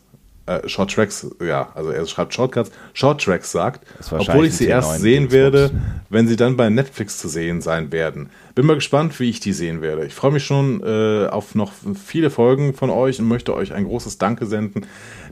[0.50, 4.90] äh, Short Tracks, ja, also er schreibt Shortcuts, Short Tracks sagt, obwohl ich sie erst
[4.92, 5.34] 10.9 sehen Xbox.
[5.34, 5.72] werde,
[6.10, 8.30] wenn sie dann bei Netflix zu sehen sein werden.
[8.56, 10.06] Bin mal gespannt, wie ich die sehen werde.
[10.06, 11.72] Ich freue mich schon äh, auf noch
[12.04, 14.86] viele Folgen von euch und möchte euch ein großes Danke senden,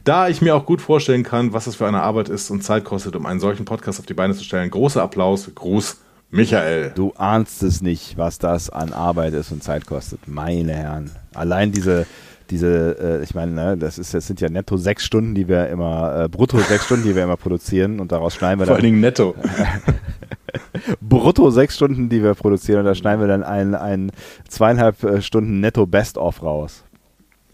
[0.03, 2.85] da ich mir auch gut vorstellen kann, was es für eine Arbeit ist und Zeit
[2.85, 4.69] kostet, um einen solchen Podcast auf die Beine zu stellen.
[4.69, 5.97] Großer Applaus, Gruß,
[6.29, 6.91] Michael.
[6.93, 10.27] Du ahnst es nicht, was das an Arbeit ist und Zeit kostet.
[10.27, 11.11] Meine Herren.
[11.33, 12.05] Allein diese,
[12.50, 15.67] diese, äh, ich meine, ne, das ist, das sind ja netto sechs Stunden, die wir
[15.69, 18.84] immer, äh, brutto sechs Stunden, die wir immer produzieren und daraus schneiden wir Vor dann.
[18.84, 19.35] allen Dingen netto.
[21.01, 24.11] brutto sechs Stunden, die wir produzieren und da schneiden wir dann ein, ein
[24.48, 26.84] zweieinhalb äh, Stunden netto Best-of raus.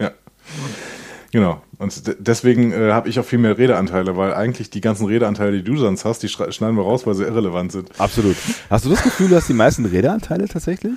[0.00, 0.10] Ja.
[1.32, 1.62] Genau.
[1.78, 5.52] Und de- deswegen äh, habe ich auch viel mehr Redeanteile, weil eigentlich die ganzen Redeanteile,
[5.56, 7.90] die du sonst hast, die schneiden wir raus, weil sie irrelevant sind.
[7.98, 8.36] Absolut.
[8.70, 10.92] Hast du das Gefühl, du hast die meisten Redeanteile tatsächlich?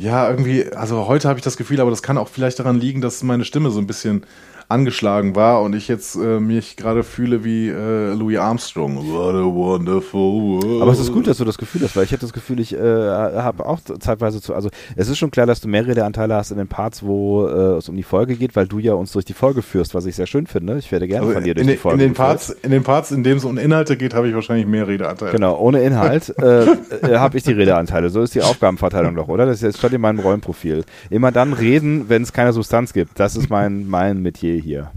[0.00, 3.00] Ja, irgendwie, also heute habe ich das Gefühl, aber das kann auch vielleicht daran liegen,
[3.00, 4.24] dass meine Stimme so ein bisschen
[4.70, 8.96] angeschlagen war und ich jetzt äh, mich gerade fühle wie äh, Louis Armstrong.
[9.12, 10.82] What a wonderful world.
[10.82, 12.74] Aber es ist gut, dass du das Gefühl hast, weil ich hätte das Gefühl, ich
[12.74, 14.54] äh, habe auch zeitweise zu.
[14.54, 17.76] Also, es ist schon klar, dass du mehr Redeanteile hast in den Parts, wo äh,
[17.78, 20.16] es um die Folge geht, weil du ja uns durch die Folge führst, was ich
[20.16, 20.76] sehr schön finde.
[20.78, 22.14] Ich werde gerne Also von dir durch in, die den- Folge in den.
[22.14, 25.32] Parts, in den Parts, in denen es um Inhalte geht, habe ich wahrscheinlich mehr Redeanteile.
[25.32, 28.10] Genau, ohne Inhalt äh, äh, habe ich die Redeanteile.
[28.10, 29.46] So ist die Aufgabenverteilung doch, oder?
[29.46, 30.84] Das ist- steht in meinem Rollenprofil.
[31.08, 33.18] Immer dann reden, wenn es keine Substanz gibt.
[33.18, 34.90] Das ist mein, mein Metier hier.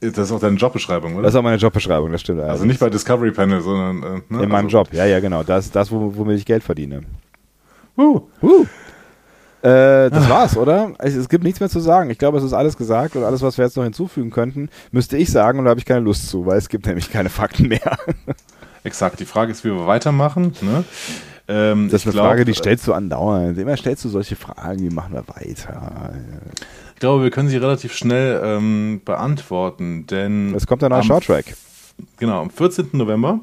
[0.00, 1.24] Das ist auch deine Jobbeschreibung, oder?
[1.24, 2.40] Das ist auch meine Jobbeschreibung, das stimmt.
[2.40, 4.42] also nicht bei Discovery Panel, sondern äh, ne?
[4.44, 5.42] in meinem also, Job, ja, ja, genau.
[5.42, 7.02] Das ist das, wo- womit ich Geld verdiene.
[7.98, 8.64] Uh, Uh.
[9.62, 10.92] Äh, das war's, oder?
[11.00, 12.08] Es, es gibt nichts mehr zu sagen.
[12.08, 15.18] Ich glaube, es ist alles gesagt und alles, was wir jetzt noch hinzufügen könnten, müsste
[15.18, 17.68] ich sagen und da habe ich keine Lust zu, weil es gibt nämlich keine Fakten
[17.68, 17.98] mehr.
[18.84, 19.20] Exakt.
[19.20, 20.54] Die Frage ist, wie wir weitermachen.
[20.62, 20.84] Ne?
[21.46, 23.58] Ähm, Das ist eine glaub, Frage, die stellst du andauernd.
[23.58, 26.12] Immer stellst du solche Fragen, wie machen wir weiter?
[27.00, 31.06] Ich glaube, wir können sie relativ schnell ähm, beantworten, denn Es kommt ein neuer am-
[31.06, 31.56] Shorttrack.
[32.18, 32.90] Genau, am 14.
[32.92, 33.40] November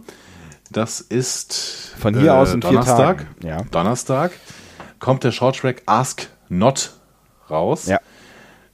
[0.71, 3.25] Das ist von hier äh, aus in Donnerstag.
[3.43, 3.63] Ja.
[3.71, 4.33] Donnerstag
[4.99, 6.91] kommt der Shorttrack Ask Not
[7.49, 7.87] raus.
[7.87, 7.99] Ja.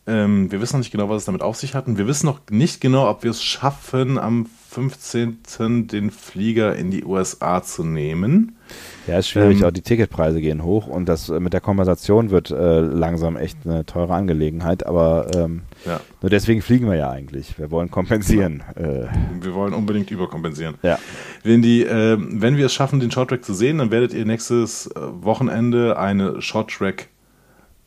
[0.05, 1.87] Ähm, wir wissen noch nicht genau, was es damit auf sich hat.
[1.87, 5.87] Und wir wissen noch nicht genau, ob wir es schaffen, am 15.
[5.87, 8.57] den Flieger in die USA zu nehmen.
[9.07, 9.59] Ja, ist schwierig.
[9.59, 13.35] Ähm, auch die Ticketpreise gehen hoch und das äh, mit der Kompensation wird äh, langsam
[13.35, 14.85] echt eine teure Angelegenheit.
[14.85, 15.99] Aber ähm, ja.
[16.21, 17.57] nur deswegen fliegen wir ja eigentlich.
[17.59, 18.63] Wir wollen kompensieren.
[18.75, 18.81] Ja.
[18.81, 19.07] Äh.
[19.41, 20.75] Wir wollen unbedingt überkompensieren.
[20.83, 20.97] Ja.
[21.43, 24.87] Wenn, die, äh, wenn wir es schaffen, den Shorttrack zu sehen, dann werdet ihr nächstes
[24.87, 27.09] äh, Wochenende eine Shorttrack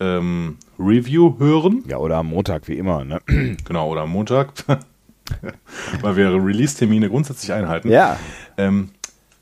[0.01, 1.83] ähm, Review hören.
[1.89, 3.05] Ja, oder am Montag, wie immer.
[3.05, 3.21] Ne?
[3.65, 4.53] Genau, oder am Montag.
[6.03, 7.89] Weil wir Release-Termine grundsätzlich einhalten.
[7.91, 8.19] Ja.
[8.57, 8.91] Ähm,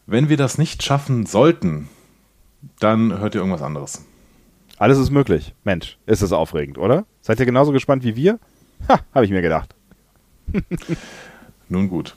[0.06, 1.88] wenn wir das nicht schaffen sollten,
[2.80, 4.04] dann hört ihr irgendwas anderes.
[4.76, 5.54] Alles ist möglich.
[5.64, 7.06] Mensch, ist das aufregend, oder?
[7.20, 8.38] Seid ihr genauso gespannt wie wir?
[8.88, 9.74] Ha, habe ich mir gedacht.
[11.68, 12.16] Nun gut.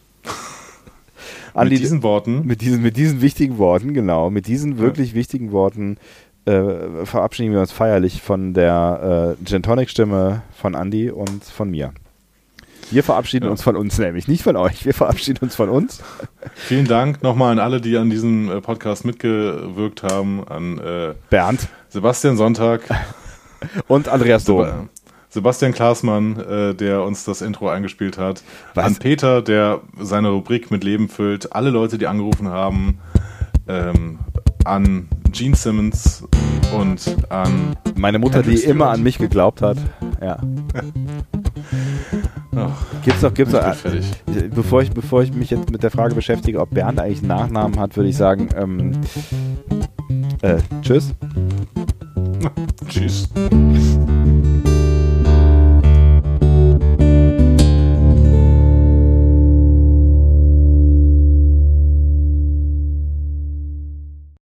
[1.56, 2.46] mit diesen Worten.
[2.46, 4.30] Mit diesen, mit diesen wichtigen Worten, genau.
[4.30, 5.16] Mit diesen wirklich ja.
[5.16, 5.98] wichtigen Worten
[6.46, 11.70] äh, verabschieden wir uns feierlich von der äh, Gin Tonic Stimme von Andy und von
[11.70, 11.94] mir.
[12.92, 13.52] Wir verabschieden ja.
[13.52, 14.86] uns von uns nämlich, nicht von euch.
[14.86, 16.02] Wir verabschieden uns von uns.
[16.56, 20.48] Vielen Dank nochmal an alle, die an diesem äh, Podcast mitgewirkt haben.
[20.48, 22.82] An äh, Bernd, Sebastian Sonntag
[23.88, 24.90] und Andreas Dom.
[25.30, 28.42] Sebastian Klaasmann, äh, der uns das Intro eingespielt hat.
[28.74, 28.86] Was?
[28.86, 31.54] An Peter, der seine Rubrik mit Leben füllt.
[31.54, 33.00] Alle Leute, die angerufen haben.
[33.68, 34.20] Ähm,
[34.68, 36.24] an Gene Simmons
[36.76, 38.76] und an meine Mutter, Andrew die Stewart.
[38.76, 39.78] immer an mich geglaubt hat.
[40.22, 40.38] Ja.
[43.04, 43.86] gibt's doch, gibt's doch.
[43.86, 44.02] Äh,
[44.54, 47.80] bevor ich, bevor ich mich jetzt mit der Frage beschäftige, ob Bernd eigentlich einen Nachnamen
[47.80, 48.92] hat, würde ich sagen, ähm,
[50.42, 51.14] äh, tschüss.
[52.90, 53.30] tschüss.